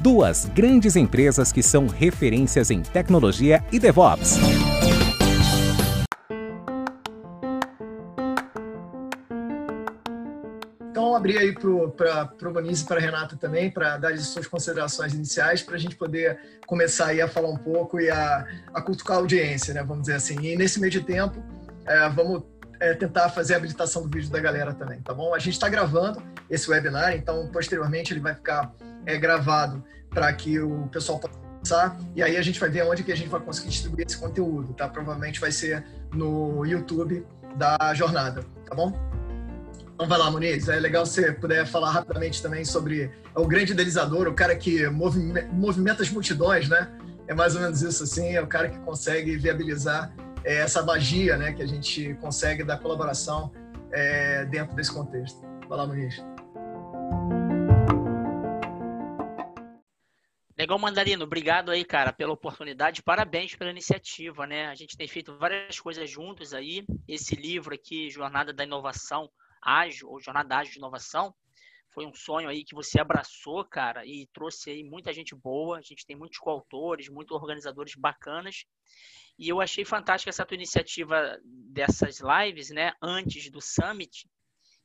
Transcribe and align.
duas 0.00 0.46
grandes 0.46 0.96
empresas 0.96 1.52
que 1.52 1.62
são 1.62 1.86
referências 1.86 2.70
em 2.70 2.80
tecnologia 2.80 3.62
e 3.70 3.78
DevOps. 3.78 4.38
Então, 10.90 11.14
abrir 11.14 11.38
aí 11.38 11.54
para 11.54 11.68
o 11.70 12.52
Bonis 12.52 12.80
e 12.80 12.86
para 12.86 12.96
a 12.96 13.00
Renata 13.00 13.36
também, 13.36 13.70
para 13.70 13.98
dar 13.98 14.12
as 14.12 14.26
suas 14.28 14.46
considerações 14.46 15.12
iniciais, 15.12 15.62
para 15.62 15.76
a 15.76 15.78
gente 15.78 15.96
poder 15.96 16.38
começar 16.66 17.06
aí 17.06 17.20
a 17.20 17.28
falar 17.28 17.48
um 17.48 17.56
pouco 17.56 18.00
e 18.00 18.10
a, 18.10 18.46
a 18.74 18.80
a 18.80 19.14
audiência, 19.14 19.74
né? 19.74 19.82
Vamos 19.82 20.02
dizer 20.02 20.14
assim. 20.14 20.40
E 20.40 20.56
nesse 20.56 20.80
meio 20.80 20.90
de 20.90 21.00
tempo, 21.02 21.42
é, 21.86 22.08
vamos 22.08 22.42
é, 22.80 22.94
tentar 22.94 23.28
fazer 23.28 23.54
a 23.54 23.56
habilitação 23.58 24.02
do 24.02 24.08
vídeo 24.08 24.30
da 24.30 24.40
galera 24.40 24.72
também, 24.72 25.00
tá 25.02 25.12
bom? 25.12 25.34
A 25.34 25.38
gente 25.38 25.54
está 25.54 25.68
gravando 25.68 26.22
esse 26.48 26.70
webinar, 26.70 27.14
então 27.14 27.48
posteriormente 27.52 28.12
ele 28.12 28.20
vai 28.20 28.34
ficar 28.34 28.72
é, 29.06 29.16
gravado 29.16 29.82
para 30.10 30.32
que 30.32 30.58
o 30.58 30.88
pessoal 30.88 31.18
possa 31.18 31.38
passar 31.60 31.98
e 32.14 32.22
aí 32.22 32.36
a 32.36 32.42
gente 32.42 32.58
vai 32.58 32.68
ver 32.68 32.84
onde 32.84 33.02
que 33.02 33.12
a 33.12 33.16
gente 33.16 33.28
vai 33.28 33.40
conseguir 33.40 33.68
distribuir 33.68 34.06
esse 34.06 34.18
conteúdo, 34.18 34.72
tá? 34.72 34.88
Provavelmente 34.88 35.40
vai 35.40 35.52
ser 35.52 35.84
no 36.12 36.64
YouTube 36.64 37.24
da 37.56 37.92
jornada, 37.94 38.44
tá 38.66 38.74
bom? 38.74 38.92
Então 40.00 40.08
vai 40.08 40.18
lá, 40.18 40.30
Muniz. 40.30 40.66
É 40.66 40.80
legal 40.80 41.04
se 41.04 41.30
puder 41.32 41.66
falar 41.66 41.90
rapidamente 41.90 42.42
também 42.42 42.64
sobre 42.64 43.10
o 43.34 43.46
grande 43.46 43.72
idealizador, 43.72 44.26
o 44.28 44.34
cara 44.34 44.56
que 44.56 44.88
movimenta 44.88 46.02
as 46.02 46.10
multidões, 46.10 46.70
né? 46.70 46.90
É 47.28 47.34
mais 47.34 47.54
ou 47.54 47.60
menos 47.60 47.82
isso, 47.82 48.02
assim. 48.02 48.34
É 48.34 48.40
o 48.40 48.46
cara 48.46 48.70
que 48.70 48.78
consegue 48.78 49.36
viabilizar 49.36 50.10
é, 50.42 50.56
essa 50.56 50.82
magia, 50.82 51.36
né? 51.36 51.52
Que 51.52 51.62
a 51.62 51.66
gente 51.66 52.14
consegue 52.14 52.64
da 52.64 52.78
colaboração 52.78 53.52
é, 53.92 54.46
dentro 54.46 54.74
desse 54.74 54.90
contexto. 54.90 55.38
Vai 55.68 55.76
lá, 55.76 55.86
Muniz. 55.86 56.24
Legal, 60.60 60.78
Mandarino. 60.78 61.24
Obrigado 61.24 61.70
aí, 61.70 61.86
cara, 61.86 62.12
pela 62.12 62.34
oportunidade. 62.34 63.02
Parabéns 63.02 63.56
pela 63.56 63.70
iniciativa, 63.70 64.46
né? 64.46 64.66
A 64.66 64.74
gente 64.74 64.94
tem 64.94 65.08
feito 65.08 65.34
várias 65.38 65.80
coisas 65.80 66.10
juntos 66.10 66.52
aí. 66.52 66.84
Esse 67.08 67.34
livro 67.34 67.74
aqui, 67.74 68.10
Jornada 68.10 68.52
da 68.52 68.62
Inovação 68.62 69.30
Ágil, 69.62 70.10
ou 70.10 70.20
Jornada 70.20 70.58
Ágil 70.58 70.74
de 70.74 70.78
Inovação, 70.78 71.34
foi 71.94 72.04
um 72.04 72.12
sonho 72.12 72.46
aí 72.46 72.62
que 72.62 72.74
você 72.74 73.00
abraçou, 73.00 73.64
cara, 73.64 74.04
e 74.04 74.28
trouxe 74.34 74.68
aí 74.68 74.84
muita 74.84 75.14
gente 75.14 75.34
boa. 75.34 75.78
A 75.78 75.80
gente 75.80 76.04
tem 76.04 76.14
muitos 76.14 76.38
coautores, 76.38 77.08
muitos 77.08 77.34
organizadores 77.34 77.94
bacanas. 77.94 78.66
E 79.38 79.48
eu 79.48 79.62
achei 79.62 79.86
fantástica 79.86 80.28
essa 80.28 80.44
tua 80.44 80.56
iniciativa 80.56 81.40
dessas 81.42 82.18
lives, 82.20 82.68
né, 82.68 82.92
antes 83.00 83.50
do 83.50 83.62
Summit, 83.62 84.28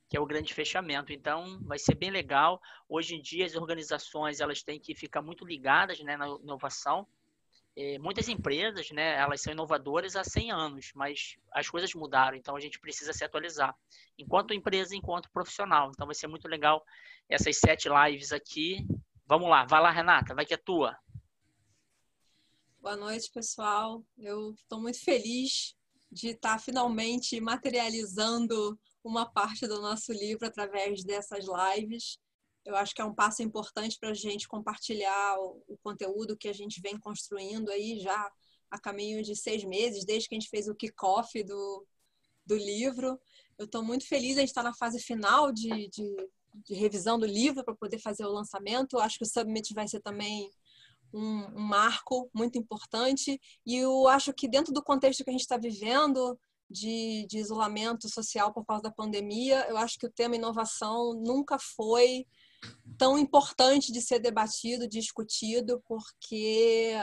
que 0.08 0.16
é 0.16 0.20
o 0.20 0.26
grande 0.26 0.54
fechamento. 0.54 1.12
Então, 1.12 1.60
vai 1.62 1.78
ser 1.78 1.94
bem 1.94 2.10
legal. 2.10 2.60
Hoje 2.88 3.14
em 3.16 3.20
dia, 3.20 3.44
as 3.44 3.54
organizações 3.54 4.40
elas 4.40 4.62
têm 4.62 4.78
que 4.78 4.94
ficar 4.94 5.22
muito 5.22 5.44
ligadas 5.44 6.00
né, 6.00 6.16
na 6.16 6.28
inovação. 6.28 7.06
É, 7.74 7.98
muitas 7.98 8.28
empresas, 8.28 8.90
né, 8.90 9.16
elas 9.16 9.42
são 9.42 9.52
inovadoras 9.52 10.16
há 10.16 10.24
100 10.24 10.50
anos, 10.50 10.92
mas 10.94 11.36
as 11.52 11.68
coisas 11.68 11.92
mudaram, 11.92 12.34
então 12.34 12.56
a 12.56 12.60
gente 12.60 12.80
precisa 12.80 13.12
se 13.12 13.22
atualizar, 13.22 13.76
enquanto 14.16 14.54
empresa, 14.54 14.96
enquanto 14.96 15.30
profissional. 15.30 15.90
Então, 15.90 16.06
vai 16.06 16.14
ser 16.14 16.26
muito 16.26 16.48
legal 16.48 16.82
essas 17.28 17.58
sete 17.58 17.88
lives 17.88 18.32
aqui. 18.32 18.86
Vamos 19.26 19.50
lá, 19.50 19.66
vai 19.66 19.82
lá, 19.82 19.90
Renata, 19.90 20.34
vai 20.34 20.46
que 20.46 20.54
é 20.54 20.56
tua. 20.56 20.96
Boa 22.80 22.96
noite, 22.96 23.30
pessoal. 23.34 24.02
Eu 24.16 24.52
estou 24.52 24.80
muito 24.80 25.04
feliz 25.04 25.76
de 26.10 26.28
estar 26.28 26.58
finalmente 26.58 27.38
materializando 27.40 28.78
uma 29.06 29.24
parte 29.24 29.66
do 29.68 29.80
nosso 29.80 30.12
livro 30.12 30.46
através 30.46 31.04
dessas 31.04 31.44
lives. 31.46 32.18
Eu 32.64 32.74
acho 32.74 32.92
que 32.92 33.00
é 33.00 33.04
um 33.04 33.14
passo 33.14 33.42
importante 33.42 33.96
para 34.00 34.10
a 34.10 34.14
gente 34.14 34.48
compartilhar 34.48 35.36
o, 35.38 35.78
conteúdo 35.82 36.36
que 36.36 36.48
a 36.48 36.52
gente 36.52 36.80
vem 36.80 36.98
construindo 36.98 37.70
aí 37.70 38.00
já 38.00 38.30
a 38.68 38.80
caminho 38.80 39.22
de 39.22 39.36
seis 39.36 39.62
meses, 39.62 40.04
desde 40.04 40.28
que 40.28 40.34
a 40.34 40.38
gente 40.40 40.50
fez 40.50 40.66
o 40.66 40.74
kickoff 40.74 41.42
do, 41.44 41.86
do 42.44 42.56
livro. 42.56 43.20
Eu 43.56 43.66
estou 43.66 43.82
muito 43.84 44.06
feliz, 44.08 44.36
a 44.36 44.40
gente 44.40 44.48
está 44.48 44.64
na 44.64 44.74
fase 44.74 44.98
final 45.00 45.52
de, 45.52 45.88
de, 45.88 46.28
de 46.66 46.74
revisão 46.74 47.16
do 47.16 47.26
livro 47.26 47.64
para 47.64 47.76
poder 47.76 48.00
fazer 48.00 48.24
o 48.24 48.32
lançamento. 48.32 48.98
Acho 48.98 49.18
que 49.18 49.24
o 49.24 49.28
Submit 49.28 49.72
vai 49.72 49.86
ser 49.86 50.00
também 50.00 50.50
um, 51.14 51.44
um, 51.56 51.60
marco 51.60 52.28
muito 52.34 52.58
importante. 52.58 53.40
E 53.64 53.76
eu 53.76 54.08
acho 54.08 54.34
que 54.34 54.48
dentro 54.48 54.74
do 54.74 54.82
contexto 54.82 55.22
que 55.22 55.30
a 55.30 55.32
gente 55.32 55.42
está 55.42 55.56
vivendo, 55.56 56.36
de, 56.70 57.26
de 57.28 57.38
isolamento 57.38 58.08
social 58.08 58.52
por 58.52 58.64
causa 58.64 58.84
da 58.84 58.90
pandemia, 58.90 59.66
eu 59.68 59.76
acho 59.76 59.98
que 59.98 60.06
o 60.06 60.12
tema 60.12 60.36
inovação 60.36 61.14
nunca 61.14 61.58
foi 61.58 62.26
tão 62.98 63.18
importante 63.18 63.92
de 63.92 64.00
ser 64.00 64.18
debatido, 64.18 64.88
discutido, 64.88 65.82
porque 65.86 66.94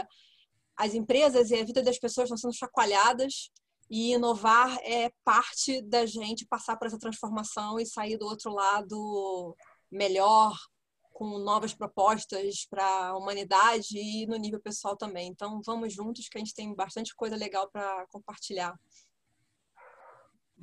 as 0.76 0.94
empresas 0.94 1.52
e 1.52 1.56
a 1.56 1.64
vida 1.64 1.82
das 1.82 2.00
pessoas 2.00 2.26
estão 2.26 2.38
sendo 2.38 2.54
chacoalhadas 2.54 3.52
e 3.90 4.14
inovar 4.14 4.78
é 4.82 5.12
parte 5.24 5.82
da 5.82 6.06
gente 6.06 6.46
passar 6.46 6.78
por 6.78 6.88
essa 6.88 7.00
transformação 7.00 7.80
e 7.80 7.86
sair 7.86 8.18
do 8.18 8.26
outro 8.26 8.52
lado 8.52 9.56
melhor, 9.92 10.58
com 11.14 11.38
novas 11.38 11.74
propostas 11.74 12.66
para 12.66 13.10
a 13.10 13.18
humanidade 13.18 13.98
e 13.98 14.26
no 14.26 14.36
nível 14.36 14.60
pessoal 14.60 14.98
também. 14.98 15.28
Então, 15.28 15.62
vamos 15.64 15.94
juntos, 15.94 16.28
que 16.28 16.38
a 16.38 16.40
gente 16.40 16.56
tem 16.56 16.74
bastante 16.74 17.16
coisa 17.16 17.36
legal 17.36 17.70
para 17.70 18.08
compartilhar. 18.08 18.74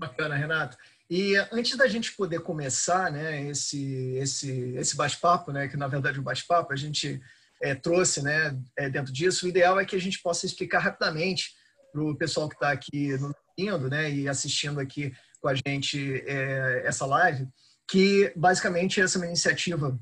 Bacana, 0.00 0.34
Renato. 0.34 0.78
E 1.10 1.36
antes 1.52 1.76
da 1.76 1.86
gente 1.86 2.12
poder 2.12 2.40
começar 2.40 3.12
né, 3.12 3.42
esse, 3.48 4.14
esse, 4.14 4.50
esse 4.76 4.96
bate-papo, 4.96 5.52
né, 5.52 5.68
que 5.68 5.76
na 5.76 5.86
verdade 5.86 6.16
é 6.16 6.20
um 6.20 6.24
bate-papo, 6.24 6.72
a 6.72 6.76
gente 6.76 7.20
é, 7.60 7.74
trouxe 7.74 8.22
né, 8.22 8.58
é, 8.78 8.88
dentro 8.88 9.12
disso, 9.12 9.44
o 9.44 9.48
ideal 9.48 9.78
é 9.78 9.84
que 9.84 9.94
a 9.94 10.00
gente 10.00 10.22
possa 10.22 10.46
explicar 10.46 10.78
rapidamente 10.78 11.50
para 11.92 12.02
o 12.02 12.16
pessoal 12.16 12.48
que 12.48 12.54
está 12.54 12.70
aqui 12.72 13.10
indo, 13.58 13.90
né, 13.90 14.10
e 14.10 14.26
assistindo 14.26 14.80
aqui 14.80 15.12
com 15.38 15.48
a 15.48 15.54
gente 15.54 16.24
é, 16.26 16.82
essa 16.86 17.04
live, 17.04 17.46
que 17.86 18.32
basicamente 18.34 19.02
essa 19.02 19.18
é 19.18 19.20
uma 19.20 19.26
iniciativa 19.26 20.00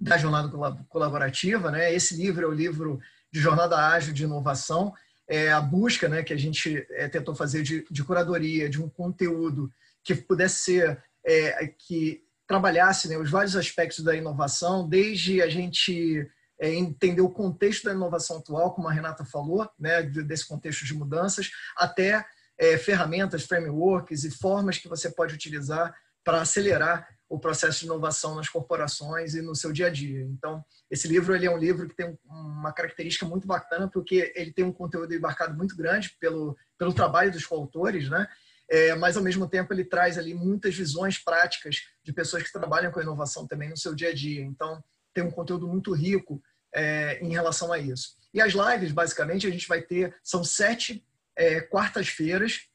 da 0.00 0.16
Jornada 0.16 0.48
Colaborativa. 0.88 1.72
Né? 1.72 1.92
Esse 1.92 2.14
livro 2.14 2.44
é 2.44 2.48
o 2.48 2.54
livro 2.54 3.00
de 3.32 3.40
Jornada 3.40 3.76
Ágil 3.76 4.14
de 4.14 4.22
Inovação, 4.22 4.94
é, 5.28 5.52
a 5.52 5.60
busca 5.60 6.08
né, 6.08 6.22
que 6.22 6.32
a 6.32 6.36
gente 6.36 6.86
é, 6.90 7.06
tentou 7.08 7.34
fazer 7.34 7.62
de, 7.62 7.84
de, 7.90 8.02
curadoria, 8.02 8.68
de 8.68 8.82
um 8.82 8.88
conteúdo 8.88 9.70
que 10.02 10.14
pudesse 10.14 10.64
ser, 10.64 11.02
é, 11.24 11.66
que 11.66 12.22
trabalhasse 12.46 13.08
né, 13.08 13.18
os 13.18 13.30
vários 13.30 13.54
aspectos 13.54 14.02
da 14.02 14.16
inovação, 14.16 14.88
desde 14.88 15.42
a 15.42 15.48
gente 15.48 16.26
é, 16.58 16.72
entender 16.72 17.20
o 17.20 17.30
contexto 17.30 17.84
da 17.84 17.92
inovação 17.92 18.38
atual, 18.38 18.74
como 18.74 18.88
a 18.88 18.92
Renata 18.92 19.24
falou, 19.24 19.68
né, 19.78 20.02
desse 20.02 20.48
contexto 20.48 20.86
de 20.86 20.94
mudanças, 20.94 21.50
até 21.76 22.24
é, 22.56 22.78
ferramentas, 22.78 23.44
frameworks 23.44 24.24
e 24.24 24.30
formas 24.30 24.78
que 24.78 24.88
você 24.88 25.10
pode 25.10 25.34
utilizar 25.34 25.94
para 26.24 26.40
acelerar 26.40 27.06
o 27.28 27.38
processo 27.38 27.80
de 27.80 27.86
inovação 27.86 28.34
nas 28.34 28.48
corporações 28.48 29.34
e 29.34 29.42
no 29.42 29.54
seu 29.54 29.72
dia 29.72 29.86
a 29.86 29.90
dia. 29.90 30.22
Então, 30.22 30.64
esse 30.90 31.06
livro 31.06 31.34
ele 31.34 31.46
é 31.46 31.50
um 31.50 31.58
livro 31.58 31.88
que 31.88 31.94
tem 31.94 32.18
uma 32.24 32.72
característica 32.72 33.26
muito 33.26 33.46
bacana, 33.46 33.88
porque 33.88 34.32
ele 34.34 34.52
tem 34.52 34.64
um 34.64 34.72
conteúdo 34.72 35.14
embarcado 35.14 35.56
muito 35.56 35.76
grande 35.76 36.16
pelo, 36.18 36.56
pelo 36.78 36.94
trabalho 36.94 37.30
dos 37.30 37.44
coautores, 37.44 38.08
né? 38.08 38.26
É, 38.70 38.94
mas, 38.94 39.16
ao 39.16 39.22
mesmo 39.22 39.48
tempo, 39.48 39.72
ele 39.72 39.84
traz 39.84 40.18
ali 40.18 40.34
muitas 40.34 40.74
visões 40.74 41.18
práticas 41.18 41.76
de 42.02 42.12
pessoas 42.12 42.42
que 42.42 42.52
trabalham 42.52 42.92
com 42.92 43.00
inovação 43.00 43.46
também 43.46 43.70
no 43.70 43.76
seu 43.76 43.94
dia 43.94 44.10
a 44.10 44.14
dia. 44.14 44.42
Então, 44.42 44.82
tem 45.14 45.24
um 45.24 45.30
conteúdo 45.30 45.66
muito 45.66 45.92
rico 45.92 46.42
é, 46.74 47.18
em 47.20 47.30
relação 47.30 47.72
a 47.72 47.78
isso. 47.78 48.16
E 48.32 48.40
as 48.40 48.52
lives, 48.52 48.92
basicamente, 48.92 49.46
a 49.46 49.50
gente 49.50 49.66
vai 49.66 49.80
ter, 49.80 50.14
são 50.22 50.44
sete 50.44 51.04
é, 51.34 51.60
quartas-feiras, 51.62 52.68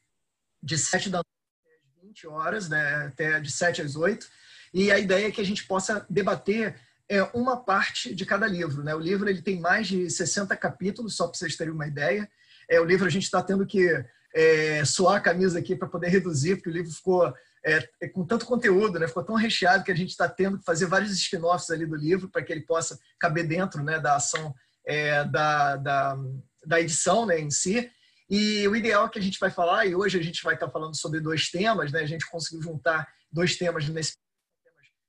de 0.60 0.76
sete 0.76 1.08
da 1.08 1.18
noite 1.18 1.84
às 1.96 2.02
20 2.02 2.26
horas, 2.26 2.68
né, 2.68 3.06
até 3.06 3.38
de 3.38 3.50
sete 3.50 3.82
às 3.82 3.94
oito, 3.94 4.26
e 4.72 4.90
a 4.90 4.98
ideia 4.98 5.28
é 5.28 5.30
que 5.30 5.40
a 5.40 5.44
gente 5.44 5.64
possa 5.66 6.04
debater 6.10 6.74
é 7.08 7.22
uma 7.34 7.62
parte 7.62 8.14
de 8.14 8.24
cada 8.24 8.46
livro. 8.46 8.82
Né? 8.82 8.94
O 8.94 9.00
livro 9.00 9.28
ele 9.28 9.42
tem 9.42 9.60
mais 9.60 9.86
de 9.86 10.08
60 10.08 10.56
capítulos, 10.56 11.16
só 11.16 11.26
para 11.26 11.38
vocês 11.38 11.56
terem 11.56 11.72
uma 11.72 11.86
ideia. 11.86 12.28
É, 12.68 12.80
o 12.80 12.84
livro 12.84 13.06
a 13.06 13.10
gente 13.10 13.24
está 13.24 13.42
tendo 13.42 13.66
que 13.66 14.04
é, 14.34 14.84
suar 14.84 15.16
a 15.16 15.20
camisa 15.20 15.58
aqui 15.58 15.76
para 15.76 15.88
poder 15.88 16.08
reduzir, 16.08 16.56
porque 16.56 16.70
o 16.70 16.72
livro 16.72 16.90
ficou 16.90 17.32
é, 17.64 17.88
é, 18.00 18.08
com 18.08 18.24
tanto 18.26 18.46
conteúdo, 18.46 18.98
né? 18.98 19.06
ficou 19.06 19.24
tão 19.24 19.36
recheado 19.36 19.84
que 19.84 19.92
a 19.92 19.96
gente 19.96 20.10
está 20.10 20.28
tendo 20.28 20.58
que 20.58 20.64
fazer 20.64 20.86
vários 20.86 21.12
spin-offs 21.12 21.70
ali 21.70 21.86
do 21.86 21.96
livro 21.96 22.28
para 22.28 22.42
que 22.42 22.52
ele 22.52 22.62
possa 22.62 22.98
caber 23.18 23.46
dentro 23.46 23.82
né, 23.82 23.98
da 23.98 24.16
ação 24.16 24.54
é, 24.86 25.24
da, 25.24 25.76
da, 25.76 26.18
da, 26.66 26.80
edição 26.80 27.26
né, 27.26 27.38
em 27.40 27.50
si. 27.50 27.90
E 28.28 28.66
o 28.66 28.74
ideal 28.74 29.08
que 29.08 29.18
a 29.18 29.22
gente 29.22 29.38
vai 29.38 29.50
falar, 29.50 29.86
e 29.86 29.94
hoje 29.94 30.18
a 30.18 30.22
gente 30.22 30.42
vai 30.42 30.54
estar 30.54 30.66
tá 30.66 30.72
falando 30.72 30.96
sobre 30.96 31.20
dois 31.20 31.50
temas, 31.50 31.92
né? 31.92 32.00
a 32.00 32.06
gente 32.06 32.28
conseguiu 32.28 32.62
juntar 32.62 33.06
dois 33.30 33.56
temas 33.56 33.88
nesse 33.88 34.14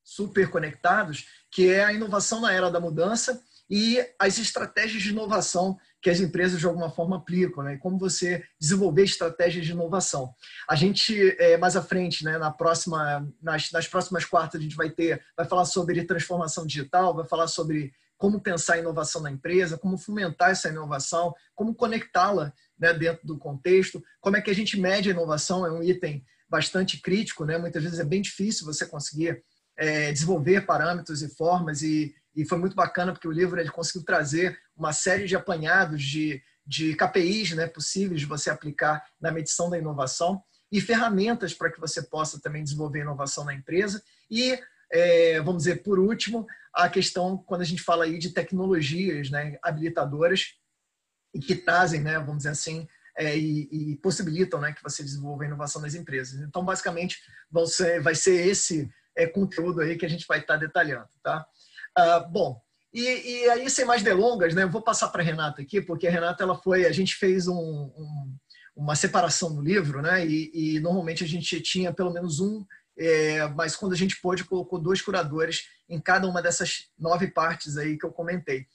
super 0.03 0.49
conectados, 0.49 1.25
que 1.55 1.69
é 1.69 1.85
a 1.85 1.93
inovação 1.93 2.41
na 2.41 2.51
era 2.51 2.69
da 2.69 2.81
mudança 2.81 3.41
e 3.69 4.05
as 4.19 4.37
estratégias 4.37 5.01
de 5.01 5.11
inovação 5.11 5.79
que 6.01 6.09
as 6.09 6.19
empresas 6.19 6.59
de 6.59 6.65
alguma 6.65 6.89
forma 6.89 7.15
aplicam, 7.15 7.63
né? 7.63 7.77
Como 7.77 7.97
você 7.97 8.43
desenvolver 8.59 9.03
estratégias 9.03 9.65
de 9.65 9.71
inovação. 9.71 10.35
A 10.69 10.75
gente 10.75 11.33
é, 11.39 11.57
mais 11.57 11.77
à 11.77 11.81
frente, 11.81 12.25
né? 12.25 12.37
Na 12.37 12.51
próxima, 12.51 13.25
nas, 13.41 13.71
nas 13.71 13.87
próximas 13.87 14.25
quartas 14.25 14.59
a 14.59 14.63
gente 14.65 14.75
vai 14.75 14.89
ter, 14.89 15.23
vai 15.35 15.47
falar 15.47 15.63
sobre 15.63 16.03
transformação 16.03 16.67
digital, 16.67 17.15
vai 17.15 17.25
falar 17.25 17.47
sobre 17.47 17.93
como 18.17 18.41
pensar 18.41 18.73
a 18.73 18.79
inovação 18.79 19.21
na 19.21 19.31
empresa, 19.31 19.77
como 19.77 19.97
fomentar 19.97 20.51
essa 20.51 20.67
inovação, 20.67 21.33
como 21.55 21.73
conectá-la 21.73 22.51
né, 22.77 22.93
dentro 22.93 23.25
do 23.25 23.37
contexto, 23.37 24.03
como 24.19 24.35
é 24.35 24.41
que 24.41 24.51
a 24.51 24.55
gente 24.55 24.77
mede 24.77 25.07
a 25.07 25.13
inovação, 25.13 25.65
é 25.65 25.71
um 25.71 25.81
item 25.81 26.21
bastante 26.49 27.01
crítico, 27.01 27.45
né? 27.45 27.57
Muitas 27.57 27.81
vezes 27.81 27.99
é 27.99 28.03
bem 28.03 28.21
difícil 28.21 28.65
você 28.65 28.85
conseguir 28.85 29.41
é, 29.77 30.11
desenvolver 30.11 30.65
parâmetros 30.65 31.21
e 31.21 31.29
formas 31.29 31.81
e, 31.81 32.15
e 32.35 32.45
foi 32.45 32.57
muito 32.57 32.75
bacana 32.75 33.11
porque 33.11 33.27
o 33.27 33.31
livro 33.31 33.59
ele 33.59 33.69
conseguiu 33.69 34.03
trazer 34.03 34.57
uma 34.75 34.93
série 34.93 35.25
de 35.25 35.35
apanhados 35.35 36.03
de, 36.03 36.41
de 36.65 36.95
KPIs 36.95 37.51
né, 37.51 37.67
possíveis 37.67 38.19
de 38.19 38.25
você 38.25 38.49
aplicar 38.49 39.03
na 39.19 39.31
medição 39.31 39.69
da 39.69 39.77
inovação 39.77 40.41
e 40.71 40.81
ferramentas 40.81 41.53
para 41.53 41.71
que 41.71 41.79
você 41.79 42.01
possa 42.01 42.39
também 42.41 42.63
desenvolver 42.63 43.01
inovação 43.01 43.45
na 43.45 43.53
empresa. 43.53 44.01
E 44.29 44.59
é, 44.91 45.39
vamos 45.41 45.63
dizer 45.63 45.83
por 45.83 45.99
último 45.99 46.45
a 46.73 46.89
questão 46.89 47.37
quando 47.37 47.61
a 47.61 47.65
gente 47.65 47.81
fala 47.81 48.05
aí 48.05 48.17
de 48.17 48.31
tecnologias 48.31 49.29
né, 49.29 49.57
habilitadoras 49.61 50.55
e 51.33 51.39
que 51.39 51.55
trazem 51.55 52.01
né, 52.01 52.17
vamos 52.19 52.37
dizer 52.37 52.49
assim 52.49 52.87
é, 53.17 53.37
e, 53.37 53.69
e, 53.71 53.95
possibilitam 53.97 54.59
né, 54.59 54.73
que 54.73 54.83
você 54.83 55.01
desenvolva 55.01 55.45
inovação 55.45 55.81
nas 55.81 55.95
empresas. 55.95 56.41
Então 56.41 56.65
basicamente 56.65 57.19
ser, 57.67 58.01
vai 58.01 58.13
ser 58.13 58.45
esse 58.45 58.89
é, 59.15 59.25
conteúdo 59.27 59.81
aí 59.81 59.97
que 59.97 60.05
a 60.05 60.09
gente 60.09 60.25
vai 60.27 60.39
estar 60.39 60.57
detalhando, 60.57 61.09
tá? 61.23 61.45
Ah, 61.95 62.19
bom, 62.19 62.61
e, 62.93 63.01
e, 63.01 63.49
aí 63.49 63.69
sem 63.69 63.83
mais 63.83 64.01
delongas, 64.01 64.55
né? 64.55 64.63
Eu 64.63 64.69
vou 64.69 64.81
passar 64.81 65.09
para 65.09 65.21
a 65.21 65.25
Renata 65.25 65.61
aqui, 65.61 65.81
porque 65.81 66.07
a 66.07 66.11
Renata 66.11 66.43
ela 66.43 66.55
foi, 66.55 66.85
a 66.85 66.91
gente 66.91 67.15
fez 67.15 67.45
um, 67.45 67.57
um, 67.57 68.35
uma 68.75 68.95
separação 68.95 69.49
no 69.49 69.61
livro, 69.61 70.01
né? 70.01 70.25
E, 70.25 70.51
e, 70.53 70.79
normalmente 70.79 71.23
a 71.23 71.27
gente 71.27 71.59
tinha 71.61 71.93
pelo 71.93 72.11
menos 72.11 72.39
um, 72.39 72.65
é, 72.97 73.47
mas 73.49 73.75
quando 73.75 73.91
a 73.91 73.97
gente 73.97 74.19
pôde 74.21 74.45
colocou 74.45 74.79
dois 74.79 75.01
curadores 75.01 75.67
em 75.89 75.99
cada 75.99 76.25
uma 76.25 76.41
dessas 76.41 76.87
nove 76.97 77.27
partes 77.27 77.77
aí 77.77 77.97
que 77.97 78.05
eu 78.05 78.11
comentei. 78.11 78.65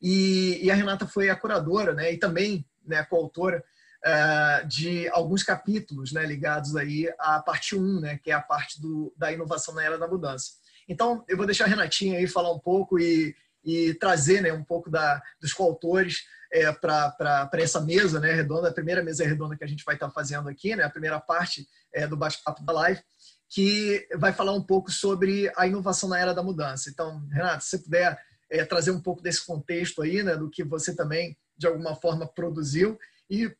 E, 0.00 0.58
e 0.62 0.70
a 0.70 0.74
Renata 0.74 1.06
foi 1.06 1.30
a 1.30 1.36
curadora, 1.36 1.94
né? 1.94 2.12
E 2.12 2.18
também 2.18 2.66
né, 2.86 3.02
coautora 3.04 3.64
uh, 4.04 4.66
de 4.66 5.08
alguns 5.08 5.42
capítulos 5.42 6.12
né, 6.12 6.24
ligados 6.24 6.76
aí 6.76 7.12
à 7.18 7.40
parte 7.40 7.76
1, 7.76 8.00
né, 8.00 8.20
que 8.22 8.30
é 8.30 8.34
a 8.34 8.40
parte 8.40 8.80
do, 8.80 9.12
da 9.16 9.32
inovação 9.32 9.74
na 9.74 9.84
era 9.84 9.98
da 9.98 10.08
mudança. 10.08 10.52
Então, 10.88 11.24
eu 11.28 11.36
vou 11.36 11.46
deixar 11.46 11.64
a 11.64 11.68
Renatinha 11.68 12.18
aí 12.18 12.26
falar 12.26 12.52
um 12.52 12.58
pouco 12.58 12.98
e, 12.98 13.34
e 13.64 13.94
trazer 13.94 14.42
né, 14.42 14.52
um 14.52 14.64
pouco 14.64 14.90
da, 14.90 15.22
dos 15.40 15.52
coautores 15.52 16.24
é, 16.52 16.72
para 16.72 17.48
essa 17.54 17.80
mesa 17.80 18.18
né, 18.18 18.32
redonda, 18.32 18.68
a 18.68 18.74
primeira 18.74 19.02
mesa 19.02 19.24
redonda 19.24 19.56
que 19.56 19.64
a 19.64 19.68
gente 19.68 19.84
vai 19.84 19.94
estar 19.94 20.10
fazendo 20.10 20.48
aqui, 20.48 20.74
né, 20.74 20.82
a 20.82 20.90
primeira 20.90 21.20
parte 21.20 21.68
é, 21.92 22.06
do 22.06 22.16
bate-papo 22.16 22.64
da 22.64 22.72
live, 22.72 23.00
que 23.48 24.06
vai 24.16 24.32
falar 24.32 24.52
um 24.52 24.62
pouco 24.62 24.90
sobre 24.90 25.52
a 25.56 25.66
inovação 25.66 26.08
na 26.08 26.18
era 26.18 26.34
da 26.34 26.42
mudança. 26.42 26.88
Então, 26.88 27.24
Renato, 27.30 27.64
se 27.64 27.70
você 27.70 27.78
puder 27.78 28.18
é, 28.48 28.64
trazer 28.64 28.90
um 28.90 29.00
pouco 29.00 29.22
desse 29.22 29.44
contexto 29.46 30.02
aí, 30.02 30.22
né, 30.22 30.36
do 30.36 30.50
que 30.50 30.64
você 30.64 30.94
também, 30.94 31.36
de 31.56 31.66
alguma 31.66 31.94
forma, 31.94 32.26
produziu, 32.26 32.98
e 33.28 33.54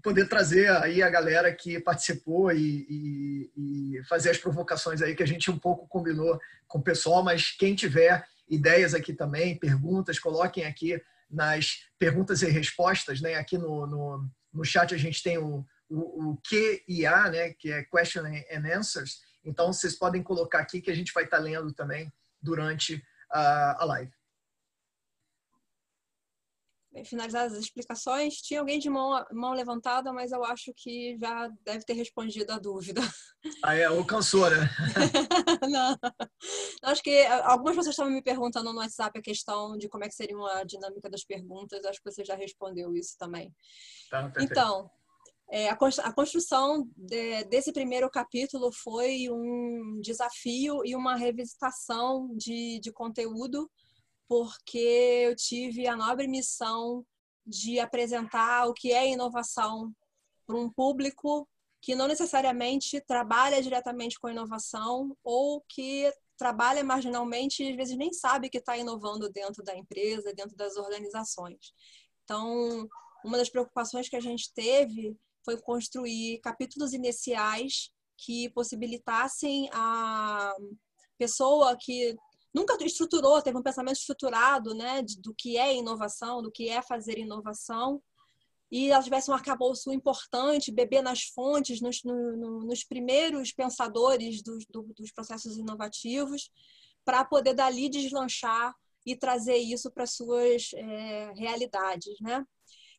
poder 0.00 0.28
trazer 0.28 0.70
aí 0.70 1.02
a 1.02 1.10
galera 1.10 1.52
que 1.52 1.78
participou 1.80 2.52
e, 2.52 2.86
e, 2.88 3.52
e, 3.98 4.04
fazer 4.04 4.30
as 4.30 4.38
provocações 4.38 5.02
aí 5.02 5.14
que 5.14 5.22
a 5.22 5.26
gente 5.26 5.50
um 5.50 5.58
pouco 5.58 5.86
combinou 5.86 6.38
com 6.66 6.78
o 6.78 6.82
pessoal, 6.82 7.22
mas 7.22 7.50
quem 7.50 7.74
tiver 7.74 8.24
ideias 8.48 8.94
aqui 8.94 9.12
também, 9.12 9.58
perguntas, 9.58 10.18
coloquem 10.18 10.64
aqui 10.64 11.00
nas 11.30 11.86
perguntas 11.98 12.42
e 12.42 12.46
respostas, 12.46 13.20
né? 13.20 13.34
Aqui 13.34 13.56
no, 13.56 13.86
no, 13.86 14.30
no 14.52 14.64
chat 14.64 14.94
a 14.94 14.98
gente 14.98 15.22
tem 15.22 15.38
o, 15.38 15.64
o, 15.88 16.30
o 16.30 16.38
QIA, 16.42 17.30
né? 17.30 17.50
Que 17.54 17.72
é 17.72 17.84
Question 17.84 18.24
and 18.24 18.76
Answers. 18.76 19.20
Então 19.44 19.72
vocês 19.72 19.96
podem 19.96 20.22
colocar 20.22 20.60
aqui 20.60 20.80
que 20.80 20.90
a 20.90 20.94
gente 20.94 21.12
vai 21.12 21.24
estar 21.24 21.38
lendo 21.38 21.72
também 21.72 22.12
durante 22.42 23.02
a, 23.30 23.82
a 23.82 23.84
live 23.84 24.12
finalizadas 27.06 27.54
as 27.54 27.60
explicações, 27.60 28.34
tinha 28.36 28.60
alguém 28.60 28.78
de 28.78 28.90
mão, 28.90 29.24
mão 29.32 29.52
levantada, 29.52 30.12
mas 30.12 30.32
eu 30.32 30.44
acho 30.44 30.72
que 30.76 31.16
já 31.18 31.48
deve 31.64 31.84
ter 31.84 31.94
respondido 31.94 32.52
a 32.52 32.58
dúvida. 32.58 33.00
Ah, 33.62 33.74
é, 33.74 33.88
ou 33.88 34.04
cansou, 34.04 34.48
né? 34.50 34.68
Não. 35.70 35.98
Acho 36.82 37.02
que 37.02 37.24
algumas 37.26 37.76
pessoas 37.76 37.94
estavam 37.94 38.12
me 38.12 38.22
perguntando 38.22 38.72
no 38.72 38.78
WhatsApp 38.78 39.18
a 39.18 39.22
questão 39.22 39.76
de 39.76 39.88
como 39.88 40.04
é 40.04 40.08
que 40.08 40.14
seria 40.14 40.36
a 40.54 40.64
dinâmica 40.64 41.08
das 41.08 41.24
perguntas. 41.24 41.84
Acho 41.84 42.00
que 42.02 42.10
você 42.10 42.24
já 42.24 42.34
respondeu 42.34 42.94
isso 42.94 43.16
também. 43.18 43.52
Tá, 44.10 44.30
então, 44.38 44.90
é, 45.50 45.68
a 45.68 46.12
construção 46.12 46.88
de, 46.96 47.44
desse 47.44 47.72
primeiro 47.72 48.08
capítulo 48.10 48.70
foi 48.72 49.28
um 49.30 50.00
desafio 50.00 50.84
e 50.84 50.94
uma 50.94 51.16
revisitação 51.16 52.34
de, 52.36 52.80
de 52.80 52.92
conteúdo 52.92 53.70
porque 54.28 54.78
eu 55.26 55.36
tive 55.36 55.86
a 55.86 55.96
nobre 55.96 56.26
missão 56.26 57.04
de 57.46 57.78
apresentar 57.80 58.68
o 58.68 58.74
que 58.74 58.92
é 58.92 59.08
inovação 59.08 59.92
para 60.46 60.56
um 60.56 60.70
público 60.70 61.48
que 61.80 61.94
não 61.96 62.06
necessariamente 62.06 63.00
trabalha 63.00 63.60
diretamente 63.60 64.18
com 64.18 64.28
inovação 64.28 65.16
ou 65.24 65.60
que 65.68 66.12
trabalha 66.38 66.84
marginalmente 66.84 67.62
e 67.62 67.70
às 67.70 67.76
vezes 67.76 67.96
nem 67.96 68.12
sabe 68.12 68.48
que 68.48 68.58
está 68.58 68.76
inovando 68.76 69.28
dentro 69.28 69.62
da 69.64 69.76
empresa, 69.76 70.32
dentro 70.34 70.56
das 70.56 70.76
organizações. 70.76 71.72
Então, 72.24 72.88
uma 73.24 73.36
das 73.36 73.48
preocupações 73.48 74.08
que 74.08 74.16
a 74.16 74.20
gente 74.20 74.52
teve 74.54 75.16
foi 75.44 75.60
construir 75.60 76.40
capítulos 76.40 76.92
iniciais 76.92 77.90
que 78.16 78.48
possibilitassem 78.50 79.68
a 79.72 80.54
pessoa 81.18 81.76
que 81.76 82.16
nunca 82.54 82.76
estruturou, 82.84 83.40
teve 83.42 83.56
um 83.56 83.62
pensamento 83.62 83.96
estruturado, 83.96 84.74
né, 84.74 85.02
do 85.18 85.34
que 85.34 85.56
é 85.56 85.74
inovação, 85.74 86.42
do 86.42 86.50
que 86.50 86.68
é 86.68 86.82
fazer 86.82 87.18
inovação, 87.18 88.02
e 88.70 88.90
ela 88.90 89.02
tivesse 89.02 89.30
um 89.30 89.34
arcabouço 89.34 89.92
importante, 89.92 90.72
beber 90.72 91.02
nas 91.02 91.24
fontes, 91.24 91.80
nos, 91.80 92.02
no, 92.02 92.64
nos 92.64 92.82
primeiros 92.82 93.52
pensadores 93.52 94.42
dos, 94.42 94.64
do, 94.66 94.82
dos 94.96 95.12
processos 95.12 95.58
inovativos, 95.58 96.50
para 97.04 97.24
poder 97.24 97.52
dali 97.52 97.90
deslanchar 97.90 98.74
e 99.04 99.14
trazer 99.14 99.56
isso 99.56 99.90
para 99.90 100.06
suas 100.06 100.70
é, 100.74 101.32
realidades, 101.34 102.18
né? 102.20 102.44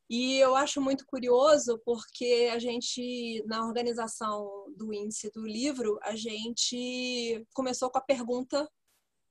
E 0.09 0.37
eu 0.37 0.55
acho 0.55 0.81
muito 0.81 1.05
curioso 1.07 1.81
porque 1.83 2.51
a 2.53 2.59
gente, 2.59 3.41
na 3.47 3.65
organização 3.65 4.47
do 4.77 4.93
índice 4.93 5.31
do 5.31 5.43
livro, 5.43 5.97
a 6.03 6.15
gente 6.15 7.43
começou 7.53 7.89
com 7.89 7.97
a 7.97 8.01
pergunta 8.01 8.69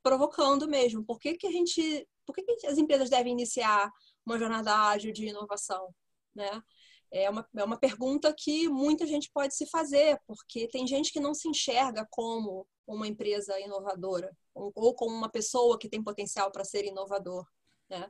provocando 0.03 0.69
mesmo. 0.69 1.05
Por 1.05 1.19
que, 1.19 1.35
que 1.35 1.47
a 1.47 1.51
gente, 1.51 2.09
por 2.27 2.35
que, 2.35 2.43
que 2.43 2.67
as 2.67 2.79
empresas 2.79 3.11
devem 3.11 3.33
iniciar 3.33 3.91
uma 4.25 4.39
jornada 4.39 4.75
ágil 4.89 5.13
de 5.13 5.27
inovação, 5.27 5.95
né? 6.35 6.63
É 7.11 7.29
uma, 7.29 7.47
é 7.55 7.63
uma 7.65 7.79
pergunta 7.79 8.35
que 8.37 8.69
muita 8.69 9.07
gente 9.07 9.31
pode 9.35 9.55
se 9.55 9.67
fazer, 9.67 10.19
porque 10.27 10.67
tem 10.69 10.87
gente 10.87 11.13
que 11.13 11.21
não 11.21 11.35
se 11.35 11.47
enxerga 11.47 12.07
como 12.11 12.67
uma 12.87 13.07
empresa 13.07 13.61
inovadora 13.61 14.35
ou, 14.55 14.73
ou 14.75 14.95
como 14.95 15.15
uma 15.15 15.31
pessoa 15.31 15.79
que 15.79 15.91
tem 15.91 16.03
potencial 16.03 16.51
para 16.51 16.65
ser 16.65 16.87
inovador. 16.87 17.47
Né? 17.93 18.09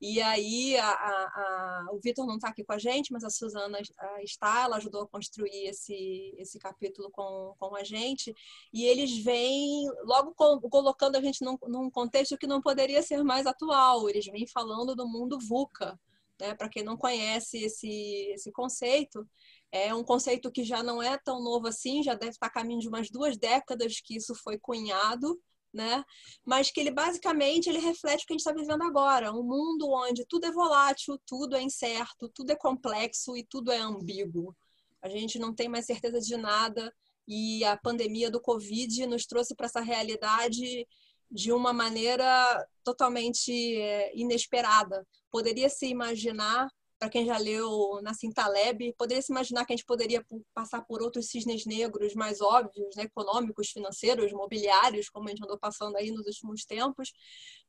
E 0.00 0.22
aí, 0.22 0.76
a, 0.76 0.88
a, 0.88 1.24
a, 1.24 1.86
o 1.90 1.98
Vitor 1.98 2.24
não 2.24 2.36
está 2.36 2.48
aqui 2.48 2.62
com 2.62 2.72
a 2.72 2.78
gente, 2.78 3.12
mas 3.12 3.24
a 3.24 3.30
Suzana 3.30 3.80
está, 4.22 4.62
ela 4.62 4.76
ajudou 4.76 5.02
a 5.02 5.08
construir 5.08 5.66
esse, 5.66 6.32
esse 6.38 6.56
capítulo 6.56 7.10
com, 7.10 7.52
com 7.58 7.74
a 7.74 7.82
gente. 7.82 8.32
E 8.72 8.84
eles 8.84 9.18
vêm 9.24 9.90
logo 10.04 10.32
com, 10.34 10.60
colocando 10.70 11.16
a 11.16 11.20
gente 11.20 11.44
num, 11.44 11.58
num 11.66 11.90
contexto 11.90 12.38
que 12.38 12.46
não 12.46 12.62
poderia 12.62 13.02
ser 13.02 13.24
mais 13.24 13.44
atual. 13.44 14.08
Eles 14.08 14.26
vêm 14.26 14.46
falando 14.46 14.94
do 14.94 15.08
mundo 15.08 15.38
VUCA. 15.40 15.98
Né? 16.40 16.54
Para 16.54 16.68
quem 16.68 16.84
não 16.84 16.96
conhece 16.96 17.58
esse, 17.58 18.30
esse 18.34 18.52
conceito, 18.52 19.28
é 19.72 19.92
um 19.92 20.04
conceito 20.04 20.52
que 20.52 20.62
já 20.62 20.80
não 20.80 21.02
é 21.02 21.18
tão 21.18 21.42
novo 21.42 21.66
assim, 21.66 22.04
já 22.04 22.14
deve 22.14 22.30
estar 22.32 22.46
a 22.46 22.50
caminho 22.50 22.80
de 22.80 22.88
umas 22.88 23.10
duas 23.10 23.36
décadas 23.36 24.00
que 24.00 24.14
isso 24.14 24.32
foi 24.36 24.58
cunhado 24.58 25.40
né? 25.74 26.04
Mas 26.46 26.70
que 26.70 26.80
ele 26.80 26.92
basicamente 26.92 27.68
ele 27.68 27.80
reflete 27.80 28.22
o 28.22 28.26
que 28.26 28.32
a 28.32 28.34
gente 28.34 28.46
está 28.46 28.52
vivendo 28.52 28.82
agora, 28.82 29.32
um 29.32 29.42
mundo 29.42 29.90
onde 29.90 30.24
tudo 30.24 30.46
é 30.46 30.52
volátil, 30.52 31.18
tudo 31.26 31.56
é 31.56 31.60
incerto, 31.60 32.28
tudo 32.28 32.52
é 32.52 32.56
complexo 32.56 33.36
e 33.36 33.44
tudo 33.44 33.72
é 33.72 33.78
ambíguo. 33.78 34.56
A 35.02 35.08
gente 35.08 35.38
não 35.38 35.52
tem 35.52 35.68
mais 35.68 35.84
certeza 35.84 36.20
de 36.20 36.36
nada 36.36 36.94
e 37.26 37.64
a 37.64 37.76
pandemia 37.76 38.30
do 38.30 38.40
Covid 38.40 39.06
nos 39.06 39.26
trouxe 39.26 39.54
para 39.54 39.66
essa 39.66 39.80
realidade 39.80 40.86
de 41.30 41.52
uma 41.52 41.72
maneira 41.72 42.64
totalmente 42.84 43.76
é, 43.76 44.16
inesperada. 44.16 45.04
Poderia 45.30 45.68
se 45.68 45.86
imaginar 45.86 46.70
para 47.04 47.10
quem 47.10 47.26
já 47.26 47.36
leu 47.36 48.00
Nassim 48.02 48.32
Taleb, 48.32 48.94
poderia 48.96 49.20
se 49.20 49.30
imaginar 49.30 49.66
que 49.66 49.74
a 49.74 49.76
gente 49.76 49.84
poderia 49.84 50.24
passar 50.54 50.80
por 50.86 51.02
outros 51.02 51.26
cisnes 51.26 51.66
negros 51.66 52.14
mais 52.14 52.40
óbvios, 52.40 52.96
né, 52.96 53.02
econômicos, 53.02 53.68
financeiros, 53.68 54.32
mobiliários, 54.32 55.10
como 55.10 55.28
a 55.28 55.30
gente 55.30 55.44
andou 55.44 55.58
passando 55.58 55.96
aí 55.96 56.10
nos 56.10 56.24
últimos 56.24 56.64
tempos, 56.64 57.12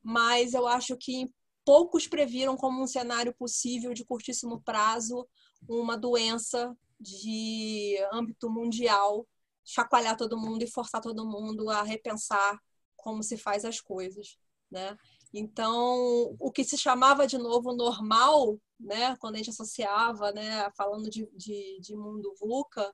mas 0.02 0.54
eu 0.54 0.66
acho 0.66 0.96
que 0.96 1.30
poucos 1.66 2.08
previram 2.08 2.56
como 2.56 2.82
um 2.82 2.88
cenário 2.88 3.36
possível 3.36 3.94
de 3.94 4.06
curtíssimo 4.06 4.62
prazo 4.62 5.28
uma 5.68 5.98
doença 5.98 6.74
de 6.98 7.98
âmbito 8.14 8.50
mundial 8.50 9.28
chacoalhar 9.66 10.16
todo 10.16 10.40
mundo 10.40 10.64
e 10.64 10.72
forçar 10.72 11.02
todo 11.02 11.28
mundo 11.28 11.70
a 11.70 11.84
repensar 11.84 12.58
como 12.96 13.22
se 13.22 13.36
faz 13.36 13.66
as 13.66 13.82
coisas, 13.82 14.38
né? 14.72 14.96
Então, 15.34 16.34
o 16.40 16.50
que 16.54 16.64
se 16.64 16.78
chamava 16.78 17.28
de 17.28 17.38
novo 17.38 17.76
normal, 17.76 18.58
né, 18.80 19.16
quando 19.18 19.36
a 19.36 19.38
gente 19.38 19.50
associava, 19.50 20.32
né, 20.32 20.70
falando 20.78 21.10
de, 21.10 21.28
de, 21.36 21.80
de 21.82 21.96
mundo 21.96 22.34
VUCA, 22.40 22.94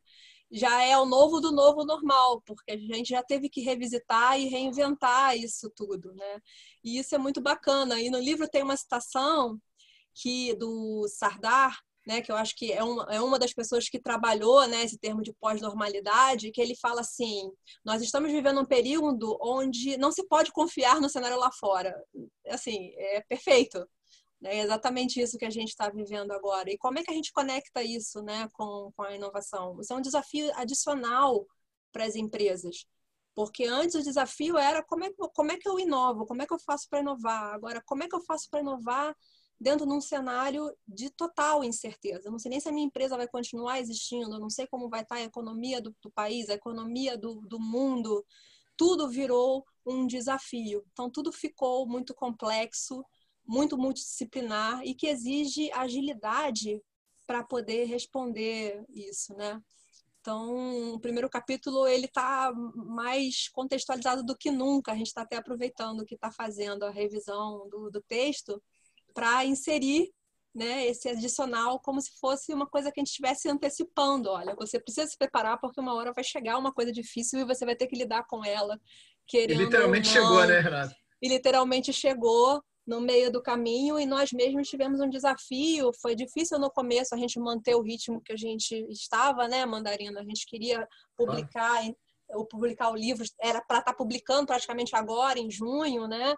já 0.52 0.84
é 0.84 0.98
o 0.98 1.06
novo 1.06 1.40
do 1.40 1.52
novo 1.52 1.86
normal, 1.86 2.42
porque 2.42 2.72
a 2.74 2.78
gente 2.78 3.10
já 3.10 3.24
teve 3.24 3.50
que 3.50 3.62
revisitar 3.62 4.40
e 4.40 4.50
reinventar 4.50 5.38
isso 5.38 5.72
tudo, 5.74 6.14
né? 6.14 6.42
E 6.84 7.00
isso 7.00 7.16
é 7.16 7.18
muito 7.18 7.42
bacana. 7.42 8.00
E 8.02 8.10
no 8.10 8.20
livro 8.20 8.50
tem 8.50 8.62
uma 8.62 8.76
citação 8.76 9.58
que 10.14 10.54
do 10.56 11.08
Sardar, 11.08 11.80
né, 12.06 12.22
que 12.22 12.32
eu 12.32 12.36
acho 12.36 12.56
que 12.56 12.72
é 12.74 12.84
uma, 12.84 13.04
é 13.14 13.22
uma 13.22 13.40
das 13.40 13.54
pessoas 13.54 13.88
que 13.88 14.00
trabalhou 14.00 14.68
né, 14.68 14.84
esse 14.84 14.98
termo 14.98 15.22
de 15.22 15.32
pós-normalidade, 15.34 16.52
que 16.52 16.60
ele 16.62 16.76
fala 16.76 17.02
assim: 17.02 17.50
nós 17.86 18.02
estamos 18.02 18.32
vivendo 18.32 18.60
um 18.60 18.66
período 18.66 19.38
onde 19.42 19.98
não 19.98 20.12
se 20.12 20.28
pode 20.28 20.52
confiar 20.52 21.00
no 21.00 21.10
cenário 21.10 21.38
lá 21.38 21.52
fora. 21.52 21.96
Assim, 22.48 22.92
é 22.98 23.22
perfeito. 23.22 23.88
É 24.44 24.60
exatamente 24.60 25.22
isso 25.22 25.38
que 25.38 25.46
a 25.46 25.50
gente 25.50 25.70
está 25.70 25.90
vivendo 25.90 26.32
agora. 26.32 26.72
E 26.72 26.78
como 26.78 26.98
é 27.00 27.04
que 27.04 27.12
a 27.12 27.14
gente 27.14 27.32
conecta 27.32 27.84
isso 27.84 28.22
né, 28.22 28.48
com, 28.54 28.92
com 28.96 29.04
a 29.04 29.16
inovação? 29.16 29.80
Isso 29.80 29.94
é 29.94 29.96
um 29.96 30.02
desafio 30.02 30.52
adicional 30.56 31.46
para 31.92 32.06
as 32.06 32.16
empresas. 32.16 32.86
Porque 33.36 33.66
antes 33.66 33.96
o 33.96 34.04
desafio 34.04 34.58
era 34.58 34.84
como 34.84 35.06
é, 35.06 35.10
como 35.34 35.52
é 35.52 35.58
que 35.58 35.70
eu 35.70 35.80
inovo, 35.80 36.26
como 36.26 36.42
é 36.42 36.48
que 36.48 36.54
eu 36.54 36.60
faço 36.60 36.88
para 36.90 37.00
inovar. 37.00 37.54
Agora, 37.54 37.82
como 37.86 38.04
é 38.04 38.08
que 38.08 38.16
eu 38.16 38.22
faço 38.22 38.50
para 38.50 38.62
inovar 38.62 39.16
dentro 39.62 39.86
de 39.86 39.94
um 39.94 40.02
cenário 40.02 40.76
de 40.88 41.12
total 41.12 41.64
incerteza. 41.64 42.28
Eu 42.28 42.32
não 42.32 42.40
sei 42.40 42.50
nem 42.50 42.60
se 42.60 42.68
a 42.68 42.72
minha 42.72 42.88
empresa 42.88 43.16
vai 43.16 43.28
continuar 43.28 43.80
existindo, 43.80 44.34
eu 44.34 44.40
não 44.40 44.50
sei 44.50 44.66
como 44.66 44.90
vai 44.90 45.04
estar 45.04 45.18
a 45.18 45.22
economia 45.22 45.80
do, 45.80 45.96
do 46.02 46.10
país, 46.10 46.50
a 46.50 46.56
economia 46.56 47.16
do, 47.16 47.42
do 47.42 47.60
mundo. 47.60 48.26
Tudo 48.76 49.08
virou 49.08 49.64
um 49.86 50.08
desafio. 50.08 50.84
Então, 50.92 51.12
tudo 51.12 51.32
ficou 51.32 51.88
muito 51.88 52.16
complexo, 52.16 53.06
muito 53.52 53.78
multidisciplinar 53.78 54.82
e 54.86 54.96
que 54.96 55.08
exige 55.08 55.70
agilidade 55.74 56.82
para 57.28 57.44
poder 57.44 57.84
responder 57.84 58.82
isso, 58.90 59.36
né? 59.36 59.62
Então, 60.22 60.94
o 60.94 61.00
primeiro 61.00 61.30
capítulo 61.30 61.86
ele 61.86 62.06
está 62.06 62.54
mais 62.76 63.50
contextualizado 63.50 64.24
do 64.24 64.38
que 64.38 64.52
nunca. 64.52 64.94
A 64.94 64.96
gente 64.96 65.08
está 65.08 65.24
até 65.24 65.36
aproveitando 65.36 66.06
que 66.06 66.16
está 66.16 66.32
fazendo 66.32 66.84
a 66.84 66.92
revisão 66.92 67.68
do, 67.68 67.90
do 67.90 68.02
texto 68.02 68.62
para 69.14 69.44
inserir 69.44 70.14
né, 70.56 70.86
esse 70.86 71.10
adicional 71.10 71.80
como 71.80 72.00
se 72.00 72.12
fosse 72.20 72.54
uma 72.54 72.68
coisa 72.68 72.90
que 72.90 73.00
a 73.00 73.02
gente 73.02 73.10
estivesse 73.10 73.50
antecipando. 73.50 74.30
Olha, 74.30 74.56
você 74.56 74.80
precisa 74.80 75.08
se 75.08 75.18
preparar 75.18 75.60
porque 75.60 75.82
uma 75.82 75.94
hora 75.96 76.14
vai 76.14 76.24
chegar 76.24 76.58
uma 76.58 76.72
coisa 76.72 76.92
difícil 76.92 77.40
e 77.40 77.46
você 77.46 77.66
vai 77.66 77.76
ter 77.76 77.88
que 77.88 77.98
lidar 77.98 78.26
com 78.28 78.46
ela. 78.46 78.80
Querendo 79.28 79.60
e 79.60 79.66
literalmente 79.66 80.08
chegou, 80.08 80.46
né, 80.46 80.60
Renato? 80.60 80.96
E 81.22 81.28
literalmente 81.28 81.92
chegou 81.92 82.64
no 82.86 83.00
meio 83.00 83.32
do 83.32 83.42
caminho 83.42 84.00
e 84.00 84.06
nós 84.06 84.32
mesmos 84.32 84.68
tivemos 84.68 85.00
um 85.00 85.10
desafio. 85.10 85.92
Foi 86.02 86.16
difícil 86.16 86.60
no 86.60 86.70
começo 86.70 87.14
a 87.14 87.18
gente 87.18 87.40
manter 87.40 87.76
o 87.76 87.82
ritmo 87.82 88.22
que 88.22 88.34
a 88.34 88.38
gente 88.38 88.76
estava, 88.90 89.48
né, 89.48 89.66
Mandarina? 89.66 90.20
A 90.20 90.24
gente 90.24 90.46
queria 90.46 90.88
publicar, 91.16 91.84
ou 92.30 92.46
publicar 92.46 92.90
o 92.90 92.96
livro, 92.96 93.24
era 93.40 93.62
para 93.62 93.80
estar 93.80 93.92
tá 93.92 93.98
publicando 93.98 94.48
praticamente 94.48 94.96
agora, 94.96 95.40
em 95.40 95.50
junho, 95.50 96.08
né? 96.08 96.36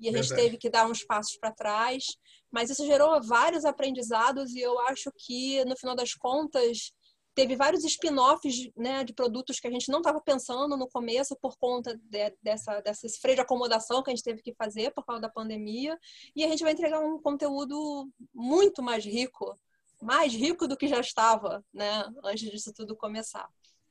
e 0.00 0.08
a 0.08 0.12
gente 0.12 0.28
Verdade. 0.28 0.42
teve 0.42 0.58
que 0.58 0.70
dar 0.70 0.86
uns 0.86 1.04
passos 1.04 1.36
para 1.38 1.52
trás. 1.52 2.04
Mas 2.50 2.70
isso 2.70 2.86
gerou 2.86 3.20
vários 3.22 3.64
aprendizados 3.64 4.52
e 4.52 4.60
eu 4.60 4.78
acho 4.80 5.10
que, 5.16 5.64
no 5.64 5.76
final 5.76 5.96
das 5.96 6.14
contas, 6.14 6.92
teve 7.34 7.56
vários 7.56 7.84
spin-offs 7.84 8.70
né, 8.76 9.02
de 9.04 9.12
produtos 9.12 9.58
que 9.58 9.66
a 9.66 9.70
gente 9.70 9.90
não 9.90 9.98
estava 9.98 10.20
pensando 10.20 10.76
no 10.76 10.88
começo 10.88 11.36
por 11.40 11.56
conta 11.58 11.96
de, 11.96 12.34
dessa, 12.42 12.80
dessa 12.80 13.08
freio 13.20 13.36
de 13.36 13.42
acomodação 13.42 14.02
que 14.02 14.10
a 14.10 14.14
gente 14.14 14.24
teve 14.24 14.40
que 14.40 14.54
fazer 14.54 14.92
por 14.92 15.04
causa 15.04 15.22
da 15.22 15.28
pandemia. 15.28 15.98
E 16.34 16.44
a 16.44 16.48
gente 16.48 16.62
vai 16.62 16.72
entregar 16.72 17.00
um 17.00 17.20
conteúdo 17.20 18.08
muito 18.32 18.82
mais 18.82 19.04
rico, 19.04 19.58
mais 20.00 20.32
rico 20.32 20.68
do 20.68 20.76
que 20.76 20.86
já 20.86 21.00
estava, 21.00 21.64
né, 21.72 22.04
antes 22.22 22.50
disso 22.50 22.72
tudo 22.72 22.96
começar. 22.96 23.48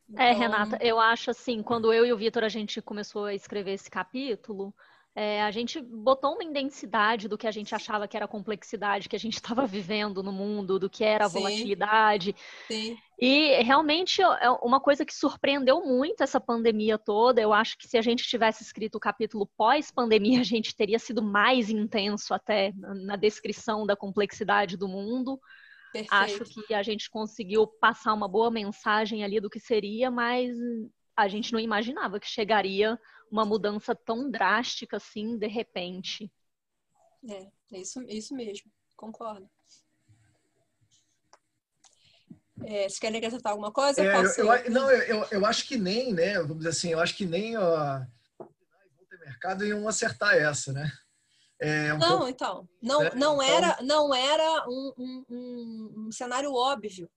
É, 0.09 0.13
então... 0.13 0.25
É, 0.25 0.31
Renata, 0.31 0.77
eu 0.81 1.00
acho 1.00 1.31
assim, 1.31 1.62
quando 1.62 1.91
eu 1.93 2.05
e 2.05 2.13
o 2.13 2.17
Vitor 2.17 2.43
a 2.43 2.50
gente 2.50 2.81
começou 2.81 3.25
a 3.25 3.33
escrever 3.33 3.73
esse 3.73 3.89
capítulo, 3.89 4.73
é, 5.15 5.43
a 5.43 5.51
gente 5.51 5.79
botou 5.79 6.34
uma 6.34 6.43
intensidade 6.43 7.27
do 7.27 7.38
que 7.38 7.46
a 7.46 7.51
gente 7.51 7.75
achava 7.75 8.08
que 8.08 8.17
era 8.17 8.25
a 8.25 8.29
complexidade 8.29 9.08
que 9.08 9.15
a 9.15 9.20
gente 9.20 9.36
estava 9.38 9.67
vivendo 9.67 10.24
no 10.24 10.32
mundo, 10.32 10.79
do 10.79 10.89
que 10.89 11.03
era 11.03 11.25
a 11.25 11.29
Sim. 11.29 11.39
volatilidade. 11.39 12.36
Sim. 12.67 12.98
E 13.20 13.62
realmente 13.62 14.22
é 14.22 14.50
uma 14.62 14.79
coisa 14.79 15.05
que 15.05 15.13
surpreendeu 15.13 15.86
muito 15.86 16.24
essa 16.24 16.41
pandemia 16.41 16.98
toda. 16.98 17.39
Eu 17.39 17.53
acho 17.53 17.77
que 17.77 17.88
se 17.88 17.98
a 17.98 18.01
gente 18.01 18.24
tivesse 18.24 18.63
escrito 18.63 18.96
o 18.96 19.00
capítulo 19.00 19.48
pós-pandemia, 19.55 20.39
a 20.41 20.43
gente 20.43 20.75
teria 20.75 20.98
sido 20.98 21.22
mais 21.22 21.70
intenso 21.70 22.34
até 22.34 22.74
na 22.75 23.15
descrição 23.15 23.86
da 23.86 23.96
complexidade 23.96 24.75
do 24.75 24.88
mundo. 24.88 25.39
Perfeito. 25.93 26.12
Acho 26.12 26.65
que 26.65 26.74
a 26.74 26.82
gente 26.82 27.08
conseguiu 27.08 27.67
passar 27.67 28.13
uma 28.13 28.27
boa 28.27 28.50
mensagem 28.50 29.24
ali 29.24 29.39
do 29.39 29.50
que 29.50 29.60
seria, 29.60 30.10
mas 30.10 30.58
a 31.15 31.27
gente 31.27 31.53
não 31.53 31.60
imaginava 31.60 32.20
que 32.20 32.27
chegaria 32.27 33.00
uma 33.33 33.45
mudança 33.45 33.95
tão 33.95 34.29
drástica 34.29 34.97
assim, 34.97 35.35
de 35.35 35.47
repente. 35.47 36.31
É, 37.27 37.47
é 37.73 37.79
isso, 37.79 37.99
é 38.01 38.13
isso 38.13 38.35
mesmo, 38.35 38.71
concordo. 38.95 39.49
É, 42.63 42.87
você 42.87 42.99
quer 42.99 43.15
acrescentar 43.15 43.51
alguma 43.51 43.71
coisa? 43.71 43.99
É, 44.01 44.15
eu, 44.15 44.45
eu, 44.45 44.71
não, 44.71 44.91
eu, 44.91 45.27
eu 45.31 45.45
acho 45.45 45.67
que 45.67 45.75
nem, 45.75 46.13
né? 46.13 46.35
Vamos 46.35 46.57
dizer 46.57 46.69
assim, 46.69 46.89
eu 46.91 46.99
acho 46.99 47.17
que 47.17 47.25
nem 47.25 47.55
a 47.55 48.07
mercado 49.25 49.65
iam 49.65 49.87
acertar 49.87 50.35
essa, 50.35 50.71
né? 50.71 50.91
É 51.59 51.93
um 51.93 51.97
não, 51.97 52.09
pouco, 52.09 52.27
então, 52.27 52.69
não, 52.81 53.01
né? 53.01 53.11
não 53.15 53.41
então, 53.41 53.57
era, 53.57 53.77
não 53.81 54.13
era 54.13 54.65
um, 54.67 54.93
um, 55.29 55.93
um 56.07 56.11
cenário 56.11 56.53
óbvio. 56.53 57.09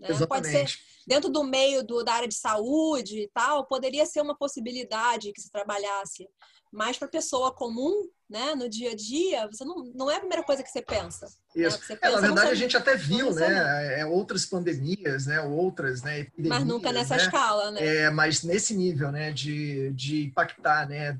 Né? 0.00 0.08
Pode 0.26 0.48
ser 0.48 0.66
dentro 1.06 1.28
do 1.28 1.44
meio 1.44 1.84
do, 1.84 2.02
da 2.04 2.14
área 2.14 2.28
de 2.28 2.34
saúde 2.34 3.22
e 3.22 3.28
tal, 3.28 3.66
poderia 3.66 4.06
ser 4.06 4.20
uma 4.20 4.36
possibilidade 4.36 5.32
que 5.32 5.40
se 5.40 5.50
trabalhasse. 5.50 6.28
Mas 6.72 6.96
para 6.96 7.08
pessoa 7.08 7.52
comum, 7.52 8.08
né, 8.28 8.54
no 8.54 8.68
dia 8.68 8.92
a 8.92 8.94
dia, 8.94 9.48
você 9.50 9.64
não, 9.64 9.90
não 9.92 10.08
é 10.08 10.16
a 10.16 10.20
primeira 10.20 10.44
coisa 10.44 10.62
que 10.62 10.70
você 10.70 10.80
pensa. 10.80 11.26
Né? 11.26 11.66
Isso. 11.66 11.80
Né? 11.80 11.96
Pensa, 11.96 12.00
é, 12.00 12.10
na 12.12 12.20
verdade, 12.20 12.50
a 12.50 12.54
gente 12.54 12.76
até 12.76 12.94
viu, 12.94 13.34
né, 13.34 14.00
é, 14.00 14.06
outras 14.06 14.46
pandemias, 14.46 15.26
né, 15.26 15.40
outras, 15.40 16.02
né, 16.02 16.20
epidemias. 16.20 16.60
Mas 16.60 16.68
nunca 16.68 16.92
nessa 16.92 17.16
né? 17.16 17.22
escala, 17.24 17.72
né? 17.72 17.84
É, 17.84 18.10
mas 18.10 18.44
nesse 18.44 18.72
nível, 18.72 19.10
né, 19.10 19.32
de, 19.32 19.90
de 19.94 20.26
impactar, 20.26 20.88
né, 20.88 21.18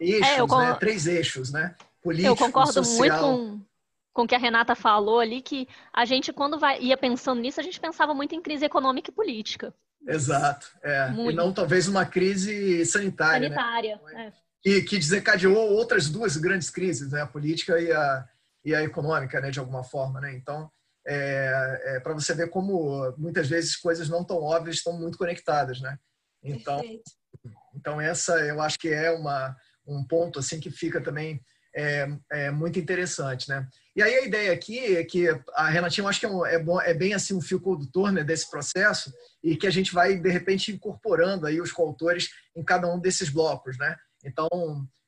eixos, 0.00 0.24
é, 0.24 0.46
né, 0.46 0.76
três 0.80 1.06
eixos, 1.06 1.52
né, 1.52 1.74
político, 2.02 2.32
Eu 2.32 2.36
concordo 2.36 2.72
social. 2.72 3.36
muito 3.36 3.58
com 3.58 3.66
com 4.16 4.22
o 4.22 4.26
que 4.26 4.34
a 4.34 4.38
Renata 4.38 4.74
falou 4.74 5.20
ali, 5.20 5.42
que 5.42 5.68
a 5.92 6.06
gente, 6.06 6.32
quando 6.32 6.58
vai, 6.58 6.80
ia 6.80 6.96
pensando 6.96 7.38
nisso, 7.38 7.60
a 7.60 7.62
gente 7.62 7.78
pensava 7.78 8.14
muito 8.14 8.34
em 8.34 8.40
crise 8.40 8.64
econômica 8.64 9.10
e 9.10 9.14
política. 9.14 9.74
Exato. 10.08 10.68
É. 10.82 11.10
E 11.12 11.32
não 11.34 11.52
talvez 11.52 11.86
uma 11.86 12.06
crise 12.06 12.86
sanitária. 12.86 13.50
Né? 13.50 13.54
Sanitária. 13.54 14.00
Né? 14.06 14.26
É. 14.28 14.32
Que, 14.62 14.82
que 14.82 14.96
desencadeou 14.96 15.54
outras 15.54 16.08
duas 16.08 16.38
grandes 16.38 16.70
crises, 16.70 17.12
né? 17.12 17.20
a 17.20 17.26
política 17.26 17.78
e 17.78 17.92
a, 17.92 18.26
e 18.64 18.74
a 18.74 18.82
econômica, 18.82 19.38
né? 19.38 19.50
de 19.50 19.60
alguma 19.60 19.84
forma. 19.84 20.18
Né? 20.18 20.34
Então, 20.34 20.70
é, 21.06 21.96
é 21.96 22.00
para 22.00 22.14
você 22.14 22.32
ver 22.32 22.48
como 22.48 23.14
muitas 23.18 23.46
vezes 23.46 23.76
coisas 23.76 24.08
não 24.08 24.24
tão 24.24 24.38
óbvias 24.38 24.76
estão 24.76 24.94
muito 24.94 25.18
conectadas. 25.18 25.78
Né? 25.78 25.98
Então, 26.42 26.80
então 27.74 28.00
essa 28.00 28.38
eu 28.46 28.62
acho 28.62 28.78
que 28.78 28.88
é 28.88 29.10
uma, 29.10 29.54
um 29.86 30.02
ponto 30.02 30.38
assim 30.38 30.58
que 30.58 30.70
fica 30.70 31.02
também 31.02 31.38
é, 31.76 32.08
é, 32.32 32.50
muito 32.50 32.78
interessante, 32.78 33.50
né? 33.50 33.68
E 33.94 34.02
aí 34.02 34.14
a 34.14 34.24
ideia 34.24 34.52
aqui 34.52 34.96
é 34.96 35.04
que 35.04 35.28
a 35.52 35.68
Renatinha, 35.68 36.04
eu 36.04 36.08
acho 36.08 36.18
que 36.18 36.26
é, 36.26 36.28
um, 36.28 36.44
é, 36.46 36.58
bom, 36.58 36.80
é 36.80 36.94
bem 36.94 37.12
assim 37.12 37.34
um 37.34 37.40
fio 37.40 37.60
condutor 37.60 38.10
né, 38.10 38.24
desse 38.24 38.50
processo 38.50 39.12
e 39.42 39.56
que 39.56 39.66
a 39.66 39.70
gente 39.70 39.92
vai, 39.92 40.16
de 40.16 40.30
repente, 40.30 40.72
incorporando 40.72 41.46
aí 41.46 41.60
os 41.60 41.70
coautores 41.70 42.30
em 42.56 42.64
cada 42.64 42.92
um 42.92 42.98
desses 42.98 43.28
blocos, 43.28 43.76
né? 43.76 43.94
Então, 44.24 44.48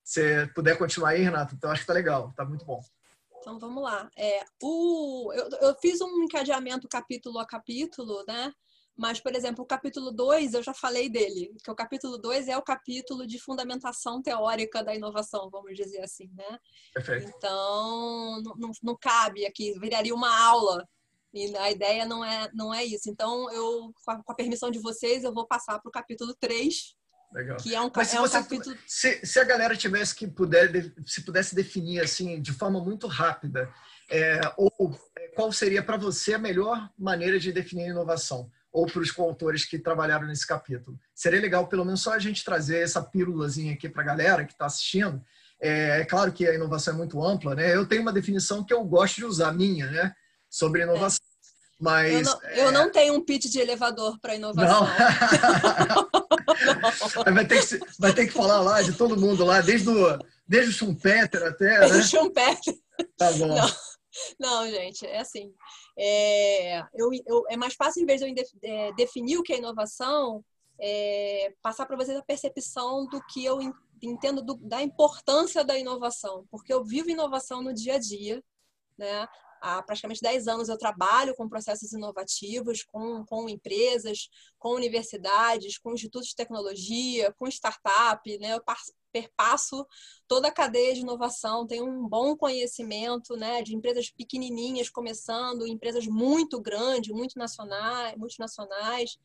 se 0.05 0.47
puder 0.55 0.77
continuar 0.77 1.11
aí, 1.11 1.23
Renata, 1.23 1.55
então 1.55 1.71
acho 1.71 1.81
que 1.81 1.87
tá 1.87 1.95
legal, 1.95 2.33
tá 2.37 2.45
muito 2.45 2.67
bom. 2.67 2.81
Então 3.41 3.59
vamos 3.59 3.83
lá. 3.83 4.11
É, 4.17 4.45
o, 4.63 5.33
eu, 5.33 5.49
eu 5.63 5.75
fiz 5.81 6.01
um 6.03 6.23
encadeamento 6.23 6.87
capítulo 6.87 7.39
a 7.39 7.47
capítulo, 7.47 8.25
né? 8.29 8.53
Mas, 8.99 9.21
por 9.21 9.33
exemplo, 9.33 9.63
o 9.63 9.67
capítulo 9.67 10.11
2, 10.11 10.55
eu 10.55 10.63
já 10.63 10.75
falei 10.75 11.09
dele, 11.09 11.55
que 11.63 11.71
o 11.71 11.75
capítulo 11.75 12.19
2 12.19 12.49
é 12.49 12.57
o 12.57 12.63
capítulo 12.63 13.29
de 13.29 13.39
fundamentação 13.39 14.21
teórica 14.21 14.83
da 14.83 14.93
inovação, 14.93 15.49
vamos 15.49 15.77
dizer 15.77 16.01
assim, 16.01 16.29
né? 16.35 16.59
Perfeito. 16.93 17.33
Então, 17.37 18.43
não, 18.57 18.73
não, 18.83 18.99
cabe 19.01 19.47
aqui, 19.47 19.79
viraria 19.79 20.13
uma 20.13 20.37
aula. 20.37 20.85
E 21.33 21.57
a 21.59 21.71
ideia 21.71 22.05
não 22.07 22.25
é, 22.25 22.51
não 22.53 22.75
é 22.75 22.85
isso. 22.85 23.09
Então, 23.09 23.49
eu, 23.53 23.93
com 24.05 24.11
a, 24.11 24.23
com 24.25 24.33
a 24.33 24.35
permissão 24.35 24.69
de 24.69 24.81
vocês, 24.81 25.23
eu 25.23 25.33
vou 25.33 25.47
passar 25.47 25.79
para 25.79 25.89
o 25.89 25.93
capítulo 25.93 26.35
3, 26.35 26.97
Legal. 27.33 27.57
que 27.59 27.77
é 27.77 27.81
um, 27.81 27.91
Mas 27.95 28.09
se, 28.09 28.17
é 28.17 28.21
um 28.21 28.23
você, 28.25 28.39
capítulo... 28.39 28.77
se, 28.85 29.25
se 29.25 29.39
a 29.39 29.45
galera 29.45 29.77
tivesse 29.77 30.13
que 30.13 30.27
puder, 30.27 30.73
se 31.07 31.25
pudesse 31.25 31.55
definir 31.55 32.01
assim 32.01 32.43
de 32.43 32.53
forma 32.53 32.83
muito 32.83 33.07
rápida, 33.07 33.73
é, 34.11 34.41
ou 34.57 34.99
é, 35.17 35.29
qual 35.29 35.53
seria 35.53 35.85
para 35.85 35.97
você 35.97 36.35
a 36.35 36.39
melhor 36.39 36.91
maneira 36.99 37.39
de 37.39 37.53
definir 37.53 37.91
inovação? 37.91 38.51
Ou 38.79 38.87
para 38.87 39.03
os 39.03 39.11
coautores 39.11 39.65
que 39.65 39.77
trabalharam 39.77 40.29
nesse 40.29 40.47
capítulo? 40.47 40.97
Seria 41.13 41.41
legal, 41.41 41.67
pelo 41.67 41.85
menos, 41.85 42.01
só 42.01 42.13
a 42.13 42.19
gente 42.21 42.45
trazer 42.45 42.79
essa 42.79 43.03
pílulazinha 43.03 43.73
aqui 43.73 43.89
para 43.89 44.03
a 44.03 44.07
galera 44.07 44.45
que 44.45 44.53
está 44.53 44.67
assistindo. 44.67 45.21
É, 45.61 46.03
é, 46.03 46.05
claro 46.05 46.31
que 46.31 46.47
a 46.47 46.55
inovação 46.55 46.95
é 46.95 46.97
muito 46.97 47.21
ampla, 47.21 47.57
né? 47.57 47.75
Eu 47.75 47.89
tenho 47.89 48.03
uma 48.03 48.13
definição 48.13 48.63
que 48.63 48.73
eu 48.73 48.85
gosto 48.85 49.17
de 49.17 49.25
usar, 49.25 49.53
minha, 49.53 49.91
né? 49.91 50.15
Sobre 50.49 50.83
inovação. 50.83 51.19
Mas, 51.81 52.13
eu, 52.13 52.23
não, 52.23 52.51
eu 52.51 52.71
não 52.71 52.93
tenho 52.93 53.15
um 53.15 53.25
pitch 53.25 53.47
de 53.47 53.59
elevador 53.59 54.17
para 54.21 54.37
inovação. 54.37 54.87
Não. 54.87 54.89
vai, 57.35 57.47
ter 57.47 57.67
que, 57.67 57.81
vai 57.99 58.13
ter 58.13 58.27
que 58.29 58.33
falar 58.33 58.61
lá 58.61 58.81
de 58.81 58.93
todo 58.93 59.21
mundo 59.21 59.45
lá, 59.45 59.61
desde 59.61 59.91
o, 59.91 60.19
desde 60.47 60.71
o 60.71 60.73
Schumpeter 60.73 61.43
até. 61.43 61.81
Desde 61.81 61.97
né? 61.97 61.99
o 61.99 62.03
Schumpeter. 62.07 62.75
Tá 63.17 63.33
bom. 63.33 63.57
Não, 63.57 63.69
não 64.39 64.69
gente, 64.69 65.07
é 65.07 65.19
assim. 65.19 65.53
É, 65.97 66.81
eu, 66.95 67.11
eu, 67.27 67.45
é 67.49 67.57
mais 67.57 67.75
fácil, 67.75 68.03
em 68.03 68.07
vez 68.07 68.21
de 68.21 68.29
eu 68.29 68.35
é, 68.63 68.93
definir 68.93 69.39
o 69.39 69.43
que 69.43 69.53
é 69.53 69.59
inovação, 69.59 70.45
é, 70.81 71.53
passar 71.61 71.87
para 71.87 71.97
vocês 71.97 72.17
a 72.17 72.23
percepção 72.23 73.07
do 73.07 73.21
que 73.27 73.45
eu 73.45 73.59
entendo 74.01 74.43
do, 74.43 74.55
da 74.57 74.83
importância 74.83 75.65
da 75.65 75.77
inovação, 75.77 76.47
porque 76.51 76.73
eu 76.73 76.85
vivo 76.85 77.11
inovação 77.11 77.63
no 77.63 77.75
dia 77.75 77.95
a 77.95 77.99
dia, 77.99 78.43
né? 78.97 79.27
Há 79.61 79.83
praticamente 79.83 80.21
10 80.21 80.49
anos 80.49 80.69
eu 80.69 80.79
trabalho 80.79 81.35
com 81.35 81.49
processos 81.49 81.93
inovativos, 81.93 82.83
com, 82.83 83.25
com 83.25 83.49
empresas, 83.49 84.29
com 84.59 84.75
universidades, 84.75 85.79
com 85.79 85.93
institutos 85.93 86.29
de 86.29 86.37
tecnologia, 86.37 87.33
com 87.33 87.47
startup, 87.47 88.39
né? 88.39 88.55
Eu 88.55 88.63
perpasso 89.13 89.87
toda 90.27 90.49
a 90.49 90.53
cadeia 90.53 90.95
de 90.95 91.01
inovação, 91.01 91.67
tenho 91.67 91.87
um 91.87 92.07
bom 92.07 92.37
conhecimento 92.37 93.37
né, 93.37 93.63
de 93.63 93.75
empresas 93.75 94.11
pequenininhas 94.11 94.91
começando, 94.91 95.67
empresas 95.67 96.07
muito 96.07 96.61
grandes, 96.61 97.15
muito 97.15 97.39
nacionais, 97.39 98.17
multinacionais. 98.17 99.19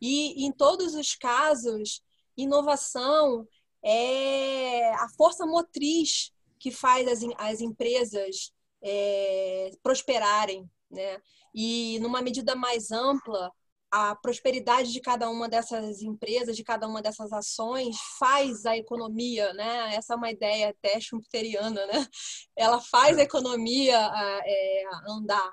E 0.00 0.44
em 0.46 0.52
todos 0.52 0.94
os 0.94 1.14
casos, 1.14 2.02
inovação 2.36 3.46
é 3.82 4.94
a 4.94 5.08
força 5.16 5.46
motriz 5.46 6.32
que 6.58 6.70
faz 6.70 7.06
as, 7.08 7.20
as 7.38 7.60
empresas 7.60 8.52
é, 8.82 9.70
prosperarem, 9.82 10.68
né? 10.90 11.20
E 11.54 11.98
numa 12.00 12.20
medida 12.20 12.54
mais 12.54 12.90
ampla, 12.90 13.50
a 13.90 14.14
prosperidade 14.16 14.92
de 14.92 15.00
cada 15.00 15.30
uma 15.30 15.48
dessas 15.48 16.02
empresas, 16.02 16.56
de 16.56 16.64
cada 16.64 16.86
uma 16.86 17.00
dessas 17.00 17.32
ações, 17.32 17.96
faz 18.18 18.66
a 18.66 18.76
economia, 18.76 19.52
né? 19.54 19.94
Essa 19.94 20.14
é 20.14 20.16
uma 20.16 20.30
ideia 20.30 20.70
até 20.70 21.00
schumpeteriana, 21.00 21.86
né? 21.86 22.06
Ela 22.56 22.80
faz 22.80 23.16
a 23.18 23.22
economia 23.22 23.98
é, 24.44 24.84
andar. 25.08 25.52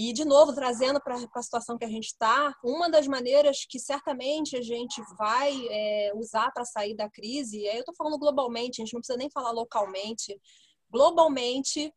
E, 0.00 0.12
de 0.12 0.24
novo, 0.24 0.54
trazendo 0.54 1.00
para 1.00 1.16
a 1.16 1.42
situação 1.42 1.76
que 1.76 1.84
a 1.84 1.88
gente 1.88 2.06
está, 2.06 2.54
uma 2.62 2.88
das 2.88 3.08
maneiras 3.08 3.66
que 3.68 3.80
certamente 3.80 4.56
a 4.56 4.62
gente 4.62 5.02
vai 5.18 5.52
é, 5.70 6.12
usar 6.14 6.52
para 6.52 6.64
sair 6.64 6.94
da 6.94 7.10
crise, 7.10 7.64
eu 7.64 7.80
estou 7.80 7.94
falando 7.96 8.16
globalmente, 8.16 8.80
a 8.80 8.84
gente 8.84 8.94
não 8.94 9.00
precisa 9.00 9.18
nem 9.18 9.28
falar 9.28 9.50
localmente, 9.50 10.40
globalmente, 10.88 11.92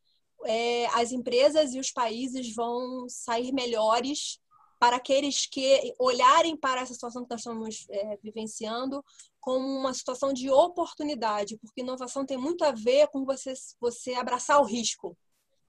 é, 0.45 0.87
as 0.87 1.11
empresas 1.11 1.73
e 1.73 1.79
os 1.79 1.91
países 1.91 2.53
vão 2.53 3.07
sair 3.07 3.51
melhores 3.51 4.39
para 4.79 4.95
aqueles 4.95 5.45
que 5.45 5.93
olharem 5.99 6.57
para 6.57 6.81
essa 6.81 6.93
situação 6.93 7.23
que 7.23 7.29
nós 7.29 7.41
estamos 7.41 7.85
é, 7.91 8.17
vivenciando 8.17 9.03
como 9.39 9.65
uma 9.65 9.93
situação 9.93 10.33
de 10.33 10.49
oportunidade, 10.49 11.57
porque 11.57 11.81
inovação 11.81 12.25
tem 12.25 12.37
muito 12.37 12.63
a 12.63 12.71
ver 12.71 13.07
com 13.09 13.23
você, 13.23 13.53
você 13.79 14.13
abraçar 14.15 14.59
o 14.59 14.65
risco, 14.65 15.15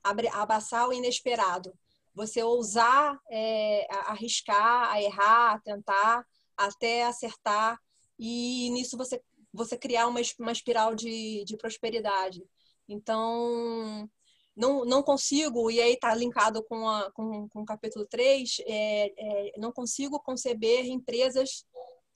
abraçar 0.03 0.89
o 0.89 0.93
inesperado, 0.93 1.75
você 2.15 2.43
ousar 2.43 3.19
é, 3.31 3.87
arriscar, 4.07 4.91
a 4.91 5.03
errar, 5.03 5.55
a 5.55 5.61
tentar, 5.61 6.27
até 6.57 7.05
acertar, 7.05 7.79
e 8.19 8.71
nisso 8.71 8.97
você, 8.97 9.23
você 9.53 9.77
criar 9.77 10.07
uma, 10.07 10.21
uma 10.39 10.53
espiral 10.53 10.95
de, 10.95 11.45
de 11.45 11.57
prosperidade. 11.57 12.43
Então, 12.89 14.09
não, 14.57 14.85
não 14.85 15.03
consigo, 15.03 15.71
e 15.71 15.81
aí 15.81 15.95
está 15.95 16.15
linkado 16.15 16.63
com, 16.65 16.89
a, 16.89 17.11
com, 17.13 17.49
com 17.49 17.63
o 17.63 17.65
capítulo 17.65 18.07
3, 18.07 18.59
é, 18.67 19.13
é, 19.17 19.53
não 19.59 19.73
consigo 19.73 20.21
conceber 20.21 20.87
empresas 20.87 21.65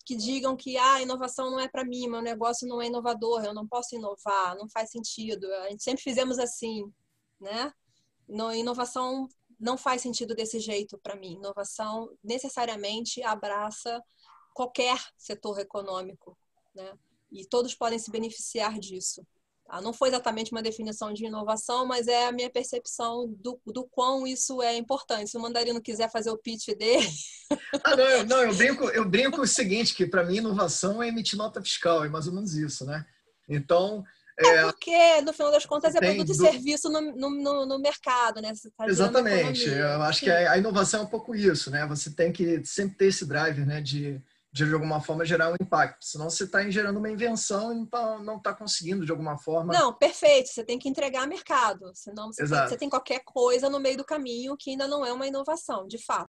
que 0.04 0.14
digam 0.14 0.56
que 0.56 0.76
ah, 0.76 0.94
a 0.94 1.02
inovação 1.02 1.50
não 1.50 1.58
é 1.58 1.66
para 1.66 1.84
mim, 1.84 2.08
meu 2.08 2.22
negócio 2.22 2.68
não 2.68 2.80
é 2.80 2.86
inovador, 2.86 3.44
eu 3.44 3.52
não 3.52 3.66
posso 3.66 3.96
inovar, 3.96 4.56
não 4.56 4.68
faz 4.68 4.90
sentido. 4.90 5.52
A 5.54 5.70
gente 5.70 5.82
sempre 5.82 6.02
fizemos 6.02 6.38
assim, 6.38 6.92
né? 7.40 7.72
No, 8.28 8.52
inovação 8.54 9.28
não 9.58 9.76
faz 9.76 10.02
sentido 10.02 10.32
desse 10.32 10.60
jeito 10.60 10.96
para 10.98 11.16
mim. 11.16 11.34
Inovação 11.34 12.08
necessariamente 12.22 13.20
abraça 13.22 14.00
qualquer 14.54 14.96
setor 15.16 15.58
econômico, 15.58 16.38
né? 16.72 16.96
E 17.32 17.44
todos 17.44 17.74
podem 17.74 17.98
se 17.98 18.10
beneficiar 18.10 18.78
disso. 18.78 19.26
Tá? 19.66 19.80
Não 19.80 19.92
foi 19.92 20.08
exatamente 20.08 20.52
uma 20.52 20.62
definição 20.62 21.12
de 21.12 21.26
inovação, 21.26 21.86
mas 21.86 22.06
é 22.06 22.26
a 22.26 22.32
minha 22.32 22.48
percepção 22.48 23.26
do, 23.38 23.60
do 23.66 23.84
quão 23.84 24.26
isso 24.26 24.62
é 24.62 24.76
importante. 24.76 25.30
Se 25.30 25.36
o 25.36 25.40
mandarino 25.40 25.80
quiser 25.80 26.10
fazer 26.10 26.30
o 26.30 26.38
pitch 26.38 26.68
dele. 26.76 27.06
Ah, 27.84 27.94
não, 27.94 28.04
eu, 28.04 28.26
não, 28.26 28.42
eu 28.42 28.54
brinco, 28.54 28.84
eu 28.88 29.04
brinco 29.04 29.40
o 29.40 29.46
seguinte: 29.46 29.94
que 29.94 30.04
para 30.04 30.24
mim 30.24 30.38
inovação 30.38 31.00
é 31.00 31.06
emitir 31.06 31.38
nota 31.38 31.62
fiscal, 31.62 32.04
é 32.04 32.08
mais 32.08 32.26
ou 32.26 32.34
menos 32.34 32.54
isso, 32.54 32.84
né? 32.84 33.06
Então. 33.48 34.02
É, 34.36 34.48
é 34.48 34.62
porque, 34.62 35.20
no 35.20 35.32
final 35.32 35.52
das 35.52 35.64
contas, 35.64 35.94
é 35.94 36.00
produto 36.00 36.26
do... 36.26 36.32
e 36.32 36.34
serviço 36.34 36.90
no, 36.90 37.00
no, 37.00 37.66
no 37.66 37.78
mercado, 37.78 38.42
né? 38.42 38.52
Tá 38.76 38.86
Exatamente. 38.88 39.68
Eu 39.68 40.02
acho 40.02 40.22
que 40.22 40.30
a, 40.30 40.52
a 40.52 40.58
inovação 40.58 41.00
é 41.00 41.02
um 41.04 41.08
pouco 41.08 41.36
isso, 41.36 41.70
né? 41.70 41.86
Você 41.86 42.10
tem 42.10 42.32
que 42.32 42.64
sempre 42.64 42.96
ter 42.96 43.06
esse 43.06 43.24
driver, 43.24 43.64
né? 43.64 43.80
De 43.80 44.20
de, 44.64 44.72
alguma 44.72 45.00
forma 45.00 45.24
gerar 45.24 45.50
um 45.50 45.56
impacto. 45.60 46.04
Senão 46.04 46.30
você 46.30 46.44
está 46.44 46.68
gerando 46.70 46.98
uma 46.98 47.10
invenção 47.10 47.72
e 47.72 47.88
não 48.24 48.36
está 48.36 48.54
conseguindo 48.54 49.04
de 49.04 49.10
alguma 49.10 49.36
forma. 49.36 49.72
Não, 49.72 49.92
perfeito. 49.92 50.48
Você 50.48 50.64
tem 50.64 50.78
que 50.78 50.88
entregar 50.88 51.26
mercado. 51.26 51.90
Senão 51.94 52.32
você, 52.32 52.48
tem, 52.48 52.68
você 52.68 52.76
tem 52.76 52.88
qualquer 52.88 53.20
coisa 53.24 53.68
no 53.68 53.78
meio 53.78 53.98
do 53.98 54.04
caminho 54.04 54.56
que 54.56 54.70
ainda 54.70 54.88
não 54.88 55.04
é 55.04 55.12
uma 55.12 55.26
inovação, 55.26 55.86
de 55.86 55.98
fato. 55.98 56.28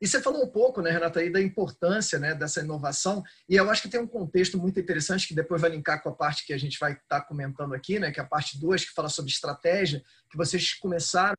E 0.00 0.06
você 0.06 0.20
falou 0.20 0.44
um 0.44 0.48
pouco, 0.48 0.80
né, 0.80 0.90
Renata, 0.90 1.20
aí 1.20 1.30
da 1.30 1.40
importância 1.40 2.18
né, 2.18 2.34
dessa 2.34 2.60
inovação, 2.60 3.22
e 3.48 3.56
eu 3.56 3.70
acho 3.70 3.82
que 3.82 3.88
tem 3.88 4.00
um 4.00 4.06
contexto 4.06 4.58
muito 4.58 4.80
interessante 4.80 5.28
que 5.28 5.34
depois 5.34 5.60
vai 5.60 5.70
linkar 5.70 6.02
com 6.02 6.08
a 6.08 6.14
parte 6.14 6.46
que 6.46 6.52
a 6.52 6.58
gente 6.58 6.78
vai 6.78 6.92
estar 6.92 7.20
tá 7.20 7.20
comentando 7.20 7.74
aqui, 7.74 7.98
né, 7.98 8.10
que 8.10 8.18
é 8.18 8.22
a 8.22 8.26
parte 8.26 8.58
2, 8.58 8.86
que 8.86 8.94
fala 8.94 9.08
sobre 9.08 9.30
estratégia, 9.30 10.02
que 10.30 10.36
vocês 10.36 10.74
começaram 10.74 11.36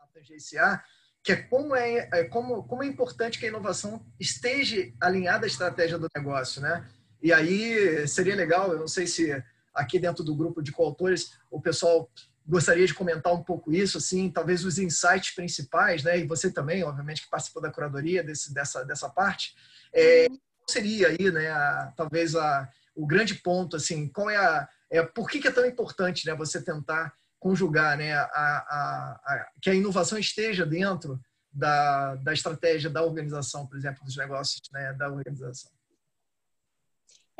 a 0.00 0.06
tangenciar, 0.12 0.84
que 1.22 1.32
é 1.32 1.36
como 1.36 1.74
é, 1.74 2.08
é, 2.12 2.24
como, 2.24 2.64
como 2.64 2.82
é 2.82 2.86
importante 2.86 3.38
que 3.38 3.44
a 3.44 3.48
inovação 3.48 4.04
esteja 4.18 4.90
alinhada 5.00 5.44
à 5.44 5.48
estratégia 5.48 5.98
do 5.98 6.08
negócio, 6.14 6.62
né? 6.62 6.88
E 7.20 7.32
aí 7.32 8.06
seria 8.06 8.36
legal, 8.36 8.72
eu 8.72 8.78
não 8.78 8.88
sei 8.88 9.06
se 9.06 9.30
aqui 9.74 9.98
dentro 9.98 10.24
do 10.24 10.34
grupo 10.34 10.62
de 10.62 10.72
coautores 10.72 11.32
o 11.50 11.60
pessoal 11.60 12.10
gostaria 12.48 12.86
de 12.86 12.94
comentar 12.94 13.32
um 13.34 13.42
pouco 13.42 13.70
isso, 13.70 13.98
assim, 13.98 14.30
talvez 14.30 14.64
os 14.64 14.78
insights 14.78 15.34
principais, 15.34 16.02
né? 16.02 16.18
E 16.18 16.26
você 16.26 16.50
também, 16.50 16.82
obviamente, 16.82 17.22
que 17.22 17.30
participou 17.30 17.60
da 17.60 17.70
curadoria 17.70 18.24
desse, 18.24 18.54
dessa, 18.54 18.84
dessa 18.84 19.10
parte. 19.10 19.54
É, 19.92 20.26
uhum. 20.30 20.38
qual 20.56 20.68
seria 20.68 21.08
aí, 21.08 21.30
né? 21.30 21.50
A, 21.50 21.92
talvez 21.94 22.34
a, 22.34 22.66
o 22.94 23.06
grande 23.06 23.34
ponto, 23.34 23.76
assim, 23.76 24.08
qual 24.08 24.30
é 24.30 24.36
a, 24.36 24.66
é, 24.90 25.02
por 25.02 25.28
que, 25.28 25.40
que 25.40 25.48
é 25.48 25.52
tão 25.52 25.66
importante, 25.66 26.26
né? 26.26 26.34
Você 26.36 26.62
tentar 26.62 27.12
conjugar, 27.38 27.98
né? 27.98 28.14
A, 28.14 28.24
a, 28.24 29.20
a, 29.24 29.46
que 29.60 29.68
a 29.68 29.74
inovação 29.74 30.18
esteja 30.18 30.64
dentro 30.64 31.20
da, 31.52 32.14
da 32.16 32.32
estratégia 32.32 32.88
da 32.88 33.02
organização, 33.02 33.66
por 33.66 33.76
exemplo, 33.76 34.02
dos 34.04 34.16
negócios, 34.16 34.62
né? 34.72 34.94
Da 34.94 35.10
organização. 35.10 35.70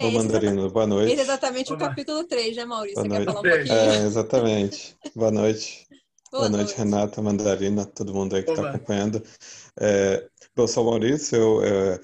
É 0.00 0.06
Ô, 0.06 0.12
Mandarino, 0.12 0.70
boa 0.70 0.86
noite. 0.86 1.12
Esse 1.12 1.22
é 1.22 1.24
exatamente 1.24 1.72
Olá. 1.72 1.76
o 1.76 1.88
capítulo 1.88 2.22
3, 2.22 2.56
né, 2.56 2.64
Maurício? 2.64 3.02
Boa 3.02 3.18
noite. 3.18 3.68
Um 3.68 3.72
é, 3.72 4.06
exatamente. 4.06 4.96
boa 5.12 5.30
noite. 5.32 5.88
Boa, 6.30 6.48
noite, 6.48 6.76
Renata, 6.76 7.20
Mandarina, 7.20 7.84
todo 7.84 8.14
mundo 8.14 8.36
aí 8.36 8.44
que 8.44 8.50
está 8.50 8.70
acompanhando. 8.70 9.20
É, 9.80 10.28
eu 10.54 10.68
sou 10.68 10.84
Maurício, 10.84 11.36
eu, 11.36 11.64
é, 11.64 12.00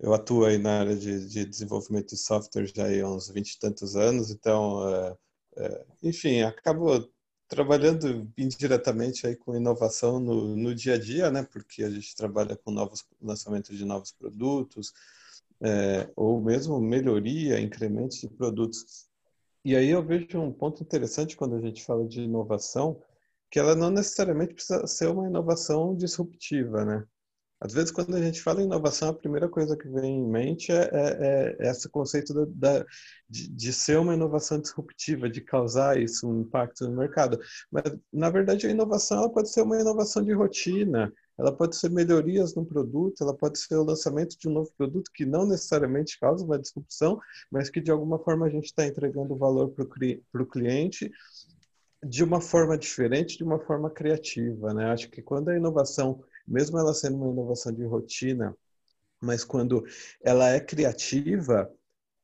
eu 0.00 0.12
atuo 0.12 0.44
aí 0.44 0.58
na 0.58 0.80
área 0.80 0.96
de, 0.96 1.28
de, 1.28 1.44
desenvolvimento 1.44 2.08
de 2.08 2.16
software 2.16 2.66
já 2.66 2.84
há 2.84 3.08
uns 3.08 3.28
20 3.28 3.52
e 3.52 3.58
tantos 3.60 3.94
anos, 3.94 4.30
então, 4.30 4.88
é, 4.88 5.16
é, 5.58 5.84
enfim, 6.02 6.40
acabo 6.40 7.08
trabalhando 7.46 8.28
indiretamente 8.36 9.24
aí 9.24 9.36
com 9.36 9.54
inovação 9.54 10.18
no, 10.18 10.56
no 10.56 10.74
dia 10.74 10.94
a 10.94 10.98
dia, 10.98 11.30
né? 11.30 11.44
Porque 11.44 11.84
a 11.84 11.90
gente 11.90 12.16
trabalha 12.16 12.56
com 12.56 12.72
novos 12.72 13.04
lançamentos 13.22 13.76
de 13.76 13.84
novos 13.84 14.10
produtos, 14.10 14.92
é, 15.62 16.10
ou 16.16 16.40
mesmo 16.40 16.80
melhoria, 16.80 17.60
incremento 17.60 18.18
de 18.20 18.28
produtos. 18.28 19.06
E 19.64 19.74
aí 19.74 19.90
eu 19.90 20.04
vejo 20.04 20.40
um 20.40 20.52
ponto 20.52 20.82
interessante 20.82 21.36
quando 21.36 21.56
a 21.56 21.60
gente 21.60 21.84
fala 21.84 22.06
de 22.06 22.22
inovação, 22.22 23.02
que 23.50 23.58
ela 23.58 23.74
não 23.74 23.90
necessariamente 23.90 24.54
precisa 24.54 24.86
ser 24.86 25.08
uma 25.08 25.26
inovação 25.26 25.96
disruptiva, 25.96 26.84
né? 26.84 27.04
Às 27.58 27.72
vezes, 27.72 27.90
quando 27.90 28.14
a 28.14 28.20
gente 28.20 28.42
fala 28.42 28.60
em 28.60 28.66
inovação, 28.66 29.08
a 29.08 29.14
primeira 29.14 29.48
coisa 29.48 29.76
que 29.76 29.88
vem 29.88 30.18
em 30.18 30.28
mente 30.28 30.70
é, 30.70 30.90
é, 30.92 31.56
é 31.58 31.70
esse 31.70 31.88
conceito 31.88 32.34
da, 32.34 32.44
da, 32.80 32.86
de, 33.28 33.48
de, 33.48 33.72
ser 33.72 33.98
uma 33.98 34.14
inovação 34.14 34.60
disruptiva, 34.60 35.28
de 35.28 35.40
causar 35.40 35.98
isso, 35.98 36.28
um 36.28 36.42
impacto 36.42 36.86
no 36.86 36.96
mercado. 36.96 37.40
Mas, 37.70 37.84
na 38.12 38.28
verdade, 38.28 38.66
a 38.66 38.70
inovação 38.70 39.18
ela 39.18 39.32
pode 39.32 39.50
ser 39.50 39.62
uma 39.62 39.80
inovação 39.80 40.22
de 40.22 40.32
rotina, 40.34 41.10
ela 41.38 41.52
pode 41.52 41.76
ser 41.76 41.90
melhorias 41.90 42.54
no 42.54 42.64
produto, 42.64 43.22
ela 43.22 43.34
pode 43.34 43.58
ser 43.58 43.76
o 43.76 43.84
lançamento 43.84 44.38
de 44.38 44.48
um 44.48 44.52
novo 44.52 44.70
produto 44.76 45.10
que 45.12 45.26
não 45.26 45.46
necessariamente 45.46 46.18
causa 46.18 46.44
uma 46.44 46.58
disrupção, 46.58 47.20
mas 47.50 47.68
que, 47.68 47.80
de 47.80 47.90
alguma 47.90 48.18
forma, 48.18 48.46
a 48.46 48.50
gente 48.50 48.66
está 48.66 48.86
entregando 48.86 49.36
valor 49.36 49.70
para 49.70 50.42
o 50.42 50.46
cliente 50.46 51.10
de 52.02 52.24
uma 52.24 52.40
forma 52.40 52.78
diferente, 52.78 53.36
de 53.36 53.44
uma 53.44 53.58
forma 53.58 53.90
criativa, 53.90 54.72
né? 54.72 54.86
Acho 54.86 55.10
que 55.10 55.22
quando 55.22 55.48
a 55.48 55.56
inovação, 55.56 56.22
mesmo 56.46 56.78
ela 56.78 56.94
sendo 56.94 57.16
uma 57.16 57.32
inovação 57.32 57.72
de 57.72 57.84
rotina, 57.84 58.56
mas 59.20 59.44
quando 59.44 59.84
ela 60.22 60.48
é 60.50 60.60
criativa, 60.60 61.70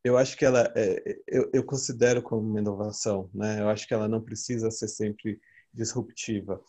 eu 0.04 0.16
acho 0.16 0.36
que 0.36 0.44
ela, 0.44 0.72
é, 0.76 1.18
eu, 1.26 1.50
eu 1.52 1.64
considero 1.64 2.22
como 2.22 2.42
uma 2.42 2.60
inovação, 2.60 3.30
né? 3.34 3.60
Eu 3.60 3.68
acho 3.68 3.86
que 3.86 3.94
ela 3.94 4.08
não 4.08 4.20
precisa 4.20 4.70
ser 4.70 4.88
sempre 4.88 5.40
disruptiva. 5.72 6.60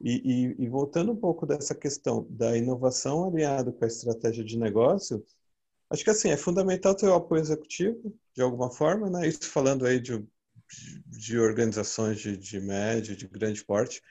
E, 0.00 0.54
e, 0.58 0.64
e, 0.64 0.68
voltando 0.68 1.12
um 1.12 1.16
pouco 1.16 1.44
dessa 1.44 1.74
questão 1.74 2.26
da 2.30 2.56
inovação 2.56 3.26
alinhada 3.26 3.72
com 3.72 3.84
a 3.84 3.88
estratégia 3.88 4.44
de 4.44 4.56
negócio, 4.56 5.24
acho 5.90 6.04
que 6.04 6.10
assim 6.10 6.28
é 6.30 6.36
fundamental 6.36 6.94
ter 6.94 7.06
o 7.06 7.14
apoio 7.14 7.40
executivo 7.40 8.14
de 8.34 8.42
alguma 8.42 8.70
forma, 8.70 9.10
né? 9.10 9.26
Isso 9.26 9.50
falando 9.50 9.84
aí 9.84 10.00
de 10.00 10.24
de 11.06 11.38
organizações 11.38 12.20
de, 12.20 12.36
de 12.36 12.60
médio, 12.60 13.16
de 13.16 13.26
grande 13.26 13.64
porte, 13.64 14.02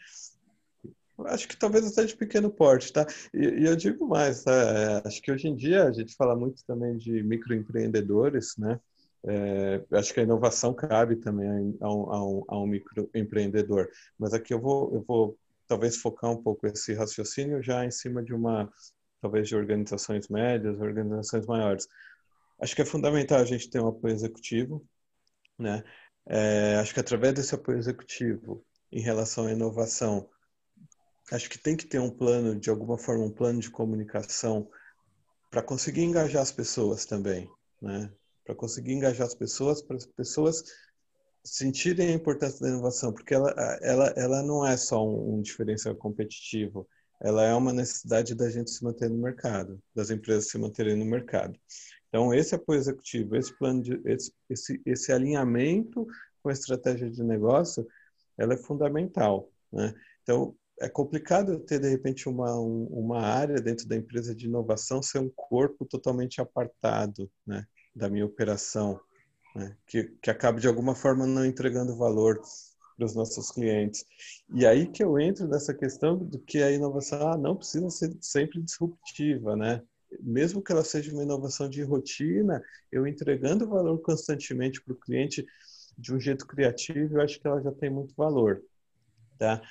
acho 1.26 1.48
que 1.48 1.58
talvez 1.58 1.86
até 1.88 2.06
de 2.06 2.16
pequeno 2.16 2.50
porte, 2.50 2.92
tá? 2.92 3.06
E, 3.34 3.62
e 3.62 3.66
eu 3.66 3.76
digo 3.76 4.08
mais, 4.08 4.44
tá? 4.44 4.52
É, 4.52 5.08
acho 5.08 5.22
que 5.22 5.32
hoje 5.32 5.48
em 5.48 5.56
dia 5.56 5.86
a 5.86 5.92
gente 5.92 6.16
fala 6.16 6.36
muito 6.36 6.64
também 6.66 6.98
de 6.98 7.24
microempreendedores, 7.24 8.56
né? 8.58 8.80
É, 9.26 9.84
acho 9.94 10.14
que 10.14 10.20
a 10.20 10.24
inovação 10.24 10.74
cabe 10.74 11.16
também 11.18 11.76
a 11.82 11.94
um, 11.94 12.14
a 12.14 12.26
um, 12.26 12.44
a 12.48 12.60
um 12.60 12.68
microempreendedor, 12.68 13.90
mas 14.18 14.34
aqui 14.34 14.54
eu 14.54 14.62
vou, 14.62 14.94
eu 14.94 15.04
vou 15.06 15.38
talvez 15.68 15.98
focar 15.98 16.32
um 16.32 16.42
pouco 16.42 16.68
esse 16.68 16.94
raciocínio 16.94 17.62
já 17.62 17.86
em 17.86 17.92
cima 17.92 18.24
de 18.24 18.34
uma, 18.34 18.72
talvez 19.22 19.48
de 19.48 19.56
organizações 19.56 20.28
médias, 20.30 20.80
organizações 20.80 21.46
maiores. 21.46 21.88
Acho 22.60 22.76
que 22.76 22.82
é 22.82 22.86
fundamental 22.86 23.40
a 23.40 23.46
gente 23.46 23.70
ter 23.70 23.80
um 23.80 23.88
apoio 23.88 24.14
executivo, 24.14 24.86
né? 25.58 25.84
É, 26.26 26.76
acho 26.76 26.94
que 26.94 27.00
através 27.00 27.34
desse 27.34 27.56
apoio 27.56 27.78
executivo 27.78 28.66
em 28.92 29.02
relação 29.02 29.48
à 29.48 29.52
inovação, 29.52 30.30
acho 31.32 31.50
que 31.50 31.58
tem 31.58 31.76
que 31.76 31.86
ter 31.86 32.00
um 32.00 32.10
plano, 32.10 32.60
de 32.60 32.70
alguma 32.70 32.98
forma, 32.98 33.24
um 33.24 33.32
plano 33.32 33.60
de 33.60 33.70
comunicação 33.70 34.70
para 35.50 35.62
conseguir 35.62 36.04
engajar 36.04 36.42
as 36.42 36.52
pessoas 36.52 37.06
também, 37.06 37.50
né? 37.82 38.12
Para 38.46 38.56
conseguir 38.56 38.94
engajar 38.94 39.28
as 39.28 39.36
pessoas, 39.36 39.82
para 39.82 39.98
as 39.98 40.06
pessoas 40.06 40.64
sentirem 41.48 42.10
a 42.10 42.14
importância 42.14 42.60
da 42.60 42.70
inovação, 42.70 43.14
porque 43.14 43.34
ela, 43.34 43.52
ela, 43.82 44.14
ela 44.16 44.44
não 44.44 44.66
é 44.66 44.76
só 44.76 45.06
um, 45.06 45.36
um 45.36 45.42
diferencial 45.42 45.96
competitivo, 45.96 46.88
ela 47.22 47.44
é 47.44 47.54
uma 47.54 47.74
necessidade 47.74 48.36
da 48.36 48.50
gente 48.50 48.70
se 48.70 48.84
manter 48.84 49.10
no 49.10 49.18
mercado, 49.18 49.82
das 49.96 50.10
empresas 50.10 50.50
se 50.50 50.58
manterem 50.58 50.96
no 50.96 51.06
mercado. 51.06 51.58
Então, 52.10 52.34
esse 52.34 52.54
apoio 52.54 52.80
executivo, 52.80 53.36
esse 53.36 53.58
plano 53.58 53.82
de, 53.82 54.00
esse, 54.06 54.32
esse, 54.50 54.82
esse 54.86 55.12
alinhamento 55.12 56.06
com 56.42 56.50
a 56.50 56.54
estratégia 56.54 57.10
de 57.10 57.24
negócio, 57.24 57.88
ela 58.38 58.54
é 58.54 58.58
fundamental. 58.58 59.50
Né? 59.72 59.94
Então, 60.22 60.56
é 60.80 60.88
complicado 60.88 61.60
ter, 61.60 61.80
de 61.80 61.90
repente, 61.90 62.30
uma, 62.30 62.54
uma 62.56 63.22
área 63.22 63.60
dentro 63.60 63.88
da 63.88 63.96
empresa 63.96 64.36
de 64.36 64.46
inovação 64.46 65.02
ser 65.02 65.20
um 65.20 65.32
corpo 65.36 65.86
totalmente 65.86 66.40
apartado 66.40 67.30
né, 67.46 67.66
da 67.96 68.10
minha 68.10 68.26
operação, 68.26 69.00
né, 69.58 69.76
que, 69.88 70.04
que 70.22 70.34
de 70.60 70.68
alguma 70.68 70.96
forma, 70.96 71.26
não 71.26 71.46
entregando 71.46 71.98
valor 71.98 72.40
para 72.96 73.06
os 73.06 73.16
nossos 73.16 73.52
clientes. 73.52 74.06
E 74.54 74.66
aí 74.66 74.88
que 74.88 75.04
eu 75.04 75.20
entro 75.20 75.48
nessa 75.48 75.74
questão 75.74 76.18
do 76.18 76.40
que 76.40 76.64
a 76.64 76.72
inovação 76.72 77.32
ah, 77.32 77.38
não 77.38 77.56
precisa 77.56 77.90
ser 77.90 78.16
sempre 78.22 78.62
disruptiva, 78.62 79.56
né? 79.56 79.82
mesmo 80.22 80.62
que 80.62 80.72
ela 80.72 80.84
seja 80.84 81.12
uma 81.12 81.24
inovação 81.24 81.70
de 81.70 81.84
rotina, 81.84 82.64
eu 82.92 83.06
entregando 83.06 83.68
valor 83.68 84.00
constantemente 84.00 84.82
para 84.82 84.94
o 84.94 84.98
cliente 84.98 85.46
de 85.98 86.14
um 86.14 86.20
jeito 86.20 86.46
criativo, 86.46 87.16
eu 87.16 87.22
acho 87.22 87.40
que 87.40 87.48
ela 87.48 87.62
já 87.62 87.72
tem 87.72 87.90
muito 87.90 88.14
valor, 88.16 88.62
tá? 89.38 89.62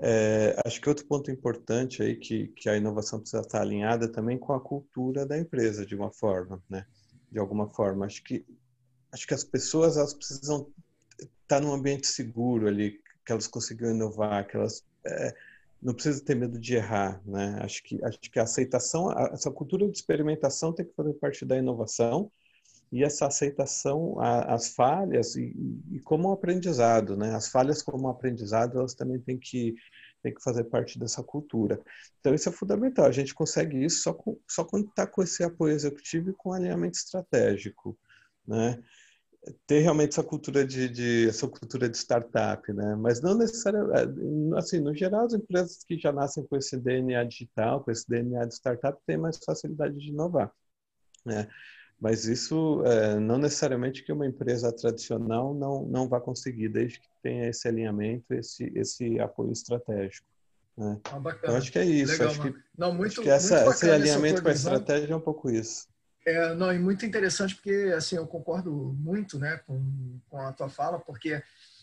É, 0.00 0.56
acho 0.64 0.80
que 0.80 0.88
outro 0.88 1.06
ponto 1.06 1.30
importante 1.30 2.02
aí 2.02 2.16
que, 2.16 2.48
que 2.48 2.68
a 2.68 2.76
inovação 2.76 3.18
precisa 3.18 3.42
estar 3.42 3.60
alinhada 3.60 4.08
também 4.08 4.38
com 4.38 4.52
a 4.52 4.60
cultura 4.60 5.26
da 5.26 5.36
empresa, 5.36 5.84
de 5.84 5.96
uma 5.96 6.10
forma, 6.10 6.62
né? 6.68 6.86
De 7.30 7.38
alguma 7.38 7.68
forma, 7.68 8.06
acho 8.06 8.22
que 8.22 8.44
acho 9.12 9.26
que 9.26 9.34
as 9.34 9.44
pessoas 9.44 9.96
elas 9.96 10.14
precisam 10.14 10.68
estar 11.42 11.60
num 11.60 11.72
ambiente 11.72 12.06
seguro 12.06 12.68
ali, 12.68 13.00
que 13.24 13.32
elas 13.32 13.46
consigam 13.46 13.90
inovar, 13.90 14.46
que 14.46 14.56
elas 14.56 14.84
é, 15.04 15.34
não 15.82 15.94
precisa 15.94 16.24
ter 16.24 16.34
medo 16.34 16.58
de 16.58 16.74
errar, 16.74 17.20
né? 17.24 17.58
Acho 17.62 17.82
que 17.82 18.02
acho 18.04 18.18
que 18.20 18.38
a 18.38 18.42
aceitação, 18.42 19.12
essa 19.32 19.50
cultura 19.50 19.86
de 19.86 19.96
experimentação 19.96 20.72
tem 20.72 20.86
que 20.86 20.94
fazer 20.94 21.14
parte 21.14 21.44
da 21.44 21.56
inovação 21.56 22.30
e 22.90 23.04
essa 23.04 23.26
aceitação 23.26 24.16
às 24.20 24.68
falhas 24.74 25.36
e, 25.36 25.54
e 25.92 26.00
como 26.00 26.28
um 26.28 26.32
aprendizado, 26.32 27.16
né? 27.16 27.34
As 27.34 27.48
falhas 27.48 27.82
como 27.82 28.06
um 28.06 28.10
aprendizado, 28.10 28.78
elas 28.78 28.94
também 28.94 29.20
têm 29.20 29.38
que 29.38 29.74
tem 30.20 30.34
que 30.34 30.42
fazer 30.42 30.64
parte 30.64 30.98
dessa 30.98 31.22
cultura. 31.22 31.80
Então 32.20 32.34
isso 32.34 32.48
é 32.48 32.52
fundamental. 32.52 33.04
A 33.04 33.12
gente 33.12 33.32
consegue 33.32 33.84
isso 33.84 34.02
só 34.02 34.12
com, 34.12 34.36
só 34.48 34.64
quando 34.64 34.88
está 34.88 35.06
com 35.06 35.22
esse 35.22 35.44
apoio 35.44 35.74
executivo 35.74 36.30
e 36.30 36.34
com 36.34 36.52
alinhamento 36.52 36.98
estratégico, 36.98 37.96
né? 38.46 38.82
Ter 39.66 39.80
realmente 39.80 40.10
essa 40.10 40.22
cultura 40.22 40.66
de, 40.66 40.88
de, 40.88 41.28
essa 41.28 41.46
cultura 41.48 41.88
de 41.88 41.96
startup, 41.96 42.72
né? 42.72 42.94
Mas 42.96 43.20
não 43.20 43.36
necessariamente, 43.36 43.96
é, 43.96 44.58
assim, 44.58 44.80
no 44.80 44.94
geral, 44.94 45.26
as 45.26 45.34
empresas 45.34 45.84
que 45.84 45.98
já 45.98 46.12
nascem 46.12 46.44
com 46.44 46.56
esse 46.56 46.76
DNA 46.76 47.24
digital, 47.24 47.82
com 47.82 47.90
esse 47.90 48.08
DNA 48.08 48.44
de 48.46 48.54
startup, 48.54 48.98
têm 49.06 49.16
mais 49.16 49.38
facilidade 49.38 49.96
de 49.96 50.08
inovar, 50.08 50.52
né? 51.24 51.48
Mas 52.00 52.26
isso 52.26 52.82
é, 52.84 53.18
não 53.18 53.38
necessariamente 53.38 54.04
que 54.04 54.12
uma 54.12 54.26
empresa 54.26 54.72
tradicional 54.72 55.52
não 55.52 55.84
não 55.86 56.08
vá 56.08 56.20
conseguir, 56.20 56.68
desde 56.68 57.00
que 57.00 57.08
tenha 57.22 57.48
esse 57.48 57.66
alinhamento, 57.66 58.32
esse 58.34 58.72
esse 58.76 59.18
apoio 59.18 59.52
estratégico. 59.52 60.26
Né? 60.76 61.00
Ah, 61.06 61.20
Eu 61.42 61.56
acho 61.56 61.72
que 61.72 61.78
é 61.78 61.84
isso. 61.84 62.12
Legal, 62.12 62.28
acho 62.28 62.40
que, 62.40 62.54
não, 62.76 62.94
muito, 62.94 63.12
acho 63.12 63.22
que 63.22 63.28
essa, 63.28 63.66
esse 63.66 63.90
alinhamento 63.90 64.40
com 64.40 64.48
a 64.48 64.52
estratégia 64.52 65.12
é 65.12 65.16
um 65.16 65.20
pouco 65.20 65.50
isso. 65.50 65.88
É, 66.26 66.54
não, 66.54 66.72
e 66.72 66.78
muito 66.78 67.06
interessante 67.06 67.54
porque 67.54 67.92
assim 67.96 68.16
eu 68.16 68.26
concordo 68.26 68.94
muito, 68.98 69.38
né, 69.38 69.58
com, 69.66 70.20
com 70.28 70.38
a 70.40 70.52
tua 70.52 70.68
fala, 70.68 70.98
porque 70.98 71.42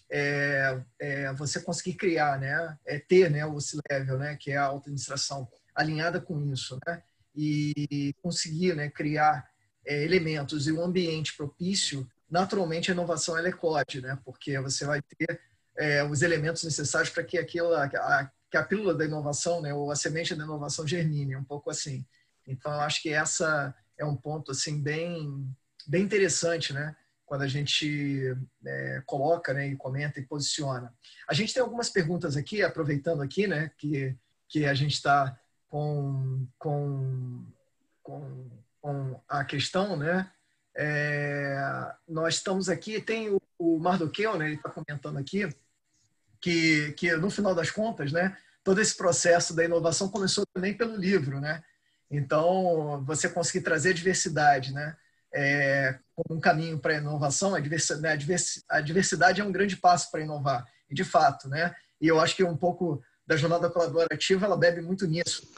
é, 0.09 0.81
é, 0.99 1.33
você 1.33 1.59
conseguir 1.59 1.95
criar, 1.95 2.39
né, 2.39 2.77
é 2.85 2.99
ter, 2.99 3.29
né, 3.29 3.45
o 3.45 3.59
C-level, 3.59 4.19
né, 4.19 4.35
que 4.35 4.51
é 4.51 4.57
a 4.57 4.69
administração 4.69 5.47
alinhada 5.73 6.21
com 6.21 6.39
isso, 6.53 6.77
né, 6.85 7.01
e 7.35 8.13
conseguir, 8.21 8.75
né, 8.75 8.89
criar 8.89 9.49
é, 9.85 10.03
elementos 10.03 10.67
e 10.67 10.71
um 10.71 10.83
ambiente 10.83 11.35
propício, 11.35 12.07
naturalmente 12.29 12.91
a 12.91 12.93
inovação 12.93 13.37
ela 13.37 13.49
eclode, 13.49 14.01
né, 14.01 14.17
porque 14.23 14.59
você 14.59 14.85
vai 14.85 15.01
ter 15.01 15.41
é, 15.77 16.03
os 16.03 16.21
elementos 16.21 16.63
necessários 16.63 17.09
para 17.09 17.23
que 17.23 17.37
aquilo, 17.37 17.73
a, 17.73 17.89
que 18.49 18.57
a 18.57 18.63
pílula 18.63 18.93
da 18.93 19.05
inovação, 19.05 19.61
né, 19.61 19.73
ou 19.73 19.91
a 19.91 19.95
semente 19.95 20.35
da 20.35 20.43
inovação 20.43 20.87
germine, 20.87 21.35
um 21.35 21.43
pouco 21.43 21.69
assim. 21.69 22.05
Então, 22.47 22.71
eu 22.71 22.81
acho 22.81 23.01
que 23.01 23.09
essa 23.09 23.73
é 23.97 24.05
um 24.05 24.15
ponto 24.15 24.51
assim 24.51 24.81
bem 24.81 25.47
bem 25.87 26.03
interessante, 26.03 26.73
né? 26.73 26.95
Quando 27.25 27.41
a 27.41 27.47
gente 27.47 28.35
é, 28.65 29.01
coloca, 29.05 29.53
né, 29.53 29.67
e 29.67 29.75
comenta 29.75 30.19
e 30.19 30.25
posiciona. 30.25 30.93
A 31.27 31.33
gente 31.33 31.53
tem 31.53 31.61
algumas 31.61 31.89
perguntas 31.89 32.37
aqui, 32.37 32.61
aproveitando 32.61 33.21
aqui, 33.21 33.47
né, 33.47 33.71
que 33.77 34.15
que 34.47 34.65
a 34.65 34.73
gente 34.73 34.93
está 34.93 35.37
com, 35.67 36.47
com, 36.57 37.45
com, 38.01 38.49
com 38.81 39.21
a 39.27 39.43
questão, 39.43 39.97
né? 39.97 40.31
É, 40.77 41.57
nós 42.07 42.35
estamos 42.35 42.69
aqui, 42.69 43.01
tem 43.01 43.29
o, 43.29 43.41
o 43.57 43.79
Mardoqueu, 43.79 44.37
né? 44.37 44.47
Ele 44.47 44.55
está 44.55 44.69
comentando 44.69 45.17
aqui 45.17 45.49
que, 46.41 46.93
que 46.93 47.15
no 47.15 47.29
final 47.29 47.55
das 47.55 47.71
contas, 47.71 48.11
né, 48.11 48.37
todo 48.63 48.79
esse 48.79 48.95
processo 48.95 49.55
da 49.55 49.63
inovação 49.63 50.09
começou 50.09 50.45
também 50.53 50.73
pelo 50.73 50.95
livro, 50.95 51.39
né? 51.39 51.63
Então, 52.09 53.03
você 53.05 53.27
conseguir 53.27 53.63
trazer 53.63 53.93
diversidade, 53.93 54.73
né? 54.73 54.95
É, 55.33 55.99
como 56.15 56.37
um 56.37 56.41
caminho 56.41 56.79
para 56.79 56.93
a 56.93 56.97
inovação, 56.97 57.53
a 57.53 57.59
diversidade, 57.59 58.01
né, 58.01 58.37
a 58.69 58.79
diversidade 58.79 59.41
é 59.41 59.43
um 59.43 59.51
grande 59.51 59.75
passo 59.75 60.09
para 60.09 60.21
inovar, 60.21 60.65
de 60.89 61.03
fato, 61.03 61.49
né? 61.49 61.75
E 61.99 62.07
eu 62.07 62.21
acho 62.21 62.35
que 62.35 62.43
um 62.43 62.55
pouco 62.55 63.03
da 63.27 63.35
jornada 63.35 63.69
colaborativa, 63.69 64.45
ela 64.45 64.55
bebe 64.55 64.81
muito 64.81 65.05
nisso, 65.05 65.51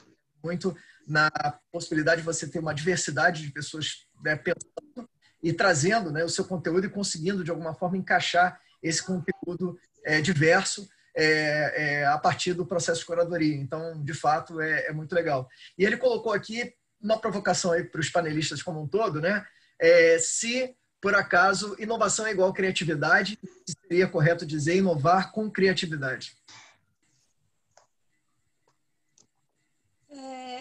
muito 0.44 0.76
na 1.08 1.30
possibilidade 1.72 2.22
de 2.22 2.26
você 2.26 2.48
ter 2.48 2.60
uma 2.60 2.74
diversidade 2.74 3.44
de 3.44 3.52
pessoas 3.52 4.08
né, 4.24 4.36
pensando 4.36 5.10
e 5.44 5.54
trazendo 5.54 6.12
né, 6.12 6.24
o 6.24 6.30
seu 6.30 6.44
conteúdo 6.44 6.88
e 6.88 6.90
conseguindo, 6.90 7.44
de 7.44 7.52
alguma 7.52 7.74
forma, 7.74 7.98
encaixar 7.98 8.60
esse 8.82 9.04
conteúdo 9.04 9.78
é, 10.04 10.22
diverso 10.22 10.88
é, 11.18 11.74
é, 11.76 12.06
a 12.06 12.18
partir 12.20 12.54
do 12.54 12.66
processo 12.66 13.00
de 13.00 13.08
curadoria. 13.08 13.56
Então, 13.56 14.02
de 14.04 14.14
fato, 14.14 14.62
é, 14.62 14.86
é 14.86 14.94
muito 14.94 15.16
legal. 15.16 15.50
E 15.76 15.84
ele 15.84 15.98
colocou 15.98 16.32
aqui 16.32 16.74
uma 17.02 17.20
provocação 17.20 17.72
aí 17.72 17.84
para 17.84 18.00
os 18.00 18.10
panelistas 18.10 18.62
como 18.62 18.82
um 18.82 18.88
todo, 18.88 19.20
né? 19.20 19.44
É, 19.80 20.20
se, 20.20 20.76
por 21.02 21.16
acaso, 21.16 21.76
inovação 21.80 22.28
é 22.28 22.32
igual 22.32 22.54
criatividade, 22.54 23.40
seria 23.82 24.08
correto 24.08 24.46
dizer 24.46 24.76
inovar 24.76 25.32
com 25.32 25.50
criatividade. 25.50 26.38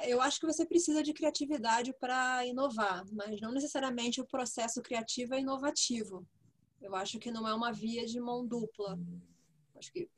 eu 0.08 0.20
acho 0.22 0.38
que 0.38 0.46
você 0.46 0.64
precisa 0.64 1.02
de 1.02 1.12
criatividade 1.12 1.92
para 1.98 2.46
inovar, 2.46 3.04
mas 3.12 3.40
não 3.40 3.50
necessariamente 3.50 4.20
o 4.20 4.26
processo 4.26 4.80
criativo 4.80 5.34
é 5.34 5.40
inovativo. 5.40 6.24
Eu 6.80 6.94
acho 6.94 7.18
que 7.18 7.30
não 7.30 7.46
é 7.48 7.52
uma 7.52 7.72
via 7.72 8.06
de 8.06 8.20
mão 8.20 8.46
dupla. 8.46 8.98
Acho 9.76 9.92
que 9.92 10.08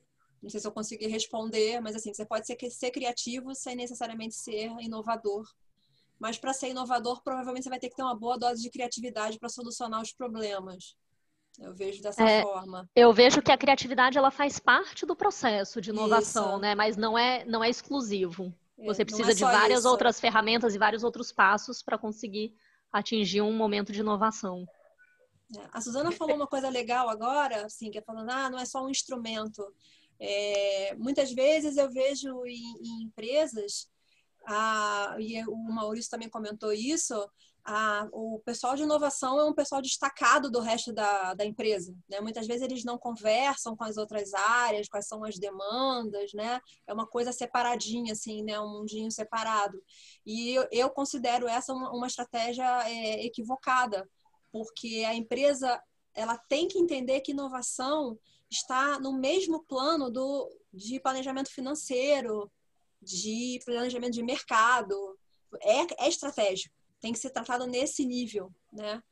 não 0.43 0.51
sei 0.51 0.61
se 0.61 0.67
eu 0.67 0.73
consegui 0.73 1.07
responder, 1.07 1.81
mas 1.81 1.97
assim, 1.97 2.13
você 2.15 2.25
pode 2.25 2.47
ser, 2.47 2.57
ser 2.71 2.91
criativo 2.91 3.55
sem 3.55 3.75
necessariamente 3.75 4.35
ser 4.35 4.71
inovador. 4.81 5.45
Mas 6.19 6.39
para 6.39 6.53
ser 6.53 6.69
inovador, 6.69 7.23
provavelmente 7.23 7.65
você 7.65 7.71
vai 7.71 7.79
ter 7.79 7.89
que 7.89 7.97
ter 7.97 8.03
uma 8.03 8.17
boa 8.17 8.37
dose 8.37 8.63
de 8.63 8.71
criatividade 8.71 9.39
para 9.39 9.49
solucionar 9.49 10.03
os 10.03 10.13
problemas. 10.13 10.97
Eu 11.59 11.75
vejo 11.75 12.01
dessa 12.01 12.23
é, 12.23 12.43
forma. 12.43 12.89
Eu 12.95 13.13
vejo 13.13 13.43
que 13.43 13.51
a 13.51 13.59
criatividade 13.59 14.17
ela 14.17 14.31
faz 14.31 14.59
parte 14.59 15.05
do 15.05 15.17
processo 15.17 15.81
de 15.81 15.91
inovação, 15.91 16.53
Isso. 16.53 16.59
né? 16.61 16.75
Mas 16.75 16.97
não 16.97 17.19
é, 17.19 17.45
não 17.45 17.63
é 17.63 17.69
exclusivo. 17.69 18.53
É, 18.79 18.87
você 18.87 19.05
precisa 19.05 19.33
é 19.33 19.35
de 19.35 19.43
várias 19.43 19.81
isso. 19.81 19.89
outras 19.89 20.21
ferramentas 20.21 20.75
e 20.75 20.79
vários 20.79 21.03
outros 21.03 21.33
passos 21.33 21.83
para 21.83 21.99
conseguir 21.99 22.55
atingir 22.93 23.41
um 23.41 23.53
momento 23.53 23.93
de 23.93 24.01
inovação. 24.01 24.65
É, 25.57 25.69
a 25.73 25.81
Suzana 25.81 26.13
falou 26.13 26.37
uma 26.37 26.47
coisa 26.47 26.69
legal 26.69 27.09
agora, 27.09 27.67
assim, 27.67 27.91
que 27.91 27.99
é 27.99 28.03
falando, 28.03 28.31
ah, 28.31 28.51
não 28.51 28.59
é 28.59 28.65
só 28.65 28.85
um 28.85 28.91
instrumento. 28.91 29.65
É, 30.21 30.95
muitas 30.97 31.33
vezes 31.33 31.77
eu 31.77 31.91
vejo 31.91 32.45
em, 32.47 32.75
em 32.83 33.03
empresas, 33.05 33.89
ah, 34.47 35.17
e 35.19 35.43
o 35.47 35.57
Maurício 35.57 36.11
também 36.11 36.29
comentou 36.29 36.73
isso, 36.73 37.15
a, 37.71 38.09
o 38.13 38.41
pessoal 38.47 38.75
de 38.75 38.83
inovação 38.83 39.39
é 39.39 39.45
um 39.45 39.53
pessoal 39.53 39.83
destacado 39.83 40.51
do 40.51 40.59
resto 40.61 40.91
da, 40.91 41.35
da 41.35 41.45
empresa. 41.45 41.95
Né? 42.09 42.19
Muitas 42.19 42.47
vezes 42.47 42.63
eles 42.63 42.83
não 42.83 42.97
conversam 42.97 43.77
com 43.77 43.85
as 43.85 43.99
outras 43.99 44.33
áreas, 44.33 44.89
quais 44.89 45.07
são 45.07 45.23
as 45.23 45.39
demandas, 45.39 46.33
né? 46.33 46.61
É 46.87 46.95
uma 46.95 47.07
coisa 47.07 47.31
separadinha, 47.31 48.15
assim, 48.15 48.43
né? 48.43 48.59
Um 48.59 48.79
mundinho 48.79 49.11
separado. 49.11 49.79
E 50.25 50.55
eu, 50.55 50.67
eu 50.73 50.89
considero 50.89 51.47
essa 51.47 51.75
uma, 51.75 51.91
uma 51.91 52.07
estratégia 52.07 52.65
é, 52.89 53.27
equivocada, 53.27 54.09
porque 54.51 55.05
a 55.07 55.15
empresa 55.15 55.79
ela 56.19 56.37
tem 56.37 56.69
que 56.69 56.79
entender 56.79 57.21
que 57.21 57.33
inovação 57.33 58.19
está 58.51 58.99
no 58.99 59.13
mesmo 59.13 59.63
plano 59.65 60.11
do, 60.11 60.51
de 60.73 60.99
planejamento 61.01 61.51
financeiro, 61.51 62.51
de 63.01 63.61
planejamento 63.65 64.15
de 64.15 64.23
mercado. 64.23 65.19
É, 65.61 66.05
é 66.05 66.09
estratégico 66.09 66.79
tem 67.01 67.13
que 67.13 67.19
ser 67.19 67.31
tratado 67.31 67.67
nesse 67.67 68.05
nível, 68.05 68.53
né? 68.73 69.03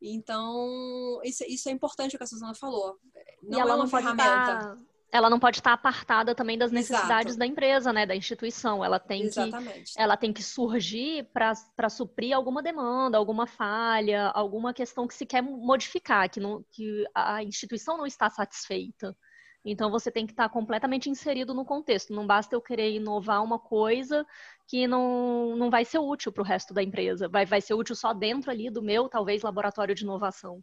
Então, 0.00 1.20
isso, 1.24 1.44
isso 1.44 1.68
é 1.68 1.72
importante 1.72 2.14
o 2.14 2.18
que 2.18 2.24
a 2.24 2.26
Suzana 2.26 2.54
falou. 2.54 2.98
Não 3.42 3.60
é 3.60 3.74
uma 3.74 3.88
ferramenta. 3.88 4.58
Tá, 4.58 4.78
ela 5.12 5.30
não 5.30 5.38
pode 5.38 5.58
estar 5.58 5.72
apartada 5.72 6.34
também 6.34 6.58
das 6.58 6.72
necessidades 6.72 7.32
Exato. 7.32 7.38
da 7.38 7.46
empresa, 7.46 7.92
né, 7.92 8.04
da 8.04 8.16
instituição. 8.16 8.84
Ela 8.84 8.98
tem 8.98 9.22
Exatamente. 9.22 9.94
que, 9.94 10.00
ela 10.00 10.16
tem 10.16 10.32
que 10.32 10.42
surgir 10.42 11.28
para 11.32 11.88
suprir 11.88 12.34
alguma 12.34 12.62
demanda, 12.62 13.16
alguma 13.16 13.46
falha, 13.46 14.28
alguma 14.28 14.74
questão 14.74 15.06
que 15.06 15.14
se 15.14 15.24
quer 15.24 15.42
modificar, 15.42 16.28
que, 16.28 16.40
não, 16.40 16.64
que 16.72 17.04
a 17.14 17.42
instituição 17.42 17.96
não 17.96 18.06
está 18.06 18.28
satisfeita. 18.28 19.16
Então 19.64 19.90
você 19.90 20.12
tem 20.12 20.26
que 20.26 20.32
estar 20.32 20.48
completamente 20.48 21.10
inserido 21.10 21.52
no 21.52 21.64
contexto. 21.64 22.14
Não 22.14 22.26
basta 22.26 22.54
eu 22.54 22.60
querer 22.60 22.92
inovar 22.92 23.42
uma 23.42 23.58
coisa 23.58 24.24
que 24.68 24.86
não, 24.86 25.56
não 25.56 25.70
vai 25.70 25.84
ser 25.84 25.98
útil 25.98 26.30
para 26.30 26.42
o 26.42 26.46
resto 26.46 26.72
da 26.72 26.82
empresa. 26.82 27.28
Vai, 27.28 27.44
vai 27.44 27.60
ser 27.60 27.74
útil 27.74 27.96
só 27.96 28.12
dentro 28.12 28.50
ali 28.50 28.70
do 28.70 28.82
meu, 28.82 29.08
talvez, 29.08 29.42
laboratório 29.42 29.94
de 29.94 30.04
inovação. 30.04 30.62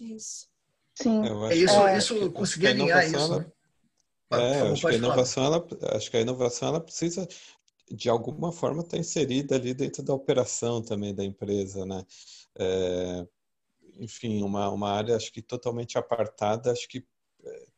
Isso. 0.00 0.46
Sim. 0.94 1.22
É, 1.26 1.54
isso, 1.56 1.86
é, 1.86 1.98
isso 1.98 2.30
conseguir 2.32 2.68
alinhar 2.68 3.04
isso. 3.04 3.16
Ela, 3.16 3.38
né? 3.40 3.46
É, 4.32 4.60
acho 4.62 4.80
que, 4.80 4.86
a 4.86 4.96
inovação, 4.96 5.44
ela, 5.44 5.66
acho 5.92 6.10
que 6.10 6.16
a 6.16 6.20
inovação 6.20 6.68
ela 6.68 6.80
precisa 6.80 7.28
de 7.90 8.08
alguma 8.08 8.50
forma 8.50 8.82
estar 8.82 8.96
inserida 8.96 9.54
ali 9.54 9.74
dentro 9.74 10.02
da 10.02 10.14
operação 10.14 10.82
também 10.82 11.14
da 11.14 11.24
empresa, 11.24 11.84
né? 11.84 12.04
É, 12.58 13.26
enfim, 14.00 14.42
uma, 14.42 14.68
uma 14.70 14.90
área 14.90 15.14
acho 15.14 15.32
que 15.32 15.42
totalmente 15.42 15.98
apartada, 15.98 16.72
acho 16.72 16.88
que 16.88 17.06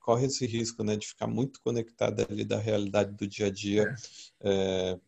corre 0.07 0.27
esse 0.27 0.47
risco 0.47 0.85
né, 0.85 0.97
de 0.97 1.09
ficar 1.09 1.27
muito 1.27 1.61
conectada 1.61 2.25
ali 2.31 2.45
da 2.45 2.59
realidade 2.59 3.13
do 3.13 3.27
dia 3.27 3.47
a 3.47 3.51
dia. 3.51 3.93
É. 4.41 4.93
É, 4.93 4.99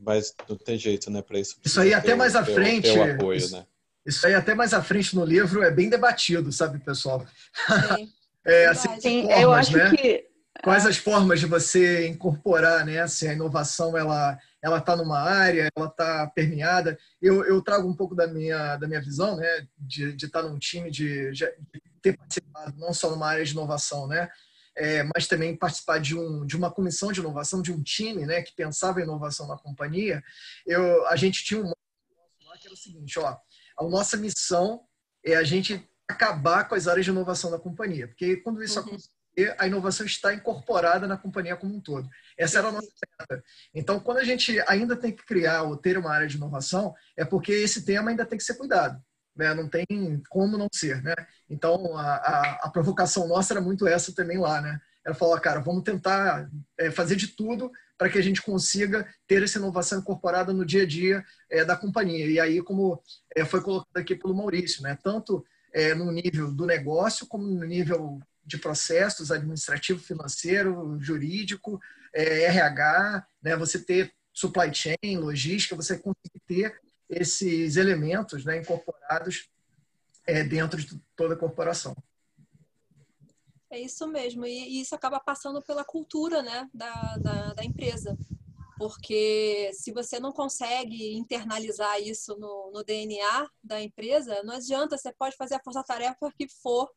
mas 0.00 0.34
não 0.48 0.56
tem 0.56 0.76
jeito, 0.76 1.08
né, 1.08 1.22
para 1.22 1.38
isso. 1.38 1.56
Isso 1.64 1.80
aí 1.80 1.94
até 1.94 2.16
mais 2.16 2.34
à 2.34 2.44
frente. 2.44 2.92
Ter 2.92 2.98
o 2.98 3.14
apoio, 3.14 3.38
isso, 3.38 3.56
né? 3.56 3.64
isso 4.04 4.26
aí 4.26 4.34
até 4.34 4.54
mais 4.54 4.74
à 4.74 4.82
frente 4.82 5.14
no 5.14 5.24
livro 5.24 5.62
é 5.62 5.70
bem 5.70 5.88
debatido, 5.88 6.50
sabe, 6.50 6.80
pessoal? 6.80 7.24
é, 8.44 8.66
assim, 8.66 9.00
Sim, 9.00 9.22
formas, 9.22 9.40
eu 9.40 9.52
acho 9.52 9.76
né? 9.76 9.90
que 9.94 10.29
quais 10.62 10.86
as 10.86 10.96
formas 10.96 11.40
de 11.40 11.46
você 11.46 12.06
incorporar, 12.06 12.84
né? 12.84 13.06
Se 13.06 13.26
a 13.28 13.32
inovação 13.32 13.96
ela 13.96 14.38
ela 14.62 14.78
está 14.78 14.94
numa 14.94 15.18
área, 15.18 15.70
ela 15.74 15.86
está 15.86 16.26
permeada. 16.26 16.98
Eu, 17.20 17.44
eu 17.44 17.62
trago 17.62 17.88
um 17.88 17.96
pouco 17.96 18.14
da 18.14 18.26
minha 18.26 18.76
da 18.76 18.86
minha 18.86 19.00
visão, 19.00 19.36
né? 19.36 19.66
De, 19.78 20.14
estar 20.14 20.42
num 20.42 20.58
time 20.58 20.90
de, 20.90 21.32
de 21.32 21.46
ter 22.02 22.16
participado 22.16 22.78
não 22.78 22.92
só 22.92 23.10
numa 23.10 23.28
área 23.28 23.44
de 23.44 23.52
inovação, 23.52 24.06
né? 24.06 24.28
É, 24.76 25.02
mas 25.14 25.26
também 25.26 25.56
participar 25.56 25.98
de, 25.98 26.16
um, 26.16 26.46
de 26.46 26.56
uma 26.56 26.70
comissão 26.70 27.10
de 27.10 27.20
inovação, 27.20 27.60
de 27.60 27.72
um 27.72 27.82
time 27.82 28.24
né, 28.24 28.40
que 28.40 28.54
pensava 28.54 29.00
em 29.00 29.02
inovação 29.02 29.46
na 29.48 29.58
companhia, 29.58 30.22
eu, 30.64 31.06
a 31.08 31.16
gente 31.16 31.44
tinha 31.44 31.60
um 31.60 31.64
lá 31.66 32.56
que 32.58 32.66
era 32.66 32.72
o 32.72 32.76
seguinte, 32.76 33.18
ó, 33.18 33.36
a 33.78 33.84
nossa 33.84 34.16
missão 34.16 34.80
é 35.24 35.34
a 35.34 35.42
gente 35.42 35.86
acabar 36.08 36.68
com 36.68 36.76
as 36.76 36.86
áreas 36.86 37.04
de 37.04 37.10
inovação 37.10 37.50
da 37.50 37.58
companhia, 37.58 38.06
porque 38.08 38.36
quando 38.38 38.62
isso 38.62 38.80
uhum. 38.80 38.96
Acontecer, 39.36 39.56
a 39.58 39.66
inovação 39.66 40.06
está 40.06 40.34
incorporada 40.34 41.06
na 41.06 41.16
companhia 41.16 41.56
como 41.56 41.74
um 41.74 41.80
todo. 41.80 42.08
Essa 42.36 42.58
era 42.58 42.68
a 42.68 42.72
nossa 42.72 42.88
meta. 43.18 43.44
Então, 43.74 44.00
quando 44.00 44.18
a 44.18 44.24
gente 44.24 44.60
ainda 44.66 44.96
tem 44.96 45.12
que 45.12 45.24
criar 45.24 45.62
ou 45.62 45.76
ter 45.76 45.98
uma 45.98 46.12
área 46.12 46.26
de 46.26 46.36
inovação, 46.36 46.94
é 47.16 47.24
porque 47.24 47.52
esse 47.52 47.84
tema 47.84 48.10
ainda 48.10 48.26
tem 48.26 48.38
que 48.38 48.44
ser 48.44 48.54
cuidado 48.54 49.02
né? 49.40 49.54
Não 49.54 49.68
tem 49.68 49.86
como 50.28 50.58
não 50.58 50.68
ser, 50.72 51.02
né? 51.02 51.14
Então 51.48 51.96
a, 51.96 52.16
a, 52.16 52.60
a 52.64 52.70
provocação 52.70 53.26
nossa 53.26 53.54
era 53.54 53.60
muito 53.60 53.86
essa 53.86 54.14
também 54.14 54.38
lá, 54.38 54.60
né? 54.60 54.78
Ela 55.04 55.14
falou, 55.14 55.40
cara, 55.40 55.60
vamos 55.60 55.82
tentar 55.82 56.48
é, 56.78 56.90
fazer 56.90 57.16
de 57.16 57.28
tudo 57.28 57.70
para 57.96 58.10
que 58.10 58.18
a 58.18 58.22
gente 58.22 58.42
consiga 58.42 59.06
ter 59.26 59.42
essa 59.42 59.58
inovação 59.58 59.98
incorporada 59.98 60.52
no 60.52 60.64
dia 60.64 60.82
a 60.82 60.86
dia 60.86 61.24
é, 61.50 61.64
da 61.64 61.74
companhia. 61.76 62.26
E 62.26 62.38
aí, 62.38 62.62
como 62.62 63.02
é, 63.34 63.44
foi 63.44 63.62
colocado 63.62 63.96
aqui 63.96 64.14
pelo 64.14 64.34
Maurício, 64.34 64.82
né? 64.82 64.98
Tanto 65.02 65.44
é, 65.72 65.94
no 65.94 66.10
nível 66.12 66.52
do 66.52 66.66
negócio 66.66 67.26
como 67.26 67.46
no 67.46 67.64
nível 67.64 68.20
de 68.50 68.58
processos 68.58 69.30
administrativo, 69.30 70.00
financeiro, 70.00 70.98
jurídico, 70.98 71.80
é, 72.12 72.42
RH, 72.42 73.26
né? 73.40 73.56
Você 73.56 73.78
ter 73.78 74.12
supply 74.32 74.74
chain, 74.74 75.16
logística, 75.18 75.76
você 75.76 75.96
conseguir 75.96 76.40
ter 76.46 76.80
esses 77.08 77.76
elementos 77.76 78.44
né, 78.44 78.58
incorporados 78.58 79.48
é, 80.26 80.42
dentro 80.42 80.80
de 80.80 81.00
toda 81.16 81.34
a 81.34 81.38
corporação. 81.38 81.96
É 83.70 83.78
isso 83.78 84.06
mesmo, 84.08 84.44
e, 84.44 84.80
isso 84.80 84.94
acaba 84.96 85.20
passando 85.20 85.62
pela 85.62 85.84
cultura 85.84 86.42
né, 86.42 86.68
da, 86.74 87.16
da, 87.18 87.54
da, 87.54 87.64
empresa. 87.64 88.16
Porque 88.76 89.70
se 89.74 89.92
você 89.92 90.18
não 90.18 90.32
consegue 90.32 91.14
internalizar 91.16 92.00
isso 92.00 92.36
no, 92.36 92.72
no 92.72 92.82
DNA 92.82 93.48
da 93.62 93.80
empresa, 93.80 94.42
não 94.42 94.54
adianta, 94.54 94.96
você 94.96 95.12
pode 95.12 95.36
fazer 95.36 95.54
a 95.54 95.62
força-tarefa 95.62 96.32
que 96.36 96.48
for, 96.48 96.90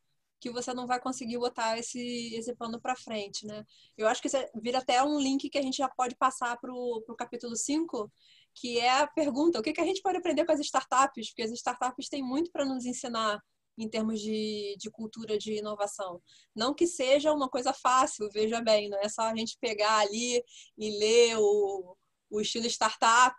que 0.43 0.51
você 0.51 0.73
não 0.73 0.86
vai 0.86 0.99
conseguir 0.99 1.38
botar 1.38 1.79
esse, 1.79 2.36
esse 2.36 2.53
plano 2.53 2.77
para 2.77 2.97
frente, 2.97 3.45
né? 3.45 3.65
Eu 3.97 4.10
acho 4.10 4.21
que 4.21 4.27
isso 4.27 4.38
vira 4.62 4.79
até 4.79 5.01
um 5.01 5.17
link 5.17 5.49
que 5.49 5.58
a 5.58 5.62
gente 5.62 5.77
já 5.77 5.88
pode 5.88 6.15
passar 6.17 6.60
para 6.60 6.69
o 6.69 7.01
capítulo 7.17 7.56
5, 7.56 8.12
que 8.53 8.77
é 8.77 8.99
a 8.99 9.08
pergunta: 9.08 9.58
o 9.58 9.63
que, 9.63 9.71
que 9.71 9.79
a 9.79 9.86
gente 9.86 10.01
pode 10.01 10.17
aprender 10.17 10.45
com 10.45 10.51
as 10.51 10.60
startups? 10.60 11.29
Porque 11.29 11.43
as 11.43 11.51
startups 11.51 12.10
têm 12.10 12.21
muito 12.21 12.51
para 12.51 12.65
nos 12.65 12.86
ensinar 12.86 13.41
em 13.77 13.88
termos 13.88 14.19
de, 14.19 14.75
de 14.77 14.91
cultura 14.91 15.38
de 15.38 15.60
inovação. 15.60 16.21
Não 16.53 16.73
que 16.73 16.86
seja 16.86 17.32
uma 17.32 17.47
coisa 17.47 17.71
fácil, 17.71 18.29
veja 18.29 18.60
bem, 18.60 18.89
não 18.89 18.99
é 18.99 19.08
só 19.08 19.21
a 19.21 19.36
gente 19.36 19.58
pegar 19.62 19.99
ali 19.99 20.43
e 20.77 20.99
ler 20.99 21.38
o, 21.38 21.95
o 22.29 22.41
estilo 22.41 22.67
startup 22.67 23.38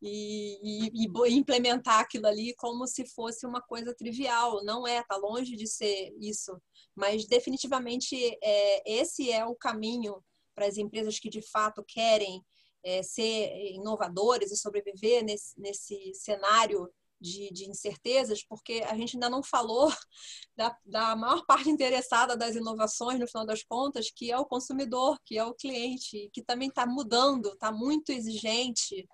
e, 0.00 0.86
e, 0.86 1.06
e, 1.06 1.34
implementar 1.34 2.00
aquilo 2.00 2.26
ali 2.26 2.54
como 2.56 2.86
se 2.86 3.04
fosse 3.06 3.46
uma 3.46 3.60
coisa 3.60 3.94
trivial. 3.94 4.64
Não 4.64 4.86
é, 4.86 5.00
está 5.00 5.16
longe 5.16 5.56
de 5.56 5.66
ser 5.66 6.14
isso. 6.20 6.60
Mas 6.94 7.26
definitivamente 7.26 8.16
é, 8.42 9.00
esse 9.00 9.30
é 9.30 9.44
o 9.44 9.54
caminho 9.54 10.22
para 10.54 10.66
as 10.66 10.76
empresas 10.76 11.18
que 11.18 11.28
de 11.28 11.42
fato 11.42 11.84
querem 11.86 12.42
é, 12.84 13.02
ser 13.02 13.72
inovadores 13.72 14.50
e 14.50 14.56
sobreviver 14.56 15.24
nesse, 15.24 15.60
nesse 15.60 16.12
cenário 16.14 16.88
de, 17.20 17.50
de, 17.52 17.68
incertezas, 17.68 18.44
porque 18.44 18.84
a 18.86 18.96
gente 18.96 19.16
ainda 19.16 19.28
não 19.28 19.42
falou 19.42 19.92
da, 20.56 20.76
da, 20.84 21.16
maior 21.16 21.44
parte 21.46 21.68
interessada 21.68 22.36
das 22.36 22.54
inovações, 22.54 23.18
no 23.18 23.26
final 23.26 23.44
das 23.44 23.62
contas, 23.62 24.10
que 24.10 24.30
é 24.30 24.38
o 24.38 24.46
consumidor, 24.46 25.18
que 25.24 25.36
é 25.36 25.44
o 25.44 25.54
cliente, 25.54 26.30
que 26.32 26.42
também 26.42 26.68
está 26.68 26.86
mudando, 26.86 27.52
está 27.52 27.72
muito 27.72 28.10
exigente. 28.10 29.08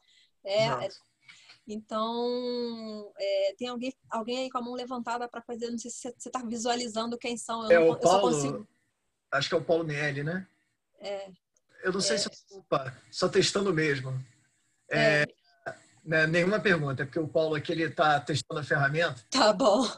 É, 0.45 0.89
então, 1.67 3.13
é, 3.19 3.55
tem 3.57 3.69
alguém, 3.69 3.95
alguém 4.11 4.39
aí 4.39 4.51
com 4.51 4.59
a 4.59 4.63
mão 4.63 4.75
levantada 4.75 5.27
para 5.27 5.41
fazer, 5.41 5.71
não 5.71 5.79
sei 5.79 5.91
se 5.91 6.15
você 6.17 6.29
está 6.29 6.43
visualizando 6.43 7.17
quem 7.17 7.37
são. 7.39 7.71
Eu 7.71 7.71
é 7.71 7.85
não, 7.85 7.91
o 7.91 7.97
Paulo, 7.97 8.33
consigo... 8.33 8.69
acho 9.33 9.49
que 9.49 9.55
é 9.55 9.59
o 9.59 9.65
Paulo 9.65 9.85
Nelly, 9.85 10.23
né? 10.23 10.47
É. 11.01 11.31
Eu 11.83 11.93
não 11.93 12.01
sei 12.01 12.17
é. 12.17 12.19
se. 12.19 12.29
Opa, 12.51 12.95
só 13.11 13.29
testando 13.29 13.73
mesmo. 13.73 14.13
É, 14.91 15.23
é. 15.23 15.27
Né, 16.05 16.27
nenhuma 16.27 16.61
pergunta, 16.61 17.03
é 17.03 17.07
porque 17.07 17.19
o 17.19 17.27
Paulo 17.27 17.55
aqui 17.55 17.73
ele 17.73 17.85
está 17.85 18.21
testando 18.21 18.61
a 18.61 18.65
ferramenta. 18.65 19.25
Tá 19.31 19.55
bom. 19.55 19.89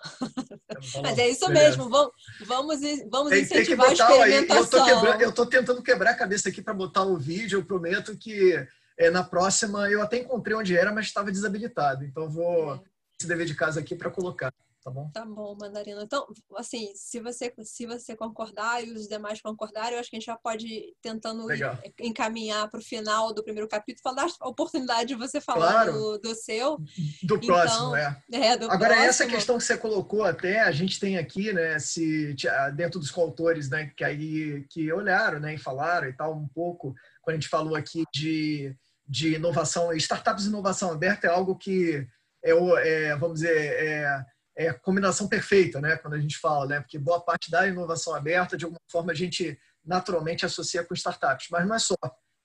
Mas 1.02 1.18
é 1.18 1.28
isso 1.28 1.48
Beleza. 1.48 1.70
mesmo, 1.70 1.90
vamos, 1.90 2.12
vamos, 2.46 2.80
vamos 3.10 3.30
tem, 3.30 3.42
incentivar 3.42 3.88
tem 3.88 4.00
a 4.00 4.28
experimentação. 4.28 5.12
Aí, 5.12 5.22
eu 5.22 5.30
estou 5.30 5.46
tentando 5.46 5.82
quebrar 5.82 6.12
a 6.12 6.16
cabeça 6.16 6.48
aqui 6.48 6.62
para 6.62 6.74
botar 6.74 7.02
o 7.02 7.16
vídeo, 7.16 7.58
eu 7.58 7.64
prometo 7.64 8.16
que 8.16 8.54
é, 8.98 9.10
na 9.10 9.22
próxima 9.22 9.90
eu 9.90 10.02
até 10.02 10.18
encontrei 10.18 10.56
onde 10.56 10.76
era, 10.76 10.92
mas 10.92 11.06
estava 11.06 11.30
desabilitado. 11.30 12.04
Então 12.04 12.28
vou 12.28 12.74
é. 12.74 12.80
esse 13.18 13.28
dever 13.28 13.46
de 13.46 13.54
casa 13.54 13.80
aqui 13.80 13.94
para 13.94 14.10
colocar 14.10 14.52
tá 14.86 14.90
bom? 14.90 15.10
Tá 15.12 15.24
bom, 15.24 15.56
Mandarina. 15.60 16.02
Então, 16.02 16.24
assim, 16.56 16.92
se 16.94 17.18
você, 17.18 17.52
se 17.64 17.86
você 17.86 18.14
concordar 18.14 18.84
e 18.84 18.92
os 18.92 19.08
demais 19.08 19.40
concordarem, 19.40 19.94
eu 19.94 19.98
acho 19.98 20.08
que 20.08 20.16
a 20.16 20.20
gente 20.20 20.26
já 20.26 20.36
pode 20.36 20.66
ir 20.66 20.94
tentando 21.02 21.44
Legal. 21.44 21.76
encaminhar 22.00 22.70
para 22.70 22.78
o 22.78 22.84
final 22.84 23.34
do 23.34 23.42
primeiro 23.42 23.68
capítulo, 23.68 24.02
falar 24.02 24.30
a 24.40 24.48
oportunidade 24.48 25.08
de 25.08 25.14
você 25.16 25.40
falar 25.40 25.72
claro. 25.72 25.92
do, 25.92 26.18
do, 26.18 26.34
seu. 26.36 26.76
Do 27.24 27.34
então, 27.34 27.46
próximo, 27.46 27.96
é. 27.96 28.22
é 28.30 28.56
do 28.56 28.66
Agora, 28.66 28.94
próximo. 28.94 29.08
essa 29.08 29.26
questão 29.26 29.58
que 29.58 29.64
você 29.64 29.76
colocou 29.76 30.22
até, 30.22 30.60
a 30.60 30.70
gente 30.70 31.00
tem 31.00 31.18
aqui, 31.18 31.52
né, 31.52 31.80
se, 31.80 32.36
dentro 32.76 33.00
dos 33.00 33.10
coautores, 33.10 33.68
né, 33.68 33.90
que 33.96 34.04
aí 34.04 34.64
que 34.70 34.92
olharam, 34.92 35.40
né, 35.40 35.54
e 35.54 35.58
falaram 35.58 36.08
e 36.08 36.12
tal, 36.12 36.32
um 36.32 36.46
pouco, 36.46 36.94
quando 37.22 37.34
a 37.34 37.40
gente 37.40 37.48
falou 37.48 37.74
aqui 37.74 38.04
de, 38.14 38.72
de 39.08 39.34
inovação, 39.34 39.92
startups 39.92 40.44
de 40.44 40.48
inovação 40.48 40.90
aberta 40.90 41.26
é 41.26 41.30
algo 41.30 41.56
que 41.56 42.06
é, 42.44 42.50
é 42.50 43.16
vamos 43.16 43.40
dizer, 43.40 43.56
é, 43.56 44.24
é 44.56 44.68
a 44.68 44.74
combinação 44.74 45.28
perfeita, 45.28 45.80
né? 45.80 45.96
Quando 45.96 46.14
a 46.14 46.20
gente 46.20 46.38
fala, 46.38 46.66
né? 46.66 46.80
Porque 46.80 46.98
boa 46.98 47.20
parte 47.20 47.50
da 47.50 47.66
inovação 47.66 48.14
aberta, 48.14 48.56
de 48.56 48.64
alguma 48.64 48.80
forma, 48.90 49.12
a 49.12 49.14
gente 49.14 49.58
naturalmente 49.84 50.46
associa 50.46 50.82
com 50.82 50.94
startups, 50.94 51.48
mas 51.50 51.66
não 51.66 51.76
é 51.76 51.78
só. 51.78 51.94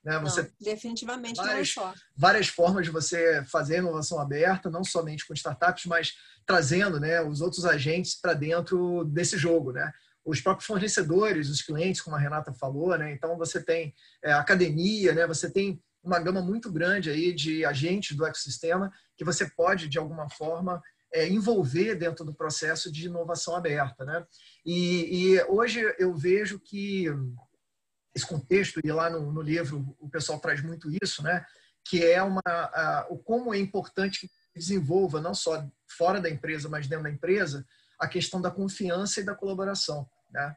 Né? 0.03 0.19
Você 0.19 0.41
não, 0.41 0.49
definitivamente 0.59 1.37
várias, 1.37 1.53
não 1.53 1.61
é 1.61 1.93
só. 1.93 1.93
Várias 2.15 2.47
formas 2.47 2.85
de 2.85 2.91
você 2.91 3.43
fazer 3.45 3.77
inovação 3.77 4.19
aberta, 4.19 4.69
não 4.69 4.83
somente 4.83 5.25
com 5.25 5.33
startups, 5.33 5.85
mas 5.85 6.13
trazendo 6.45 6.99
né, 6.99 7.21
os 7.21 7.39
outros 7.39 7.65
agentes 7.65 8.15
para 8.15 8.33
dentro 8.33 9.05
desse 9.05 9.37
jogo, 9.37 9.71
né? 9.71 9.91
Os 10.23 10.39
próprios 10.39 10.67
fornecedores, 10.67 11.49
os 11.49 11.61
clientes, 11.61 12.01
como 12.01 12.15
a 12.15 12.19
Renata 12.19 12.53
falou, 12.53 12.95
né? 12.97 13.11
Então 13.11 13.37
você 13.37 13.63
tem 13.63 13.93
é, 14.23 14.33
academia, 14.33 15.13
né? 15.13 15.25
Você 15.25 15.49
tem 15.49 15.81
uma 16.03 16.19
gama 16.19 16.41
muito 16.41 16.71
grande 16.71 17.09
aí 17.09 17.33
de 17.33 17.63
agentes 17.65 18.15
do 18.15 18.25
ecossistema 18.25 18.91
que 19.15 19.23
você 19.23 19.49
pode, 19.49 19.87
de 19.87 19.99
alguma 19.99 20.29
forma, 20.29 20.81
é, 21.13 21.27
envolver 21.27 21.95
dentro 21.95 22.23
do 22.23 22.33
processo 22.33 22.91
de 22.91 23.05
inovação 23.05 23.55
aberta. 23.55 24.05
Né? 24.05 24.25
E, 24.65 25.33
e, 25.33 25.43
hoje 25.43 25.81
eu 25.99 26.15
vejo 26.15 26.59
que 26.59 27.07
esse 28.15 28.25
contexto, 28.25 28.79
e 28.83 28.91
lá 28.91 29.09
no, 29.09 29.31
no, 29.31 29.41
livro 29.41 29.95
o 29.99 30.09
pessoal 30.09 30.39
traz 30.39 30.61
muito 30.61 30.89
isso, 31.01 31.21
né? 31.23 31.45
que 31.83 32.03
é 32.03 32.21
uma, 32.21 32.41
a, 32.45 33.07
o 33.09 33.17
como 33.17 33.53
é 33.53 33.59
importante 33.59 34.21
que 34.21 34.29
desenvolva, 34.55 35.21
não 35.21 35.33
só 35.33 35.65
fora 35.87 36.19
da 36.19 36.29
empresa, 36.29 36.69
mas 36.69 36.87
dentro 36.87 37.03
da 37.03 37.11
empresa, 37.11 37.65
a 37.99 38.07
questão 38.07 38.41
da 38.41 38.51
confiança 38.51 39.19
e 39.19 39.23
da 39.23 39.35
colaboração. 39.35 40.09
Né? 40.31 40.55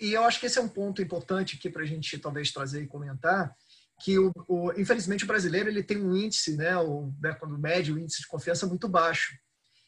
E, 0.00 0.08
e 0.08 0.12
eu 0.14 0.24
acho 0.24 0.40
que 0.40 0.46
esse 0.46 0.58
é 0.58 0.62
um 0.62 0.68
ponto 0.68 1.02
importante 1.02 1.56
aqui 1.56 1.68
para 1.68 1.82
a 1.82 1.86
gente 1.86 2.18
talvez 2.18 2.50
trazer 2.52 2.82
e 2.82 2.86
comentar, 2.86 3.54
que 4.00 4.18
o, 4.18 4.32
o, 4.48 4.72
infelizmente 4.72 5.24
o 5.24 5.26
brasileiro 5.26 5.68
ele 5.68 5.82
tem 5.82 5.96
um 6.02 6.14
índice, 6.14 6.56
né, 6.56 6.76
o, 6.76 7.12
né, 7.20 7.34
quando 7.34 7.58
mede 7.58 7.92
o 7.92 7.98
índice 7.98 8.20
de 8.22 8.28
confiança 8.28 8.66
muito 8.66 8.88
baixo. 8.88 9.36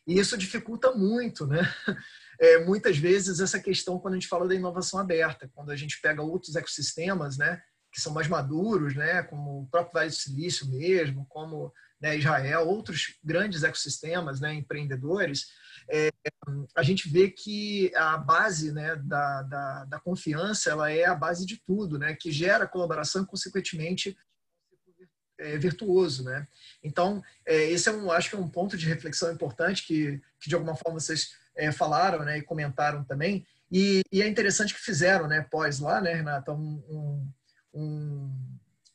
E 0.07 0.19
isso 0.19 0.39
dificulta 0.39 0.93
muito, 0.93 1.47
né? 1.47 1.61
É, 2.41 2.65
muitas 2.65 2.97
vezes 2.97 3.41
essa 3.41 3.59
questão 3.59 3.99
quando 3.99 4.15
a 4.15 4.17
gente 4.17 4.29
fala 4.29 4.47
da 4.47 4.55
inovação 4.55 5.01
aberta, 5.01 5.51
quando 5.53 5.73
a 5.73 5.77
gente 5.77 6.01
pega 6.01 6.23
outros 6.23 6.55
ecossistemas, 6.55 7.37
né, 7.37 7.61
que 7.93 8.01
são 8.01 8.13
mais 8.13 8.29
maduros, 8.29 8.95
né, 8.95 9.25
como 9.25 9.63
o 9.63 9.67
próprio 9.67 9.95
Vale 9.95 10.11
do 10.11 10.15
Silício 10.15 10.69
mesmo, 10.69 11.27
como 11.29 11.73
né, 12.01 12.17
Israel, 12.17 12.69
outros 12.69 13.19
grandes 13.25 13.65
ecossistemas, 13.65 14.41
né, 14.41 14.55
empreendedores, 14.55 15.47
é, 15.91 16.11
a 16.75 16.83
gente 16.83 17.09
vê 17.09 17.31
que 17.31 17.91
a 17.95 18.17
base 18.19 18.73
né, 18.73 18.95
da, 18.97 19.43
da, 19.43 19.85
da, 19.87 20.01
confiança 20.01 20.71
ela 20.71 20.93
é 20.93 21.07
a 21.07 21.15
base 21.15 21.47
de 21.47 21.57
tudo, 21.57 21.99
né, 21.99 22.15
que 22.15 22.31
gera 22.31 22.69
colaboração 22.69 23.23
e, 23.23 23.27
consequentemente, 23.27 24.17
é, 25.39 25.57
virtuoso, 25.57 26.25
né? 26.25 26.47
Então, 26.83 27.23
é, 27.47 27.71
esse 27.71 27.89
é 27.89 27.93
um, 27.93 28.11
acho 28.11 28.29
que 28.29 28.37
é 28.37 28.39
um 28.39 28.49
ponto 28.49 28.77
de 28.77 28.87
reflexão 28.87 29.33
importante 29.33 29.87
que, 29.87 30.21
que 30.41 30.49
de 30.49 30.55
alguma 30.55 30.75
forma 30.75 30.99
vocês 30.99 31.37
é, 31.57 31.71
falaram, 31.73 32.25
né, 32.25 32.39
e 32.39 32.43
comentaram 32.43 33.05
também. 33.05 33.47
E, 33.71 34.03
e, 34.11 34.21
é 34.21 34.27
interessante 34.27 34.75
que 34.75 34.81
fizeram, 34.81 35.27
né, 35.27 35.47
pós 35.51 35.79
lá, 35.79 36.01
né, 36.01 36.15
Renata, 36.15 36.53
um, 36.53 37.33
um, 37.73 38.33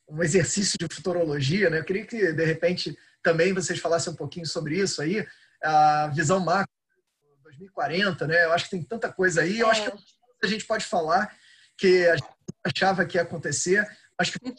um, 0.09 0.23
exercício 0.23 0.77
de 0.77 0.93
futurologia, 0.93 1.69
né? 1.69 1.79
Eu 1.79 1.85
queria 1.85 2.05
que 2.05 2.33
de 2.33 2.45
repente 2.45 2.97
também 3.21 3.53
vocês 3.53 3.79
falassem 3.79 4.11
um 4.11 4.15
pouquinho 4.15 4.45
sobre 4.45 4.77
isso 4.77 5.01
aí, 5.01 5.25
a 5.63 6.07
visão 6.07 6.39
macro 6.39 6.72
2040, 7.63 8.27
né? 8.27 8.45
Eu 8.45 8.53
acho 8.53 8.65
que 8.65 8.71
tem 8.71 8.83
tanta 8.83 9.11
coisa 9.11 9.41
aí. 9.41 9.59
Eu 9.59 9.69
acho 9.69 9.83
que 9.83 9.97
a 10.43 10.47
gente 10.47 10.65
pode 10.65 10.85
falar 10.85 11.33
que 11.77 12.07
a 12.07 12.15
gente 12.15 12.27
achava 12.63 13.05
que 13.05 13.17
ia 13.17 13.23
acontecer, 13.23 13.87
acho 14.17 14.31
que 14.31 14.53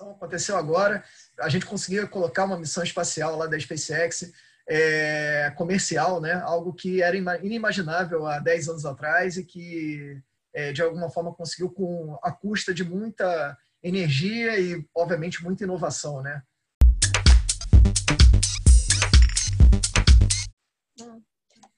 aconteceu 0.00 0.56
agora. 0.56 1.04
A 1.38 1.48
gente 1.48 1.66
conseguiu 1.66 2.08
colocar 2.08 2.44
uma 2.44 2.58
missão 2.58 2.82
espacial 2.82 3.36
lá 3.36 3.46
da 3.46 3.58
SpaceX 3.58 4.30
é, 4.68 5.52
comercial, 5.56 6.20
né? 6.20 6.34
Algo 6.34 6.72
que 6.72 7.02
era 7.02 7.16
inimaginável 7.42 8.26
há 8.26 8.38
10 8.38 8.68
anos 8.68 8.86
atrás 8.86 9.36
e 9.36 9.44
que, 9.44 10.20
é, 10.54 10.72
de 10.72 10.82
alguma 10.82 11.10
forma, 11.10 11.34
conseguiu 11.34 11.70
com 11.70 12.18
a 12.22 12.30
custa 12.30 12.72
de 12.72 12.84
muita 12.84 13.56
energia 13.82 14.58
e, 14.58 14.86
obviamente, 14.94 15.42
muita 15.42 15.64
inovação, 15.64 16.22
né? 16.22 16.42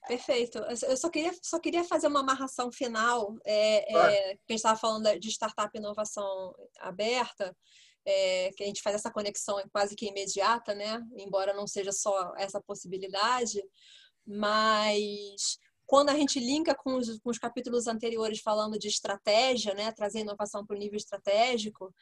Perfeito. 0.07 0.57
Eu 0.57 0.97
só 0.97 1.09
queria, 1.09 1.31
só 1.41 1.59
queria 1.59 1.83
fazer 1.83 2.07
uma 2.07 2.19
amarração 2.19 2.71
final. 2.71 3.35
É, 3.45 3.93
é, 3.93 4.25
a 4.25 4.29
gente 4.29 4.55
estava 4.55 4.77
falando 4.77 5.19
de 5.19 5.29
startup 5.29 5.77
inovação 5.77 6.53
aberta 6.79 7.55
é, 8.05 8.51
que 8.55 8.63
a 8.63 8.67
gente 8.67 8.81
faz 8.81 8.95
essa 8.95 9.11
conexão 9.11 9.61
quase 9.71 9.95
que 9.95 10.07
imediata, 10.07 10.75
né? 10.75 11.01
Embora 11.17 11.53
não 11.53 11.65
seja 11.65 11.91
só 11.91 12.33
essa 12.37 12.61
possibilidade, 12.61 13.63
mas 14.25 15.57
quando 15.85 16.09
a 16.09 16.15
gente 16.15 16.39
linka 16.39 16.73
com 16.73 16.95
os, 16.95 17.19
com 17.19 17.29
os 17.29 17.37
capítulos 17.37 17.87
anteriores 17.87 18.39
falando 18.39 18.79
de 18.79 18.87
estratégia, 18.87 19.73
né, 19.73 19.91
trazer 19.91 20.19
inovação 20.19 20.65
para 20.65 20.75
o 20.75 20.79
nível 20.79 20.97
estratégico, 20.97 21.93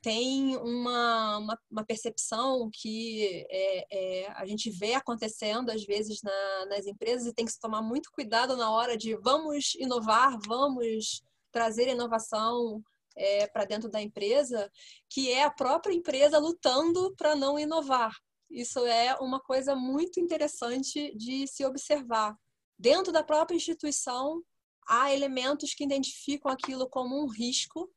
tem 0.00 0.56
uma, 0.56 1.38
uma, 1.38 1.58
uma 1.70 1.84
percepção 1.84 2.68
que 2.72 3.46
é, 3.50 3.86
é, 3.90 4.32
a 4.32 4.46
gente 4.46 4.70
vê 4.70 4.94
acontecendo 4.94 5.70
às 5.70 5.84
vezes 5.84 6.20
na, 6.22 6.66
nas 6.66 6.86
empresas 6.86 7.26
e 7.26 7.34
tem 7.34 7.44
que 7.44 7.52
se 7.52 7.60
tomar 7.60 7.82
muito 7.82 8.10
cuidado 8.12 8.56
na 8.56 8.70
hora 8.70 8.96
de 8.96 9.16
vamos 9.16 9.74
inovar, 9.76 10.38
vamos 10.46 11.22
trazer 11.50 11.88
inovação 11.88 12.82
é, 13.16 13.46
para 13.46 13.64
dentro 13.64 13.88
da 13.88 14.00
empresa, 14.00 14.70
que 15.08 15.30
é 15.30 15.44
a 15.44 15.50
própria 15.50 15.94
empresa 15.94 16.38
lutando 16.38 17.14
para 17.16 17.34
não 17.34 17.58
inovar. 17.58 18.14
Isso 18.50 18.84
é 18.86 19.16
uma 19.20 19.40
coisa 19.40 19.74
muito 19.74 20.20
interessante 20.20 21.14
de 21.16 21.46
se 21.46 21.64
observar. 21.64 22.36
Dentro 22.78 23.12
da 23.12 23.22
própria 23.22 23.56
instituição, 23.56 24.42
há 24.86 25.12
elementos 25.12 25.74
que 25.74 25.84
identificam 25.84 26.50
aquilo 26.50 26.88
como 26.88 27.22
um 27.22 27.26
risco, 27.26 27.90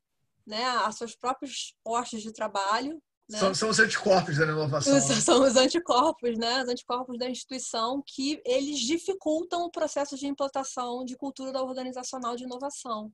né, 0.46 0.64
a 0.64 0.92
seus 0.92 1.14
próprios 1.14 1.74
postos 1.82 2.22
de 2.22 2.32
trabalho, 2.32 3.02
Né? 3.28 3.38
São, 3.38 3.52
são, 3.52 3.68
os 3.70 3.80
anticorpos 3.80 4.36
da 4.36 4.44
inovação. 4.44 4.94
Né? 4.94 5.00
São 5.20 5.42
os 5.42 5.56
anticorpos, 5.56 6.38
né? 6.38 6.62
Os 6.62 6.68
anticorpos 6.68 7.18
da 7.18 7.28
instituição 7.28 8.00
que 8.06 8.40
eles 8.44 8.78
dificultam 8.78 9.62
o 9.62 9.70
processo 9.70 10.16
de 10.16 10.28
implantação 10.28 11.04
de 11.04 11.16
cultura 11.16 11.60
organizacional 11.60 12.36
de 12.36 12.44
inovação. 12.44 13.12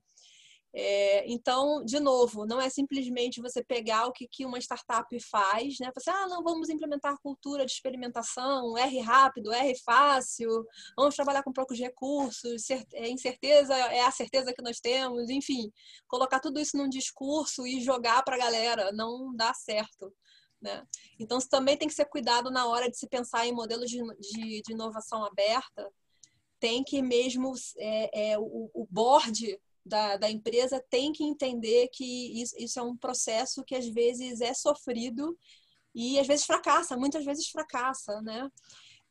É, 0.75 1.31
então, 1.31 1.85
de 1.85 2.01
novo, 2.01 2.47
não 2.47 2.59
é 2.59 2.70
simplesmente 2.70 3.43
você 3.43 3.62
pegar 3.62 4.07
o 4.07 4.12
que, 4.12 4.27
que 4.27 4.47
uma 4.47 4.59
startup 4.59 5.20
faz, 5.20 5.79
né? 5.79 5.93
Você, 5.95 6.09
ah, 6.09 6.27
não, 6.27 6.43
vamos 6.43 6.70
implementar 6.70 7.18
cultura 7.23 7.66
de 7.66 7.73
experimentação, 7.73 8.77
R 8.79 9.01
rápido, 9.01 9.53
R 9.53 9.79
fácil, 9.85 10.66
vamos 10.97 11.14
trabalhar 11.14 11.43
com 11.43 11.53
poucos 11.53 11.79
recursos, 11.79 12.70
é, 12.95 13.09
incerteza 13.09 13.75
é 13.75 14.01
a 14.01 14.11
certeza 14.11 14.55
que 14.55 14.62
nós 14.62 14.81
temos, 14.81 15.29
enfim, 15.29 15.70
colocar 16.09 16.41
tudo 16.41 16.59
isso 16.59 16.77
num 16.77 16.89
discurso 16.89 17.66
e 17.66 17.83
jogar 17.83 18.23
para 18.23 18.37
a 18.37 18.39
galera 18.39 18.93
não 18.93 19.35
dá 19.37 19.53
certo. 19.53 20.11
Né? 20.61 20.83
Então, 21.18 21.37
isso 21.39 21.49
também 21.49 21.77
tem 21.77 21.89
que 21.89 21.95
ser 21.95 22.07
cuidado 22.07 22.51
na 22.51 22.66
hora 22.66 22.89
de 22.89 22.97
se 22.97 23.07
pensar 23.09 23.47
em 23.47 23.53
modelos 23.53 23.91
de, 23.91 24.01
de, 24.20 24.62
de 24.62 24.73
inovação 24.73 25.25
aberta. 25.25 25.91
Tem 26.61 26.85
que 26.85 27.03
mesmo 27.03 27.53
é, 27.77 28.31
é, 28.31 28.39
o, 28.39 28.70
o 28.73 28.87
board 28.89 29.59
da, 29.85 30.16
da 30.16 30.30
empresa 30.30 30.85
tem 30.91 31.12
que 31.12 31.24
entender 31.24 31.89
que 31.93 32.41
isso, 32.41 32.55
isso 32.59 32.78
é 32.78 32.83
um 32.83 32.97
processo 32.97 33.64
que 33.64 33.74
às 33.74 33.89
vezes 33.89 34.41
é 34.41 34.55
sofrido 34.55 35.37
e 35.95 36.18
às 36.18 36.26
vezes 36.26 36.47
fracassa, 36.47 36.97
muitas 36.97 37.24
vezes 37.24 37.49
fracassa, 37.49 38.20
né? 38.22 38.49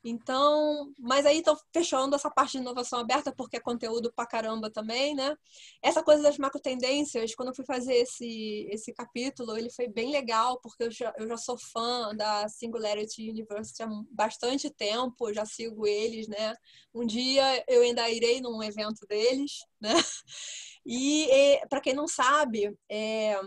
Então, 0.03 0.91
mas 0.97 1.25
aí 1.25 1.39
estão 1.39 1.55
fechando 1.71 2.15
essa 2.15 2.29
parte 2.29 2.53
de 2.53 2.57
inovação 2.57 2.99
aberta, 2.99 3.31
porque 3.35 3.57
é 3.57 3.59
conteúdo 3.59 4.11
pra 4.11 4.25
caramba 4.25 4.71
também, 4.71 5.13
né? 5.13 5.35
Essa 5.81 6.03
coisa 6.03 6.23
das 6.23 6.37
macro 6.39 6.59
tendências, 6.59 7.35
quando 7.35 7.49
eu 7.49 7.55
fui 7.55 7.65
fazer 7.65 7.93
esse, 7.93 8.67
esse 8.71 8.91
capítulo, 8.93 9.55
ele 9.55 9.69
foi 9.69 9.87
bem 9.87 10.11
legal, 10.11 10.59
porque 10.61 10.83
eu 10.85 10.91
já, 10.91 11.13
eu 11.17 11.27
já 11.27 11.37
sou 11.37 11.57
fã 11.57 12.15
da 12.15 12.47
Singularity 12.49 13.29
University 13.29 13.83
há 13.83 13.87
bastante 14.09 14.71
tempo, 14.71 15.33
já 15.33 15.45
sigo 15.45 15.85
eles, 15.85 16.27
né? 16.27 16.55
Um 16.93 17.05
dia 17.05 17.63
eu 17.67 17.83
ainda 17.83 18.09
irei 18.09 18.41
num 18.41 18.61
evento 18.63 19.05
deles, 19.07 19.59
né? 19.79 19.93
E, 20.83 21.29
e 21.31 21.67
para 21.67 21.79
quem 21.79 21.93
não 21.93 22.07
sabe, 22.07 22.75
é, 22.89 23.39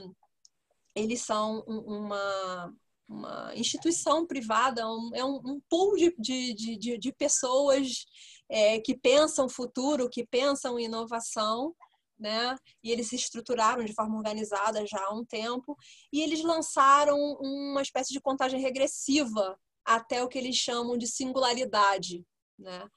eles 0.95 1.21
são 1.23 1.65
uma 1.67 2.73
uma 3.09 3.53
instituição 3.55 4.27
privada, 4.27 4.87
um, 4.89 5.11
é 5.15 5.25
um, 5.25 5.37
um 5.45 5.61
pool 5.69 5.97
de, 5.97 6.15
de, 6.19 6.79
de, 6.79 6.99
de 6.99 7.13
pessoas 7.13 8.07
é, 8.49 8.81
que 8.81 8.97
pensam 8.97 9.49
futuro, 9.49 10.09
que 10.09 10.27
pensam 10.27 10.79
inovação, 10.79 11.75
né? 12.19 12.57
E 12.83 12.91
eles 12.91 13.09
se 13.09 13.17
estruturaram 13.17 13.85
de 13.85 13.95
forma 13.95 14.17
organizada 14.17 14.87
já 14.87 15.01
há 15.05 15.15
um 15.15 15.25
tempo, 15.25 15.77
e 16.13 16.23
eles 16.23 16.43
lançaram 16.43 17.19
uma 17.41 17.83
espécie 17.83 18.13
de 18.13 18.21
contagem 18.21 18.61
regressiva 18.61 19.59
até 19.85 20.23
o 20.23 20.29
que 20.29 20.39
eles 20.39 20.57
chamam 20.57 20.97
de 20.97 21.07
singularidade, 21.07 22.25
né? 22.59 22.89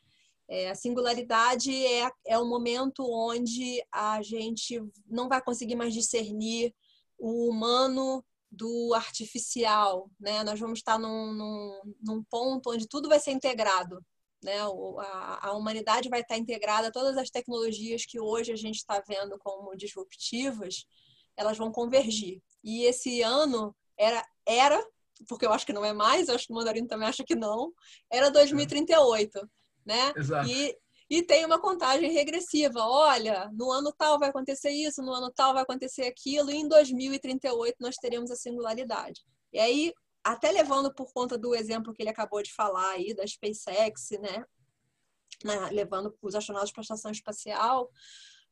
É, 0.49 0.69
a 0.69 0.75
singularidade 0.75 1.69
é, 1.85 2.09
é 2.25 2.37
o 2.37 2.45
momento 2.45 3.03
onde 3.03 3.83
a 3.91 4.21
gente 4.21 4.81
não 5.05 5.27
vai 5.27 5.41
conseguir 5.43 5.75
mais 5.75 5.93
discernir 5.93 6.73
o 7.19 7.49
humano 7.49 8.23
do 8.51 8.93
artificial, 8.93 10.09
né? 10.19 10.43
Nós 10.43 10.59
vamos 10.59 10.79
estar 10.79 10.97
num, 10.97 11.33
num, 11.33 11.93
num 12.01 12.23
ponto 12.23 12.71
onde 12.71 12.87
tudo 12.87 13.09
vai 13.09 13.19
ser 13.19 13.31
integrado, 13.31 14.03
né? 14.43 14.59
A, 14.99 15.49
a, 15.49 15.51
humanidade 15.53 16.09
vai 16.09 16.21
estar 16.21 16.37
integrada, 16.37 16.91
todas 16.91 17.17
as 17.17 17.29
tecnologias 17.29 18.05
que 18.05 18.19
hoje 18.19 18.51
a 18.51 18.55
gente 18.55 18.77
está 18.77 19.01
vendo 19.07 19.37
como 19.39 19.75
disruptivas, 19.75 20.85
elas 21.35 21.57
vão 21.57 21.71
convergir. 21.71 22.41
E 22.63 22.83
esse 22.85 23.21
ano 23.21 23.75
era, 23.97 24.25
era 24.45 24.83
porque 25.27 25.45
eu 25.45 25.53
acho 25.53 25.65
que 25.65 25.73
não 25.73 25.83
é 25.83 25.93
mais, 25.93 26.27
eu 26.27 26.35
acho 26.35 26.47
que 26.47 26.53
o 26.53 26.55
Mandarino 26.55 26.87
também 26.87 27.07
acha 27.07 27.23
que 27.23 27.35
não, 27.35 27.73
era 28.09 28.29
2038, 28.29 29.49
né? 29.85 30.13
Exato. 30.15 30.47
E 30.47 30.77
e 31.09 31.23
tem 31.23 31.45
uma 31.45 31.59
contagem 31.59 32.11
regressiva. 32.11 32.79
Olha, 32.81 33.49
no 33.53 33.71
ano 33.71 33.93
tal 33.97 34.19
vai 34.19 34.29
acontecer 34.29 34.71
isso, 34.71 35.01
no 35.01 35.13
ano 35.13 35.31
tal 35.31 35.53
vai 35.53 35.63
acontecer 35.63 36.03
aquilo, 36.03 36.51
e 36.51 36.55
em 36.55 36.67
2038 36.67 37.77
nós 37.79 37.95
teremos 37.95 38.29
a 38.29 38.35
singularidade. 38.35 39.21
E 39.53 39.59
aí, 39.59 39.93
até 40.23 40.51
levando 40.51 40.93
por 40.93 41.11
conta 41.13 41.37
do 41.37 41.55
exemplo 41.55 41.93
que 41.93 42.03
ele 42.03 42.09
acabou 42.09 42.41
de 42.43 42.53
falar 42.53 42.91
aí 42.91 43.13
da 43.13 43.25
SpaceX, 43.25 44.09
né? 44.19 44.45
né 45.43 45.69
levando 45.71 46.13
os 46.21 46.35
astronautas 46.35 46.71
para 46.71 46.81
a 46.81 46.83
estação 46.83 47.11
espacial, 47.11 47.89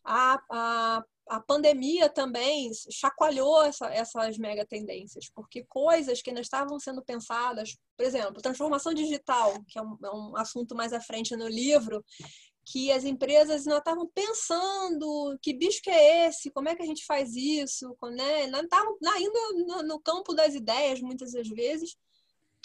a, 0.04 0.42
a, 0.50 1.04
a 1.28 1.40
pandemia 1.40 2.10
também 2.10 2.72
chacoalhou 2.92 3.64
essa, 3.64 3.88
essas 3.88 4.38
mega 4.38 4.66
tendências, 4.66 5.30
porque 5.34 5.66
coisas 5.68 6.22
que 6.22 6.30
ainda 6.30 6.42
estavam 6.42 6.80
sendo 6.80 7.04
pensadas, 7.04 7.76
por 7.98 8.06
exemplo, 8.06 8.42
transformação 8.42 8.94
digital, 8.94 9.54
que 9.68 9.80
é 9.80 9.82
um, 9.82 9.98
é 10.04 10.12
um 10.12 10.38
assunto 10.38 10.76
mais 10.76 10.94
à 10.94 11.02
frente 11.02 11.36
no 11.36 11.48
livro, 11.48 12.04
que 12.66 12.92
as 12.92 13.04
empresas 13.04 13.66
não 13.66 13.78
estavam 13.78 14.10
pensando 14.14 15.38
que 15.42 15.54
bicho 15.54 15.82
que 15.82 15.90
é 15.90 16.28
esse, 16.28 16.50
como 16.52 16.68
é 16.68 16.76
que 16.76 16.82
a 16.82 16.86
gente 16.86 17.06
faz 17.06 17.36
isso, 17.36 17.96
né? 18.12 18.48
não 18.48 18.62
estavam 18.62 18.98
ainda 19.14 19.40
no, 19.68 19.84
no 19.84 20.00
campo 20.00 20.34
das 20.34 20.56
ideias 20.56 21.00
muitas 21.00 21.32
das 21.32 21.48
vezes, 21.48 21.96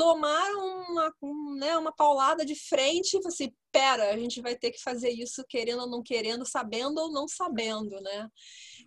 tomaram 0.00 0.86
uma, 0.88 1.12
um, 1.20 1.54
né, 1.58 1.76
uma 1.76 1.92
paulada 1.92 2.42
de 2.42 2.54
frente 2.54 3.18
e 3.18 3.28
assim, 3.28 3.52
pera, 3.70 4.08
a 4.10 4.16
gente 4.16 4.40
vai 4.40 4.56
ter 4.56 4.70
que 4.70 4.82
fazer 4.82 5.10
isso 5.10 5.44
querendo 5.46 5.82
ou 5.82 5.90
não 5.90 6.02
querendo, 6.02 6.46
sabendo 6.46 6.98
ou 6.98 7.12
não 7.12 7.28
sabendo, 7.28 8.00
né? 8.00 8.26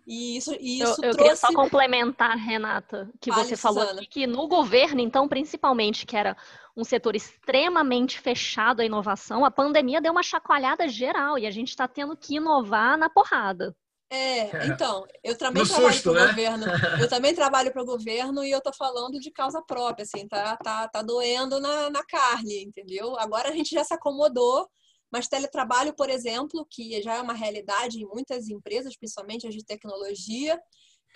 E 0.08 0.36
isso, 0.36 0.56
e 0.58 0.80
isso 0.80 1.00
eu, 1.04 1.10
eu 1.10 1.16
trouxe... 1.16 1.18
queria 1.18 1.36
só 1.36 1.52
complementar, 1.52 2.36
Renata, 2.36 3.08
que 3.20 3.30
vale, 3.30 3.44
você 3.44 3.56
falou 3.56 3.84
aqui, 3.84 4.06
que 4.08 4.26
no 4.26 4.48
governo, 4.48 5.00
então, 5.00 5.28
principalmente, 5.28 6.04
que 6.04 6.16
era 6.16 6.36
um 6.76 6.82
setor 6.82 7.14
extremamente 7.14 8.18
fechado 8.18 8.80
à 8.80 8.84
inovação, 8.84 9.44
a 9.44 9.52
pandemia 9.52 10.00
deu 10.00 10.10
uma 10.10 10.22
chacoalhada 10.24 10.88
geral 10.88 11.38
e 11.38 11.46
a 11.46 11.50
gente 11.52 11.68
está 11.68 11.86
tendo 11.86 12.16
que 12.16 12.34
inovar 12.34 12.98
na 12.98 13.08
porrada. 13.08 13.72
É, 14.14 14.56
é, 14.56 14.66
então, 14.66 15.04
eu 15.24 15.36
também 15.36 15.62
no 15.62 15.68
trabalho 15.68 16.02
para 16.02 16.10
o 16.10 16.14
né? 16.14 16.26
governo. 16.26 16.64
Eu 17.04 17.08
também 17.08 17.34
trabalho 17.34 17.72
para 17.72 17.82
o 17.82 17.86
governo 17.86 18.44
e 18.44 18.50
eu 18.50 18.60
tô 18.60 18.72
falando 18.72 19.18
de 19.18 19.30
causa 19.30 19.60
própria, 19.62 20.04
assim, 20.04 20.28
tá, 20.28 20.56
tá, 20.56 20.88
tá 20.88 21.02
doendo 21.02 21.58
na, 21.58 21.90
na 21.90 22.04
carne, 22.04 22.62
entendeu? 22.62 23.18
Agora 23.18 23.48
a 23.48 23.52
gente 23.52 23.70
já 23.70 23.82
se 23.82 23.92
acomodou, 23.92 24.68
mas 25.10 25.26
teletrabalho, 25.26 25.94
por 25.94 26.08
exemplo, 26.08 26.66
que 26.70 27.02
já 27.02 27.14
é 27.14 27.20
uma 27.20 27.34
realidade 27.34 28.00
em 28.00 28.06
muitas 28.06 28.48
empresas, 28.48 28.96
principalmente 28.96 29.46
as 29.46 29.54
de 29.54 29.64
tecnologia, 29.64 30.60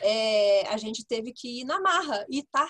é, 0.01 0.67
a 0.69 0.77
gente 0.77 1.05
teve 1.07 1.33
que 1.33 1.61
ir 1.61 1.65
na 1.65 1.81
marra 1.81 2.27
e 2.29 2.43
tá, 2.45 2.67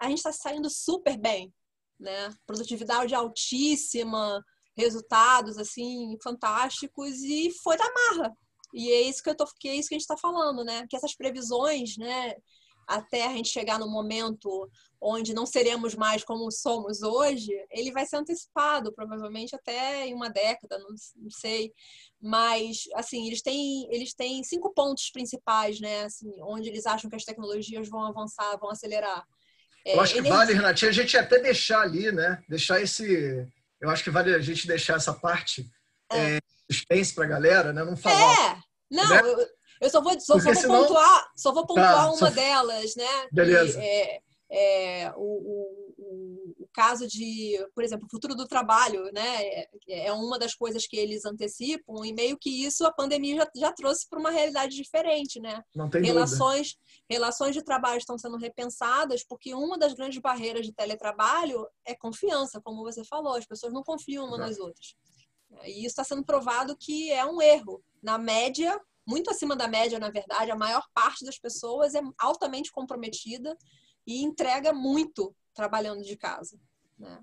a 0.00 0.08
gente 0.08 0.18
está 0.18 0.32
saindo 0.32 0.70
super 0.70 1.18
bem, 1.18 1.52
né? 2.00 2.34
Produtividade 2.46 3.14
altíssima, 3.14 4.42
resultados 4.76 5.58
assim 5.58 6.16
fantásticos 6.22 7.22
e 7.22 7.50
foi 7.62 7.76
da 7.76 7.92
marra 7.92 8.36
e 8.76 8.92
é 8.92 9.00
isso 9.00 9.22
que 9.22 9.30
eu 9.30 9.34
tô, 9.34 9.46
que 9.58 9.68
é 9.70 9.74
isso 9.74 9.88
que 9.88 9.94
a 9.94 9.98
gente 9.98 10.02
está 10.02 10.18
falando, 10.18 10.62
né? 10.62 10.86
Que 10.86 10.96
essas 10.96 11.16
previsões, 11.16 11.96
né? 11.96 12.34
Até 12.86 13.26
a 13.26 13.32
gente 13.32 13.48
chegar 13.48 13.78
no 13.78 13.88
momento 13.88 14.70
onde 15.00 15.32
não 15.32 15.46
seremos 15.46 15.94
mais 15.94 16.22
como 16.22 16.50
somos 16.52 17.00
hoje, 17.00 17.50
ele 17.70 17.90
vai 17.90 18.04
ser 18.04 18.16
antecipado, 18.16 18.92
provavelmente 18.92 19.56
até 19.56 20.06
em 20.06 20.12
uma 20.12 20.28
década, 20.28 20.78
não, 20.78 20.90
não 21.16 21.30
sei. 21.30 21.72
Mas, 22.20 22.84
assim, 22.94 23.26
eles 23.26 23.40
têm, 23.40 23.88
eles 23.90 24.12
têm 24.12 24.44
cinco 24.44 24.74
pontos 24.74 25.10
principais, 25.10 25.80
né? 25.80 26.04
Assim, 26.04 26.30
onde 26.42 26.68
eles 26.68 26.84
acham 26.84 27.08
que 27.08 27.16
as 27.16 27.24
tecnologias 27.24 27.88
vão 27.88 28.04
avançar, 28.04 28.58
vão 28.58 28.70
acelerar. 28.70 29.24
É, 29.86 29.94
eu 29.94 30.00
acho 30.00 30.12
que 30.12 30.18
energia... 30.18 30.38
vale, 30.38 30.52
Renatinha, 30.52 30.90
a 30.90 30.94
gente 30.94 31.16
até 31.16 31.38
deixar 31.38 31.80
ali, 31.80 32.12
né? 32.12 32.42
Deixar 32.46 32.78
esse. 32.82 33.48
Eu 33.80 33.88
acho 33.88 34.04
que 34.04 34.10
vale 34.10 34.34
a 34.34 34.38
gente 34.38 34.66
deixar 34.66 34.96
essa 34.96 35.14
parte. 35.14 35.66
É. 36.12 36.36
É, 36.36 36.38
suspense 36.70 37.14
para 37.14 37.24
a 37.24 37.28
galera, 37.28 37.72
né? 37.72 37.84
Não 37.84 37.96
falar. 37.96 38.56
É, 38.56 38.65
não, 38.90 39.08
né? 39.08 39.20
eu, 39.20 39.48
eu, 39.82 39.90
só 39.90 40.00
vou, 40.00 40.12
só, 40.20 40.38
só 40.38 40.44
vou 40.44 40.54
senão... 40.54 40.82
pontuar, 40.82 41.32
só 41.36 41.52
vou 41.52 41.66
pontuar 41.66 41.94
tá, 41.94 42.08
uma 42.08 42.16
só... 42.16 42.30
delas, 42.30 42.94
né? 42.96 43.28
Beleza. 43.32 43.80
é, 43.82 44.20
é, 44.50 45.12
o, 45.16 45.22
o, 45.22 46.54
o, 46.60 46.68
caso 46.72 47.06
de, 47.06 47.58
por 47.74 47.82
exemplo, 47.82 48.06
o 48.06 48.10
futuro 48.10 48.34
do 48.34 48.46
trabalho, 48.46 49.10
né? 49.12 49.42
É, 49.44 49.68
é 49.88 50.12
uma 50.12 50.38
das 50.38 50.54
coisas 50.54 50.86
que 50.86 50.96
eles 50.96 51.24
antecipam 51.24 52.04
e 52.04 52.12
meio 52.12 52.38
que 52.38 52.64
isso 52.64 52.84
a 52.86 52.92
pandemia 52.92 53.36
já, 53.36 53.50
já 53.56 53.72
trouxe 53.72 54.08
para 54.08 54.20
uma 54.20 54.30
realidade 54.30 54.76
diferente, 54.76 55.40
né? 55.40 55.62
Não 55.74 55.88
tem 55.88 56.02
relações, 56.04 56.74
dúvida. 56.74 57.06
relações 57.10 57.54
de 57.54 57.64
trabalho 57.64 57.98
estão 57.98 58.18
sendo 58.18 58.36
repensadas 58.36 59.24
porque 59.26 59.54
uma 59.54 59.78
das 59.78 59.94
grandes 59.94 60.20
barreiras 60.20 60.66
de 60.66 60.72
teletrabalho 60.72 61.66
é 61.84 61.94
confiança, 61.94 62.60
como 62.62 62.84
você 62.84 63.02
falou, 63.04 63.34
as 63.34 63.46
pessoas 63.46 63.72
não 63.72 63.82
confiam 63.82 64.26
umas 64.26 64.38
nas 64.38 64.58
outras. 64.58 64.94
E 65.64 65.80
isso 65.80 65.86
está 65.86 66.04
sendo 66.04 66.24
provado 66.24 66.76
que 66.76 67.10
é 67.12 67.24
um 67.24 67.40
erro. 67.40 67.82
Na 68.02 68.18
média, 68.18 68.78
muito 69.06 69.30
acima 69.30 69.54
da 69.54 69.68
média, 69.68 69.98
na 69.98 70.10
verdade, 70.10 70.50
a 70.50 70.56
maior 70.56 70.84
parte 70.92 71.24
das 71.24 71.38
pessoas 71.38 71.94
é 71.94 72.00
altamente 72.18 72.72
comprometida 72.72 73.56
e 74.06 74.22
entrega 74.22 74.72
muito 74.72 75.34
trabalhando 75.54 76.02
de 76.02 76.16
casa. 76.16 76.58
Né? 76.98 77.18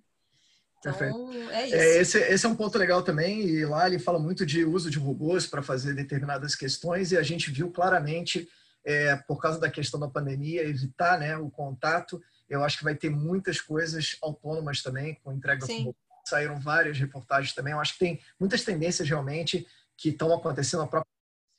Então, 0.80 1.32
é 1.52 1.66
isso. 1.66 1.76
É, 1.76 1.98
esse, 1.98 2.20
esse 2.20 2.46
é 2.46 2.50
um 2.50 2.56
ponto 2.56 2.78
legal 2.78 3.04
também, 3.04 3.42
e 3.42 3.66
lá 3.66 3.88
ele 3.88 4.00
fala 4.00 4.20
muito 4.20 4.46
de 4.46 4.66
uso 4.66 4.90
de 4.90 5.00
robôs 5.00 5.48
para 5.48 5.64
fazer 5.64 5.94
determinadas 5.94 6.56
questões, 6.56 7.12
e 7.12 7.18
a 7.18 7.24
gente 7.24 7.52
viu 7.52 7.72
claramente, 7.72 8.50
é, 8.84 9.16
por 9.16 9.40
causa 9.40 9.60
da 9.60 9.70
questão 9.70 10.00
da 10.00 10.10
pandemia, 10.10 10.64
evitar 10.64 11.18
né, 11.18 11.38
o 11.38 11.50
contato, 11.50 12.22
Eu 12.50 12.64
acho 12.64 12.78
que 12.78 12.84
vai 12.84 12.96
ter 12.96 13.10
muitas 13.10 13.62
coisas 13.62 14.18
autônomas 14.22 14.82
também, 14.84 15.16
com 15.24 15.32
entrega 15.32 15.66
Sim. 15.66 15.96
Saíram 16.24 16.60
várias 16.60 16.98
reportagens 16.98 17.54
também. 17.54 17.74
Eu 17.74 17.80
acho 17.80 17.94
que 17.94 18.00
tem 18.00 18.20
muitas 18.40 18.64
tendências 18.64 19.08
realmente 19.08 19.68
que 19.98 20.10
estão 20.10 20.34
acontecendo 20.34 20.84
a 20.84 20.88
própria 20.88 21.12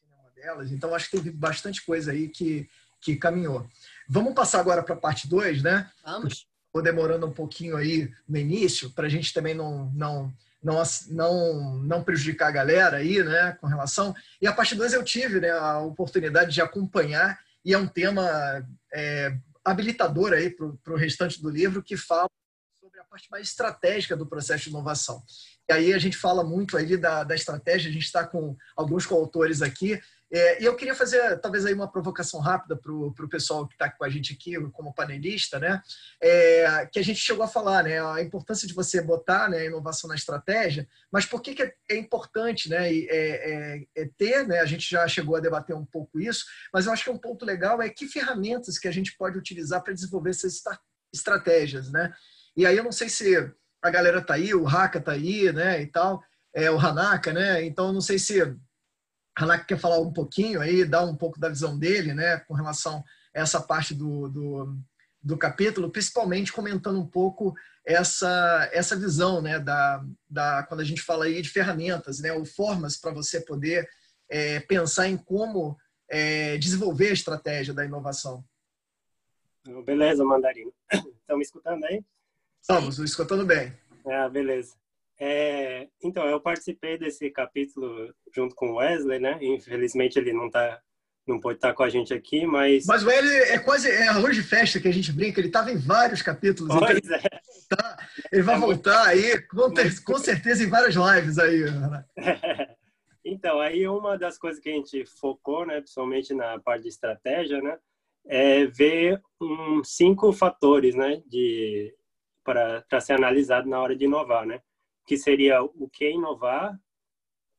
uma 0.09 0.31
delas. 0.31 0.73
Então, 0.73 0.95
acho 0.95 1.11
que 1.11 1.17
teve 1.17 1.31
bastante 1.31 1.85
coisa 1.85 2.13
aí 2.13 2.29
que, 2.29 2.69
que 3.01 3.17
caminhou. 3.17 3.69
Vamos 4.09 4.35
passar 4.35 4.61
agora 4.61 4.83
para 4.83 4.95
a 4.95 4.99
parte 4.99 5.29
2, 5.29 5.63
né? 5.63 5.91
Vamos. 6.05 6.47
Estou 6.67 6.83
demorando 6.83 7.27
um 7.27 7.33
pouquinho 7.33 7.77
aí 7.77 8.13
no 8.29 8.37
início, 8.37 8.91
para 8.91 9.07
a 9.07 9.09
gente 9.09 9.33
também 9.33 9.55
não, 9.55 9.93
não, 9.95 10.35
não, 10.61 10.83
não, 11.09 11.79
não 11.79 12.03
prejudicar 12.03 12.49
a 12.49 12.53
galera 12.53 12.97
aí, 12.97 13.23
né, 13.23 13.53
com 13.61 13.67
relação. 13.69 14.13
E 14.41 14.47
a 14.47 14.53
parte 14.53 14.75
2 14.75 14.95
eu 14.95 15.05
tive 15.05 15.41
né, 15.41 15.51
a 15.51 15.79
oportunidade 15.79 16.53
de 16.53 16.61
acompanhar, 16.61 17.39
e 17.65 17.73
é 17.73 17.79
um 17.79 17.87
tema 17.87 18.67
é, 18.93 19.37
habilitador 19.65 20.33
aí 20.33 20.51
para 20.51 20.93
o 20.93 20.97
restante 20.97 21.41
do 21.41 21.49
livro, 21.49 21.83
que 21.83 21.97
fala 21.97 22.29
parte 23.15 23.31
mais 23.31 23.49
estratégica 23.49 24.17
do 24.17 24.27
processo 24.27 24.65
de 24.65 24.71
inovação. 24.71 25.23
E 25.69 25.73
aí 25.73 25.95
a 25.95 25.99
gente 25.99 26.17
fala 26.17 26.43
muito 26.43 26.77
aí 26.77 26.97
da, 26.97 27.23
da 27.23 27.35
estratégia, 27.35 27.89
a 27.89 27.93
gente 27.93 28.03
está 28.05 28.27
com 28.27 28.57
alguns 28.77 29.07
coautores 29.07 29.63
aqui, 29.63 30.01
é, 30.33 30.61
e 30.61 30.65
eu 30.65 30.75
queria 30.75 30.97
fazer 30.97 31.39
talvez 31.39 31.65
aí 31.65 31.73
uma 31.73 31.91
provocação 31.91 32.41
rápida 32.41 32.75
para 32.75 32.93
o 32.93 33.29
pessoal 33.29 33.69
que 33.69 33.75
está 33.75 33.89
com 33.89 34.05
a 34.05 34.09
gente 34.09 34.33
aqui 34.33 34.59
como 34.73 34.93
panelista, 34.93 35.61
né? 35.61 35.81
É, 36.21 36.87
que 36.87 36.99
a 36.99 37.05
gente 37.05 37.21
chegou 37.21 37.45
a 37.45 37.49
falar, 37.49 37.85
né? 37.85 38.05
A 38.05 38.21
importância 38.21 38.67
de 38.67 38.75
você 38.75 39.01
botar 39.01 39.49
né, 39.49 39.59
a 39.59 39.65
inovação 39.67 40.09
na 40.09 40.17
estratégia, 40.17 40.89
mas 41.13 41.25
por 41.25 41.41
que, 41.41 41.55
que 41.55 41.63
é, 41.63 41.73
é 41.89 41.97
importante 41.97 42.69
né, 42.69 42.93
é, 42.93 43.05
é, 43.13 43.85
é, 43.95 44.11
ter, 44.19 44.45
né? 44.49 44.59
A 44.59 44.67
gente 44.67 44.91
já 44.91 45.07
chegou 45.07 45.37
a 45.37 45.41
debater 45.41 45.77
um 45.77 45.87
pouco 45.87 46.19
isso, 46.19 46.45
mas 46.73 46.87
eu 46.87 46.93
acho 46.93 47.05
que 47.05 47.11
um 47.11 47.19
ponto 47.19 47.45
legal 47.45 47.81
é 47.81 47.89
que 47.89 48.09
ferramentas 48.09 48.77
que 48.77 48.89
a 48.89 48.93
gente 48.93 49.17
pode 49.17 49.39
utilizar 49.39 49.85
para 49.85 49.95
desenvolver 49.95 50.31
essas 50.31 50.61
estratégias, 51.15 51.93
né? 51.93 52.13
E 52.57 52.67
aí 52.67 52.77
eu 52.77 52.85
não 52.85 52.93
sei 52.93 53.09
se 53.09 53.35
a 53.83 53.91
galera 53.91 54.23
tá 54.23 54.35
aí, 54.35 54.55
o 54.55 54.67
Haka 54.67 55.01
tá 55.01 55.13
aí, 55.13 55.53
né, 55.53 55.83
e 55.83 55.87
tal, 55.87 56.23
é 56.55 56.71
o 56.71 56.79
Hanaka, 56.79 57.33
né? 57.33 57.65
Então 57.65 57.93
não 57.93 58.01
sei 58.01 58.19
se 58.19 58.41
Hanak 59.37 59.67
quer 59.67 59.79
falar 59.79 60.01
um 60.01 60.13
pouquinho 60.13 60.61
aí, 60.61 60.85
dar 60.85 61.05
um 61.05 61.17
pouco 61.17 61.39
da 61.39 61.49
visão 61.49 61.79
dele, 61.79 62.15
né, 62.15 62.39
com 62.39 62.55
relação 62.55 63.05
a 63.35 63.41
essa 63.41 63.61
parte 63.61 63.95
do, 63.95 64.29
do, 64.29 64.79
do 65.21 65.37
capítulo, 65.37 65.91
principalmente 65.91 66.53
comentando 66.53 67.01
um 67.01 67.07
pouco 67.07 67.55
essa, 67.85 68.71
essa 68.73 68.97
visão, 68.97 69.43
né, 69.43 69.59
da, 69.59 70.05
da, 70.31 70.63
quando 70.63 70.81
a 70.81 70.85
gente 70.85 71.03
fala 71.03 71.25
aí 71.25 71.43
de 71.43 71.51
ferramentas, 71.51 72.21
né, 72.21 72.33
ou 72.33 72.45
formas 72.45 72.97
para 72.97 73.11
você 73.13 73.41
poder 73.41 73.89
é, 74.29 74.61
pensar 74.61 75.09
em 75.09 75.17
como 75.17 75.77
é, 76.09 76.57
desenvolver 76.57 77.09
a 77.09 77.15
estratégia 77.15 77.75
da 77.75 77.85
inovação. 77.85 78.45
Beleza, 79.85 80.25
Mandarino. 80.25 80.73
Estão 80.93 81.37
me 81.37 81.43
escutando 81.43 81.85
aí? 81.85 82.05
Estamos, 82.65 82.99
escutando 82.99 83.45
bem. 83.45 83.75
Ah, 84.07 84.27
beleza. 84.27 84.75
É, 85.21 85.87
então, 86.03 86.27
eu 86.27 86.41
participei 86.41 86.97
desse 86.97 87.31
capítulo 87.31 88.11
junto 88.35 88.55
com 88.55 88.71
o 88.71 88.77
Wesley, 88.77 89.19
né? 89.19 89.39
Infelizmente 89.43 90.19
ele 90.19 90.33
não 90.33 90.51
tá, 90.51 90.81
não 91.27 91.39
pode 91.39 91.59
estar 91.59 91.69
tá 91.69 91.75
com 91.75 91.83
a 91.83 91.91
gente 91.91 92.15
aqui, 92.15 92.47
mas... 92.47 92.87
Mas 92.87 93.03
o 93.03 93.09
Wesley 93.09 93.37
é 93.37 93.59
quase 93.59 93.91
é 93.91 94.09
arroz 94.09 94.35
de 94.35 94.43
festa 94.43 94.81
que 94.81 94.89
a 94.89 94.93
gente 94.93 95.13
brinca, 95.13 95.41
ele 95.41 95.49
estava 95.49 95.71
em 95.71 95.77
vários 95.77 96.23
capítulos. 96.23 96.75
Pois 96.75 96.97
então 96.97 97.17
é. 97.17 97.21
Tá, 97.69 98.09
ele 98.33 98.43
vai 98.43 98.59
voltar 98.59 99.09
aí, 99.09 99.43
com, 99.43 99.71
com 100.03 100.19
certeza, 100.19 100.65
em 100.65 100.71
várias 100.71 100.95
lives 100.95 101.39
aí. 101.39 101.65
Né? 101.71 102.05
Então, 103.27 103.59
aí 103.59 103.89
uma 103.89 104.19
das 104.19 104.37
coisas 104.37 104.63
que 104.63 104.69
a 104.69 104.73
gente 104.73 105.05
focou, 105.19 105.65
né, 105.67 105.81
principalmente 105.81 106.35
na 106.35 106.61
parte 106.61 106.83
de 106.83 106.91
estratégia, 106.91 107.59
né, 107.63 107.79
é 108.27 108.67
ver 108.67 109.19
um, 109.41 109.83
cinco 109.83 110.31
fatores, 110.31 110.95
né, 110.95 111.23
de 111.27 111.95
para 112.45 113.01
ser 113.01 113.15
analisado 113.15 113.69
na 113.69 113.81
hora 113.81 113.97
de 113.97 114.05
inovar, 114.05 114.47
né? 114.47 114.61
que 115.07 115.17
seria 115.17 115.63
o 115.63 115.89
que 115.89 116.11
inovar, 116.11 116.79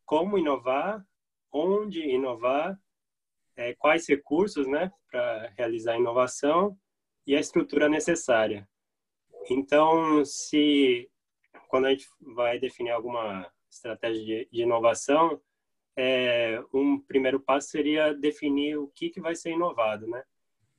como 0.05 0.37
inovar, 0.37 1.05
onde 1.51 2.01
inovar, 2.01 2.77
é, 3.55 3.73
quais 3.75 4.07
recursos 4.07 4.67
né, 4.67 4.91
para 5.09 5.53
realizar 5.57 5.93
a 5.93 5.97
inovação 5.99 6.77
e 7.25 7.35
a 7.35 7.39
estrutura 7.39 7.87
necessária. 7.87 8.67
Então, 9.49 10.25
se 10.25 11.09
quando 11.67 11.85
a 11.85 11.91
gente 11.91 12.07
vai 12.19 12.59
definir 12.59 12.91
alguma 12.91 13.49
estratégia 13.69 14.23
de, 14.23 14.49
de 14.51 14.61
inovação, 14.61 15.41
é, 15.97 16.61
um 16.73 16.99
primeiro 16.99 17.39
passo 17.39 17.69
seria 17.69 18.13
definir 18.13 18.77
o 18.77 18.87
que, 18.89 19.09
que 19.09 19.21
vai 19.21 19.35
ser 19.35 19.51
inovado, 19.51 20.07
né? 20.07 20.23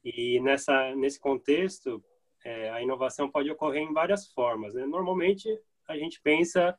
E 0.04 0.38
nessa 0.40 0.94
nesse 0.94 1.18
contexto, 1.18 2.04
é, 2.46 2.70
a 2.70 2.80
inovação 2.80 3.28
pode 3.28 3.50
ocorrer 3.50 3.82
em 3.82 3.92
várias 3.92 4.30
formas. 4.32 4.72
Né? 4.72 4.86
Normalmente 4.86 5.48
a 5.88 5.98
gente 5.98 6.20
pensa 6.22 6.78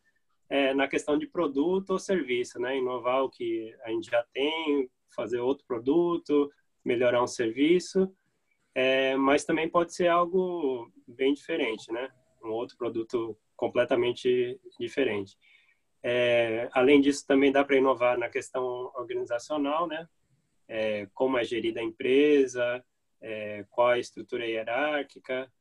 é, 0.50 0.74
na 0.74 0.88
questão 0.88 1.18
de 1.18 1.28
produto 1.28 1.90
ou 1.90 2.00
serviço, 2.00 2.58
né? 2.58 2.78
Inovar 2.78 3.22
o 3.24 3.30
que 3.30 3.76
a 3.84 3.90
gente 3.90 4.10
já 4.10 4.24
tem, 4.34 4.90
fazer 5.14 5.40
outro 5.40 5.66
produto, 5.66 6.50
melhorar 6.86 7.22
um 7.22 7.28
serviço, 7.28 8.10
é, 8.74 9.18
mas 9.18 9.44
também 9.44 9.68
pode 9.68 9.94
ser 9.94 10.08
algo 10.08 10.90
bem 11.06 11.34
diferente, 11.34 11.92
né? 11.92 12.10
Um 12.42 12.52
outro 12.52 12.78
produto 12.78 13.38
completamente 13.58 14.58
diferente. 14.80 15.38
É, 16.02 16.70
além 16.72 17.02
disso, 17.02 17.28
também 17.28 17.52
dá 17.52 17.66
para 17.66 17.76
inovar 17.76 18.18
na 18.18 18.30
questão 18.30 18.90
organizacional, 18.96 19.86
né? 19.86 20.08
É, 20.66 21.08
como 21.14 21.38
é 21.38 21.44
gerida 21.44 21.82
a 21.82 21.84
empresa, 21.84 22.82
é, 23.20 23.66
qual 23.70 23.90
a 23.90 24.00
estrutura 24.00 24.46
hierárquica, 24.46 25.52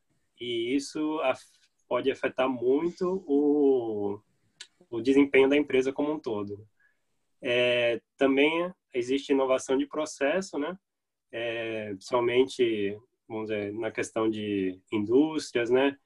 e 0.40 0.74
isso 0.74 1.20
pode 1.88 2.10
afetar 2.10 2.48
muito 2.48 3.24
o, 3.26 4.20
o 4.90 5.00
desempenho 5.00 5.48
da 5.48 5.56
empresa 5.56 5.92
como 5.92 6.12
um 6.12 6.18
todo. 6.18 6.66
É, 7.40 8.00
também 8.16 8.72
existe 8.92 9.32
inovação 9.32 9.76
de 9.76 9.86
processo, 9.86 10.58
né? 10.58 10.76
É, 11.30 11.90
principalmente, 11.94 12.98
vamos 13.28 13.48
dizer, 13.48 13.72
na 13.74 13.90
questão 13.90 14.28
de 14.28 14.80
indústrias, 14.92 15.70
né? 15.70 15.96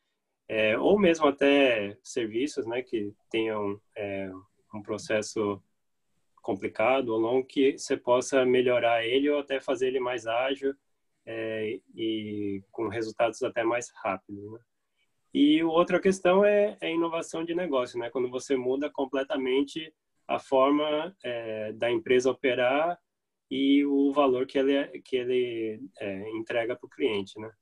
É, 0.48 0.76
ou 0.78 0.98
mesmo 0.98 1.26
até 1.26 1.96
serviços, 2.02 2.66
né? 2.66 2.82
Que 2.82 3.14
tenham 3.30 3.80
é, 3.96 4.30
um 4.74 4.82
processo 4.82 5.62
complicado 6.42 7.10
ou 7.10 7.18
longo 7.18 7.46
que 7.46 7.78
você 7.78 7.96
possa 7.96 8.44
melhorar 8.44 9.04
ele 9.04 9.30
ou 9.30 9.38
até 9.38 9.60
fazer 9.60 9.88
ele 9.88 10.00
mais 10.00 10.26
ágil 10.26 10.74
é, 11.32 11.80
e 11.94 12.60
com 12.72 12.88
resultados 12.88 13.40
até 13.42 13.62
mais 13.62 13.88
rápidos, 14.02 14.52
né? 14.52 14.58
E 15.32 15.62
outra 15.62 16.00
questão 16.00 16.44
é, 16.44 16.76
é 16.80 16.92
inovação 16.92 17.44
de 17.44 17.54
negócio, 17.54 17.96
né? 18.00 18.10
Quando 18.10 18.28
você 18.28 18.56
muda 18.56 18.90
completamente 18.90 19.94
a 20.26 20.40
forma 20.40 21.16
é, 21.22 21.72
da 21.72 21.88
empresa 21.88 22.30
operar 22.30 22.98
e 23.48 23.84
o 23.84 24.12
valor 24.12 24.44
que 24.44 24.58
ele, 24.58 25.00
que 25.02 25.16
ele 25.16 25.80
é, 26.00 26.30
entrega 26.30 26.74
para 26.74 26.86
o 26.86 26.90
cliente, 26.90 27.38
né? 27.38 27.52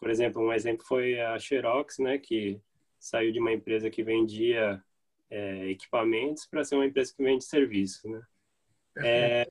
Por 0.00 0.10
exemplo, 0.10 0.42
um 0.42 0.52
exemplo 0.52 0.84
foi 0.84 1.20
a 1.20 1.38
Xerox, 1.38 1.98
né? 2.00 2.18
Que 2.18 2.60
saiu 2.98 3.30
de 3.30 3.38
uma 3.38 3.52
empresa 3.52 3.88
que 3.88 4.02
vendia 4.02 4.82
é, 5.30 5.68
equipamentos 5.68 6.44
para 6.44 6.64
ser 6.64 6.74
uma 6.74 6.86
empresa 6.86 7.14
que 7.16 7.22
vende 7.22 7.44
serviços, 7.44 8.10
né? 8.10 8.22
É, 9.04 9.46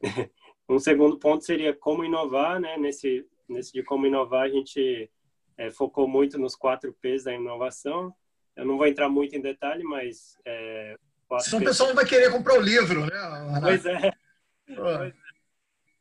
um 0.68 0.78
segundo 0.78 1.18
ponto 1.18 1.44
seria 1.44 1.74
como 1.74 2.04
inovar, 2.04 2.60
né? 2.60 2.76
Nesse, 2.76 3.26
nesse 3.48 3.72
de 3.72 3.82
como 3.82 4.06
inovar, 4.06 4.44
a 4.44 4.48
gente 4.48 5.10
é, 5.56 5.70
focou 5.70 6.08
muito 6.08 6.38
nos 6.38 6.56
quatro 6.56 6.92
P's 7.00 7.24
da 7.24 7.34
inovação. 7.34 8.14
Eu 8.56 8.64
não 8.64 8.76
vou 8.76 8.86
entrar 8.86 9.08
muito 9.08 9.36
em 9.36 9.40
detalhe, 9.40 9.82
mas... 9.82 10.38
É, 10.44 10.96
Senão 11.40 11.62
o 11.62 11.64
pessoal 11.64 11.88
não 11.88 11.96
vai 11.96 12.06
querer 12.06 12.30
comprar 12.30 12.58
o 12.58 12.62
livro, 12.62 13.06
né? 13.06 13.60
Pois 13.60 13.84
é. 13.86 14.12
Pois 14.66 15.12
é. 15.12 15.14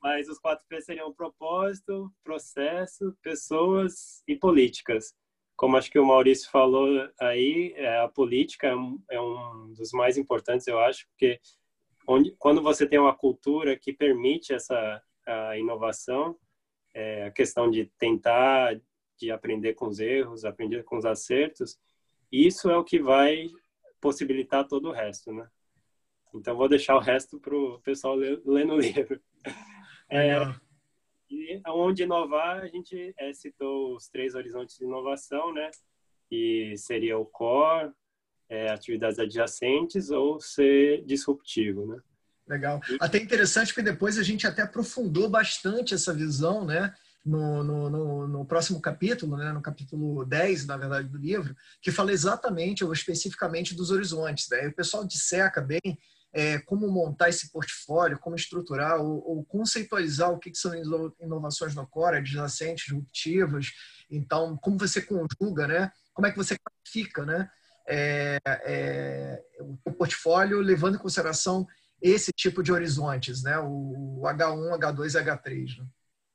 Mas 0.02 0.28
os 0.28 0.38
quatro 0.38 0.66
P's 0.68 0.86
seriam 0.86 1.14
propósito, 1.14 2.12
processo, 2.24 3.16
pessoas 3.22 4.22
e 4.28 4.36
políticas. 4.36 5.14
Como 5.56 5.78
acho 5.78 5.90
que 5.90 6.00
o 6.00 6.06
Maurício 6.06 6.50
falou 6.50 7.10
aí, 7.20 7.74
é, 7.78 8.00
a 8.00 8.08
política 8.08 8.68
é 8.68 8.76
um, 8.76 9.02
é 9.10 9.22
um 9.22 9.74
dos 9.74 9.92
mais 9.92 10.18
importantes, 10.18 10.68
eu 10.68 10.80
acho, 10.80 11.08
porque 11.08 11.40
onde, 12.08 12.32
quando 12.38 12.62
você 12.62 12.88
tem 12.88 13.00
uma 13.00 13.16
cultura 13.16 13.78
que 13.78 13.94
permite 13.94 14.54
essa 14.54 15.02
a 15.26 15.58
inovação, 15.58 16.38
é, 16.94 17.26
a 17.26 17.32
questão 17.32 17.70
de 17.70 17.86
tentar 17.98 18.80
de 19.18 19.32
aprender 19.32 19.74
com 19.74 19.88
os 19.88 20.00
erros, 20.00 20.44
aprender 20.44 20.84
com 20.84 20.98
os 20.98 21.06
acertos, 21.06 21.80
isso 22.32 22.70
é 22.70 22.76
o 22.76 22.84
que 22.84 23.00
vai 23.00 23.48
possibilitar 24.02 24.68
todo 24.68 24.90
o 24.90 24.92
resto, 24.92 25.32
né? 25.32 25.48
Então, 26.34 26.58
vou 26.58 26.68
deixar 26.68 26.96
o 26.96 27.00
resto 27.00 27.40
para 27.40 27.56
o 27.56 27.80
pessoal 27.82 28.16
ler, 28.16 28.42
ler, 28.44 28.66
no 28.66 28.76
livro. 28.82 29.22
É, 30.10 30.36
e 31.30 31.62
onde 31.68 32.04
inovar, 32.04 32.64
a 32.64 32.68
gente 32.68 33.14
é, 33.18 33.32
citou 33.34 33.96
os 33.96 34.10
três 34.10 34.36
horizontes 34.36 34.78
de 34.78 34.84
inovação, 34.84 35.54
né? 35.54 35.70
Que 36.28 36.76
seria 36.76 37.18
o 37.18 37.26
core, 37.26 37.94
é, 38.54 38.70
atividades 38.70 39.18
adjacentes 39.18 40.12
ou 40.12 40.40
ser 40.40 41.04
disruptivo, 41.06 41.88
né? 41.88 41.98
Legal. 42.48 42.80
Até 43.00 43.18
interessante 43.18 43.74
porque 43.74 43.90
depois 43.90 44.20
a 44.20 44.24
gente 44.24 44.46
até 44.46 44.62
aprofundou 44.62 45.28
bastante 45.28 45.94
essa 45.94 46.14
visão, 46.14 46.64
né? 46.64 46.94
no, 47.26 47.64
no, 47.64 47.90
no, 47.90 48.28
no, 48.28 48.46
próximo 48.46 48.82
capítulo, 48.82 49.38
né, 49.38 49.54
no 49.54 49.62
capítulo 49.62 50.26
10, 50.26 50.66
na 50.66 50.76
verdade, 50.76 51.08
do 51.08 51.18
livro, 51.18 51.56
que 51.82 51.90
fala 51.90 52.12
exatamente 52.12 52.84
ou 52.84 52.92
especificamente 52.92 53.74
dos 53.74 53.92
horizontes. 53.92 54.50
Né? 54.50 54.68
O 54.68 54.76
pessoal 54.76 55.06
disseca 55.06 55.62
bem 55.62 55.98
é, 56.34 56.60
como 56.60 56.92
montar 56.92 57.30
esse 57.30 57.50
portfólio, 57.50 58.20
como 58.20 58.36
estruturar 58.36 59.00
ou, 59.00 59.26
ou, 59.26 59.46
conceitualizar 59.46 60.32
o 60.32 60.38
que, 60.38 60.52
que 60.52 60.58
são 60.58 60.74
inovações 61.22 61.74
no 61.74 61.88
core, 61.88 62.18
adjacentes, 62.18 62.88
disruptivas. 62.88 63.68
Então, 64.12 64.58
como 64.58 64.78
você 64.78 65.02
conjuga, 65.02 65.66
né? 65.66 65.92
como 66.14 66.28
é 66.28 66.32
que 66.32 66.38
você 66.38 66.58
classifica 66.58 67.26
né? 67.26 67.50
É, 67.88 68.38
é, 68.46 69.44
o 69.86 69.92
portfólio 69.92 70.60
levando 70.60 70.96
em 70.96 71.00
consideração 71.00 71.68
esse 72.02 72.32
tipo 72.34 72.62
de 72.62 72.72
horizontes, 72.72 73.44
né? 73.44 73.58
o 73.60 74.22
H1, 74.24 74.78
H2 74.78 75.20
e 75.20 75.24
H3. 75.24 75.78
Né? 75.78 75.86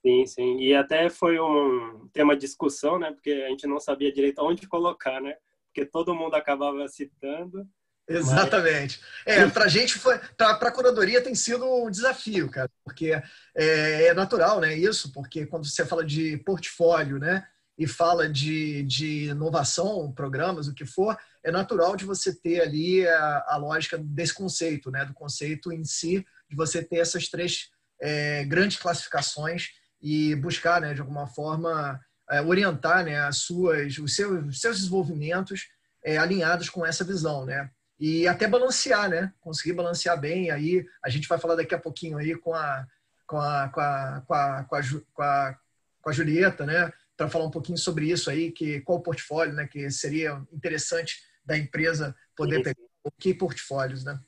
Sim, 0.04 0.26
sim. 0.26 0.58
E 0.60 0.74
até 0.74 1.10
foi 1.10 1.38
um 1.38 2.08
tema 2.12 2.34
de 2.34 2.40
discussão, 2.40 2.98
né? 2.98 3.12
Porque 3.12 3.30
a 3.30 3.48
gente 3.50 3.66
não 3.66 3.78
sabia 3.78 4.12
direito 4.12 4.42
onde 4.42 4.66
colocar, 4.66 5.20
né? 5.20 5.34
Porque 5.66 5.84
todo 5.84 6.14
mundo 6.14 6.34
acabava 6.34 6.86
citando. 6.88 7.68
Exatamente. 8.08 9.00
Mas... 9.26 9.36
É, 9.36 9.46
para 9.48 9.64
a 9.64 9.68
gente 9.68 9.98
foi, 9.98 10.18
para 10.36 10.52
a 10.52 10.72
curadoria 10.72 11.22
tem 11.22 11.34
sido 11.34 11.66
um 11.66 11.90
desafio, 11.90 12.50
cara, 12.50 12.70
porque 12.82 13.12
é, 13.54 14.06
é, 14.06 14.14
natural, 14.14 14.60
né? 14.60 14.74
Isso, 14.74 15.12
porque 15.12 15.44
quando 15.44 15.66
você 15.66 15.84
fala 15.84 16.04
de 16.04 16.38
portfólio, 16.38 17.18
né? 17.18 17.46
E 17.76 17.86
fala 17.86 18.28
de, 18.28 18.82
de 18.84 19.26
inovação, 19.26 20.10
programas, 20.12 20.66
o 20.66 20.74
que 20.74 20.86
for, 20.86 21.16
é 21.44 21.50
natural 21.50 21.96
de 21.96 22.04
você 22.04 22.34
ter 22.34 22.60
ali 22.60 23.06
a, 23.06 23.44
a 23.48 23.56
lógica 23.56 23.98
desse 23.98 24.34
conceito, 24.34 24.90
né? 24.90 25.04
Do 25.04 25.14
conceito 25.14 25.72
em 25.72 25.84
si, 25.84 26.24
de 26.48 26.56
você 26.56 26.82
ter 26.82 26.96
essas 26.96 27.28
três 27.28 27.70
é, 28.00 28.44
grandes 28.44 28.76
classificações 28.76 29.70
e 30.00 30.34
buscar, 30.36 30.80
né, 30.80 30.94
de 30.94 31.00
alguma 31.00 31.26
forma, 31.26 32.00
é, 32.30 32.40
orientar 32.40 33.04
né, 33.04 33.18
as 33.20 33.38
suas, 33.38 33.98
os, 33.98 34.14
seus, 34.14 34.46
os 34.46 34.60
seus 34.60 34.76
desenvolvimentos 34.76 35.68
é, 36.04 36.16
alinhados 36.16 36.68
com 36.68 36.86
essa 36.86 37.04
visão, 37.04 37.44
né? 37.44 37.70
E 37.98 38.28
até 38.28 38.46
balancear, 38.46 39.10
né? 39.10 39.32
Conseguir 39.40 39.72
balancear 39.72 40.18
bem. 40.20 40.52
Aí 40.52 40.86
a 41.04 41.08
gente 41.08 41.26
vai 41.26 41.36
falar 41.36 41.56
daqui 41.56 41.74
a 41.74 41.80
pouquinho 41.80 42.16
aí 42.16 42.36
com 42.36 42.54
a, 42.54 42.86
com 43.26 43.40
a, 43.40 43.68
com 43.68 43.80
a, 43.80 44.22
com 44.24 44.34
a, 44.34 44.64
com 44.64 44.76
a, 44.76 44.82
com 45.12 45.22
a, 45.22 45.58
com 46.00 46.10
a 46.10 46.12
Julieta, 46.12 46.64
né? 46.64 46.92
Para 47.16 47.28
falar 47.28 47.46
um 47.46 47.50
pouquinho 47.50 47.76
sobre 47.76 48.08
isso 48.08 48.30
aí, 48.30 48.52
que 48.52 48.80
qual 48.82 48.98
o 48.98 49.02
portfólio, 49.02 49.52
né? 49.52 49.66
Que 49.66 49.90
seria 49.90 50.40
interessante 50.52 51.16
da 51.48 51.56
empresa 51.56 52.14
poder 52.36 52.62
pegar. 52.62 52.78
Que 53.18 53.32
portfólios, 53.32 54.04
né? 54.04 54.20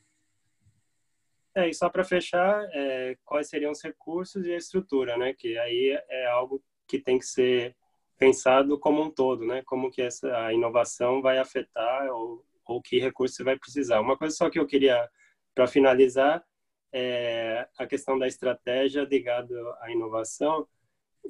É, 1.53 1.69
e 1.69 1.73
só 1.73 1.87
para 1.89 2.03
fechar, 2.03 2.67
é, 2.73 3.15
quais 3.23 3.47
seriam 3.47 3.71
os 3.71 3.81
recursos 3.81 4.45
e 4.45 4.53
a 4.53 4.57
estrutura, 4.57 5.17
né? 5.17 5.33
Que 5.33 5.57
aí 5.57 6.01
é 6.09 6.25
algo 6.27 6.63
que 6.87 6.99
tem 6.99 7.19
que 7.19 7.25
ser 7.25 7.75
pensado 8.17 8.79
como 8.79 9.01
um 9.03 9.11
todo, 9.11 9.45
né? 9.45 9.61
Como 9.65 9.91
que 9.91 10.01
essa 10.01 10.45
a 10.45 10.53
inovação 10.53 11.21
vai 11.21 11.37
afetar 11.37 12.09
ou, 12.09 12.43
ou 12.65 12.81
que 12.81 12.99
recursos 12.99 13.37
você 13.37 13.43
vai 13.43 13.57
precisar. 13.57 14.01
Uma 14.01 14.17
coisa 14.17 14.35
só 14.35 14.49
que 14.49 14.57
eu 14.57 14.65
queria, 14.65 15.07
para 15.53 15.67
finalizar, 15.67 16.43
é 16.91 17.67
a 17.77 17.85
questão 17.85 18.17
da 18.17 18.27
estratégia 18.27 19.03
ligada 19.03 19.55
à 19.81 19.91
inovação 19.91 20.67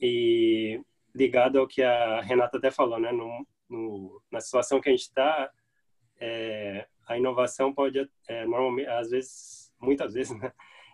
e 0.02 0.82
ligado 1.14 1.60
ao 1.60 1.68
que 1.68 1.84
a 1.84 2.22
Renata 2.22 2.58
até 2.58 2.72
falou, 2.72 3.00
né? 3.00 3.12
No, 3.12 3.46
no 3.70 4.22
na 4.32 4.40
situação 4.40 4.80
que 4.80 4.90
a 4.90 4.92
gente 4.92 5.02
está, 5.02 5.52
é, 6.22 6.86
a 7.08 7.18
inovação 7.18 7.74
pode, 7.74 8.08
é, 8.28 8.46
normalmente, 8.46 8.88
às 8.88 9.10
vezes, 9.10 9.74
muitas 9.82 10.14
vezes, 10.14 10.32
né? 10.40 10.54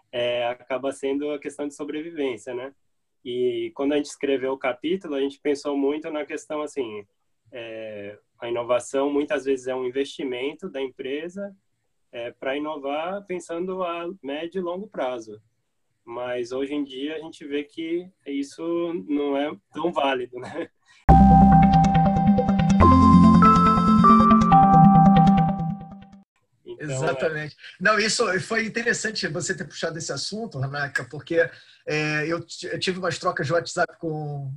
É, 0.09 0.47
acaba 0.47 0.91
sendo 0.93 1.29
a 1.31 1.39
questão 1.39 1.67
de 1.67 1.75
sobrevivência, 1.75 2.55
né? 2.55 2.73
E 3.25 3.73
quando 3.75 3.91
a 3.91 3.97
gente 3.97 4.05
escreveu 4.05 4.53
o 4.53 4.57
capítulo, 4.57 5.15
a 5.15 5.19
gente 5.19 5.37
pensou 5.39 5.77
muito 5.77 6.09
na 6.09 6.25
questão 6.25 6.61
assim, 6.61 7.05
é, 7.51 8.17
a 8.39 8.47
inovação 8.47 9.11
muitas 9.11 9.43
vezes 9.43 9.67
é 9.67 9.75
um 9.75 9.85
investimento 9.85 10.69
da 10.69 10.81
empresa 10.81 11.53
é, 12.09 12.31
para 12.31 12.55
inovar 12.55 13.25
pensando 13.25 13.83
a 13.83 14.09
médio 14.23 14.59
e 14.59 14.63
longo 14.63 14.87
prazo. 14.87 15.41
Mas 16.05 16.53
hoje 16.53 16.73
em 16.73 16.85
dia 16.85 17.17
a 17.17 17.19
gente 17.19 17.45
vê 17.45 17.65
que 17.65 18.09
isso 18.25 18.93
não 19.09 19.35
é 19.35 19.53
tão 19.73 19.91
válido, 19.91 20.39
né? 20.39 20.69
Então, 26.79 27.03
Exatamente. 27.03 27.55
É... 27.55 27.83
Não, 27.83 27.99
isso 27.99 28.39
foi 28.41 28.65
interessante 28.65 29.27
você 29.27 29.53
ter 29.53 29.65
puxado 29.65 29.97
esse 29.97 30.11
assunto, 30.11 30.59
Renata, 30.59 31.03
porque 31.05 31.49
é, 31.87 32.23
eu, 32.27 32.45
eu, 32.63 32.79
tive 32.79 32.99
umas 32.99 33.17
trocas 33.17 33.47
de 33.47 33.53
WhatsApp 33.53 33.97
com, 33.99 34.53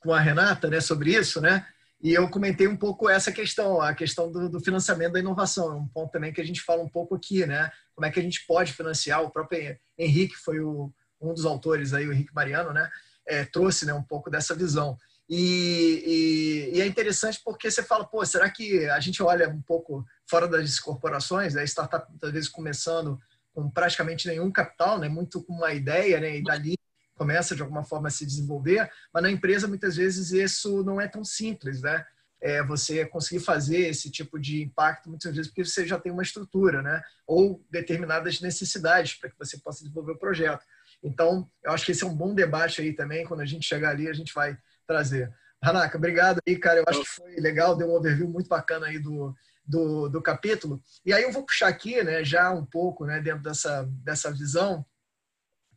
com 0.00 0.12
a 0.12 0.20
Renata 0.20 0.68
né, 0.68 0.80
sobre 0.80 1.14
isso, 1.14 1.40
né? 1.40 1.66
E 2.00 2.14
eu 2.14 2.28
comentei 2.30 2.68
um 2.68 2.76
pouco 2.76 3.08
essa 3.08 3.32
questão, 3.32 3.80
a 3.80 3.92
questão 3.92 4.30
do, 4.30 4.48
do 4.48 4.60
financiamento 4.60 5.12
da 5.12 5.18
inovação, 5.18 5.78
um 5.78 5.88
ponto 5.88 6.12
também 6.12 6.32
que 6.32 6.40
a 6.40 6.44
gente 6.44 6.62
fala 6.62 6.82
um 6.82 6.88
pouco 6.88 7.16
aqui, 7.16 7.44
né? 7.44 7.70
Como 7.94 8.06
é 8.06 8.10
que 8.10 8.20
a 8.20 8.22
gente 8.22 8.46
pode 8.46 8.72
financiar, 8.72 9.22
o 9.22 9.30
próprio 9.30 9.76
Henrique 9.98 10.36
foi 10.36 10.60
o, 10.60 10.92
um 11.20 11.34
dos 11.34 11.44
autores 11.44 11.92
aí, 11.92 12.06
o 12.06 12.12
Henrique 12.12 12.34
Mariano, 12.34 12.72
né? 12.72 12.88
É, 13.26 13.44
trouxe 13.44 13.84
né, 13.84 13.92
um 13.92 14.02
pouco 14.02 14.30
dessa 14.30 14.54
visão. 14.54 14.96
E, 15.28 16.70
e, 16.72 16.76
e, 16.76 16.80
é 16.80 16.86
interessante 16.86 17.40
porque 17.44 17.70
você 17.70 17.82
fala, 17.82 18.06
pô, 18.06 18.24
será 18.24 18.48
que 18.48 18.88
a 18.88 18.98
gente 19.00 19.22
olha 19.22 19.48
um 19.48 19.60
pouco 19.60 20.06
fora 20.28 20.46
das 20.46 20.78
corporações, 20.78 21.54
né? 21.54 21.64
startup 21.64 22.08
muitas 22.10 22.30
vezes 22.30 22.48
começando 22.48 23.18
com 23.54 23.68
praticamente 23.70 24.28
nenhum 24.28 24.50
capital, 24.52 24.98
né? 24.98 25.08
muito 25.08 25.42
com 25.42 25.54
uma 25.54 25.72
ideia, 25.72 26.20
né? 26.20 26.36
e 26.36 26.42
dali 26.42 26.74
começa 27.18 27.56
de 27.56 27.62
alguma 27.62 27.84
forma 27.84 28.06
a 28.08 28.10
se 28.10 28.24
desenvolver, 28.24 28.88
mas 29.12 29.22
na 29.22 29.30
empresa 29.30 29.66
muitas 29.66 29.96
vezes 29.96 30.30
isso 30.30 30.84
não 30.84 31.00
é 31.00 31.08
tão 31.08 31.24
simples, 31.24 31.82
né? 31.82 32.06
É 32.40 32.62
você 32.62 33.04
conseguir 33.04 33.40
fazer 33.40 33.88
esse 33.88 34.08
tipo 34.12 34.38
de 34.38 34.62
impacto 34.62 35.10
muitas 35.10 35.34
vezes 35.34 35.50
porque 35.50 35.64
você 35.64 35.84
já 35.84 35.98
tem 35.98 36.12
uma 36.12 36.22
estrutura, 36.22 36.80
né? 36.80 37.02
Ou 37.26 37.60
determinadas 37.68 38.40
necessidades 38.40 39.14
para 39.14 39.28
que 39.28 39.36
você 39.36 39.58
possa 39.58 39.80
desenvolver 39.80 40.12
o 40.12 40.18
projeto. 40.18 40.64
Então, 41.02 41.50
eu 41.64 41.72
acho 41.72 41.84
que 41.84 41.90
esse 41.90 42.04
é 42.04 42.06
um 42.06 42.14
bom 42.14 42.32
debate 42.32 42.80
aí 42.80 42.92
também. 42.92 43.26
Quando 43.26 43.40
a 43.40 43.44
gente 43.44 43.66
chegar 43.66 43.90
ali, 43.90 44.08
a 44.08 44.12
gente 44.12 44.32
vai 44.32 44.56
trazer. 44.86 45.34
Hanaka, 45.60 45.98
obrigado 45.98 46.38
aí, 46.46 46.56
cara. 46.56 46.78
Eu 46.78 46.84
acho 46.86 47.00
que 47.00 47.08
foi 47.08 47.34
legal, 47.40 47.76
deu 47.76 47.88
um 47.88 47.96
overview 47.96 48.28
muito 48.28 48.48
bacana 48.48 48.86
aí 48.86 49.00
do, 49.00 49.34
do, 49.68 50.08
do, 50.08 50.22
capítulo. 50.22 50.82
E 51.04 51.12
aí 51.12 51.22
eu 51.22 51.30
vou 51.30 51.44
puxar 51.44 51.68
aqui, 51.68 52.02
né, 52.02 52.24
já 52.24 52.50
um 52.50 52.64
pouco, 52.64 53.04
né, 53.04 53.20
dentro 53.20 53.42
dessa, 53.42 53.86
dessa 54.02 54.32
visão, 54.32 54.84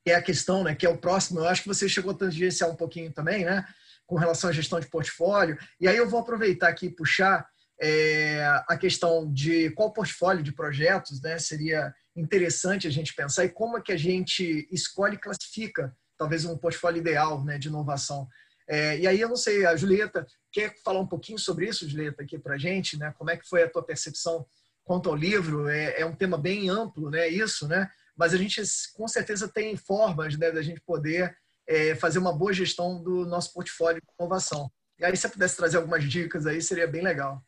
que 0.03 0.11
é 0.11 0.15
a 0.15 0.21
questão, 0.21 0.63
né, 0.63 0.73
que 0.73 0.85
é 0.85 0.89
o 0.89 0.97
próximo. 0.97 1.39
Eu 1.41 1.47
acho 1.47 1.63
que 1.63 1.67
você 1.67 1.89
chegou 1.89 2.11
a 2.11 2.17
tangenciar 2.17 2.69
um 2.69 2.75
pouquinho 2.75 3.11
também, 3.11 3.43
né, 3.43 3.65
com 4.07 4.15
relação 4.15 4.49
à 4.49 4.53
gestão 4.53 4.79
de 4.79 4.87
portfólio. 4.87 5.57
E 5.79 5.87
aí 5.87 5.97
eu 5.97 6.09
vou 6.09 6.21
aproveitar 6.21 6.69
aqui 6.69 6.85
e 6.85 6.95
puxar 6.95 7.45
é, 7.81 8.43
a 8.67 8.77
questão 8.77 9.31
de 9.31 9.71
qual 9.71 9.91
portfólio 9.91 10.43
de 10.43 10.53
projetos, 10.53 11.21
né, 11.21 11.37
seria 11.37 11.93
interessante 12.15 12.87
a 12.87 12.91
gente 12.91 13.13
pensar 13.13 13.43
e 13.43 13.49
como 13.49 13.77
é 13.77 13.81
que 13.81 13.91
a 13.91 13.97
gente 13.97 14.67
escolhe 14.71 15.15
e 15.15 15.19
classifica 15.19 15.95
talvez 16.17 16.45
um 16.45 16.57
portfólio 16.57 16.99
ideal, 16.99 17.43
né, 17.43 17.57
de 17.57 17.67
inovação. 17.67 18.27
É, 18.71 18.97
e 18.99 19.05
aí 19.05 19.19
eu 19.19 19.27
não 19.27 19.35
sei, 19.35 19.65
a 19.65 19.75
Julieta 19.75 20.25
quer 20.49 20.73
falar 20.81 21.01
um 21.01 21.07
pouquinho 21.07 21.37
sobre 21.37 21.67
isso, 21.67 21.89
Julieta, 21.89 22.23
aqui 22.23 22.39
para 22.39 22.57
gente, 22.57 22.97
né? 22.97 23.13
Como 23.17 23.29
é 23.29 23.35
que 23.35 23.45
foi 23.45 23.63
a 23.63 23.69
tua 23.69 23.83
percepção 23.83 24.45
quanto 24.85 25.09
ao 25.09 25.15
livro? 25.15 25.67
É, 25.67 25.99
é, 25.99 26.05
um 26.05 26.15
tema 26.15 26.37
bem 26.37 26.69
amplo, 26.69 27.09
né? 27.09 27.27
Isso, 27.27 27.67
né? 27.67 27.89
Mas 28.15 28.33
a 28.33 28.37
gente 28.37 28.61
com 28.93 29.09
certeza 29.09 29.49
tem 29.49 29.75
formas, 29.75 30.37
né, 30.37 30.51
da 30.53 30.61
gente 30.61 30.79
poder 30.79 31.35
é, 31.67 31.95
fazer 31.95 32.19
uma 32.19 32.31
boa 32.31 32.53
gestão 32.53 33.03
do 33.03 33.25
nosso 33.25 33.53
portfólio 33.53 33.99
de 33.99 34.07
inovação. 34.17 34.71
E 34.97 35.03
aí, 35.03 35.17
se 35.17 35.23
você 35.23 35.29
pudesse 35.29 35.57
trazer 35.57 35.75
algumas 35.75 36.05
dicas 36.05 36.47
aí, 36.47 36.61
seria 36.61 36.87
bem 36.87 37.01
legal. 37.01 37.43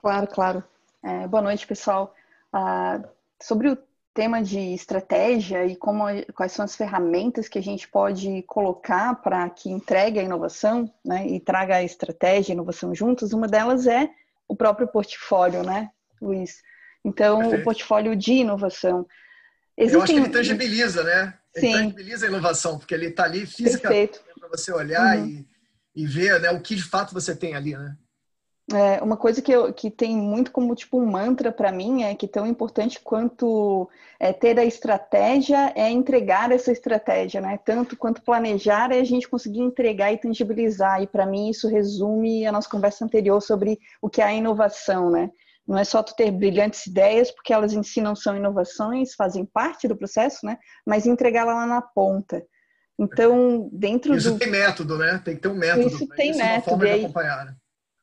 Claro, 0.00 0.28
claro. 0.28 0.64
É, 1.02 1.26
boa 1.26 1.42
noite, 1.42 1.66
pessoal. 1.66 2.14
Ah, 2.52 3.02
sobre 3.42 3.68
o 3.68 3.78
tema 4.14 4.42
de 4.42 4.58
estratégia 4.58 5.64
e 5.66 5.74
como, 5.74 6.04
quais 6.34 6.52
são 6.52 6.64
as 6.64 6.76
ferramentas 6.76 7.48
que 7.48 7.58
a 7.58 7.62
gente 7.62 7.88
pode 7.88 8.42
colocar 8.42 9.14
para 9.16 9.48
que 9.48 9.70
entregue 9.70 10.18
a 10.18 10.22
inovação 10.22 10.92
né, 11.04 11.26
e 11.26 11.40
traga 11.40 11.76
a 11.76 11.82
estratégia 11.82 12.50
e 12.50 12.52
a 12.52 12.54
inovação 12.56 12.94
juntos, 12.94 13.32
uma 13.32 13.48
delas 13.48 13.86
é 13.86 14.10
o 14.46 14.54
próprio 14.54 14.86
portfólio, 14.86 15.62
né, 15.62 15.90
Luiz? 16.20 16.62
Então, 17.04 17.38
Perfeito. 17.38 17.60
o 17.60 17.64
portfólio 17.64 18.14
de 18.14 18.32
inovação. 18.32 19.06
Existem... 19.76 19.98
Eu 19.98 20.02
acho 20.02 20.12
que 20.12 20.18
ele 20.20 20.28
tangibiliza, 20.28 21.02
né? 21.02 21.38
Ele 21.54 21.66
Sim. 21.66 21.72
tangibiliza 21.72 22.26
a 22.26 22.28
inovação, 22.28 22.78
porque 22.78 22.94
ele 22.94 23.06
está 23.06 23.24
ali 23.24 23.46
fisicamente 23.46 24.20
para 24.38 24.48
você 24.48 24.72
olhar 24.72 25.18
uhum. 25.18 25.26
e, 25.26 26.02
e 26.02 26.06
ver 26.06 26.40
né, 26.40 26.50
o 26.50 26.60
que 26.60 26.74
de 26.74 26.84
fato 26.84 27.14
você 27.14 27.34
tem 27.34 27.54
ali, 27.54 27.76
né? 27.76 27.96
É, 28.70 29.02
uma 29.02 29.16
coisa 29.16 29.42
que, 29.42 29.50
eu, 29.50 29.72
que 29.72 29.90
tem 29.90 30.16
muito 30.16 30.52
como 30.52 30.74
tipo 30.74 30.98
um 30.98 31.04
mantra 31.04 31.50
para 31.50 31.72
mim 31.72 32.04
é 32.04 32.14
que 32.14 32.28
tão 32.28 32.46
importante 32.46 33.00
quanto 33.02 33.90
é, 34.20 34.32
ter 34.32 34.58
a 34.58 34.64
estratégia 34.64 35.72
é 35.74 35.90
entregar 35.90 36.52
essa 36.52 36.70
estratégia, 36.70 37.40
né? 37.40 37.58
Tanto 37.64 37.96
quanto 37.96 38.22
planejar 38.22 38.92
é 38.92 39.00
a 39.00 39.04
gente 39.04 39.28
conseguir 39.28 39.60
entregar 39.60 40.12
e 40.12 40.18
tangibilizar. 40.18 41.02
E 41.02 41.08
para 41.08 41.26
mim 41.26 41.50
isso 41.50 41.68
resume 41.68 42.46
a 42.46 42.52
nossa 42.52 42.68
conversa 42.68 43.04
anterior 43.04 43.40
sobre 43.40 43.78
o 44.00 44.08
que 44.08 44.22
é 44.22 44.26
a 44.26 44.32
inovação, 44.32 45.10
né? 45.10 45.30
Não 45.66 45.76
é 45.76 45.84
só 45.84 46.02
tu 46.02 46.14
ter 46.14 46.30
brilhantes 46.30 46.86
ideias, 46.86 47.30
porque 47.30 47.52
elas 47.52 47.72
em 47.72 47.82
si 47.82 48.00
não 48.00 48.14
são 48.14 48.36
inovações, 48.36 49.14
fazem 49.14 49.44
parte 49.44 49.88
do 49.88 49.96
processo, 49.96 50.46
né? 50.46 50.56
Mas 50.86 51.04
entregá-la 51.04 51.54
lá 51.54 51.66
na 51.66 51.82
ponta. 51.82 52.44
Então, 52.98 53.68
dentro 53.72 54.14
isso 54.14 54.32
do... 54.32 54.38
tem 54.38 54.50
método, 54.50 54.98
né? 54.98 55.20
Tem 55.24 55.34
que 55.34 55.42
ter 55.42 55.48
um 55.48 55.54
método. 55.54 55.86
Isso 55.86 56.06
tem 56.08 56.30
isso 56.30 56.38
método. 56.38 56.54
Uma 56.54 56.62
forma 56.62 56.84
aí... 56.84 56.98
de 56.98 57.04
acompanhar. 57.06 57.44
Né? 57.46 57.56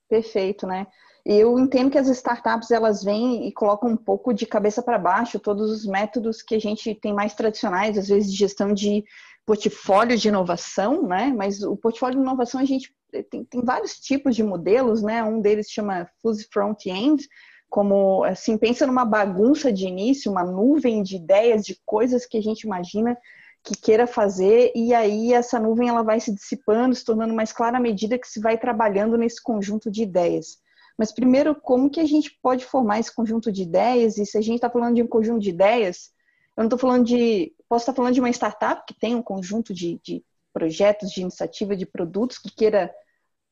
Perfeito, 0.10 0.66
né? 0.66 0.88
Eu 1.24 1.60
entendo 1.60 1.92
que 1.92 1.98
as 1.98 2.08
startups 2.08 2.72
elas 2.72 3.04
vêm 3.04 3.48
e 3.48 3.52
colocam 3.52 3.92
um 3.92 3.98
pouco 3.98 4.34
de 4.34 4.46
cabeça 4.46 4.82
para 4.82 4.98
baixo 4.98 5.40
todos 5.40 5.70
os 5.70 5.86
métodos 5.86 6.42
que 6.42 6.56
a 6.56 6.60
gente 6.60 6.96
tem 6.96 7.14
mais 7.14 7.36
tradicionais, 7.36 7.98
às 7.98 8.08
vezes 8.08 8.32
de 8.32 8.38
gestão 8.38 8.74
de 8.74 9.04
portfólio 9.46 10.18
de 10.18 10.28
inovação, 10.28 11.04
né? 11.04 11.34
Mas 11.36 11.62
o 11.62 11.78
portfólio 11.78 12.16
de 12.16 12.22
inovação 12.22 12.60
a 12.60 12.66
gente 12.66 12.92
tem, 13.30 13.44
tem 13.44 13.62
vários 13.64 14.00
tipos 14.00 14.36
de 14.36 14.44
modelos, 14.44 15.04
né? 15.04 15.24
Um 15.24 15.42
deles 15.42 15.70
chama 15.70 16.10
Fuzzy 16.22 16.48
Front-End, 16.52 17.28
como 17.70 18.24
assim 18.24 18.58
pensa 18.58 18.88
numa 18.88 19.06
bagunça 19.06 19.72
de 19.72 19.86
início, 19.86 20.32
uma 20.32 20.44
nuvem 20.44 21.04
de 21.04 21.18
ideias, 21.18 21.64
de 21.64 21.80
coisas 21.86 22.26
que 22.26 22.38
a 22.38 22.42
gente 22.42 22.62
imagina 22.62 23.16
que 23.64 23.76
queira 23.76 24.08
fazer 24.08 24.72
e 24.76 24.94
aí 24.94 25.34
essa 25.34 25.60
nuvem 25.60 25.90
ela 25.90 26.02
vai 26.02 26.20
se 26.20 26.34
dissipando, 26.34 26.96
se 26.96 27.04
tornando 27.04 27.34
mais 27.34 27.52
clara 27.52 27.78
à 27.78 27.82
medida 27.82 28.18
que 28.18 28.28
se 28.28 28.40
vai 28.40 28.58
trabalhando 28.58 29.18
nesse 29.18 29.42
conjunto 29.42 29.92
de 29.92 30.04
ideias. 30.04 30.58
Mas 30.98 31.14
primeiro, 31.14 31.56
como 31.56 31.90
que 31.90 32.00
a 32.00 32.06
gente 32.06 32.38
pode 32.42 32.66
formar 32.66 33.00
esse 33.00 33.14
conjunto 33.14 33.52
de 33.52 33.64
ideias? 33.64 34.18
E 34.18 34.26
se 34.26 34.38
a 34.38 34.42
gente 34.42 34.56
está 34.56 34.70
falando 34.70 34.96
de 34.96 35.04
um 35.04 35.08
conjunto 35.08 35.42
de 35.42 35.50
ideias, 35.50 36.12
eu 36.58 36.64
não 36.64 36.66
estou 36.66 36.78
falando 36.78 37.06
de. 37.06 37.54
Posso 37.70 37.84
estar 37.84 37.94
falando 37.94 38.14
de 38.14 38.20
uma 38.20 38.30
startup 38.30 38.84
que 38.86 39.00
tem 39.00 39.16
um 39.16 39.22
conjunto 39.22 39.74
de, 39.74 39.98
de 40.04 40.22
projetos, 40.52 41.12
de 41.12 41.22
iniciativa, 41.22 41.74
de 41.74 41.86
produtos 41.86 42.38
que 42.38 42.54
queira 42.54 42.94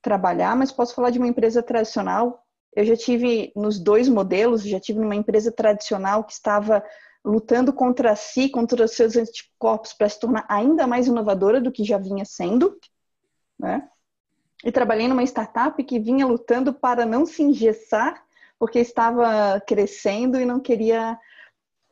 trabalhar, 0.01 0.57
mas 0.57 0.73
posso 0.73 0.93
falar 0.93 1.09
de 1.09 1.19
uma 1.19 1.27
empresa 1.27 1.63
tradicional. 1.63 2.43
Eu 2.75 2.83
já 2.83 2.97
tive 2.97 3.53
nos 3.55 3.79
dois 3.79 4.09
modelos, 4.09 4.63
já 4.63 4.79
tive 4.79 4.99
numa 4.99 5.15
empresa 5.15 5.51
tradicional 5.51 6.25
que 6.25 6.33
estava 6.33 6.83
lutando 7.27 7.73
contra 7.73 8.15
si, 8.15 8.49
contra 8.49 8.85
os 8.85 8.91
seus 8.91 9.15
anticorpos 9.15 9.93
para 9.93 10.07
se 10.09 10.19
tornar 10.19 10.45
ainda 10.47 10.87
mais 10.87 11.07
inovadora 11.07 11.59
do 11.59 11.71
que 11.71 11.83
já 11.83 11.97
vinha 11.97 12.25
sendo, 12.25 12.77
né? 13.59 13.87
e 14.63 14.71
trabalhei 14.71 15.07
numa 15.07 15.23
startup 15.23 15.81
que 15.83 15.99
vinha 15.99 16.25
lutando 16.25 16.73
para 16.73 17.05
não 17.05 17.25
se 17.25 17.43
engessar, 17.43 18.23
porque 18.57 18.79
estava 18.79 19.61
crescendo 19.61 20.39
e 20.39 20.45
não 20.45 20.59
queria 20.59 21.17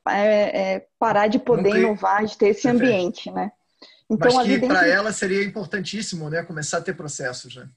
é, 0.07 0.73
é, 0.73 0.87
parar 0.97 1.27
de 1.27 1.37
poder 1.37 1.77
inovar, 1.77 2.25
de 2.25 2.37
ter 2.37 2.49
esse 2.49 2.67
ambiente, 2.67 3.29
né? 3.31 3.51
Então, 4.09 4.33
Mas 4.33 4.47
que 4.47 4.59
para 4.59 4.87
ela 4.87 5.11
seria 5.11 5.43
importantíssimo, 5.43 6.29
né? 6.29 6.43
Começar 6.43 6.77
a 6.77 6.81
ter 6.81 6.95
processos, 6.95 7.55
né? 7.55 7.69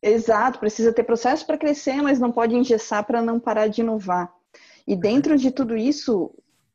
Exato, 0.00 0.58
precisa 0.58 0.92
ter 0.92 1.04
processos 1.04 1.44
para 1.44 1.58
crescer, 1.58 2.02
mas 2.02 2.18
não 2.18 2.32
pode 2.32 2.56
engessar 2.56 3.04
para 3.04 3.22
não 3.22 3.38
parar 3.38 3.68
de 3.68 3.80
inovar. 3.80 4.32
E 4.86 4.96
dentro 4.96 5.36
de 5.36 5.52
tudo 5.52 5.76
isso, 5.76 6.34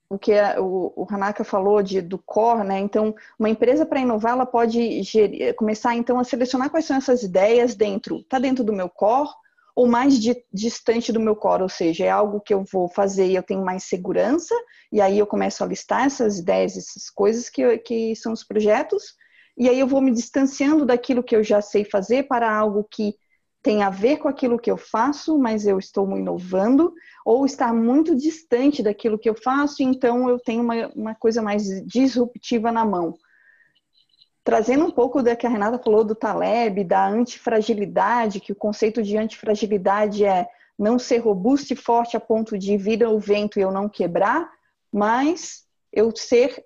o 0.10 0.18
que 0.18 0.34
o, 0.60 0.94
o 0.96 1.08
Hanaka 1.10 1.44
falou 1.44 1.84
de, 1.84 2.02
do 2.02 2.18
core, 2.18 2.66
né? 2.66 2.80
Então, 2.80 3.14
uma 3.38 3.50
empresa 3.50 3.86
para 3.86 4.00
inovar, 4.00 4.34
ela 4.34 4.46
pode 4.46 5.04
gerir, 5.04 5.54
começar 5.56 5.96
então 5.96 6.20
a 6.20 6.24
selecionar 6.24 6.70
quais 6.70 6.86
são 6.86 6.96
essas 6.96 7.24
ideias 7.24 7.76
dentro, 7.76 8.24
tá 8.24 8.40
dentro 8.40 8.64
do 8.64 8.74
meu 8.74 8.90
core 8.90 9.30
ou 9.76 9.86
mais 9.86 10.20
de, 10.20 10.36
distante 10.52 11.12
do 11.12 11.20
meu 11.20 11.36
core, 11.36 11.62
ou 11.62 11.70
seja, 11.70 12.04
é 12.04 12.10
algo 12.10 12.42
que 12.42 12.52
eu 12.52 12.64
vou 12.64 12.90
fazer 12.90 13.28
e 13.28 13.36
eu 13.36 13.44
tenho 13.44 13.64
mais 13.64 13.84
segurança, 13.84 14.56
e 14.92 15.00
aí 15.00 15.20
eu 15.20 15.28
começo 15.28 15.64
a 15.64 15.68
listar 15.68 16.06
essas 16.08 16.40
ideias, 16.40 16.76
essas 16.76 17.12
coisas 17.12 17.48
que, 17.48 17.78
que 17.80 18.16
são 18.16 18.34
os 18.34 18.44
projetos, 18.44 19.14
e 19.56 19.70
aí 19.70 19.80
eu 19.80 19.86
vou 19.86 20.02
me 20.02 20.12
distanciando 20.12 20.84
daquilo 20.84 21.22
que 21.22 21.36
eu 21.36 21.44
já 21.44 21.62
sei 21.62 21.86
fazer 21.86 22.24
para 22.24 22.52
algo 22.52 22.88
que 22.90 23.14
tem 23.62 23.84
a 23.84 23.90
ver 23.90 24.18
com 24.18 24.28
aquilo 24.28 24.60
que 24.60 24.72
eu 24.72 24.78
faço, 24.78 25.38
mas 25.38 25.66
eu 25.66 25.78
estou 25.78 26.10
inovando, 26.18 26.94
ou 27.26 27.46
está 27.46 27.74
muito 27.74 28.16
distante 28.16 28.82
daquilo 28.82 29.20
que 29.20 29.30
eu 29.30 29.36
faço, 29.36 29.84
então 29.84 30.30
eu 30.30 30.40
tenho 30.40 30.64
uma, 30.64 30.88
uma 30.96 31.16
coisa 31.16 31.42
mais 31.42 31.64
disruptiva 31.86 32.72
na 32.72 32.86
mão. 32.86 33.18
Trazendo 34.44 34.86
um 34.86 34.92
pouco 34.92 35.22
da 35.22 35.36
que 35.36 35.46
a 35.46 35.50
Renata 35.50 35.78
falou 35.78 36.06
do 36.06 36.16
Taleb, 36.16 36.84
da 36.86 37.08
antifragilidade, 37.10 38.40
que 38.40 38.54
o 38.54 38.56
conceito 38.56 39.04
de 39.04 39.18
antifragilidade 39.18 40.24
é 40.24 40.48
não 40.80 40.98
ser 40.98 41.18
robusto 41.18 41.74
e 41.74 41.76
forte 41.76 42.16
a 42.16 42.20
ponto 42.20 42.58
de 42.58 42.78
vir 42.78 43.04
ao 43.04 43.20
vento 43.20 43.60
e 43.60 43.64
eu 43.64 43.72
não 43.72 43.90
quebrar, 43.90 44.50
mas 44.94 45.66
eu 45.92 46.16
ser 46.16 46.64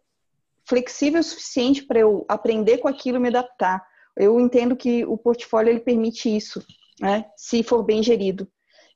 flexível 0.65 1.21
o 1.21 1.23
suficiente 1.23 1.83
para 1.83 1.99
eu 1.99 2.25
aprender 2.27 2.77
com 2.77 2.87
aquilo 2.87 3.17
e 3.17 3.21
me 3.21 3.29
adaptar. 3.29 3.83
Eu 4.15 4.39
entendo 4.39 4.75
que 4.75 5.03
o 5.05 5.17
portfólio 5.17 5.71
ele 5.71 5.79
permite 5.79 6.29
isso 6.29 6.63
né? 7.01 7.25
se 7.35 7.63
for 7.63 7.83
bem 7.83 8.03
gerido. 8.03 8.47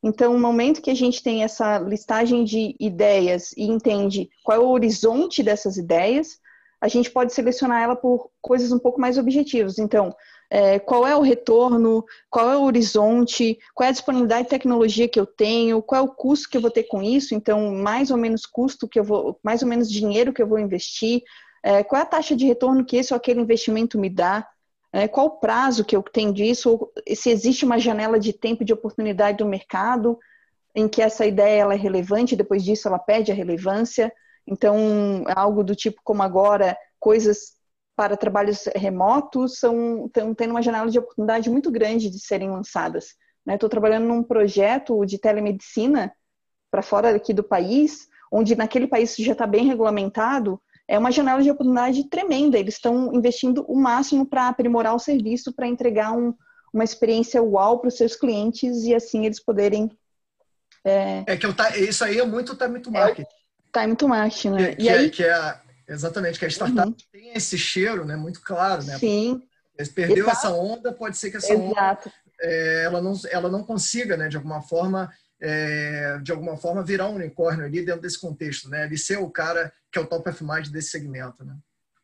Então, 0.03 0.33
no 0.33 0.39
momento 0.39 0.81
que 0.81 0.91
a 0.91 0.95
gente 0.95 1.23
tem 1.23 1.43
essa 1.43 1.79
listagem 1.79 2.43
de 2.43 2.75
ideias 2.79 3.51
e 3.57 3.63
entende 3.63 4.29
qual 4.43 4.57
é 4.57 4.61
o 4.61 4.69
horizonte 4.69 5.41
dessas 5.41 5.77
ideias, 5.77 6.37
a 6.79 6.87
gente 6.87 7.09
pode 7.09 7.33
selecionar 7.33 7.81
ela 7.81 7.95
por 7.95 8.29
coisas 8.39 8.71
um 8.71 8.77
pouco 8.77 9.01
mais 9.01 9.17
objetivas. 9.17 9.79
Então, 9.79 10.15
é, 10.49 10.77
qual 10.77 11.07
é 11.07 11.15
o 11.15 11.21
retorno, 11.21 12.05
qual 12.29 12.51
é 12.51 12.55
o 12.55 12.63
horizonte, 12.63 13.57
qual 13.73 13.85
é 13.85 13.89
a 13.89 13.93
disponibilidade 13.93 14.43
de 14.43 14.49
tecnologia 14.49 15.07
que 15.07 15.19
eu 15.19 15.25
tenho, 15.25 15.81
qual 15.81 16.01
é 16.01 16.03
o 16.03 16.13
custo 16.13 16.49
que 16.49 16.57
eu 16.57 16.61
vou 16.61 16.69
ter 16.69 16.83
com 16.83 17.01
isso, 17.01 17.33
então, 17.33 17.73
mais 17.73 18.11
ou 18.11 18.17
menos 18.17 18.45
custo 18.45 18.87
que 18.87 18.99
eu 18.99 19.03
vou, 19.03 19.39
mais 19.43 19.63
ou 19.63 19.67
menos 19.67 19.89
dinheiro 19.89 20.31
que 20.31 20.41
eu 20.41 20.47
vou 20.47 20.59
investir, 20.59 21.23
é, 21.63 21.83
qual 21.83 21.99
é 21.99 22.03
a 22.03 22.07
taxa 22.07 22.35
de 22.35 22.45
retorno 22.45 22.85
que 22.85 22.97
esse 22.97 23.11
ou 23.11 23.17
aquele 23.17 23.41
investimento 23.41 23.97
me 23.97 24.09
dá, 24.09 24.47
é, 24.95 25.09
qual 25.09 25.25
o 25.25 25.39
prazo 25.39 25.83
que 25.83 25.93
eu 25.93 26.01
tenho 26.01 26.31
disso? 26.31 26.89
Se 27.15 27.29
existe 27.29 27.65
uma 27.65 27.77
janela 27.77 28.17
de 28.17 28.31
tempo 28.31 28.63
de 28.63 28.71
oportunidade 28.71 29.39
do 29.39 29.45
mercado 29.45 30.17
em 30.73 30.87
que 30.87 31.01
essa 31.01 31.25
ideia 31.25 31.63
ela 31.63 31.73
é 31.73 31.77
relevante, 31.77 32.33
depois 32.33 32.63
disso 32.63 32.87
ela 32.87 32.97
perde 32.97 33.29
a 33.29 33.35
relevância. 33.35 34.09
Então, 34.47 35.25
algo 35.35 35.65
do 35.65 35.75
tipo 35.75 35.99
como 36.01 36.23
agora, 36.23 36.77
coisas 36.97 37.55
para 37.93 38.15
trabalhos 38.15 38.69
remotos 38.73 39.59
são 39.59 40.05
estão 40.05 40.33
tendo 40.33 40.51
uma 40.51 40.61
janela 40.61 40.89
de 40.89 40.99
oportunidade 40.99 41.49
muito 41.49 41.69
grande 41.69 42.09
de 42.09 42.19
serem 42.19 42.49
lançadas. 42.49 43.15
Estou 43.45 43.67
né? 43.67 43.71
trabalhando 43.71 44.05
num 44.05 44.23
projeto 44.23 45.05
de 45.05 45.17
telemedicina 45.17 46.13
para 46.71 46.81
fora 46.81 47.13
aqui 47.13 47.33
do 47.33 47.43
país, 47.43 48.07
onde 48.31 48.55
naquele 48.55 48.87
país 48.87 49.13
já 49.17 49.33
está 49.33 49.45
bem 49.45 49.65
regulamentado, 49.65 50.57
é 50.87 50.97
uma 50.97 51.11
janela 51.11 51.41
de 51.41 51.49
oportunidade 51.49 52.09
tremenda. 52.09 52.57
Eles 52.57 52.75
estão 52.75 53.13
investindo 53.13 53.63
o 53.67 53.75
máximo 53.75 54.25
para 54.25 54.47
aprimorar 54.47 54.95
o 54.95 54.99
serviço, 54.99 55.53
para 55.53 55.67
entregar 55.67 56.11
um, 56.11 56.33
uma 56.73 56.83
experiência 56.83 57.41
uau 57.41 57.79
para 57.79 57.87
os 57.87 57.97
seus 57.97 58.15
clientes 58.15 58.83
e 58.83 58.93
assim 58.93 59.25
eles 59.25 59.39
poderem. 59.39 59.89
É, 60.83 61.23
é 61.25 61.37
que 61.37 61.45
eu, 61.45 61.53
isso 61.77 62.03
aí 62.03 62.19
é 62.19 62.25
muito 62.25 62.55
time 62.55 62.79
to 62.79 62.91
market. 62.91 63.25
É, 63.25 63.79
time 63.79 63.95
to 63.95 64.07
market, 64.07 64.45
né? 64.45 64.75
Que, 64.75 64.83
e 64.83 64.89
é, 64.89 64.93
aí, 64.93 65.09
que 65.09 65.23
é, 65.23 65.59
exatamente, 65.87 66.37
que 66.37 66.45
a 66.45 66.49
startup 66.49 66.87
uhum. 66.87 66.95
tem 67.11 67.33
esse 67.33 67.57
cheiro 67.57 68.05
né, 68.05 68.15
muito 68.15 68.41
claro, 68.41 68.83
né? 68.83 68.97
Sim. 68.99 69.41
Perdeu 69.93 70.25
Exato. 70.25 70.37
essa 70.37 70.49
onda, 70.51 70.93
pode 70.93 71.17
ser 71.17 71.31
que 71.31 71.37
essa 71.37 71.53
Exato. 71.53 72.07
onda 72.09 72.13
é, 72.39 72.83
ela, 72.85 73.01
não, 73.01 73.13
ela 73.29 73.49
não 73.49 73.63
consiga, 73.63 74.15
né, 74.15 74.27
de 74.27 74.37
alguma 74.37 74.61
forma, 74.61 75.11
é, 75.41 76.17
de 76.23 76.31
alguma 76.31 76.57
forma, 76.57 76.83
virar 76.83 77.09
um 77.09 77.15
unicórnio 77.15 77.65
ali 77.65 77.83
dentro 77.83 78.01
desse 78.01 78.19
contexto, 78.19 78.69
né? 78.69 78.85
Ele 78.85 78.97
ser 78.97 79.17
o 79.17 79.29
cara 79.29 79.71
que 79.91 79.99
é 79.99 80.01
o 80.01 80.07
top 80.07 80.29
of 80.29 80.43
mind 80.43 80.67
desse 80.67 80.89
segmento, 80.89 81.43
né? 81.43 81.55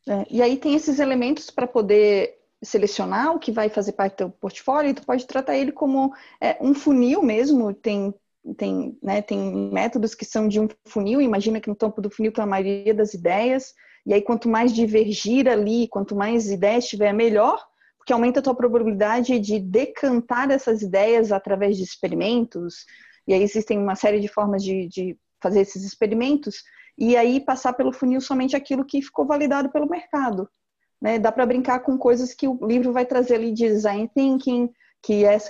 É, 0.07 0.25
e 0.29 0.41
aí 0.41 0.57
tem 0.57 0.75
esses 0.75 0.99
elementos 0.99 1.49
para 1.49 1.67
poder 1.67 2.37
selecionar 2.63 3.35
o 3.35 3.39
que 3.39 3.51
vai 3.51 3.69
fazer 3.69 3.93
parte 3.93 4.13
do 4.13 4.17
teu 4.17 4.29
portfólio 4.29 4.91
e 4.91 4.93
tu 4.93 5.05
pode 5.05 5.25
tratar 5.25 5.57
ele 5.57 5.71
como 5.71 6.13
é, 6.39 6.57
um 6.61 6.73
funil 6.73 7.21
mesmo, 7.21 7.73
tem 7.73 8.13
tem, 8.57 8.97
né, 9.03 9.21
tem 9.21 9.69
métodos 9.71 10.15
que 10.15 10.25
são 10.25 10.47
de 10.47 10.59
um 10.59 10.67
funil, 10.87 11.21
imagina 11.21 11.61
que 11.61 11.69
no 11.69 11.75
topo 11.75 12.01
do 12.01 12.09
funil 12.09 12.31
tem 12.31 12.43
a 12.43 12.47
maioria 12.47 12.93
das 12.93 13.13
ideias, 13.13 13.73
e 14.03 14.13
aí 14.13 14.21
quanto 14.23 14.49
mais 14.49 14.73
divergir 14.73 15.47
ali, 15.47 15.87
quanto 15.87 16.15
mais 16.15 16.49
ideias 16.49 16.87
tiver, 16.87 17.13
melhor, 17.13 17.63
porque 17.97 18.11
aumenta 18.11 18.39
a 18.39 18.43
tua 18.43 18.55
probabilidade 18.55 19.39
de 19.39 19.59
decantar 19.59 20.49
essas 20.49 20.81
ideias 20.81 21.31
através 21.31 21.77
de 21.77 21.83
experimentos, 21.83 22.85
e 23.31 23.33
aí 23.33 23.43
existem 23.43 23.79
uma 23.79 23.95
série 23.95 24.19
de 24.19 24.27
formas 24.27 24.61
de, 24.61 24.89
de 24.89 25.17
fazer 25.41 25.61
esses 25.61 25.85
experimentos 25.85 26.63
e 26.97 27.15
aí 27.15 27.39
passar 27.39 27.71
pelo 27.71 27.93
funil 27.93 28.19
somente 28.19 28.57
aquilo 28.57 28.83
que 28.83 29.01
ficou 29.01 29.25
validado 29.25 29.71
pelo 29.71 29.89
mercado. 29.89 30.49
Né? 31.01 31.17
Dá 31.17 31.31
para 31.31 31.45
brincar 31.45 31.79
com 31.79 31.97
coisas 31.97 32.33
que 32.33 32.45
o 32.45 32.59
livro 32.61 32.91
vai 32.91 33.05
trazer 33.05 33.35
ali 33.35 33.53
de 33.53 33.69
design 33.69 34.11
thinking, 34.13 34.69
que 35.01 35.23
é 35.23 35.33
essa 35.33 35.49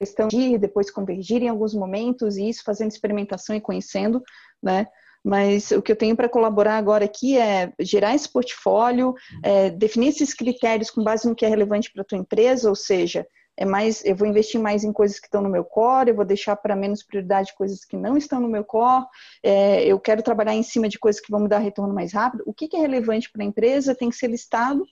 questão 0.00 0.26
de 0.26 0.58
depois 0.58 0.90
convergir 0.90 1.44
em 1.44 1.48
alguns 1.48 1.74
momentos 1.74 2.36
e 2.36 2.48
isso 2.48 2.64
fazendo 2.64 2.90
experimentação 2.90 3.54
e 3.54 3.60
conhecendo, 3.60 4.20
né? 4.60 4.88
Mas 5.24 5.70
o 5.70 5.80
que 5.80 5.92
eu 5.92 5.96
tenho 5.96 6.16
para 6.16 6.28
colaborar 6.28 6.76
agora 6.76 7.04
aqui 7.04 7.38
é 7.38 7.72
gerar 7.80 8.16
esse 8.16 8.28
portfólio, 8.28 9.14
é, 9.44 9.70
definir 9.70 10.08
esses 10.08 10.34
critérios 10.34 10.90
com 10.90 11.04
base 11.04 11.26
no 11.28 11.36
que 11.36 11.46
é 11.46 11.48
relevante 11.48 11.90
para 11.92 12.02
a 12.02 12.04
tua 12.04 12.18
empresa, 12.18 12.68
ou 12.68 12.74
seja, 12.74 13.24
é 13.56 13.64
mais, 13.64 14.04
eu 14.04 14.16
vou 14.16 14.26
investir 14.26 14.60
mais 14.60 14.82
em 14.82 14.92
coisas 14.92 15.20
que 15.20 15.26
estão 15.26 15.40
no 15.40 15.48
meu 15.48 15.64
core, 15.64 16.10
eu 16.10 16.16
vou 16.16 16.24
deixar 16.24 16.56
para 16.56 16.74
menos 16.74 17.02
prioridade 17.02 17.54
coisas 17.54 17.84
que 17.84 17.96
não 17.96 18.16
estão 18.16 18.40
no 18.40 18.48
meu 18.48 18.64
core, 18.64 19.06
é, 19.42 19.84
eu 19.84 19.98
quero 20.00 20.22
trabalhar 20.22 20.54
em 20.54 20.62
cima 20.62 20.88
de 20.88 20.98
coisas 20.98 21.20
que 21.20 21.30
vão 21.30 21.40
me 21.40 21.48
dar 21.48 21.58
retorno 21.58 21.94
mais 21.94 22.12
rápido. 22.12 22.42
O 22.46 22.52
que, 22.52 22.66
que 22.66 22.76
é 22.76 22.80
relevante 22.80 23.30
para 23.30 23.42
a 23.42 23.46
empresa 23.46 23.94
tem 23.94 24.10
que 24.10 24.16
ser 24.16 24.28
listado. 24.28 24.84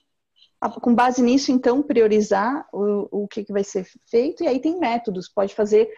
Com 0.80 0.94
base 0.94 1.20
nisso, 1.20 1.50
então, 1.50 1.82
priorizar 1.82 2.68
o, 2.72 3.24
o 3.24 3.28
que, 3.28 3.42
que 3.42 3.52
vai 3.52 3.64
ser 3.64 3.84
feito, 4.08 4.44
e 4.44 4.46
aí 4.46 4.60
tem 4.60 4.78
métodos, 4.78 5.28
pode 5.28 5.52
fazer 5.56 5.90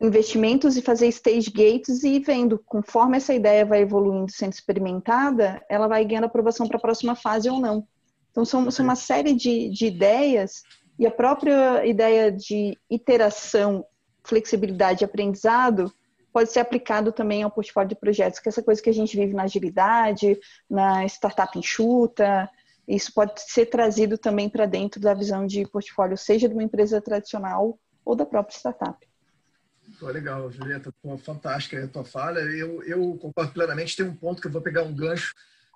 investimentos 0.00 0.76
e 0.76 0.82
fazer 0.82 1.08
stage 1.08 1.50
gates 1.50 2.04
e 2.04 2.20
vendo 2.20 2.56
conforme 2.66 3.16
essa 3.16 3.34
ideia 3.34 3.64
vai 3.64 3.80
evoluindo, 3.80 4.30
sendo 4.30 4.52
experimentada, 4.52 5.60
ela 5.68 5.88
vai 5.88 6.04
ganhando 6.04 6.24
aprovação 6.24 6.68
para 6.68 6.76
a 6.76 6.80
próxima 6.80 7.16
fase 7.16 7.50
ou 7.50 7.58
não. 7.58 7.84
Então, 8.30 8.44
são, 8.44 8.70
são 8.70 8.84
uma 8.84 8.96
série 8.96 9.32
de, 9.32 9.70
de 9.70 9.86
ideias 9.86 10.62
e 10.98 11.06
a 11.06 11.10
própria 11.10 11.84
ideia 11.84 12.30
de 12.30 12.78
iteração, 12.90 13.84
flexibilidade 14.22 15.02
e 15.02 15.04
aprendizado 15.04 15.92
pode 16.32 16.50
ser 16.50 16.60
aplicado 16.60 17.12
também 17.12 17.42
ao 17.42 17.50
portfólio 17.50 17.90
de 17.90 17.94
projetos, 17.94 18.40
que 18.40 18.48
é 18.48 18.50
essa 18.50 18.62
coisa 18.62 18.82
que 18.82 18.90
a 18.90 18.94
gente 18.94 19.16
vive 19.16 19.34
na 19.34 19.44
agilidade, 19.44 20.38
na 20.68 21.04
startup 21.06 21.56
enxuta, 21.56 22.50
isso 22.86 23.12
pode 23.14 23.40
ser 23.40 23.66
trazido 23.66 24.18
também 24.18 24.48
para 24.48 24.66
dentro 24.66 25.00
da 25.00 25.14
visão 25.14 25.46
de 25.46 25.66
portfólio, 25.68 26.16
seja 26.16 26.48
de 26.48 26.54
uma 26.54 26.62
empresa 26.62 27.00
tradicional 27.00 27.78
ou 28.04 28.14
da 28.14 28.26
própria 28.26 28.56
startup. 28.56 29.06
Pô, 29.98 30.06
legal, 30.08 30.50
Julieta, 30.50 30.92
fantástica 31.18 31.82
a 31.82 31.88
tua 31.88 32.04
fala. 32.04 32.40
Eu, 32.40 32.82
eu 32.82 33.16
concordo 33.18 33.52
plenamente. 33.52 33.96
Tem 33.96 34.06
um 34.06 34.14
ponto 34.14 34.40
que 34.40 34.48
eu 34.48 34.52
vou 34.52 34.60
pegar 34.60 34.82
um 34.82 34.94
gancho 34.94 35.34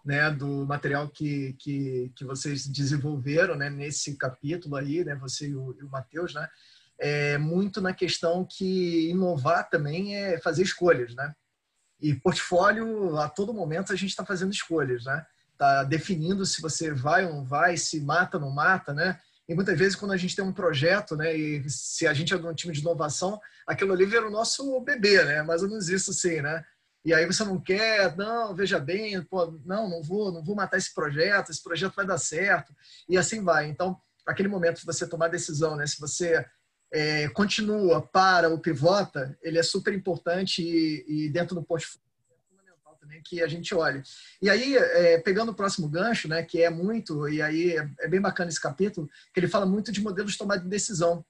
né, 0.09 0.31
do 0.31 0.65
material 0.65 1.07
que, 1.07 1.53
que, 1.59 2.11
que 2.17 2.25
vocês 2.25 2.67
desenvolveram 2.67 3.55
né, 3.55 3.69
nesse 3.69 4.17
capítulo 4.17 4.77
aí, 4.77 5.05
né, 5.05 5.15
você 5.15 5.49
e 5.49 5.55
o, 5.55 5.77
e 5.79 5.85
o 5.85 5.91
Matheus, 5.91 6.33
né, 6.33 6.49
é 6.99 7.37
muito 7.37 7.79
na 7.83 7.93
questão 7.93 8.43
que 8.43 9.11
inovar 9.11 9.69
também 9.69 10.17
é 10.17 10.39
fazer 10.39 10.63
escolhas, 10.63 11.15
né? 11.15 11.33
E 12.01 12.15
portfólio, 12.15 13.19
a 13.19 13.29
todo 13.29 13.53
momento 13.53 13.93
a 13.93 13.97
gente 13.97 14.09
está 14.09 14.25
fazendo 14.25 14.51
escolhas, 14.51 15.05
né? 15.05 15.27
Está 15.53 15.85
definindo 15.85 16.47
se 16.47 16.63
você 16.63 16.91
vai 16.91 17.27
ou 17.27 17.35
não 17.35 17.45
vai, 17.45 17.77
se 17.77 18.01
mata 18.01 18.39
ou 18.39 18.41
não 18.41 18.51
mata, 18.51 18.95
né? 18.95 19.21
E 19.47 19.55
muitas 19.55 19.79
vezes, 19.79 19.95
quando 19.95 20.13
a 20.13 20.17
gente 20.17 20.35
tem 20.35 20.45
um 20.45 20.53
projeto, 20.53 21.17
né, 21.17 21.37
e 21.37 21.69
se 21.69 22.07
a 22.07 22.15
gente 22.15 22.35
é 22.35 22.39
de 22.39 22.47
um 22.47 22.55
time 22.55 22.73
de 22.73 22.81
inovação, 22.81 23.39
aquilo 23.67 23.93
ali 23.93 24.07
vira 24.07 24.27
o 24.27 24.31
nosso 24.31 24.81
bebê, 24.81 25.23
né? 25.25 25.43
Mais 25.43 25.63
ou 25.63 25.69
menos 25.69 25.89
isso, 25.89 26.13
sim, 26.13 26.41
né? 26.41 26.65
E 27.09 27.15
aí 27.15 27.25
você 27.25 27.43
não 27.43 27.59
quer, 27.59 28.15
não, 28.19 28.55
veja 28.55 28.79
bem, 28.79 29.23
pô, 29.23 29.59
não, 29.65 29.89
não 29.89 30.03
vou, 30.03 30.31
não 30.31 30.45
vou 30.45 30.55
matar 30.55 30.77
esse 30.77 30.93
projeto, 30.93 31.51
esse 31.51 31.63
projeto 31.63 31.95
vai 31.97 32.07
dar 32.07 32.19
certo, 32.19 32.71
e 33.09 33.17
assim 33.17 33.43
vai. 33.43 33.67
Então, 33.67 33.99
aquele 34.27 34.47
momento 34.47 34.81
de 34.81 34.85
você 34.85 35.09
tomar 35.09 35.29
decisão, 35.29 35.75
né? 35.75 35.87
Se 35.87 35.99
você 35.99 36.45
é, 36.93 37.27
continua, 37.31 38.07
para 38.07 38.51
ou 38.51 38.59
pivota, 38.59 39.35
ele 39.41 39.59
é 39.59 39.63
super 39.63 39.95
importante 39.95 40.63
e, 40.63 41.25
e 41.25 41.31
dentro 41.31 41.55
do 41.55 41.63
portfólio 41.63 42.07
também 43.01 43.23
que 43.25 43.41
a 43.43 43.49
gente 43.49 43.75
olhe. 43.75 44.03
E 44.43 44.51
aí, 44.51 44.77
é, 44.77 45.19
pegando 45.19 45.53
o 45.53 45.55
próximo 45.55 45.89
gancho, 45.89 46.29
né, 46.29 46.43
que 46.43 46.61
é 46.63 46.69
muito, 46.69 47.27
e 47.27 47.41
aí 47.41 47.75
é, 47.75 47.91
é, 48.01 48.09
bem 48.09 48.21
bacana 48.21 48.51
esse 48.51 48.61
capítulo, 48.61 49.09
que 49.33 49.41
ele 49.41 49.49
fala 49.49 49.65
muito 49.65 49.91
de 49.91 50.03
modelos 50.03 50.33
de 50.33 50.39
tomada 50.39 50.61
de 50.61 50.69
decisão. 50.69 51.25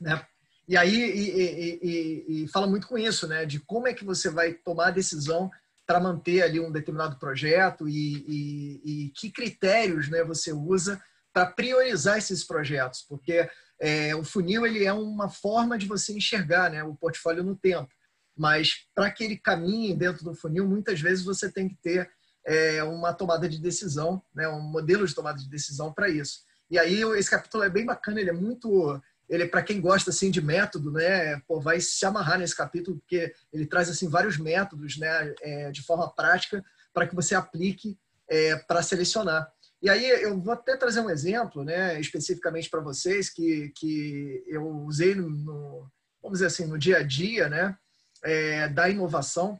Né? 0.00 0.24
E 0.72 0.76
aí, 0.78 0.96
e, 0.96 1.80
e, 1.82 2.44
e, 2.44 2.48
fala 2.48 2.66
muito 2.66 2.88
com 2.88 2.96
isso, 2.96 3.28
né, 3.28 3.44
de 3.44 3.60
como 3.60 3.86
é 3.86 3.92
que 3.92 4.06
você 4.06 4.30
vai 4.30 4.54
tomar 4.54 4.86
a 4.86 4.90
decisão 4.90 5.50
para 5.86 6.00
manter 6.00 6.40
ali 6.40 6.58
um 6.60 6.72
determinado 6.72 7.18
projeto 7.18 7.86
e, 7.86 9.12
que 9.14 9.30
critérios 9.30 10.08
né, 10.08 10.24
você 10.24 10.50
usa 10.50 10.98
para 11.30 11.44
priorizar 11.44 12.16
esses 12.16 12.42
projetos, 12.42 13.04
porque 13.06 13.46
é, 13.78 14.16
o 14.16 14.24
funil 14.24 14.64
ele 14.64 14.82
é 14.82 14.94
uma 14.94 15.28
forma 15.28 15.76
de 15.76 15.84
você 15.84 16.14
enxergar 16.14 16.70
né, 16.70 16.82
o 16.82 16.96
portfólio 16.96 17.44
no 17.44 17.54
tempo. 17.54 17.90
Mas 18.34 18.86
para 18.94 19.10
que 19.10 19.24
ele 19.24 19.36
caminhe 19.36 19.94
dentro 19.94 20.24
do 20.24 20.34
funil, 20.34 20.66
muitas 20.66 20.98
vezes 21.02 21.22
você 21.22 21.52
tem 21.52 21.68
que 21.68 21.76
ter 21.82 22.10
é, 22.46 22.82
uma 22.82 23.12
tomada 23.12 23.46
de 23.46 23.60
decisão, 23.60 24.22
né, 24.34 24.48
um 24.48 24.62
modelo 24.62 25.06
de 25.06 25.14
tomada 25.14 25.38
de 25.38 25.50
decisão 25.50 25.92
para 25.92 26.08
isso. 26.08 26.40
E 26.70 26.78
aí 26.78 27.02
esse 27.18 27.28
capítulo 27.28 27.62
é 27.62 27.68
bem 27.68 27.84
bacana, 27.84 28.22
ele 28.22 28.30
é 28.30 28.32
muito, 28.32 28.98
ele 29.32 29.46
para 29.46 29.62
quem 29.62 29.80
gosta 29.80 30.10
assim 30.10 30.30
de 30.30 30.42
método, 30.42 30.92
né, 30.92 31.40
pô, 31.48 31.58
vai 31.58 31.80
se 31.80 32.04
amarrar 32.04 32.38
nesse 32.38 32.54
capítulo 32.54 32.98
porque 32.98 33.34
ele 33.50 33.66
traz 33.66 33.88
assim 33.88 34.06
vários 34.06 34.36
métodos, 34.36 34.98
né, 34.98 35.34
é, 35.40 35.70
de 35.70 35.82
forma 35.82 36.12
prática 36.14 36.62
para 36.92 37.06
que 37.06 37.14
você 37.14 37.34
aplique 37.34 37.98
é, 38.28 38.56
para 38.56 38.82
selecionar. 38.82 39.50
E 39.80 39.88
aí 39.88 40.06
eu 40.22 40.38
vou 40.38 40.52
até 40.52 40.76
trazer 40.76 41.00
um 41.00 41.08
exemplo, 41.08 41.64
né, 41.64 41.98
especificamente 41.98 42.68
para 42.68 42.82
vocês 42.82 43.30
que 43.30 43.72
que 43.74 44.44
eu 44.46 44.68
usei 44.84 45.14
no, 45.14 45.30
no, 45.30 45.90
vamos 46.22 46.38
dizer 46.38 46.46
assim 46.46 46.66
no 46.66 46.78
dia 46.78 46.98
a 46.98 47.02
dia, 47.02 47.48
né, 47.48 47.74
é, 48.22 48.68
da 48.68 48.90
inovação, 48.90 49.58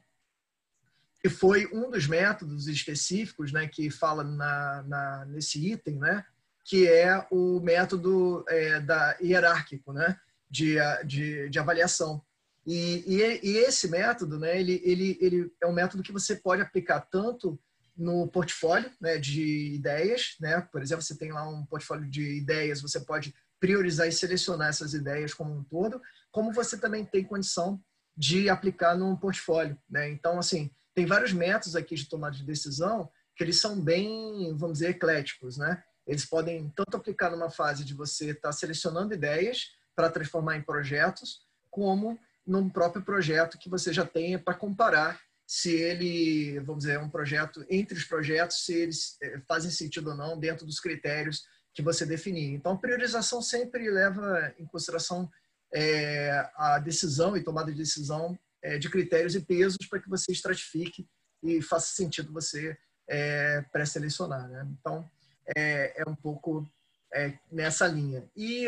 que 1.22 1.30
foi 1.30 1.66
um 1.72 1.90
dos 1.90 2.06
métodos 2.06 2.68
específicos 2.68 3.52
né, 3.52 3.66
que 3.66 3.88
fala 3.88 4.22
na, 4.22 4.82
na 4.82 5.24
nesse 5.24 5.72
item, 5.72 5.98
né, 5.98 6.26
que 6.64 6.88
é 6.88 7.26
o 7.30 7.60
método 7.60 8.44
é, 8.48 8.80
da 8.80 9.16
hierárquico 9.20 9.92
né, 9.92 10.16
de, 10.50 10.76
de, 11.04 11.48
de 11.48 11.58
avaliação. 11.58 12.22
E, 12.64 13.04
e, 13.06 13.40
e, 13.42 13.56
esse 13.58 13.88
método, 13.88 14.38
né, 14.38 14.58
ele, 14.58 14.80
ele, 14.84 15.18
ele 15.20 15.52
é 15.60 15.66
um 15.66 15.72
método 15.72 16.02
que 16.02 16.12
você 16.12 16.36
pode 16.36 16.62
aplicar 16.62 17.00
tanto 17.00 17.58
no 17.96 18.28
portfólio 18.28 18.90
né, 19.00 19.18
de 19.18 19.74
ideias, 19.74 20.36
né? 20.40 20.60
por 20.72 20.80
exemplo, 20.80 21.02
você 21.02 21.16
tem 21.16 21.32
lá 21.32 21.48
um 21.48 21.66
portfólio 21.66 22.08
de 22.08 22.36
ideias, 22.36 22.80
você 22.80 23.00
pode 23.00 23.34
priorizar 23.60 24.08
e 24.08 24.12
selecionar 24.12 24.68
essas 24.68 24.94
ideias 24.94 25.34
como 25.34 25.52
um 25.52 25.62
todo, 25.64 26.00
como 26.30 26.52
você 26.52 26.78
também 26.78 27.04
tem 27.04 27.24
condição 27.24 27.80
de 28.16 28.48
aplicar 28.48 28.96
num 28.96 29.16
portfólio. 29.16 29.78
Né? 29.88 30.10
Então, 30.10 30.38
assim, 30.38 30.70
tem 30.94 31.06
vários 31.06 31.32
métodos 31.32 31.76
aqui 31.76 31.94
de 31.94 32.08
tomada 32.08 32.36
de 32.36 32.44
decisão 32.44 33.10
que 33.36 33.42
eles 33.42 33.60
são 33.60 33.80
bem, 33.80 34.54
vamos 34.56 34.78
dizer, 34.78 34.90
ecléticos. 34.90 35.56
Né? 35.56 35.82
Eles 36.06 36.24
podem 36.24 36.70
tanto 36.74 36.96
aplicar 36.96 37.30
numa 37.30 37.50
fase 37.50 37.84
de 37.84 37.94
você 37.94 38.30
estar 38.30 38.48
tá 38.48 38.52
selecionando 38.52 39.14
ideias 39.14 39.70
para 39.94 40.10
transformar 40.10 40.56
em 40.56 40.62
projetos, 40.62 41.42
como 41.70 42.18
num 42.46 42.68
próprio 42.68 43.04
projeto 43.04 43.58
que 43.58 43.68
você 43.68 43.92
já 43.92 44.04
tenha 44.04 44.38
para 44.38 44.54
comparar 44.54 45.20
se 45.46 45.70
ele, 45.70 46.58
vamos 46.60 46.84
dizer, 46.84 46.94
é 46.94 46.98
um 46.98 47.10
projeto 47.10 47.64
entre 47.68 47.96
os 47.96 48.04
projetos, 48.04 48.64
se 48.64 48.74
eles 48.74 49.18
eh, 49.22 49.40
fazem 49.46 49.70
sentido 49.70 50.10
ou 50.10 50.16
não 50.16 50.38
dentro 50.38 50.64
dos 50.64 50.80
critérios 50.80 51.44
que 51.74 51.82
você 51.82 52.06
definir. 52.06 52.54
Então, 52.54 52.72
a 52.72 52.78
priorização 52.78 53.42
sempre 53.42 53.90
leva 53.90 54.52
em 54.58 54.64
consideração 54.64 55.30
é, 55.74 56.30
a 56.56 56.78
decisão 56.78 57.36
e 57.36 57.42
tomada 57.42 57.70
de 57.70 57.78
decisão 57.78 58.38
é, 58.62 58.78
de 58.78 58.88
critérios 58.88 59.34
e 59.34 59.40
pesos 59.40 59.86
para 59.88 60.00
que 60.00 60.08
você 60.08 60.32
estratifique 60.32 61.06
e 61.42 61.60
faça 61.62 61.94
sentido 61.94 62.32
você 62.32 62.76
é, 63.08 63.62
pré-selecionar. 63.72 64.48
Né? 64.48 64.66
Então, 64.80 65.10
é, 65.56 66.02
é, 66.02 66.08
um 66.08 66.14
pouco 66.14 66.68
é, 67.12 67.32
nessa 67.50 67.86
linha. 67.86 68.24
E 68.36 68.66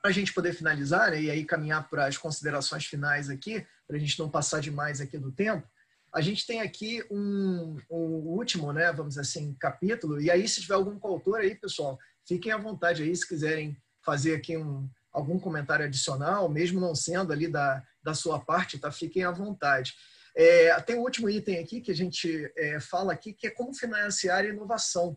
para 0.00 0.10
a 0.10 0.12
gente 0.12 0.32
poder 0.32 0.52
finalizar 0.52 1.10
né, 1.10 1.22
e 1.22 1.30
aí 1.30 1.44
caminhar 1.44 1.88
para 1.88 2.06
as 2.06 2.16
considerações 2.16 2.84
finais 2.86 3.28
aqui, 3.28 3.66
para 3.86 3.96
a 3.96 4.00
gente 4.00 4.18
não 4.18 4.28
passar 4.28 4.60
demais 4.60 5.00
aqui 5.00 5.18
do 5.18 5.32
tempo, 5.32 5.66
a 6.12 6.20
gente 6.20 6.46
tem 6.46 6.60
aqui 6.60 7.04
um, 7.10 7.76
um, 7.90 7.98
último, 7.98 8.72
né, 8.72 8.92
vamos 8.92 9.18
assim, 9.18 9.54
capítulo. 9.60 10.20
E 10.20 10.30
aí, 10.30 10.48
se 10.48 10.62
tiver 10.62 10.74
algum 10.74 10.98
coautor 10.98 11.40
aí, 11.40 11.54
pessoal, 11.54 11.98
fiquem 12.26 12.52
à 12.52 12.56
vontade 12.56 13.02
aí, 13.02 13.14
se 13.14 13.26
quiserem 13.26 13.76
fazer 14.02 14.34
aqui 14.34 14.56
um, 14.56 14.88
algum 15.12 15.38
comentário 15.38 15.84
adicional, 15.84 16.48
mesmo 16.48 16.80
não 16.80 16.94
sendo 16.94 17.32
ali 17.32 17.48
da, 17.48 17.82
da 18.02 18.14
sua 18.14 18.38
parte, 18.38 18.78
tá? 18.78 18.90
Fiquem 18.90 19.24
à 19.24 19.30
vontade. 19.30 19.94
É, 20.36 20.78
tem 20.82 20.96
o 20.96 21.00
um 21.00 21.02
último 21.02 21.28
item 21.28 21.58
aqui 21.58 21.80
que 21.80 21.90
a 21.90 21.94
gente 21.94 22.52
é, 22.56 22.78
fala 22.78 23.12
aqui, 23.12 23.32
que 23.32 23.46
é 23.46 23.50
como 23.50 23.74
financiar 23.74 24.44
inovação, 24.44 25.16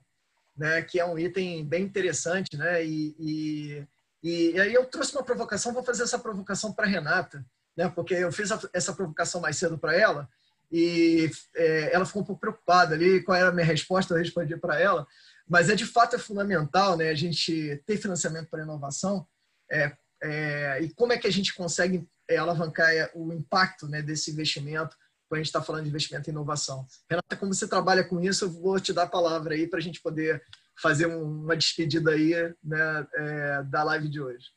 né? 0.60 0.82
Que 0.82 0.99
é 0.99 1.05
um 1.05 1.18
item 1.18 1.66
bem 1.66 1.84
interessante, 1.84 2.57
né? 2.57 2.86
E, 2.86 3.16
e, 3.18 3.88
e 4.22 4.60
aí 4.60 4.74
eu 4.74 4.86
trouxe 4.86 5.14
uma 5.14 5.24
provocação, 5.24 5.74
vou 5.74 5.84
fazer 5.84 6.03
essa 6.03 6.20
provocação 6.20 6.74
para 6.74 6.86
Renata, 6.86 7.45
né? 7.76 7.89
Porque 7.89 8.14
eu 8.14 8.32
fiz 8.32 8.49
essa 8.74 8.93
provocação 8.93 9.39
mais 9.39 9.57
cedo 9.57 9.78
para 9.78 9.95
ela 9.95 10.30
e 10.72 11.32
é, 11.55 11.93
ela 11.93 12.05
ficou 12.05 12.22
um 12.22 12.26
pouco 12.26 12.41
preocupada 12.41 12.93
ali, 12.93 13.24
qual 13.24 13.38
era 13.38 13.49
a 13.49 13.53
minha 13.53 13.66
resposta, 13.66 14.14
eu 14.14 14.20
respondi 14.20 14.55
para 14.57 14.80
ela, 14.80 15.07
mas 15.47 15.70
é 15.70 15.76
de 15.76 15.86
fato 15.86 16.16
é 16.16 16.20
fundamental, 16.20 16.97
né? 16.97 17.10
A 17.10 17.16
gente 17.16 17.82
ter 17.86 17.97
financiamento 17.97 18.49
para 18.49 18.62
inovação, 18.62 19.26
é, 19.72 19.95
é, 20.22 20.80
e 20.82 20.93
como 20.93 21.14
é 21.14 21.18
que 21.18 21.28
a 21.28 21.32
gente 21.32 21.55
consegue 21.55 22.07
é, 22.28 22.38
alavancar 22.38 22.89
é, 22.91 23.10
o 23.16 23.32
impacto 23.34 23.88
né, 23.88 24.01
desse 24.01 24.32
investimento 24.32 24.95
quando 25.30 25.38
a 25.38 25.43
gente 25.43 25.47
está 25.49 25.61
falando 25.61 25.84
de 25.84 25.89
investimento 25.89 26.27
em 26.27 26.34
inovação. 26.34 26.88
Renata, 27.07 27.38
como 27.38 27.53
você 27.53 27.67
trabalha 27.67 28.03
com 28.03 28.19
isso, 28.19 28.45
eu 28.45 28.49
vou 28.49 28.80
te 28.80 28.91
dar 28.91 29.03
a 29.03 29.09
palavra 29.09 29.53
aí 29.53 29.67
para 29.67 29.77
a 29.77 29.82
gente 29.82 30.01
poder 30.01 30.43
fazer 30.82 31.05
uma 31.05 31.55
despedida 31.55 32.11
aí 32.11 32.34
né, 32.63 33.07
é, 33.13 33.63
da 33.63 33.84
live 33.84 34.09
de 34.09 34.19
hoje. 34.19 34.47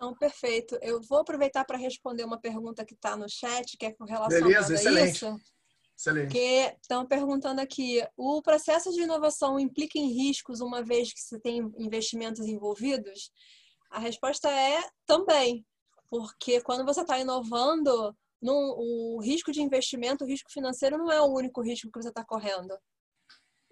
Não, 0.00 0.14
perfeito. 0.14 0.78
Eu 0.80 1.02
vou 1.02 1.18
aproveitar 1.18 1.64
para 1.64 1.76
responder 1.76 2.24
uma 2.24 2.40
pergunta 2.40 2.84
que 2.84 2.94
está 2.94 3.16
no 3.16 3.28
chat, 3.28 3.76
que 3.76 3.86
é 3.86 3.92
com 3.92 4.04
relação 4.04 4.40
Beleza, 4.40 4.72
a 4.72 4.74
excelente. 4.74 5.16
isso. 5.16 5.36
Excelente. 5.96 6.26
Porque 6.26 6.76
estão 6.80 7.06
perguntando 7.06 7.60
aqui, 7.60 8.02
o 8.16 8.42
processo 8.42 8.90
de 8.90 9.02
inovação 9.02 9.60
implica 9.60 9.98
em 9.98 10.12
riscos 10.12 10.60
uma 10.60 10.82
vez 10.82 11.12
que 11.12 11.20
se 11.20 11.38
tem 11.40 11.72
investimentos 11.78 12.46
envolvidos? 12.46 13.30
A 13.94 13.98
resposta 13.98 14.50
é 14.50 14.82
também, 15.06 15.64
porque 16.10 16.60
quando 16.60 16.84
você 16.84 17.00
está 17.02 17.18
inovando, 17.18 18.14
o 18.42 19.20
risco 19.22 19.52
de 19.52 19.62
investimento, 19.62 20.24
o 20.24 20.26
risco 20.26 20.52
financeiro 20.52 20.98
não 20.98 21.10
é 21.10 21.20
o 21.20 21.32
único 21.32 21.62
risco 21.62 21.90
que 21.90 22.02
você 22.02 22.08
está 22.08 22.24
correndo 22.24 22.74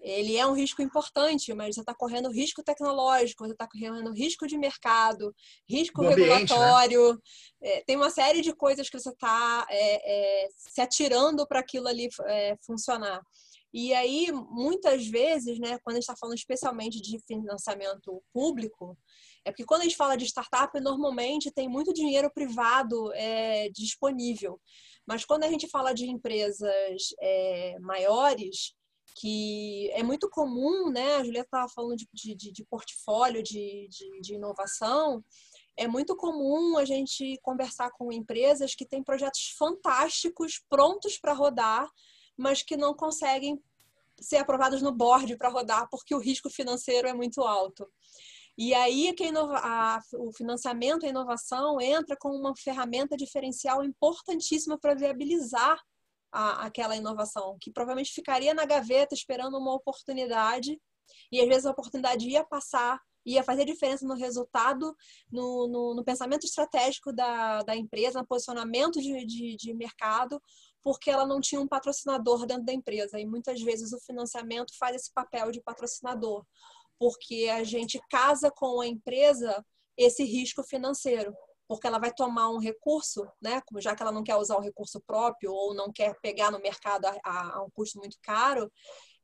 ele 0.02 0.36
é 0.36 0.44
um 0.44 0.52
risco 0.52 0.82
importante, 0.82 1.54
mas 1.54 1.76
você 1.76 1.80
está 1.80 1.94
correndo 1.94 2.30
risco 2.30 2.62
tecnológico, 2.62 3.44
você 3.44 3.52
está 3.52 3.68
correndo 3.68 4.12
risco 4.12 4.46
de 4.48 4.58
mercado, 4.58 5.34
risco 5.68 6.02
Do 6.02 6.08
regulatório. 6.08 7.12
Né? 7.12 7.18
é, 7.62 7.84
tem 7.86 7.96
uma 7.96 8.10
série 8.10 8.42
de 8.42 8.52
coisas 8.52 8.90
que 8.90 8.98
você 8.98 9.10
está 9.10 9.64
é, 9.70 10.44
é, 10.44 10.48
se 10.56 10.80
atirando 10.80 11.46
para 11.46 11.60
aquilo 11.60 11.86
ali 11.86 12.08
é, 12.26 12.56
funcionar. 12.66 13.22
E 13.72 13.94
aí, 13.94 14.30
muitas 14.32 15.06
vezes, 15.06 15.58
né, 15.58 15.78
quando 15.82 15.94
a 15.94 16.00
gente 16.00 16.02
está 16.02 16.16
falando 16.16 16.36
especialmente 16.36 17.00
de 17.00 17.18
financiamento 17.26 18.22
público, 18.32 18.98
é 19.44 19.50
porque 19.50 19.64
quando 19.64 19.80
a 19.82 19.84
gente 19.84 19.96
fala 19.96 20.16
de 20.16 20.24
startup, 20.24 20.78
normalmente 20.80 21.50
tem 21.50 21.68
muito 21.68 21.92
dinheiro 21.92 22.30
privado 22.32 23.12
é, 23.14 23.68
disponível. 23.70 24.60
Mas 25.06 25.24
quando 25.24 25.44
a 25.44 25.48
gente 25.48 25.68
fala 25.68 25.92
de 25.92 26.08
empresas 26.08 27.14
é, 27.20 27.76
maiores, 27.80 28.74
que 29.16 29.90
é 29.92 30.02
muito 30.02 30.28
comum, 30.30 30.90
né? 30.90 31.16
A 31.16 31.24
Julieta 31.24 31.46
estava 31.46 31.68
falando 31.68 31.96
de, 31.96 32.34
de, 32.34 32.52
de 32.52 32.64
portfólio 32.64 33.42
de, 33.42 33.88
de, 33.88 34.20
de, 34.20 34.34
inovação. 34.34 35.24
É 35.76 35.86
muito 35.86 36.16
comum 36.16 36.78
a 36.78 36.84
gente 36.84 37.38
conversar 37.42 37.90
com 37.92 38.12
empresas 38.12 38.74
que 38.74 38.86
têm 38.86 39.02
projetos 39.02 39.54
fantásticos, 39.58 40.62
prontos 40.68 41.18
para 41.18 41.32
rodar, 41.32 41.88
mas 42.36 42.62
que 42.62 42.76
não 42.76 42.94
conseguem 42.94 43.60
ser 44.20 44.36
aprovados 44.36 44.82
no 44.82 44.92
board 44.92 45.36
para 45.36 45.48
rodar 45.48 45.88
porque 45.90 46.14
o 46.14 46.18
risco 46.18 46.48
financeiro 46.48 47.08
é 47.08 47.14
muito 47.14 47.42
alto. 47.42 47.88
E 48.56 48.74
aí 48.74 49.12
que 49.14 49.24
a, 49.24 50.00
o 50.18 50.32
financiamento 50.32 51.06
a 51.06 51.08
inovação 51.08 51.80
entra 51.80 52.16
como 52.16 52.36
uma 52.36 52.54
ferramenta 52.56 53.16
diferencial 53.16 53.82
importantíssima 53.82 54.78
para 54.78 54.94
viabilizar 54.94 55.80
a, 56.30 56.66
aquela 56.66 56.96
inovação, 56.96 57.56
que 57.60 57.70
provavelmente 57.70 58.12
ficaria 58.12 58.54
na 58.54 58.64
gaveta 58.64 59.14
esperando 59.14 59.58
uma 59.58 59.74
oportunidade, 59.74 60.80
e 61.30 61.40
às 61.40 61.48
vezes 61.48 61.66
a 61.66 61.70
oportunidade 61.70 62.28
ia 62.28 62.44
passar, 62.44 63.00
ia 63.24 63.42
fazer 63.42 63.64
diferença 63.64 64.06
no 64.06 64.14
resultado, 64.14 64.94
no, 65.30 65.68
no, 65.68 65.94
no 65.94 66.04
pensamento 66.04 66.44
estratégico 66.44 67.12
da, 67.12 67.62
da 67.62 67.76
empresa, 67.76 68.20
no 68.20 68.26
posicionamento 68.26 69.00
de, 69.00 69.24
de, 69.24 69.56
de 69.56 69.74
mercado, 69.74 70.42
porque 70.82 71.10
ela 71.10 71.26
não 71.26 71.40
tinha 71.40 71.60
um 71.60 71.68
patrocinador 71.68 72.44
dentro 72.46 72.64
da 72.64 72.72
empresa. 72.72 73.20
E 73.20 73.26
muitas 73.26 73.60
vezes 73.62 73.92
o 73.92 74.00
financiamento 74.00 74.76
faz 74.76 74.96
esse 74.96 75.12
papel 75.12 75.52
de 75.52 75.62
patrocinador, 75.62 76.44
porque 77.02 77.50
a 77.52 77.64
gente 77.64 78.00
casa 78.08 78.48
com 78.48 78.80
a 78.80 78.86
empresa 78.86 79.66
esse 79.96 80.22
risco 80.22 80.62
financeiro, 80.62 81.34
porque 81.66 81.84
ela 81.84 81.98
vai 81.98 82.14
tomar 82.14 82.48
um 82.48 82.60
recurso, 82.60 83.26
né? 83.42 83.60
Já 83.78 83.96
que 83.96 84.04
ela 84.04 84.12
não 84.12 84.22
quer 84.22 84.36
usar 84.36 84.56
o 84.56 84.60
recurso 84.60 85.00
próprio 85.04 85.52
ou 85.52 85.74
não 85.74 85.90
quer 85.92 86.14
pegar 86.22 86.52
no 86.52 86.60
mercado 86.60 87.06
a, 87.06 87.56
a 87.56 87.64
um 87.64 87.70
custo 87.70 87.98
muito 87.98 88.16
caro, 88.22 88.70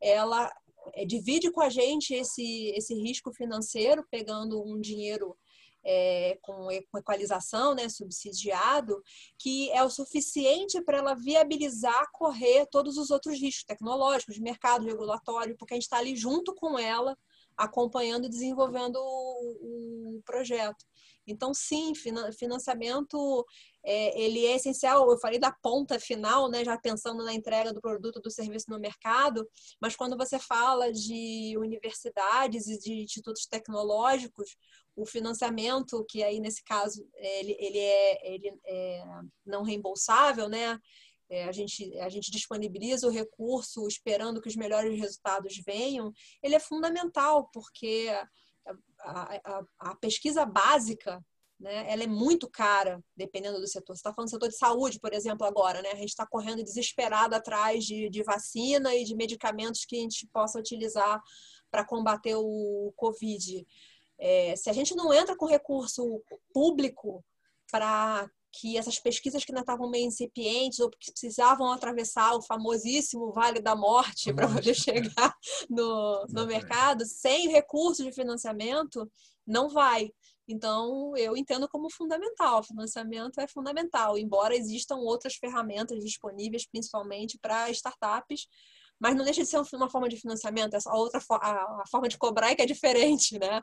ela 0.00 0.52
é, 0.92 1.04
divide 1.04 1.52
com 1.52 1.60
a 1.60 1.68
gente 1.68 2.12
esse, 2.12 2.72
esse 2.74 2.94
risco 2.94 3.32
financeiro, 3.32 4.04
pegando 4.10 4.60
um 4.60 4.80
dinheiro 4.80 5.38
é, 5.84 6.36
com 6.42 6.68
equalização, 6.98 7.76
né, 7.76 7.88
subsidiado, 7.88 9.00
que 9.38 9.70
é 9.70 9.84
o 9.84 9.90
suficiente 9.90 10.82
para 10.82 10.98
ela 10.98 11.14
viabilizar 11.14 12.10
correr 12.12 12.66
todos 12.66 12.98
os 12.98 13.10
outros 13.12 13.40
riscos 13.40 13.64
tecnológicos, 13.64 14.34
de 14.34 14.42
mercado, 14.42 14.84
regulatório, 14.84 15.56
porque 15.56 15.74
a 15.74 15.76
gente 15.76 15.84
está 15.84 15.98
ali 15.98 16.16
junto 16.16 16.52
com 16.56 16.76
ela, 16.76 17.16
acompanhando 17.58 18.26
e 18.26 18.30
desenvolvendo 18.30 18.96
o, 18.96 20.18
o 20.18 20.22
projeto. 20.24 20.84
Então, 21.26 21.52
sim, 21.52 21.92
financiamento 22.38 23.44
é, 23.84 24.18
ele 24.18 24.46
é 24.46 24.56
essencial. 24.56 25.10
Eu 25.10 25.18
falei 25.18 25.38
da 25.38 25.52
ponta 25.52 26.00
final, 26.00 26.48
né, 26.48 26.64
já 26.64 26.78
pensando 26.78 27.22
na 27.22 27.34
entrega 27.34 27.72
do 27.72 27.82
produto, 27.82 28.20
do 28.20 28.30
serviço 28.30 28.70
no 28.70 28.78
mercado, 28.78 29.46
mas 29.80 29.94
quando 29.94 30.16
você 30.16 30.38
fala 30.38 30.90
de 30.90 31.54
universidades 31.58 32.66
e 32.66 32.78
de 32.78 33.02
institutos 33.02 33.46
tecnológicos, 33.46 34.56
o 34.96 35.06
financiamento, 35.06 36.04
que 36.08 36.24
aí 36.24 36.40
nesse 36.40 36.64
caso 36.64 37.06
ele, 37.14 37.56
ele, 37.60 37.78
é, 37.78 38.34
ele 38.34 38.60
é 38.66 39.04
não 39.46 39.62
reembolsável, 39.62 40.48
né? 40.48 40.78
É, 41.30 41.44
a, 41.44 41.52
gente, 41.52 41.98
a 42.00 42.08
gente 42.08 42.30
disponibiliza 42.30 43.06
o 43.06 43.10
recurso 43.10 43.86
esperando 43.86 44.40
que 44.40 44.48
os 44.48 44.56
melhores 44.56 44.98
resultados 44.98 45.60
venham, 45.64 46.12
ele 46.42 46.54
é 46.54 46.60
fundamental, 46.60 47.50
porque 47.52 48.08
a, 49.00 49.38
a, 49.44 49.64
a 49.78 49.96
pesquisa 49.96 50.46
básica 50.46 51.22
né, 51.60 51.90
ela 51.90 52.04
é 52.04 52.06
muito 52.06 52.48
cara, 52.48 53.02
dependendo 53.16 53.60
do 53.60 53.66
setor. 53.66 53.94
Você 53.94 54.00
está 54.00 54.14
falando 54.14 54.28
do 54.28 54.30
setor 54.30 54.48
de 54.48 54.56
saúde, 54.56 55.00
por 55.00 55.12
exemplo, 55.12 55.44
agora, 55.44 55.82
né? 55.82 55.90
A 55.90 55.96
gente 55.96 56.10
está 56.10 56.24
correndo 56.24 56.62
desesperado 56.62 57.34
atrás 57.34 57.84
de, 57.84 58.08
de 58.08 58.22
vacina 58.22 58.94
e 58.94 59.04
de 59.04 59.16
medicamentos 59.16 59.84
que 59.84 59.96
a 59.96 60.00
gente 60.00 60.26
possa 60.32 60.58
utilizar 60.58 61.20
para 61.70 61.84
combater 61.84 62.36
o 62.36 62.92
Covid. 62.96 63.66
É, 64.18 64.54
se 64.56 64.70
a 64.70 64.72
gente 64.72 64.94
não 64.94 65.12
entra 65.12 65.36
com 65.36 65.46
recurso 65.46 66.22
público 66.52 67.24
para 67.70 68.30
que 68.60 68.76
essas 68.76 68.98
pesquisas 68.98 69.44
que 69.44 69.52
ainda 69.52 69.60
estavam 69.60 69.88
meio 69.88 70.06
incipientes 70.06 70.80
ou 70.80 70.90
que 70.90 71.12
precisavam 71.12 71.70
atravessar 71.70 72.34
o 72.34 72.42
famosíssimo 72.42 73.32
Vale 73.32 73.60
da 73.60 73.76
Morte 73.76 74.32
para 74.32 74.48
poder 74.48 74.74
chegar 74.74 75.36
no, 75.70 76.26
no 76.28 76.46
mercado, 76.46 77.04
sem 77.06 77.48
recurso 77.48 78.02
de 78.02 78.12
financiamento, 78.12 79.08
não 79.46 79.68
vai. 79.68 80.10
Então, 80.48 81.16
eu 81.16 81.36
entendo 81.36 81.68
como 81.68 81.92
fundamental. 81.92 82.60
O 82.60 82.64
financiamento 82.64 83.38
é 83.40 83.46
fundamental, 83.46 84.18
embora 84.18 84.56
existam 84.56 84.96
outras 84.96 85.36
ferramentas 85.36 86.02
disponíveis, 86.02 86.66
principalmente 86.66 87.38
para 87.38 87.70
startups, 87.70 88.48
mas 88.98 89.14
não 89.14 89.24
deixa 89.24 89.42
de 89.42 89.48
ser 89.48 89.60
uma 89.74 89.90
forma 89.90 90.08
de 90.08 90.16
financiamento. 90.16 90.74
Essa 90.74 90.92
outra 90.92 91.20
a, 91.30 91.82
a 91.82 91.84
forma 91.88 92.08
de 92.08 92.18
cobrar 92.18 92.50
é 92.50 92.56
que 92.56 92.62
é 92.62 92.66
diferente, 92.66 93.38
né? 93.38 93.62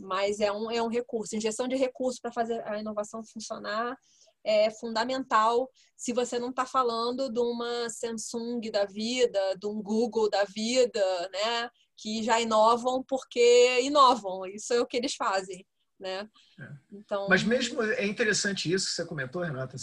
Mas 0.00 0.40
é 0.40 0.50
um, 0.50 0.70
é 0.70 0.82
um 0.82 0.88
recurso. 0.88 1.36
Injeção 1.36 1.68
de 1.68 1.76
recursos 1.76 2.20
para 2.20 2.32
fazer 2.32 2.66
a 2.66 2.78
inovação 2.78 3.22
funcionar 3.22 3.96
é 4.42 4.70
fundamental 4.70 5.70
se 5.94 6.14
você 6.14 6.38
não 6.38 6.48
está 6.48 6.64
falando 6.64 7.30
de 7.30 7.38
uma 7.38 7.90
Samsung 7.90 8.70
da 8.70 8.86
vida, 8.86 9.38
de 9.58 9.66
um 9.66 9.82
Google 9.82 10.30
da 10.30 10.44
vida, 10.44 11.28
né? 11.30 11.70
Que 11.96 12.22
já 12.22 12.40
inovam 12.40 13.04
porque 13.06 13.80
inovam. 13.82 14.46
Isso 14.46 14.72
é 14.72 14.80
o 14.80 14.86
que 14.86 14.96
eles 14.96 15.14
fazem, 15.14 15.66
né? 15.98 16.26
É. 16.58 16.68
Então... 16.90 17.28
Mas 17.28 17.44
mesmo 17.44 17.82
é 17.82 18.06
interessante 18.06 18.72
isso 18.72 18.86
que 18.86 18.92
você 18.92 19.04
comentou, 19.04 19.42
Renata, 19.42 19.76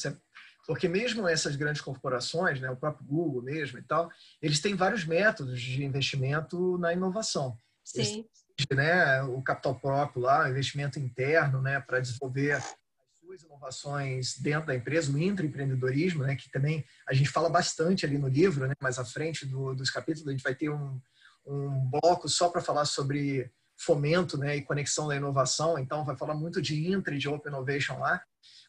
porque 0.66 0.90
mesmo 0.90 1.28
essas 1.28 1.56
grandes 1.56 1.82
corporações, 1.82 2.60
né, 2.60 2.70
o 2.70 2.76
próprio 2.76 3.06
Google 3.08 3.42
mesmo 3.42 3.78
e 3.78 3.84
tal, 3.84 4.10
eles 4.42 4.60
têm 4.60 4.76
vários 4.76 5.06
métodos 5.06 5.62
de 5.62 5.86
investimento 5.86 6.78
na 6.80 6.92
inovação. 6.92 7.56
Sim. 7.86 8.02
Eles 8.02 8.26
né, 8.74 9.22
o 9.24 9.42
capital 9.42 9.76
próprio 9.76 10.22
lá, 10.22 10.46
o 10.46 10.50
investimento 10.50 11.00
interno, 11.00 11.62
né, 11.62 11.80
para 11.80 12.00
desenvolver 12.00 12.54
as 12.54 12.76
suas 13.20 13.44
inovações 13.44 14.38
dentro 14.40 14.68
da 14.68 14.76
empresa, 14.76 15.12
o 15.12 15.18
intraempreendedorismo, 15.18 16.24
né, 16.24 16.36
que 16.36 16.50
também 16.50 16.84
a 17.08 17.14
gente 17.14 17.30
fala 17.30 17.50
bastante 17.50 18.06
ali 18.06 18.18
no 18.18 18.28
livro, 18.28 18.68
né, 18.68 18.74
mais 18.82 18.98
à 18.98 19.06
frente 19.06 19.46
do, 19.46 19.76
dos 19.76 19.90
capítulos, 19.90 20.28
a 20.28 20.32
gente 20.32 20.44
vai 20.44 20.56
ter 20.56 20.70
um, 20.70 21.00
um 21.46 21.90
bloco 21.90 22.28
só 22.28 22.50
para 22.50 22.62
falar 22.62 22.86
sobre 22.86 23.52
fomento 23.78 24.38
né, 24.38 24.58
e 24.58 24.64
conexão 24.64 25.08
da 25.08 25.16
inovação, 25.16 25.78
então 25.78 26.04
vai 26.04 26.18
falar 26.18 26.34
muito 26.34 26.62
de 26.62 26.92
intra 26.92 27.14
e 27.14 27.20
de 27.20 27.30
open 27.30 27.52
innovation 27.52 28.00
lá, 28.00 28.22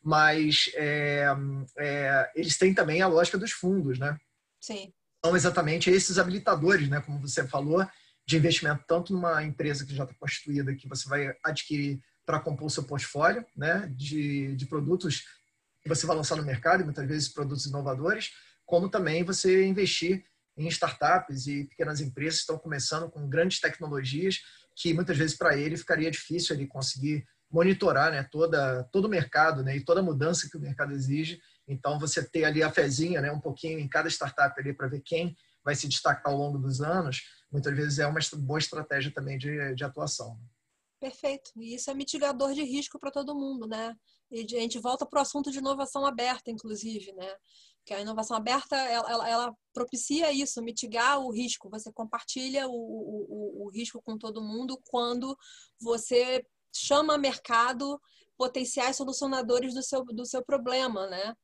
mas 0.03 0.71
é, 0.75 1.27
é, 1.79 2.33
eles 2.35 2.59
têm 2.59 2.75
também 2.75 3.01
a 3.01 3.07
lógica 3.07 3.39
dos 3.39 3.53
fundos, 3.53 3.99
né? 3.99 4.17
Sim. 4.61 4.93
São 5.25 5.35
exatamente 5.35 5.91
esses 5.91 6.19
habilitadores, 6.19 6.89
né, 6.89 7.01
como 7.01 7.21
você 7.21 7.47
falou, 7.47 7.87
de 8.29 8.37
investimento, 8.37 8.85
tanto 8.87 9.15
numa 9.15 9.43
empresa 9.43 9.87
que 9.87 9.95
já 9.95 10.05
está 10.05 10.15
constituída, 10.15 10.75
que 10.75 10.87
você 10.87 11.09
vai 11.09 11.35
adquirir 11.43 11.99
para 12.27 12.39
compor 12.39 12.67
o 12.67 12.71
seu 12.71 12.85
portfólio 12.85 13.43
né, 13.57 13.91
de, 13.97 14.55
de 14.55 14.67
produtos 14.67 15.25
que 15.83 15.89
você 15.89 16.07
vai 16.07 16.15
lançar 16.15 16.37
no 16.37 16.43
mercado, 16.43 16.85
muitas 16.85 17.09
vezes 17.09 17.31
produtos 17.31 17.65
inovadores, 17.65 18.33
como 18.67 18.91
também 18.91 19.25
você 19.25 19.65
investir 19.65 20.27
em 20.59 20.69
startups 20.69 21.47
e 21.47 21.65
pequenas 21.65 22.03
empresas 22.03 22.41
que 22.41 22.43
estão 22.43 22.59
começando 22.59 23.09
com 23.09 23.31
grandes 23.31 23.61
tecnologias 23.61 24.41
que 24.77 24.93
muitas 24.93 25.17
vezes 25.17 25.35
para 25.35 25.57
ele 25.57 25.79
ficaria 25.79 26.11
difícil 26.11 26.55
ele 26.55 26.67
conseguir 26.67 27.25
monitorar 27.51 28.11
né, 28.11 28.29
toda, 28.31 28.85
todo 28.93 29.07
o 29.07 29.09
mercado 29.09 29.63
né, 29.63 29.75
e 29.75 29.83
toda 29.83 30.01
a 30.01 30.05
mudança 30.05 30.51
que 30.51 30.59
o 30.59 30.61
mercado 30.61 30.93
exige. 30.93 31.41
Então, 31.67 31.99
você 31.99 32.23
ter 32.23 32.45
ali 32.45 32.63
a 32.63 32.71
fezinha, 32.71 33.23
né, 33.23 33.33
um 33.33 33.41
pouquinho 33.41 33.79
em 33.79 33.89
cada 33.89 34.07
startup 34.11 34.55
ali 34.61 34.75
para 34.75 34.87
ver 34.87 35.01
quem 35.01 35.35
vai 35.65 35.75
se 35.75 35.89
destacar 35.89 36.31
ao 36.31 36.39
longo 36.39 36.59
dos 36.59 36.83
anos, 36.83 37.23
muitas 37.51 37.75
vezes 37.75 37.99
é 37.99 38.07
uma 38.07 38.21
boa 38.39 38.59
estratégia 38.59 39.13
também 39.13 39.39
de, 39.39 39.75
de 39.75 39.85
atuação. 39.85 40.39
Perfeito. 41.01 41.53
E 41.57 41.75
isso 41.75 41.91
é 41.91 41.95
mitigador 41.95 42.53
de 42.55 42.63
risco 42.63 42.99
para 42.99 43.11
todo 43.11 43.35
mundo, 43.35 43.67
né? 43.67 43.95
E 44.31 44.41
a 44.41 44.61
gente 44.61 44.79
volta 44.79 45.07
para 45.07 45.19
o 45.19 45.23
assunto 45.23 45.51
de 45.51 45.59
inovação 45.59 46.05
aberta, 46.05 46.51
inclusive, 46.51 47.13
né? 47.13 47.35
Que 47.85 47.95
a 47.95 48.01
inovação 48.01 48.37
aberta, 48.37 48.77
ela, 48.77 49.11
ela, 49.11 49.29
ela 49.29 49.55
propicia 49.73 50.33
isso, 50.33 50.63
mitigar 50.63 51.21
o 51.21 51.31
risco. 51.31 51.71
Você 51.71 51.93
compartilha 51.93 52.67
o, 52.67 52.73
o, 52.73 53.65
o 53.65 53.71
risco 53.71 54.03
com 54.03 54.19
todo 54.19 54.43
mundo 54.43 54.79
quando 54.89 55.37
você 55.81 56.45
chama 56.75 57.17
mercado 57.17 57.99
potenciais 58.37 58.97
solucionadores 58.97 59.75
do 59.75 59.83
seu, 59.83 60.05
do 60.05 60.27
seu 60.27 60.45
problema, 60.45 61.07
né? 61.07 61.35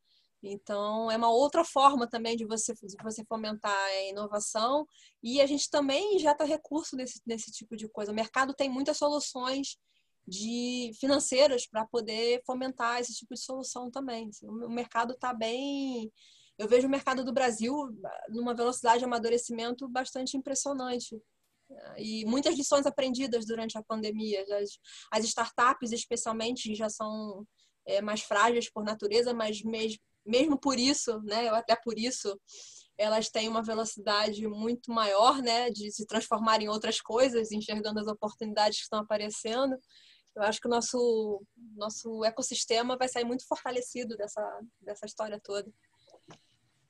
Então, 0.46 1.10
é 1.10 1.16
uma 1.16 1.30
outra 1.30 1.64
forma 1.64 2.06
também 2.06 2.36
de 2.36 2.44
você, 2.44 2.74
de 2.74 3.02
você 3.02 3.24
fomentar 3.24 3.72
a 3.72 4.02
inovação 4.04 4.86
e 5.22 5.40
a 5.40 5.46
gente 5.46 5.70
também 5.70 6.16
injeta 6.16 6.44
recurso 6.44 6.96
nesse, 6.96 7.20
nesse 7.26 7.50
tipo 7.50 7.74
de 7.76 7.88
coisa. 7.88 8.12
O 8.12 8.14
mercado 8.14 8.52
tem 8.52 8.68
muitas 8.68 8.98
soluções 8.98 9.78
de 10.26 10.90
financeiras 11.00 11.66
para 11.66 11.86
poder 11.86 12.42
fomentar 12.46 13.00
esse 13.00 13.14
tipo 13.14 13.34
de 13.34 13.40
solução 13.40 13.90
também. 13.90 14.28
Assim, 14.28 14.46
o 14.46 14.70
mercado 14.70 15.14
está 15.14 15.32
bem. 15.32 16.12
Eu 16.58 16.68
vejo 16.68 16.86
o 16.86 16.90
mercado 16.90 17.24
do 17.24 17.32
Brasil 17.32 17.74
numa 18.28 18.54
velocidade 18.54 18.98
de 18.98 19.04
amadurecimento 19.04 19.88
bastante 19.88 20.36
impressionante. 20.36 21.18
E 21.96 22.24
muitas 22.26 22.54
lições 22.54 22.86
aprendidas 22.86 23.46
durante 23.46 23.78
a 23.78 23.82
pandemia. 23.82 24.44
As, 24.60 24.78
as 25.10 25.24
startups, 25.24 25.90
especialmente, 25.90 26.74
já 26.74 26.88
são 26.88 27.46
é, 27.86 28.00
mais 28.00 28.22
frágeis 28.22 28.70
por 28.70 28.84
natureza, 28.84 29.32
mas 29.34 29.62
mes, 29.62 29.98
mesmo 30.24 30.58
por 30.58 30.78
isso, 30.78 31.20
né, 31.22 31.48
até 31.48 31.76
por 31.76 31.98
isso, 31.98 32.38
elas 32.96 33.28
têm 33.28 33.48
uma 33.48 33.62
velocidade 33.62 34.46
muito 34.46 34.92
maior, 34.92 35.42
né, 35.42 35.70
de 35.70 35.90
se 35.90 36.06
transformar 36.06 36.60
em 36.60 36.68
outras 36.68 37.00
coisas, 37.00 37.50
enxergando 37.52 38.00
as 38.00 38.06
oportunidades 38.06 38.78
que 38.78 38.84
estão 38.84 39.00
aparecendo. 39.00 39.76
Eu 40.36 40.42
acho 40.42 40.60
que 40.60 40.66
o 40.66 40.70
nosso 40.70 41.42
nosso 41.76 42.24
ecossistema 42.24 42.96
vai 42.96 43.08
sair 43.08 43.24
muito 43.24 43.46
fortalecido 43.46 44.16
dessa 44.16 44.60
dessa 44.80 45.06
história 45.06 45.40
toda. 45.42 45.70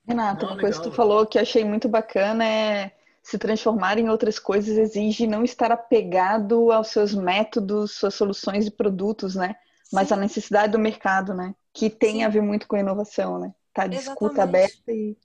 Renata, 0.07 0.45
uma 0.45 0.59
coisa 0.59 0.79
que 0.79 0.89
tu 0.89 0.91
falou 0.91 1.25
que 1.25 1.37
achei 1.37 1.63
muito 1.63 1.87
bacana 1.87 2.45
é 2.45 2.95
se 3.23 3.39
transformar 3.39 3.97
em 3.97 4.07
outras 4.07 4.37
coisas 4.37 4.77
exige 4.77 5.25
não 5.25 5.43
estar 5.43 5.71
apegado 5.71 6.71
aos 6.71 6.89
seus 6.89 7.15
métodos, 7.15 7.93
suas 7.93 8.13
soluções 8.13 8.67
e 8.67 8.71
produtos, 8.71 9.33
né? 9.33 9.55
Sim. 9.83 9.95
Mas 9.95 10.11
a 10.11 10.15
necessidade 10.15 10.73
do 10.73 10.79
mercado, 10.79 11.33
né? 11.33 11.55
Que 11.75 11.91
tem 11.91 12.15
Sim. 12.15 12.23
a 12.23 12.29
ver 12.29 12.41
muito 12.41 12.67
com 12.67 12.75
a 12.75 12.79
inovação, 12.79 13.37
né? 13.37 13.53
Tá 13.71 13.85
de 13.85 13.97
Exatamente. 13.97 14.23
escuta 14.23 14.43
aberta 14.43 14.91
e 14.91 15.15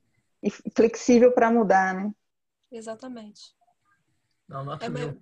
e 0.42 0.50
flexível 0.74 1.32
para 1.32 1.50
mudar, 1.50 1.94
né? 1.94 2.10
Exatamente. 2.72 3.54
Não, 4.48 4.64
nota 4.64 4.86
é 4.86 5.14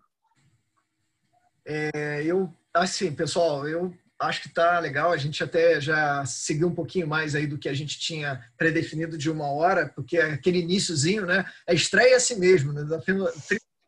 É, 1.66 2.22
eu, 2.24 2.54
assim, 2.72 3.12
pessoal, 3.12 3.68
eu 3.68 3.92
acho 4.18 4.42
que 4.42 4.48
tá 4.48 4.78
legal. 4.78 5.10
A 5.10 5.16
gente 5.16 5.42
até 5.42 5.80
já 5.80 6.24
seguiu 6.24 6.68
um 6.68 6.74
pouquinho 6.74 7.06
mais 7.06 7.34
aí 7.34 7.46
do 7.46 7.58
que 7.58 7.68
a 7.68 7.74
gente 7.74 7.98
tinha 7.98 8.42
predefinido 8.56 9.18
de 9.18 9.30
uma 9.30 9.50
hora, 9.50 9.88
porque 9.94 10.18
aquele 10.18 10.60
iníciozinho, 10.60 11.26
né? 11.26 11.44
É 11.66 11.74
estreia 11.74 12.16
assim 12.16 12.38
mesmo, 12.38 12.72
né? 12.72 12.86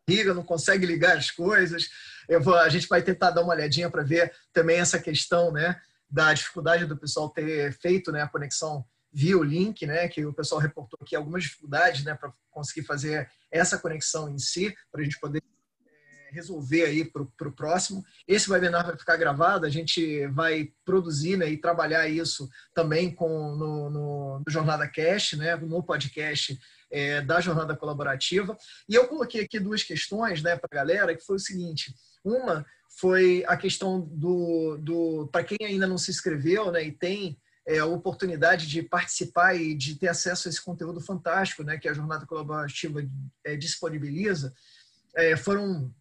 Liga, 0.09 0.33
não 0.33 0.43
consegue 0.43 0.85
ligar 0.85 1.17
as 1.17 1.31
coisas. 1.31 1.89
Vou, 2.41 2.55
a 2.55 2.69
gente 2.69 2.87
vai 2.87 3.01
tentar 3.01 3.31
dar 3.31 3.41
uma 3.41 3.53
olhadinha 3.53 3.89
para 3.89 4.03
ver 4.03 4.33
também 4.51 4.79
essa 4.79 4.99
questão, 4.99 5.51
né? 5.51 5.79
Da 6.11 6.33
dificuldade 6.33 6.85
do 6.85 6.97
pessoal 6.97 7.29
ter 7.29 7.71
feito 7.73 8.11
né, 8.11 8.21
a 8.21 8.27
conexão 8.27 8.85
via 9.13 9.37
o 9.37 9.43
link, 9.43 9.85
né, 9.85 10.07
que 10.07 10.25
o 10.25 10.33
pessoal 10.33 10.61
reportou 10.61 10.99
aqui 11.01 11.15
algumas 11.15 11.43
dificuldades, 11.43 12.03
né, 12.03 12.15
para 12.15 12.31
conseguir 12.49 12.85
fazer 12.85 13.29
essa 13.51 13.77
conexão 13.77 14.29
em 14.29 14.37
si, 14.37 14.73
para 14.91 15.01
a 15.01 15.03
gente 15.03 15.19
poder 15.19 15.43
é, 15.85 16.33
resolver 16.33 16.85
aí 16.85 17.03
para 17.03 17.21
o 17.21 17.51
próximo. 17.51 18.03
Esse 18.27 18.49
webinar 18.49 18.85
vai 18.85 18.97
ficar 18.97 19.17
gravado, 19.17 19.65
a 19.65 19.69
gente 19.69 20.27
vai 20.27 20.71
produzir 20.85 21.37
né, 21.37 21.49
e 21.49 21.57
trabalhar 21.57 22.07
isso 22.07 22.49
também 22.73 23.13
com, 23.13 23.55
no, 23.55 23.89
no, 23.89 24.39
no 24.39 24.45
Jornada 24.47 24.87
Cast, 24.87 25.35
né, 25.35 25.55
no 25.57 25.83
podcast 25.83 26.57
é, 26.89 27.21
da 27.21 27.41
Jornada 27.41 27.75
Colaborativa. 27.75 28.57
E 28.87 28.95
eu 28.95 29.07
coloquei 29.07 29.41
aqui 29.41 29.59
duas 29.59 29.83
questões 29.83 30.41
né, 30.41 30.55
para 30.55 30.69
a 30.71 30.75
galera, 30.75 31.15
que 31.15 31.25
foi 31.25 31.35
o 31.35 31.39
seguinte, 31.39 31.93
uma 32.23 32.65
foi 32.97 33.43
a 33.47 33.57
questão 33.57 34.01
do, 34.01 34.77
do 34.77 35.29
para 35.31 35.43
quem 35.43 35.57
ainda 35.61 35.87
não 35.87 35.97
se 35.97 36.11
inscreveu 36.11 36.71
né, 36.71 36.83
e 36.83 36.91
tem 36.91 37.37
é, 37.67 37.79
a 37.79 37.85
oportunidade 37.85 38.67
de 38.67 38.81
participar 38.81 39.55
e 39.55 39.73
de 39.73 39.95
ter 39.95 40.07
acesso 40.07 40.47
a 40.47 40.49
esse 40.49 40.61
conteúdo 40.61 40.99
fantástico 40.99 41.63
né, 41.63 41.77
que 41.77 41.87
a 41.87 41.93
Jornada 41.93 42.25
Colaborativa 42.25 43.01
é, 43.43 43.55
disponibiliza, 43.55 44.53
é, 45.15 45.35
foram 45.35 45.93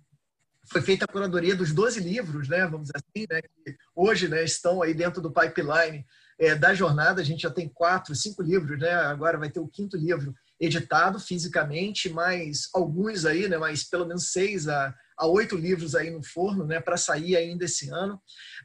foi 0.71 0.83
feita 0.83 1.05
a 1.05 1.09
curadoria 1.09 1.57
dos 1.57 1.73
12 1.73 1.99
livros, 2.01 2.49
né, 2.49 2.65
vamos 2.65 2.89
dizer 2.89 2.97
assim, 2.97 3.27
né, 3.29 3.41
que 3.43 3.77
hoje 3.95 4.29
né, 4.29 4.45
estão 4.45 4.83
aí 4.83 4.95
dentro 4.95 5.21
do 5.21 5.33
pipeline 5.33 6.07
é, 6.39 6.55
da 6.55 6.73
jornada. 6.73 7.21
A 7.21 7.25
gente 7.25 7.43
já 7.43 7.51
tem 7.51 7.69
quatro, 7.69 8.15
cinco 8.15 8.41
livros, 8.41 8.79
né, 8.79 8.93
agora 8.93 9.37
vai 9.37 9.51
ter 9.51 9.59
o 9.59 9.67
quinto 9.67 9.97
livro 9.97 10.33
editado 10.61 11.19
fisicamente, 11.19 12.09
mais 12.09 12.69
alguns 12.73 13.25
aí, 13.25 13.49
né, 13.49 13.59
mais 13.59 13.83
pelo 13.83 14.07
menos 14.07 14.31
seis 14.31 14.69
a, 14.69 14.95
a 15.21 15.27
oito 15.27 15.55
livros 15.55 15.95
aí 15.95 16.11
no 16.11 16.23
forno, 16.23 16.65
né, 16.65 16.81
para 16.81 16.97
sair 16.97 17.37
ainda 17.37 17.67
esse 17.67 17.91
ano. 17.91 18.15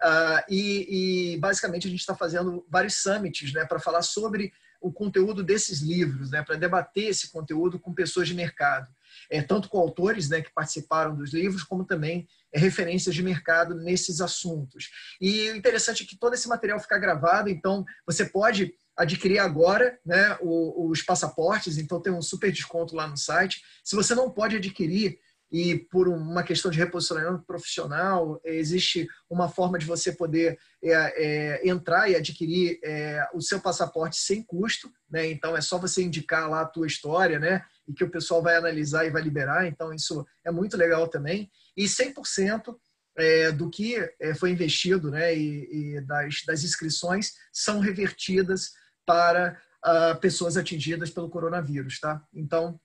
Uh, 0.02 0.42
e, 0.50 1.34
e, 1.34 1.38
basicamente 1.38 1.86
a 1.86 1.90
gente 1.90 2.00
está 2.00 2.16
fazendo 2.16 2.66
vários 2.70 2.96
summits, 2.96 3.52
né, 3.52 3.66
para 3.66 3.78
falar 3.78 4.02
sobre 4.02 4.54
o 4.80 4.90
conteúdo 4.92 5.44
desses 5.44 5.82
livros, 5.82 6.32
né, 6.32 6.44
para 6.44 6.56
debater 6.56 7.10
esse 7.10 7.30
conteúdo 7.30 7.78
com 7.78 7.94
pessoas 7.94 8.30
de 8.30 8.34
mercado, 8.34 8.88
é, 9.30 9.42
tanto 9.42 9.68
com 9.68 9.78
autores, 9.78 10.30
né, 10.30 10.42
que 10.42 10.54
participaram 10.54 11.14
dos 11.14 11.34
livros, 11.34 11.62
como 11.62 11.84
também 11.84 12.26
é, 12.54 12.60
referências 12.60 13.14
de 13.14 13.22
mercado 13.22 13.76
nesses 13.76 14.22
assuntos. 14.22 14.90
E 15.20 15.50
o 15.50 15.58
interessante 15.58 16.04
é 16.04 16.06
que 16.06 16.18
todo 16.18 16.36
esse 16.36 16.48
material 16.48 16.80
fica 16.80 16.98
gravado, 16.98 17.50
então 17.50 17.84
você 18.06 18.24
pode 18.24 18.74
adquirir 18.96 19.40
agora 19.40 20.00
né, 20.06 20.38
os 20.42 21.02
passaportes, 21.02 21.78
então 21.78 22.02
tem 22.02 22.14
um 22.14 22.22
super 22.22 22.50
desconto 22.50 22.96
lá 22.96 23.06
no 23.06 23.18
site. 23.18 23.62
Se 23.84 23.94
você 23.94 24.16
não 24.16 24.32
pode 24.32 24.56
adquirir, 24.56 25.20
e 25.56 25.74
por 25.74 26.10
uma 26.10 26.44
questão 26.44 26.70
de 26.70 26.78
reposicionamento 26.78 27.46
profissional, 27.46 28.42
existe 28.44 29.08
uma 29.30 29.48
forma 29.48 29.80
de 29.80 29.86
você 29.86 30.12
poder 30.12 30.60
é, 30.84 30.92
é, 30.92 31.70
entrar 31.70 32.10
e 32.10 32.16
adquirir 32.18 32.78
é, 32.84 33.26
o 33.34 33.40
seu 33.40 33.62
passaporte 33.62 34.18
sem 34.18 34.44
custo, 34.44 34.92
né? 35.10 35.26
Então 35.28 35.56
é 35.56 35.62
só 35.62 35.78
você 35.78 36.04
indicar 36.04 36.50
lá 36.50 36.60
a 36.60 36.66
tua 36.66 36.86
história, 36.86 37.40
né? 37.40 37.64
E 37.88 37.94
que 37.94 38.04
o 38.04 38.12
pessoal 38.12 38.44
vai 38.44 38.58
analisar 38.58 39.06
e 39.06 39.10
vai 39.10 39.22
liberar. 39.22 39.66
Então 39.66 39.94
isso 39.94 40.28
é 40.44 40.52
muito 40.52 40.76
legal 40.76 41.08
também. 41.08 41.50
E 41.78 41.86
100% 41.86 42.76
é, 43.18 43.50
do 43.50 43.70
que 43.70 43.96
é, 44.20 44.36
foi 44.36 44.52
investido, 44.52 45.10
né? 45.10 45.34
E, 45.34 45.70
e 45.96 46.02
das, 46.02 46.44
das, 46.46 46.66
inscrições 46.66 47.32
são 47.54 47.80
revertidas 47.80 48.74
para 49.06 49.58
uh, 49.86 50.20
pessoas 50.20 50.58
atingidas 50.58 51.10
pelo 51.12 51.30
coronavírus, 51.30 51.98
tá? 51.98 52.22
Então 52.34 52.78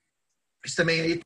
isso 0.63 0.77
também 0.77 1.01
aí 1.01 1.21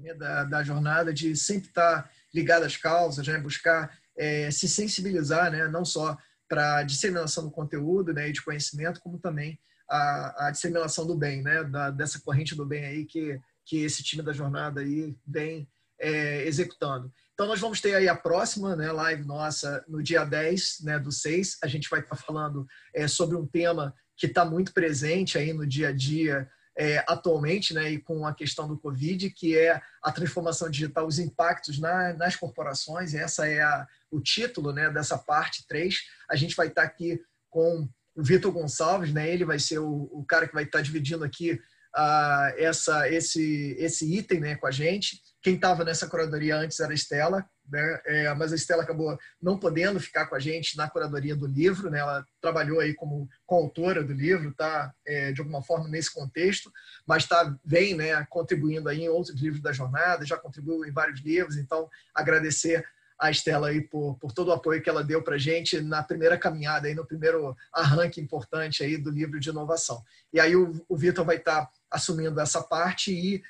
né, 0.00 0.14
da, 0.14 0.44
da, 0.44 0.62
jornada 0.62 1.12
de 1.12 1.34
sempre 1.36 1.68
estar 1.68 2.10
ligado 2.34 2.64
às 2.64 2.76
causas, 2.76 3.26
né, 3.26 3.38
buscar 3.38 3.96
é, 4.16 4.50
se 4.50 4.68
sensibilizar, 4.68 5.50
né, 5.50 5.68
não 5.68 5.84
só 5.84 6.16
para 6.48 6.78
a 6.78 6.82
disseminação 6.82 7.44
do 7.44 7.50
conteúdo 7.50 8.12
né, 8.12 8.28
e 8.28 8.32
de 8.32 8.42
conhecimento, 8.42 9.00
como 9.00 9.18
também 9.18 9.58
a, 9.88 10.46
a 10.46 10.50
disseminação 10.50 11.06
do 11.06 11.16
bem, 11.16 11.42
né, 11.42 11.64
da, 11.64 11.90
dessa 11.90 12.20
corrente 12.20 12.54
do 12.54 12.66
bem 12.66 12.84
aí 12.84 13.04
que, 13.04 13.40
que 13.64 13.84
esse 13.84 14.02
time 14.02 14.22
da 14.22 14.32
jornada 14.32 14.80
aí 14.80 15.16
vem 15.26 15.68
é, 15.98 16.44
executando. 16.46 17.12
Então, 17.34 17.46
nós 17.46 17.60
vamos 17.60 17.80
ter 17.80 17.94
aí 17.94 18.08
a 18.08 18.14
próxima 18.14 18.74
né, 18.74 18.90
live 18.90 19.24
nossa 19.24 19.84
no 19.86 20.02
dia 20.02 20.24
10 20.24 20.78
né, 20.82 20.98
do 20.98 21.12
6. 21.12 21.58
A 21.62 21.66
gente 21.66 21.88
vai 21.90 22.00
estar 22.00 22.16
falando 22.16 22.66
é, 22.94 23.06
sobre 23.06 23.36
um 23.36 23.46
tema 23.46 23.94
que 24.16 24.26
está 24.26 24.44
muito 24.44 24.72
presente 24.72 25.36
aí 25.36 25.52
no 25.52 25.66
dia 25.66 25.88
a 25.88 25.92
dia 25.92 26.48
é, 26.76 27.02
atualmente, 27.08 27.72
né, 27.72 27.90
e 27.90 27.98
com 27.98 28.26
a 28.26 28.34
questão 28.34 28.68
do 28.68 28.78
Covid, 28.78 29.30
que 29.30 29.56
é 29.56 29.80
a 30.02 30.12
transformação 30.12 30.70
digital, 30.70 31.06
os 31.06 31.18
impactos 31.18 31.78
na, 31.78 32.12
nas 32.12 32.36
corporações. 32.36 33.14
Essa 33.14 33.48
é 33.48 33.62
a, 33.62 33.86
o 34.10 34.20
título 34.20 34.72
né, 34.72 34.90
dessa 34.90 35.16
parte 35.16 35.66
3. 35.66 35.96
A 36.30 36.36
gente 36.36 36.54
vai 36.54 36.68
estar 36.68 36.82
aqui 36.82 37.20
com 37.48 37.88
o 38.14 38.22
Vitor 38.22 38.52
Gonçalves, 38.52 39.12
né, 39.12 39.30
ele 39.30 39.44
vai 39.44 39.58
ser 39.58 39.78
o, 39.78 40.08
o 40.12 40.24
cara 40.24 40.46
que 40.46 40.54
vai 40.54 40.64
estar 40.64 40.82
dividindo 40.82 41.24
aqui 41.24 41.52
uh, 41.52 42.52
essa, 42.56 43.08
esse, 43.08 43.74
esse 43.78 44.14
item 44.14 44.40
né, 44.40 44.56
com 44.56 44.66
a 44.66 44.70
gente. 44.70 45.22
Quem 45.42 45.54
estava 45.54 45.84
nessa 45.84 46.06
curadoria 46.06 46.56
antes 46.56 46.78
era 46.80 46.92
a 46.92 46.94
Estela, 46.94 47.48
né? 47.70 48.00
É, 48.06 48.34
mas 48.34 48.52
a 48.52 48.56
Estela 48.56 48.82
acabou 48.82 49.18
não 49.40 49.58
podendo 49.58 50.00
ficar 50.00 50.26
com 50.26 50.34
a 50.34 50.38
gente 50.38 50.76
na 50.76 50.88
curadoria 50.88 51.34
do 51.34 51.46
livro, 51.46 51.90
né? 51.90 51.98
Ela 51.98 52.24
trabalhou 52.40 52.80
aí 52.80 52.94
como 52.94 53.28
coautora 53.44 54.02
do 54.02 54.12
livro, 54.12 54.52
tá? 54.54 54.92
É, 55.06 55.32
de 55.32 55.40
alguma 55.40 55.62
forma 55.62 55.88
nesse 55.88 56.12
contexto, 56.12 56.72
mas 57.06 57.26
tá 57.26 57.56
vem, 57.64 57.94
né? 57.94 58.24
Contribuindo 58.30 58.88
aí 58.88 59.02
em 59.02 59.08
outros 59.08 59.40
livros 59.40 59.62
da 59.62 59.72
jornada, 59.72 60.26
já 60.26 60.36
contribuiu 60.36 60.84
em 60.84 60.92
vários 60.92 61.20
livros, 61.20 61.56
então 61.56 61.88
agradecer 62.14 62.84
a 63.18 63.30
Estela 63.30 63.68
aí 63.68 63.80
por, 63.80 64.16
por 64.18 64.32
todo 64.32 64.48
o 64.48 64.52
apoio 64.52 64.82
que 64.82 64.90
ela 64.90 65.02
deu 65.02 65.22
para 65.22 65.38
gente 65.38 65.80
na 65.80 66.02
primeira 66.02 66.36
caminhada 66.36 66.86
aí 66.86 66.94
no 66.94 67.06
primeiro 67.06 67.56
arranque 67.72 68.20
importante 68.20 68.82
aí 68.82 68.96
do 68.96 69.10
livro 69.10 69.40
de 69.40 69.48
inovação. 69.48 70.02
E 70.32 70.38
aí 70.38 70.54
o, 70.54 70.84
o 70.88 70.96
Vitor 70.96 71.24
vai 71.24 71.36
estar 71.36 71.66
tá 71.66 71.72
assumindo 71.90 72.38
essa 72.40 72.62
parte 72.62 73.12
e 73.12 73.42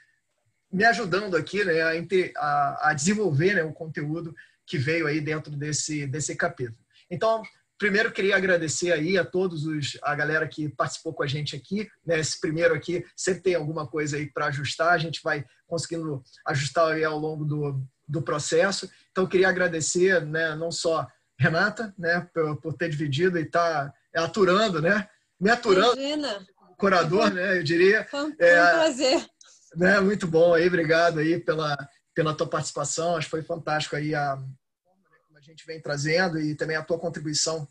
me 0.72 0.84
ajudando 0.84 1.36
aqui 1.36 1.64
né, 1.64 1.80
a, 2.36 2.90
a, 2.90 2.94
desenvolver 2.94 3.54
né, 3.54 3.62
o 3.62 3.72
conteúdo 3.72 4.34
que 4.66 4.76
veio 4.76 5.06
aí 5.06 5.20
dentro 5.20 5.56
desse, 5.56 6.06
desse 6.06 6.34
capítulo. 6.34 6.78
Então, 7.10 7.42
primeiro 7.78 8.10
queria 8.10 8.36
agradecer 8.36 8.92
aí 8.92 9.16
a 9.16 9.24
todos 9.24 9.64
os 9.64 9.96
a 10.02 10.14
galera 10.14 10.48
que 10.48 10.68
participou 10.68 11.14
com 11.14 11.22
a 11.22 11.26
gente 11.26 11.54
aqui. 11.54 11.88
Né? 12.04 12.18
Esse 12.18 12.40
primeiro 12.40 12.74
aqui 12.74 13.04
sempre 13.16 13.42
tem 13.42 13.54
alguma 13.54 13.86
coisa 13.86 14.16
aí 14.16 14.30
para 14.30 14.46
ajustar. 14.46 14.92
A 14.92 14.98
gente 14.98 15.20
vai 15.22 15.44
conseguindo 15.66 16.22
ajustar 16.46 16.92
aí 16.92 17.04
ao 17.04 17.18
longo 17.18 17.44
do, 17.44 17.80
do 18.08 18.22
processo. 18.22 18.90
Então 19.10 19.26
queria 19.26 19.48
agradecer, 19.48 20.24
né, 20.24 20.54
não 20.54 20.70
só 20.70 21.06
Renata, 21.38 21.94
né, 21.98 22.26
por, 22.32 22.56
por 22.60 22.74
ter 22.74 22.88
dividido 22.88 23.38
e 23.38 23.42
estar 23.42 23.92
tá 24.12 24.24
aturando, 24.24 24.80
né, 24.80 25.08
me 25.38 25.50
aturando, 25.50 26.00
Imagina. 26.00 26.46
curador, 26.78 27.30
né, 27.30 27.58
eu 27.58 27.62
diria. 27.62 28.02
Um, 28.02 28.04
foi 28.04 28.30
um 28.30 28.34
é, 28.38 28.72
prazer. 28.72 29.26
Né? 29.76 30.00
Muito 30.00 30.26
bom 30.26 30.54
aí, 30.54 30.66
obrigado 30.66 31.18
aí 31.18 31.38
pela, 31.38 31.76
pela 32.14 32.34
tua 32.34 32.48
participação. 32.48 33.14
Acho 33.14 33.26
que 33.26 33.30
foi 33.30 33.42
fantástico 33.42 33.94
aí 33.94 34.14
a, 34.14 34.32
a 34.32 35.40
gente 35.40 35.66
vem 35.66 35.80
trazendo 35.80 36.40
e 36.40 36.54
também 36.54 36.76
a 36.76 36.82
tua 36.82 36.98
contribuição 36.98 37.68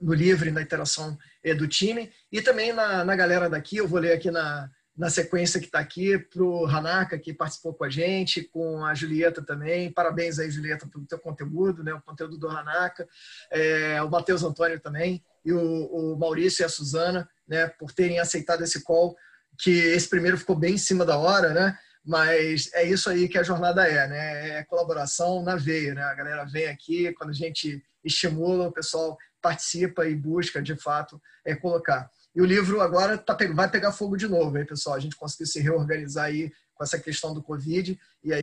no 0.00 0.14
livro 0.14 0.48
e 0.48 0.50
na 0.50 0.62
interação 0.62 1.18
é, 1.44 1.54
do 1.54 1.68
time. 1.68 2.10
E 2.32 2.40
também 2.40 2.72
na, 2.72 3.04
na 3.04 3.14
galera 3.14 3.50
daqui, 3.50 3.76
eu 3.76 3.86
vou 3.86 4.00
ler 4.00 4.12
aqui 4.12 4.30
na, 4.30 4.70
na 4.96 5.10
sequência 5.10 5.60
que 5.60 5.66
está 5.66 5.80
aqui, 5.80 6.18
para 6.18 6.42
o 6.42 6.66
Hanaka, 6.66 7.18
que 7.18 7.34
participou 7.34 7.74
com 7.74 7.84
a 7.84 7.90
gente, 7.90 8.42
com 8.42 8.84
a 8.84 8.94
Julieta 8.94 9.42
também. 9.42 9.92
Parabéns 9.92 10.38
aí, 10.38 10.50
Julieta, 10.50 10.88
pelo 10.88 11.04
teu 11.04 11.18
conteúdo, 11.18 11.84
né? 11.84 11.92
o 11.92 12.00
conteúdo 12.00 12.38
do 12.38 12.48
Hanaka. 12.48 13.06
É, 13.50 14.02
o 14.02 14.10
Matheus 14.10 14.42
Antônio 14.42 14.80
também, 14.80 15.22
e 15.44 15.52
o, 15.52 15.60
o, 15.60 16.18
Maurício 16.18 16.62
e 16.62 16.64
a 16.64 16.68
Suzana, 16.70 17.28
né? 17.46 17.68
por 17.68 17.92
terem 17.92 18.18
aceitado 18.18 18.64
esse 18.64 18.82
call, 18.82 19.14
que 19.58 19.70
esse 19.70 20.08
primeiro 20.08 20.38
ficou 20.38 20.56
bem 20.56 20.74
em 20.74 20.78
cima 20.78 21.04
da 21.04 21.18
hora, 21.18 21.52
né? 21.52 21.78
Mas 22.04 22.70
é 22.72 22.84
isso 22.84 23.10
aí 23.10 23.28
que 23.28 23.36
a 23.36 23.42
jornada 23.42 23.86
é, 23.86 24.06
né? 24.06 24.58
É 24.58 24.64
colaboração 24.64 25.42
na 25.42 25.56
veia, 25.56 25.94
né? 25.94 26.02
A 26.02 26.14
galera 26.14 26.44
vem 26.44 26.66
aqui, 26.68 27.12
quando 27.14 27.30
a 27.30 27.34
gente 27.34 27.84
estimula, 28.04 28.68
o 28.68 28.72
pessoal 28.72 29.18
participa 29.42 30.06
e 30.06 30.14
busca, 30.14 30.62
de 30.62 30.76
fato, 30.76 31.20
é, 31.44 31.54
colocar. 31.54 32.10
E 32.34 32.40
o 32.40 32.44
livro 32.44 32.80
agora 32.80 33.18
tá, 33.18 33.36
vai 33.52 33.68
pegar 33.70 33.92
fogo 33.92 34.16
de 34.16 34.28
novo, 34.28 34.56
aí, 34.56 34.64
pessoal. 34.64 34.96
A 34.96 35.00
gente 35.00 35.16
conseguiu 35.16 35.46
se 35.46 35.60
reorganizar 35.60 36.26
aí 36.26 36.52
com 36.74 36.84
essa 36.84 36.98
questão 36.98 37.34
do 37.34 37.42
Covid 37.42 37.98
e 38.22 38.32
aí 38.32 38.42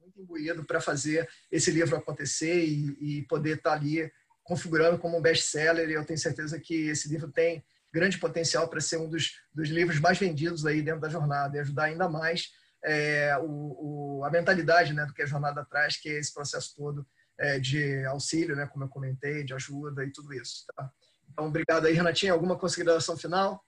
muito 0.00 0.20
imbuído 0.20 0.64
para 0.64 0.80
fazer 0.80 1.28
esse 1.50 1.70
livro 1.70 1.96
acontecer 1.96 2.64
e, 2.64 3.18
e 3.18 3.22
poder 3.26 3.58
estar 3.58 3.70
tá 3.70 3.76
ali 3.76 4.10
configurando 4.42 4.98
como 4.98 5.18
um 5.18 5.22
best-seller. 5.22 5.88
E 5.88 5.92
eu 5.92 6.04
tenho 6.04 6.18
certeza 6.18 6.58
que 6.58 6.88
esse 6.88 7.08
livro 7.08 7.30
tem 7.30 7.62
grande 7.92 8.18
potencial 8.18 8.68
para 8.68 8.80
ser 8.80 8.98
um 8.98 9.08
dos, 9.08 9.32
dos 9.52 9.68
livros 9.68 10.00
mais 10.00 10.18
vendidos 10.18 10.66
aí 10.66 10.82
dentro 10.82 11.00
da 11.00 11.08
jornada 11.08 11.56
e 11.56 11.60
ajudar 11.60 11.84
ainda 11.84 12.08
mais 12.08 12.50
é, 12.84 13.36
o, 13.38 14.18
o, 14.20 14.24
a 14.24 14.30
mentalidade 14.30 14.92
né, 14.92 15.04
do 15.04 15.12
que 15.12 15.22
a 15.22 15.26
jornada 15.26 15.64
traz, 15.64 15.96
que 15.96 16.08
é 16.08 16.18
esse 16.18 16.32
processo 16.32 16.74
todo 16.76 17.06
é, 17.38 17.58
de 17.58 18.04
auxílio, 18.06 18.56
né, 18.56 18.66
como 18.66 18.84
eu 18.84 18.88
comentei, 18.88 19.44
de 19.44 19.54
ajuda 19.54 20.04
e 20.04 20.12
tudo 20.12 20.32
isso. 20.34 20.64
Tá? 20.74 20.90
Então, 21.30 21.46
obrigado 21.46 21.86
aí, 21.86 21.92
Renatinha. 21.92 22.32
Alguma 22.32 22.58
consideração 22.58 23.16
final? 23.16 23.64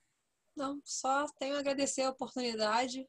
Não, 0.56 0.80
só 0.84 1.26
tenho 1.38 1.56
a 1.56 1.60
agradecer 1.60 2.02
a 2.02 2.10
oportunidade. 2.10 3.06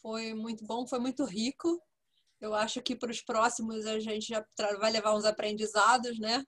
Foi 0.00 0.32
muito 0.34 0.64
bom, 0.64 0.86
foi 0.86 0.98
muito 0.98 1.24
rico. 1.24 1.80
Eu 2.40 2.54
acho 2.54 2.80
que 2.80 2.96
para 2.96 3.10
os 3.10 3.20
próximos 3.20 3.84
a 3.86 4.00
gente 4.00 4.28
já 4.28 4.44
vai 4.78 4.90
levar 4.90 5.14
uns 5.14 5.24
aprendizados, 5.24 6.18
né? 6.18 6.42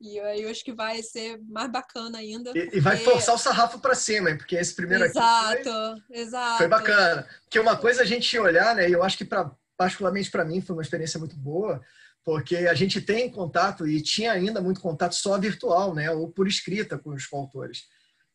E 0.00 0.18
aí 0.18 0.42
eu 0.42 0.50
acho 0.50 0.64
que 0.64 0.72
vai 0.72 1.02
ser 1.02 1.38
mais 1.48 1.70
bacana 1.70 2.18
ainda. 2.18 2.52
Porque... 2.52 2.76
E, 2.76 2.80
vai 2.80 2.96
forçar 2.96 3.34
o 3.34 3.38
sarrafo 3.38 3.78
para 3.78 3.94
cima, 3.94 4.34
porque 4.34 4.56
esse 4.56 4.74
primeiro 4.74 5.04
exato, 5.04 5.52
aqui. 5.52 5.68
Exato, 5.68 6.02
exato. 6.10 6.58
Foi 6.58 6.68
bacana. 6.68 7.26
Porque 7.44 7.58
uma 7.58 7.76
coisa 7.76 8.02
a 8.02 8.06
gente 8.06 8.38
olhar, 8.38 8.74
né? 8.74 8.88
E 8.88 8.92
eu 8.92 9.02
acho 9.02 9.18
que, 9.18 9.24
pra, 9.24 9.50
particularmente 9.76 10.30
para 10.30 10.44
mim, 10.44 10.62
foi 10.62 10.74
uma 10.74 10.82
experiência 10.82 11.18
muito 11.18 11.36
boa, 11.36 11.82
porque 12.24 12.56
a 12.56 12.74
gente 12.74 13.00
tem 13.00 13.30
contato 13.30 13.86
e 13.86 14.00
tinha 14.00 14.32
ainda 14.32 14.60
muito 14.60 14.80
contato 14.80 15.14
só 15.14 15.38
virtual, 15.38 15.94
né? 15.94 16.10
Ou 16.10 16.30
por 16.30 16.48
escrita 16.48 16.96
com 16.96 17.10
os 17.10 17.26
autores. 17.30 17.84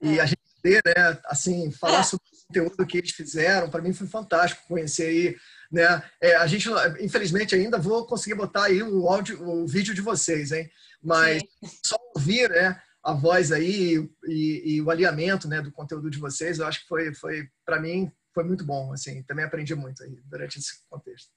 E 0.01 0.19
é. 0.19 0.21
a 0.21 0.25
gente 0.25 0.39
ter, 0.61 0.81
né? 0.85 1.17
Assim, 1.25 1.71
falar 1.71 2.01
é. 2.01 2.03
sobre 2.03 2.25
o 2.31 2.45
conteúdo 2.47 2.85
que 2.85 2.99
eles 2.99 3.11
fizeram, 3.11 3.71
para 3.71 3.81
mim 3.81 3.91
foi 3.91 4.05
fantástico 4.05 4.67
conhecer 4.67 5.07
aí 5.07 5.35
né? 5.71 6.01
É, 6.21 6.35
a 6.35 6.47
gente, 6.47 6.69
infelizmente, 6.99 7.55
ainda 7.55 7.77
vou 7.77 8.05
conseguir 8.05 8.35
botar 8.35 8.65
aí 8.65 8.81
o 8.81 9.07
áudio, 9.07 9.41
o 9.47 9.67
vídeo 9.67 9.93
de 9.93 10.01
vocês, 10.01 10.51
hein? 10.51 10.69
Mas 11.06 11.41
Sim. 11.41 11.48
só 11.86 11.98
ouvir, 12.15 12.49
né? 12.49 12.82
A 13.03 13.14
voz 13.14 13.52
aí 13.52 14.10
e, 14.27 14.76
e, 14.76 14.82
o 14.82 14.90
alinhamento, 14.90 15.48
né? 15.48 15.61
Do 15.61 15.72
conteúdo 15.72 16.10
de 16.10 16.18
vocês, 16.18 16.57
eu 16.57 16.65
acho 16.65 16.82
que 16.82 16.88
foi, 16.88 17.14
foi 17.14 17.48
para 17.64 17.80
mim, 17.80 18.11
foi 18.34 18.44
muito 18.44 18.65
bom, 18.65 18.91
assim. 18.91 19.22
Também 19.23 19.45
aprendi 19.45 19.76
muito 19.76 20.03
aí 20.03 20.19
durante 20.26 20.57
esse 20.57 20.84
contexto. 20.90 21.30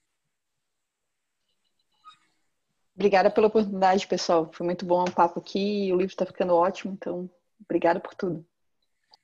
Obrigada 2.94 3.30
pela 3.30 3.46
oportunidade, 3.46 4.06
pessoal. 4.06 4.50
Foi 4.52 4.66
muito 4.66 4.84
bom 4.84 5.04
o 5.04 5.12
papo 5.12 5.38
aqui. 5.38 5.92
O 5.92 5.96
livro 5.98 6.06
está 6.06 6.26
ficando 6.26 6.54
ótimo, 6.54 6.94
então 6.94 7.30
obrigada 7.64 8.00
por 8.00 8.14
tudo. 8.14 8.44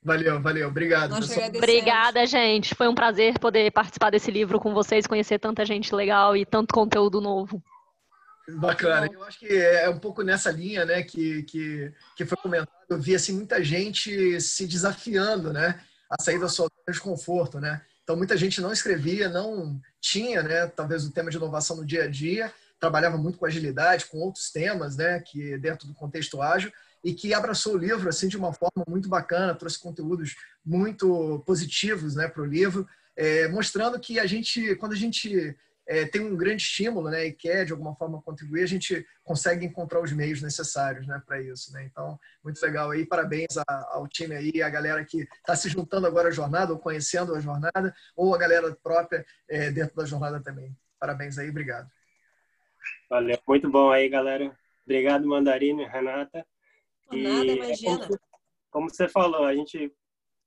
Valeu, 0.01 0.39
valeu. 0.39 0.67
Obrigado. 0.67 1.15
Obrigada, 1.57 2.27
gente. 2.27 2.75
Foi 2.75 2.87
um 2.87 2.93
prazer 2.93 3.39
poder 3.39 3.71
participar 3.71 4.11
desse 4.11 4.29
livro 4.29 4.59
com 4.59 4.71
vocês, 4.71 5.07
conhecer 5.07 5.39
tanta 5.39 5.65
gente 5.65 5.93
legal 5.95 6.37
e 6.37 6.45
tanto 6.45 6.75
conteúdo 6.75 7.19
novo. 7.19 7.61
Bacana. 8.47 9.09
Eu 9.11 9.23
acho 9.23 9.39
que 9.39 9.47
é 9.47 9.89
um 9.89 9.97
pouco 9.97 10.21
nessa 10.21 10.51
linha, 10.51 10.85
né, 10.85 11.01
que, 11.03 11.43
que, 11.43 11.91
que 12.15 12.25
foi 12.25 12.37
comentado. 12.37 12.69
Eu 12.89 12.99
vi 12.99 13.15
assim 13.15 13.33
muita 13.33 13.63
gente 13.63 14.39
se 14.39 14.67
desafiando, 14.67 15.51
né, 15.51 15.81
a 16.09 16.21
sair 16.21 16.39
da 16.39 16.47
sua 16.47 16.67
zona 16.67 16.93
de 16.93 16.99
conforto, 16.99 17.59
né. 17.59 17.81
Então 18.03 18.15
muita 18.15 18.37
gente 18.37 18.61
não 18.61 18.71
escrevia, 18.71 19.27
não 19.27 19.81
tinha, 19.99 20.43
né, 20.43 20.67
talvez 20.67 21.05
o 21.05 21.11
tema 21.11 21.31
de 21.31 21.37
inovação 21.37 21.77
no 21.77 21.85
dia 21.85 22.03
a 22.03 22.07
dia, 22.07 22.53
trabalhava 22.79 23.17
muito 23.17 23.37
com 23.37 23.47
agilidade, 23.47 24.05
com 24.05 24.19
outros 24.19 24.51
temas, 24.51 24.95
né, 24.95 25.19
que 25.19 25.57
dentro 25.57 25.87
do 25.87 25.93
contexto 25.93 26.41
ágil 26.41 26.71
e 27.03 27.13
que 27.13 27.33
abraçou 27.33 27.73
o 27.73 27.77
livro 27.77 28.07
assim 28.07 28.27
de 28.27 28.37
uma 28.37 28.53
forma 28.53 28.83
muito 28.87 29.09
bacana, 29.09 29.55
trouxe 29.55 29.79
conteúdos 29.79 30.35
muito 30.63 31.41
positivos 31.45 32.15
né, 32.15 32.27
para 32.27 32.43
o 32.43 32.45
livro, 32.45 32.87
é, 33.15 33.47
mostrando 33.47 33.99
que 33.99 34.19
a 34.19 34.25
gente, 34.25 34.75
quando 34.75 34.93
a 34.93 34.97
gente 34.97 35.55
é, 35.87 36.05
tem 36.05 36.21
um 36.21 36.35
grande 36.35 36.63
estímulo 36.63 37.09
né, 37.09 37.25
e 37.25 37.33
quer 37.33 37.65
de 37.65 37.71
alguma 37.71 37.95
forma 37.95 38.21
contribuir, 38.21 38.63
a 38.63 38.67
gente 38.67 39.05
consegue 39.23 39.65
encontrar 39.65 40.01
os 40.01 40.11
meios 40.11 40.41
necessários 40.41 41.07
né, 41.07 41.21
para 41.25 41.41
isso. 41.41 41.71
Né? 41.73 41.85
Então, 41.85 42.19
muito 42.43 42.61
legal 42.61 42.91
aí, 42.91 43.05
parabéns 43.05 43.57
ao 43.67 44.07
time 44.07 44.35
aí, 44.35 44.61
a 44.61 44.69
galera 44.69 45.03
que 45.05 45.21
está 45.21 45.55
se 45.55 45.69
juntando 45.69 46.07
agora 46.07 46.29
à 46.29 46.31
jornada, 46.31 46.73
ou 46.73 46.79
conhecendo 46.79 47.35
a 47.35 47.39
jornada, 47.39 47.95
ou 48.15 48.33
a 48.33 48.37
galera 48.37 48.75
própria 48.81 49.25
é, 49.47 49.69
dentro 49.71 49.95
da 49.95 50.05
jornada 50.05 50.41
também. 50.41 50.75
Parabéns 50.99 51.37
aí, 51.37 51.49
obrigado. 51.49 51.89
Valeu, 53.09 53.39
muito 53.47 53.69
bom 53.69 53.91
aí, 53.91 54.09
galera. 54.09 54.55
Obrigado, 54.83 55.27
Mandarina 55.27 55.83
e 55.83 55.85
Renata. 55.85 56.45
E 57.11 57.23
nada, 57.23 57.45
imagina. 57.45 58.07
Como, 58.07 58.19
como, 58.71 58.89
você 58.89 59.07
falou, 59.07 59.45
a 59.45 59.55
gente 59.55 59.91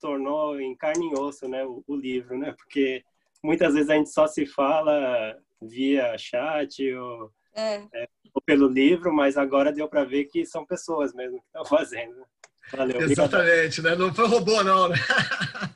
tornou 0.00 0.60
em 0.60 0.76
carne 0.76 1.10
e 1.10 1.14
osso 1.14 1.48
né, 1.48 1.64
o, 1.64 1.82
o, 1.86 1.96
livro, 1.96 2.36
né? 2.38 2.52
Porque 2.52 3.04
muitas 3.42 3.74
vezes 3.74 3.90
a 3.90 3.94
gente 3.94 4.10
só 4.10 4.26
se 4.26 4.46
fala 4.46 5.36
via 5.60 6.16
chat 6.18 6.92
ou, 6.94 7.32
é. 7.54 7.82
É, 7.92 8.08
ou 8.32 8.42
pelo 8.42 8.68
livro, 8.68 9.12
mas 9.12 9.36
agora 9.36 9.72
deu 9.72 9.88
para 9.88 10.04
ver 10.04 10.26
que 10.26 10.44
são 10.46 10.64
pessoas 10.64 11.12
mesmo 11.12 11.40
que 11.40 11.46
estão 11.46 11.64
fazendo. 11.66 12.24
Valeu, 12.72 13.00
Exatamente, 13.00 13.80
né? 13.80 13.94
Não 13.96 14.14
foi 14.14 14.26
robô, 14.26 14.62
não, 14.62 14.88
né? 14.88 14.96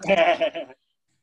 É. 0.08 0.82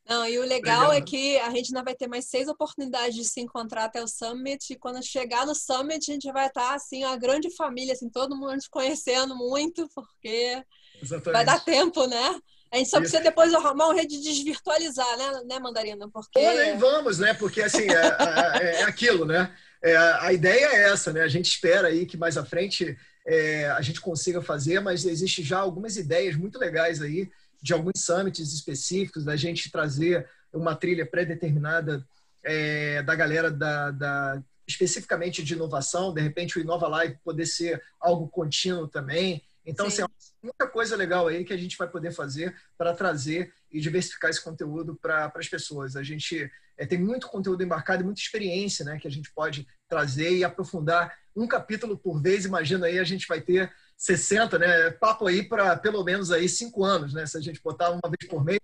Não, 0.09 0.25
e 0.25 0.39
o 0.39 0.43
legal 0.43 0.91
é 0.91 0.99
que 0.99 1.37
a 1.37 1.51
gente 1.51 1.67
ainda 1.67 1.83
vai 1.83 1.93
ter 1.93 2.07
mais 2.07 2.25
seis 2.25 2.47
oportunidades 2.47 3.13
de 3.13 3.23
se 3.23 3.39
encontrar 3.39 3.83
até 3.83 4.01
o 4.01 4.07
Summit. 4.07 4.73
E 4.73 4.75
quando 4.75 5.05
chegar 5.05 5.45
no 5.45 5.53
Summit, 5.53 6.09
a 6.09 6.13
gente 6.15 6.31
vai 6.31 6.47
estar, 6.47 6.73
assim, 6.73 7.05
uma 7.05 7.15
grande 7.15 7.55
família, 7.55 7.93
assim, 7.93 8.09
todo 8.09 8.35
mundo 8.35 8.59
se 8.59 8.67
conhecendo 8.67 9.35
muito, 9.35 9.87
porque 9.93 10.63
Exatamente. 10.99 11.31
vai 11.31 11.45
dar 11.45 11.63
tempo, 11.63 12.07
né? 12.07 12.39
A 12.71 12.77
gente 12.77 12.89
só 12.89 12.99
precisa 12.99 13.21
depois 13.21 13.53
arrumar 13.53 13.89
um 13.89 13.95
rede 13.95 14.21
de 14.21 14.29
desvirtualizar, 14.29 15.17
né, 15.17 15.41
né 15.45 15.59
Mandarina? 15.59 16.07
Porque... 16.09 16.39
Vamos, 16.77 17.17
né? 17.17 17.33
Porque, 17.33 17.61
assim, 17.61 17.87
é, 17.89 18.61
é, 18.61 18.81
é 18.81 18.83
aquilo, 18.83 19.25
né? 19.25 19.51
É, 19.81 19.95
a 19.95 20.31
ideia 20.33 20.65
é 20.65 20.89
essa, 20.91 21.11
né? 21.11 21.21
A 21.21 21.27
gente 21.27 21.47
espera 21.47 21.87
aí 21.87 22.05
que 22.05 22.17
mais 22.17 22.37
à 22.37 22.45
frente 22.45 22.97
é, 23.25 23.69
a 23.71 23.81
gente 23.81 24.01
consiga 24.01 24.41
fazer, 24.41 24.79
mas 24.81 25.05
existe 25.05 25.41
já 25.41 25.59
algumas 25.59 25.97
ideias 25.97 26.35
muito 26.35 26.59
legais 26.59 27.01
aí 27.01 27.29
de 27.61 27.73
alguns 27.73 28.01
summits 28.01 28.53
específicos, 28.53 29.25
da 29.25 29.35
gente 29.35 29.71
trazer 29.71 30.27
uma 30.53 30.75
trilha 30.75 31.05
pré-determinada 31.05 32.05
é, 32.43 33.01
da 33.03 33.15
galera 33.15 33.51
da, 33.51 33.91
da, 33.91 34.43
especificamente 34.67 35.43
de 35.43 35.53
inovação, 35.53 36.13
de 36.13 36.21
repente 36.21 36.57
o 36.57 36.61
Inova 36.61 36.87
Live 36.87 37.17
poder 37.23 37.45
ser 37.45 37.81
algo 37.99 38.27
contínuo 38.27 38.87
também. 38.87 39.43
Então, 39.65 39.87
assim, 39.87 40.03
muita 40.41 40.67
coisa 40.67 40.95
legal 40.95 41.27
aí 41.27 41.43
que 41.43 41.53
a 41.53 41.57
gente 41.57 41.77
vai 41.77 41.87
poder 41.87 42.11
fazer 42.11 42.55
para 42.77 42.93
trazer 42.93 43.53
e 43.71 43.79
diversificar 43.79 44.29
esse 44.29 44.43
conteúdo 44.43 44.95
para 44.95 45.31
as 45.35 45.47
pessoas. 45.47 45.95
A 45.95 46.03
gente 46.03 46.49
é, 46.77 46.85
tem 46.85 46.97
muito 46.97 47.27
conteúdo 47.27 47.63
embarcado 47.63 48.01
e 48.01 48.05
muita 48.05 48.21
experiência 48.21 48.85
né, 48.85 48.97
que 48.99 49.07
a 49.07 49.11
gente 49.11 49.31
pode 49.31 49.67
trazer 49.87 50.31
e 50.31 50.43
aprofundar 50.43 51.13
um 51.35 51.47
capítulo 51.47 51.97
por 51.97 52.21
vez. 52.21 52.45
Imagina 52.45 52.87
aí, 52.87 52.97
a 52.97 53.03
gente 53.03 53.27
vai 53.27 53.41
ter 53.41 53.71
60, 53.97 54.57
né? 54.57 54.91
Papo 54.91 55.27
aí 55.27 55.43
para 55.43 55.75
pelo 55.75 56.03
menos 56.03 56.31
aí 56.31 56.47
cinco 56.47 56.85
anos, 56.85 57.13
né? 57.13 57.25
Se 57.25 57.37
a 57.37 57.41
gente 57.41 57.61
botar 57.61 57.91
uma 57.91 58.09
vez 58.09 58.29
por 58.29 58.43
mês, 58.43 58.59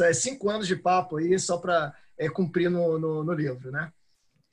é 0.00 0.12
cinco 0.12 0.48
anos 0.48 0.68
de 0.68 0.76
papo 0.76 1.16
aí 1.16 1.36
só 1.38 1.58
para 1.58 1.92
é, 2.16 2.28
cumprir 2.28 2.70
no, 2.70 2.98
no, 2.98 3.24
no, 3.24 3.32
livro, 3.32 3.72
né? 3.72 3.92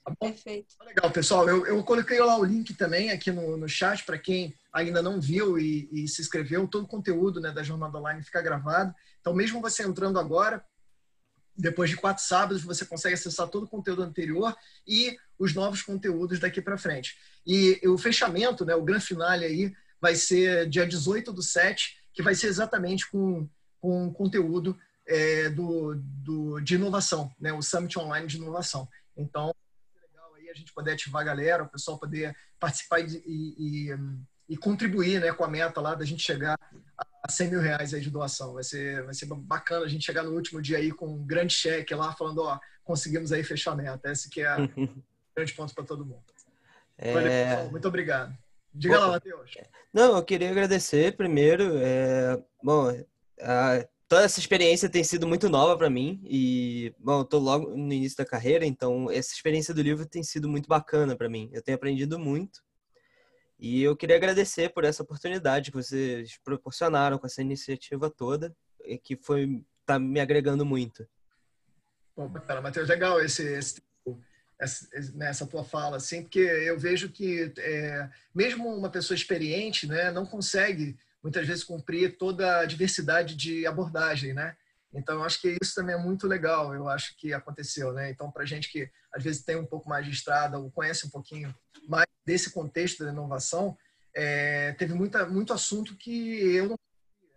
Tá 0.03 0.15
Perfeito. 0.19 0.75
Legal, 0.83 1.11
pessoal. 1.11 1.47
Eu, 1.47 1.65
eu 1.67 1.83
coloquei 1.83 2.19
lá 2.19 2.37
o 2.37 2.43
link 2.43 2.73
também 2.73 3.11
aqui 3.11 3.31
no, 3.31 3.55
no 3.55 3.69
chat 3.69 4.03
para 4.03 4.17
quem 4.17 4.53
ainda 4.75 5.01
não 5.01 5.21
viu 5.21 5.57
e, 5.57 5.87
e, 5.89 6.05
se 6.05 6.21
inscreveu. 6.21 6.67
Todo 6.67 6.83
o 6.83 6.87
conteúdo 6.87 7.39
né, 7.39 7.49
da 7.49 7.63
Jornada 7.63 7.97
Online 7.97 8.21
fica 8.21 8.41
gravado. 8.41 8.93
Então, 9.21 9.33
mesmo 9.33 9.61
você 9.61 9.83
entrando 9.83 10.19
agora, 10.19 10.61
depois 11.57 11.89
de 11.89 11.95
quatro 11.95 12.21
sábados, 12.21 12.61
você 12.61 12.85
consegue 12.85 13.15
acessar 13.15 13.47
todo 13.47 13.63
o 13.63 13.69
conteúdo 13.69 14.03
anterior 14.03 14.53
e 14.85 15.17
os 15.39 15.53
novos 15.53 15.81
conteúdos 15.81 16.39
daqui 16.39 16.61
para 16.61 16.77
frente. 16.77 17.17
E 17.47 17.79
o 17.87 17.97
fechamento, 17.97 18.65
né, 18.65 18.75
o 18.75 18.83
grande 18.83 19.05
finale 19.05 19.45
aí, 19.45 19.73
vai 20.01 20.13
ser 20.13 20.67
dia 20.67 20.85
18 20.85 21.31
do 21.31 21.41
7, 21.41 21.97
que 22.13 22.21
vai 22.21 22.35
ser 22.35 22.47
exatamente 22.47 23.09
com, 23.09 23.47
com 23.79 24.11
conteúdo 24.11 24.77
é, 25.07 25.49
do, 25.49 25.95
do, 25.95 26.59
de 26.59 26.75
inovação, 26.75 27.33
né? 27.39 27.53
o 27.53 27.61
Summit 27.61 27.97
Online 27.97 28.27
de 28.27 28.35
Inovação. 28.35 28.89
Então, 29.15 29.55
legal 29.95 30.33
aí, 30.35 30.49
a 30.49 30.53
gente 30.53 30.73
poder 30.73 30.91
ativar 30.91 31.21
a 31.21 31.25
galera, 31.25 31.63
o 31.63 31.69
pessoal 31.69 31.97
poder 31.97 32.35
participar 32.59 32.99
e, 32.99 33.23
e, 33.25 33.89
e, 34.47 34.57
contribuir 34.57 35.19
né, 35.19 35.31
com 35.33 35.43
a 35.43 35.47
meta 35.47 35.81
lá 35.81 35.95
da 35.95 36.05
gente 36.05 36.23
chegar 36.23 36.57
a 37.23 37.31
100 37.31 37.49
mil 37.49 37.59
reais 37.59 37.93
aí 37.93 38.01
de 38.01 38.09
doação. 38.09 38.53
Vai 38.53 38.63
ser, 38.63 39.03
vai 39.03 39.13
ser 39.13 39.25
bacana 39.25 39.85
a 39.85 39.89
gente 39.89 40.05
chegar 40.05 40.23
no 40.23 40.31
último 40.31 40.61
dia 40.61 40.77
aí 40.77 40.91
com 40.91 41.07
um 41.07 41.25
grande 41.25 41.53
cheque 41.53 41.93
lá, 41.95 42.13
falando, 42.13 42.43
ó, 42.43 42.59
conseguimos 42.83 43.31
aí 43.31 43.43
fechar 43.43 43.71
a 43.71 43.75
meta. 43.75 44.11
Esse 44.11 44.29
que 44.29 44.41
é 44.41 44.55
o 44.55 44.69
grande 45.35 45.53
ponto 45.53 45.73
para 45.73 45.83
todo 45.83 46.05
mundo. 46.05 46.23
É... 46.97 47.13
Valeu, 47.13 47.71
muito 47.71 47.87
obrigado. 47.87 48.35
Diga 48.73 48.99
lá, 48.99 49.07
Matheus. 49.07 49.51
Não, 49.93 50.17
eu 50.17 50.23
queria 50.23 50.51
agradecer 50.51 51.15
primeiro. 51.15 51.77
É... 51.77 52.41
Bom, 52.61 52.89
a... 53.41 53.87
toda 54.07 54.23
essa 54.23 54.39
experiência 54.39 54.89
tem 54.89 55.03
sido 55.03 55.27
muito 55.27 55.49
nova 55.49 55.77
para 55.77 55.89
mim 55.89 56.21
e, 56.25 56.93
bom, 56.99 57.19
eu 57.19 57.25
tô 57.25 57.39
logo 57.39 57.75
no 57.75 57.93
início 57.93 58.17
da 58.17 58.25
carreira, 58.25 58.65
então 58.65 59.09
essa 59.09 59.33
experiência 59.33 59.73
do 59.73 59.81
livro 59.81 60.05
tem 60.05 60.23
sido 60.23 60.47
muito 60.47 60.67
bacana 60.67 61.15
para 61.15 61.29
mim. 61.29 61.49
Eu 61.51 61.61
tenho 61.61 61.75
aprendido 61.75 62.19
muito 62.19 62.63
e 63.59 63.83
eu 63.83 63.95
queria 63.95 64.15
agradecer 64.15 64.69
por 64.69 64.83
essa 64.83 65.03
oportunidade 65.03 65.71
que 65.71 65.77
vocês 65.77 66.37
proporcionaram 66.43 67.17
com 67.17 67.25
essa 67.25 67.41
iniciativa 67.41 68.09
toda, 68.09 68.55
que 69.03 69.15
foi 69.15 69.63
tá 69.85 69.99
me 69.99 70.19
agregando 70.19 70.65
muito. 70.65 71.07
Bom, 72.15 72.27
bacana, 72.27 72.61
Matheus, 72.61 72.89
legal 72.89 73.21
esse, 73.21 73.43
esse 73.43 73.81
essa, 74.59 74.87
nessa 75.13 75.45
tua 75.45 75.63
fala, 75.63 75.97
assim, 75.97 76.21
porque 76.21 76.39
eu 76.39 76.79
vejo 76.79 77.09
que 77.09 77.53
é, 77.57 78.09
mesmo 78.33 78.73
uma 78.73 78.89
pessoa 78.89 79.15
experiente, 79.15 79.87
né, 79.87 80.11
não 80.11 80.25
consegue 80.25 80.97
muitas 81.21 81.45
vezes 81.47 81.63
cumprir 81.63 82.17
toda 82.17 82.59
a 82.59 82.65
diversidade 82.65 83.35
de 83.35 83.65
abordagem, 83.65 84.33
né? 84.33 84.55
Então, 84.95 85.15
eu 85.15 85.23
acho 85.23 85.41
que 85.41 85.57
isso 85.61 85.75
também 85.75 85.93
é 85.95 85.97
muito 85.97 86.25
legal, 86.25 86.73
eu 86.73 86.87
acho 86.87 87.15
que 87.17 87.33
aconteceu, 87.33 87.91
né? 87.91 88.09
Então, 88.09 88.31
para 88.31 88.45
gente 88.45 88.71
que 88.71 88.89
às 89.13 89.23
vezes 89.23 89.43
tem 89.43 89.57
um 89.57 89.65
pouco 89.65 89.89
mais 89.89 90.05
de 90.05 90.11
estrada 90.11 90.57
ou 90.57 90.71
conhece 90.71 91.05
um 91.05 91.09
pouquinho 91.09 91.53
mais 91.87 92.07
desse 92.25 92.51
contexto 92.51 93.03
da 93.03 93.11
inovação, 93.11 93.77
é, 94.15 94.71
teve 94.73 94.93
muita, 94.93 95.25
muito 95.25 95.53
assunto 95.53 95.95
que 95.97 96.55
eu 96.55 96.69
não 96.69 96.77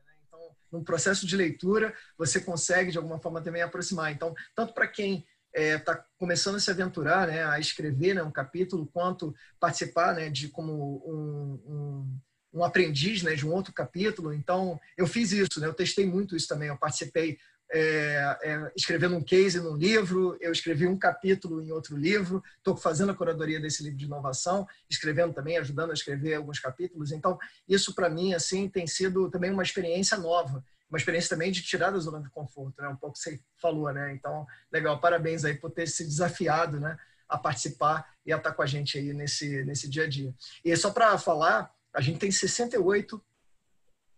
né? 0.05 0.13
então, 0.27 0.41
no 0.71 0.85
processo 0.85 1.27
de 1.27 1.37
leitura, 1.37 1.93
você 2.17 2.41
consegue, 2.41 2.93
de 2.93 2.99
alguma 2.99 3.21
forma, 3.21 3.43
também 3.43 3.63
aproximar. 3.63 4.13
Então, 4.13 4.35
tanto 4.55 4.73
para 4.73 4.87
quem 4.87 5.27
está 5.53 5.61
é, 5.61 5.79
tá 5.79 6.05
começando 6.17 6.57
a 6.57 6.61
se 6.61 6.71
aventurar 6.71 7.27
né, 7.27 7.45
a 7.45 7.59
escrever 7.59 8.15
né, 8.15 8.23
um 8.23 8.31
capítulo, 8.31 8.87
quanto 8.87 9.35
participar 9.59 10.15
né, 10.15 10.31
de 10.31 10.49
como 10.49 10.73
um, 11.05 11.53
um, 11.67 12.21
um, 12.53 12.65
aprendiz 12.65 13.23
né, 13.23 13.35
de 13.35 13.47
um 13.47 13.53
outro 13.53 13.73
capítulo. 13.73 14.33
Então, 14.33 14.81
eu 14.97 15.07
fiz 15.07 15.33
isso, 15.33 15.61
né, 15.61 15.67
eu 15.67 15.75
testei 15.75 16.07
muito 16.07 16.37
isso 16.37 16.49
também. 16.49 16.69
Eu 16.69 16.77
participei 16.77 17.39
é, 17.71 18.39
é, 18.43 18.73
escrevendo 18.75 19.17
um 19.17 19.23
case 19.23 19.61
num 19.61 19.77
livro, 19.77 20.37
eu 20.41 20.51
escrevi 20.51 20.87
um 20.87 20.99
capítulo 20.99 21.63
em 21.63 21.71
outro 21.71 21.97
livro, 21.97 22.43
estou 22.57 22.77
fazendo 22.77 23.13
a 23.13 23.15
curadoria 23.15 23.61
desse 23.61 23.83
livro 23.83 23.99
de 23.99 24.07
inovação, 24.07 24.67
escrevendo 24.89 25.35
também, 25.35 25.59
ajudando 25.59 25.91
a 25.91 25.95
escrever 25.95 26.35
alguns 26.35 26.59
capítulos. 26.59 27.13
Então, 27.13 27.39
isso 27.69 27.95
para 27.95 28.09
mim 28.09 28.33
assim 28.33 28.69
tem 28.69 28.87
sido 28.87 29.31
também 29.31 29.51
uma 29.51 29.63
experiência 29.63 30.17
nova 30.17 30.65
uma 30.89 30.99
experiência 30.99 31.31
também 31.31 31.53
de 31.53 31.63
tirar 31.63 31.91
da 31.91 31.99
zona 31.99 32.23
de 32.23 32.31
conforto, 32.31 32.81
né? 32.81 32.89
Um 32.89 32.97
pouco 32.97 33.15
que 33.17 33.23
você 33.23 33.41
falou, 33.61 33.93
né? 33.93 34.13
Então, 34.15 34.47
legal, 34.73 34.99
parabéns 35.01 35.45
aí 35.45 35.55
por 35.55 35.71
ter 35.71 35.87
se 35.87 36.05
desafiado, 36.05 36.81
né? 36.81 36.97
A 37.29 37.37
participar 37.37 38.09
e 38.25 38.33
a 38.33 38.37
estar 38.37 38.53
com 38.53 38.63
a 38.63 38.67
gente 38.67 38.97
aí 38.97 39.13
nesse, 39.13 39.65
nesse 39.65 39.89
dia 39.89 40.05
a 40.05 40.09
dia. 40.09 40.35
E 40.65 40.75
só 40.77 40.91
para 40.91 41.19
falar, 41.19 41.71
a 41.95 42.01
gente 42.01 42.19
tem 42.19 42.31
68 42.31 43.23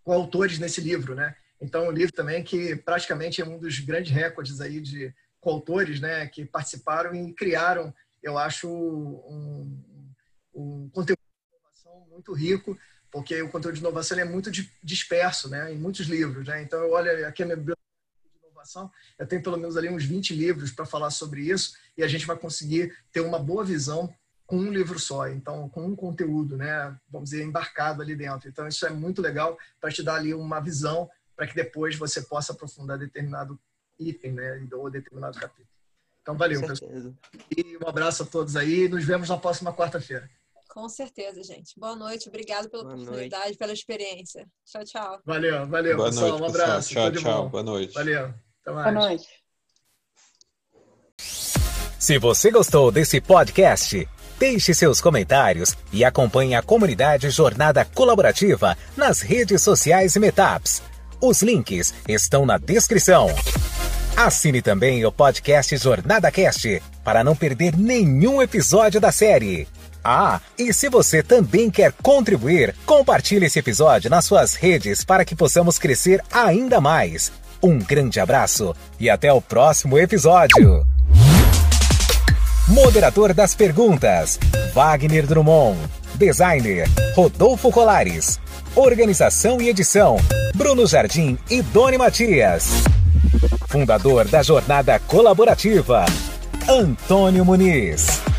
coautores 0.03 0.59
nesse 0.59 0.81
livro, 0.81 1.15
né? 1.15 1.37
Então, 1.61 1.89
o 1.89 1.91
livro 1.91 2.13
também 2.13 2.43
que 2.43 2.75
praticamente 2.77 3.41
é 3.41 3.45
um 3.45 3.59
dos 3.59 3.79
grandes 3.81 4.13
recordes 4.13 4.61
aí 4.61 4.81
de 4.81 5.15
coautores, 5.41 6.01
né? 6.01 6.27
Que 6.27 6.45
participaram 6.45 7.15
e 7.15 7.33
criaram, 7.35 7.95
eu 8.23 8.39
acho, 8.39 8.69
um, 8.69 9.83
um 10.55 10.89
conteúdo 10.91 11.19
de 11.19 11.57
informação 11.57 12.07
muito 12.11 12.33
rico 12.33 12.79
porque 13.11 13.43
o 13.43 13.51
conteúdo 13.51 13.75
de 13.75 13.81
inovação 13.81 14.19
é 14.19 14.25
muito 14.25 14.51
disperso, 14.83 15.49
né, 15.49 15.73
em 15.73 15.77
muitos 15.77 16.07
livros, 16.07 16.47
né? 16.47 16.63
Então 16.63 16.81
eu 16.81 16.93
olho 16.93 17.27
aqui 17.27 17.43
a 17.43 17.47
minha 17.47 17.57
biblioteca 17.57 17.83
de 18.23 18.47
inovação, 18.47 18.91
eu 19.19 19.27
tenho 19.27 19.43
pelo 19.43 19.57
menos 19.57 19.77
ali 19.77 19.89
uns 19.89 20.05
20 20.05 20.35
livros 20.35 20.71
para 20.71 20.87
falar 20.87 21.11
sobre 21.11 21.43
isso 21.43 21.77
e 21.97 22.05
a 22.05 22.09
gente 22.09 22.27
vai 22.27 22.37
conseguir 22.37 22.97
ter 23.13 23.21
uma 23.21 23.39
boa 23.39 23.65
visão 23.65 24.13
com 24.51 24.57
um 24.57 24.73
livro 24.73 24.99
só, 24.99 25.29
então 25.29 25.69
com 25.69 25.87
um 25.87 25.95
conteúdo, 25.95 26.57
né, 26.57 26.93
vamos 27.09 27.31
dizer, 27.31 27.45
embarcado 27.45 28.03
ali 28.03 28.17
dentro. 28.17 28.49
Então 28.49 28.67
isso 28.67 28.85
é 28.85 28.91
muito 28.91 29.23
legal 29.23 29.57
para 29.81 29.93
te 29.93 30.03
dar 30.03 30.17
ali 30.17 30.35
uma 30.35 30.59
visão 30.59 31.09
para 31.37 31.47
que 31.47 31.55
depois 31.55 31.95
você 31.95 32.21
possa 32.23 32.53
aprofundar 32.53 32.99
determinado 32.99 33.57
item, 33.97 34.33
né, 34.33 34.69
ou 34.73 34.91
determinado 34.91 35.39
capítulo. 35.39 35.69
Então 36.21 36.37
valeu, 36.37 36.61
pessoal. 36.67 36.91
E 37.57 37.77
um 37.77 37.89
abraço 37.89 38.25
a 38.25 38.27
todos 38.27 38.57
aí, 38.57 38.89
nos 38.89 39.05
vemos 39.05 39.29
na 39.29 39.37
próxima 39.37 39.73
quarta-feira. 39.73 40.29
Com 40.69 40.89
certeza, 40.89 41.45
gente. 41.45 41.79
Boa 41.79 41.95
noite, 41.95 42.29
obrigado 42.29 42.69
pela 42.69 42.83
Boa 42.83 42.97
oportunidade, 42.97 43.45
noite. 43.45 43.59
pela 43.59 43.73
experiência. 43.73 44.49
Tchau, 44.65 44.85
tchau. 44.85 45.21
Valeu, 45.25 45.65
valeu, 45.69 45.97
Boa 45.97 46.09
pessoal. 46.09 46.31
Noite, 46.31 46.43
um 46.43 46.47
abraço. 46.47 46.89
Pessoal. 46.89 47.13
Tchau, 47.13 47.23
tchau. 47.23 47.49
Boa 47.51 47.63
noite. 47.63 47.95
Valeu. 47.95 48.35
Até 48.63 48.73
mais. 48.73 48.95
Boa 48.95 49.09
noite. 49.09 49.29
Se 52.01 52.19
você 52.19 52.51
gostou 52.51 52.91
desse 52.91 53.21
podcast, 53.21 54.09
deixe 54.41 54.73
seus 54.73 55.03
comentários 55.03 55.77
e 55.93 56.03
acompanhe 56.03 56.55
a 56.55 56.63
comunidade 56.63 57.29
Jornada 57.29 57.85
Colaborativa 57.85 58.75
nas 58.97 59.21
redes 59.21 59.61
sociais 59.61 60.17
e 60.17 60.19
Metaps. 60.19 60.83
Os 61.21 61.43
links 61.43 61.93
estão 62.09 62.47
na 62.47 62.57
descrição. 62.57 63.29
Assine 64.17 64.63
também 64.63 65.05
o 65.05 65.13
podcast 65.13 65.77
Jornada 65.77 66.31
Cast 66.31 66.83
para 67.05 67.23
não 67.23 67.37
perder 67.37 67.77
nenhum 67.77 68.41
episódio 68.41 68.99
da 68.99 69.13
série. 69.13 69.69
Ah, 70.03 70.41
e 70.59 70.73
se 70.73 70.89
você 70.89 71.23
também 71.23 71.71
quer 71.71 71.93
contribuir, 72.03 72.75
compartilhe 72.87 73.45
esse 73.45 73.59
episódio 73.59 74.09
nas 74.09 74.25
suas 74.25 74.55
redes 74.55 75.05
para 75.05 75.23
que 75.23 75.37
possamos 75.37 75.79
crescer 75.79 76.25
ainda 76.33 76.81
mais. 76.81 77.31
Um 77.63 77.79
grande 77.79 78.19
abraço 78.19 78.75
e 78.99 79.11
até 79.11 79.31
o 79.31 79.43
próximo 79.43 79.99
episódio. 79.99 80.90
Moderador 82.71 83.35
das 83.35 83.53
perguntas: 83.53 84.39
Wagner 84.73 85.27
Drummond. 85.27 85.77
Designer: 86.15 86.89
Rodolfo 87.17 87.71
Colares. 87.73 88.41
Organização 88.77 89.61
e 89.61 89.69
edição: 89.69 90.17
Bruno 90.55 90.87
Jardim 90.87 91.37
e 91.51 91.63
Doni 91.63 91.99
Matias. 91.99 92.71
Fundador 93.69 94.29
da 94.29 94.41
Jornada 94.43 95.01
Colaborativa: 95.01 96.05
Antônio 96.69 97.45
Muniz. 97.45 98.30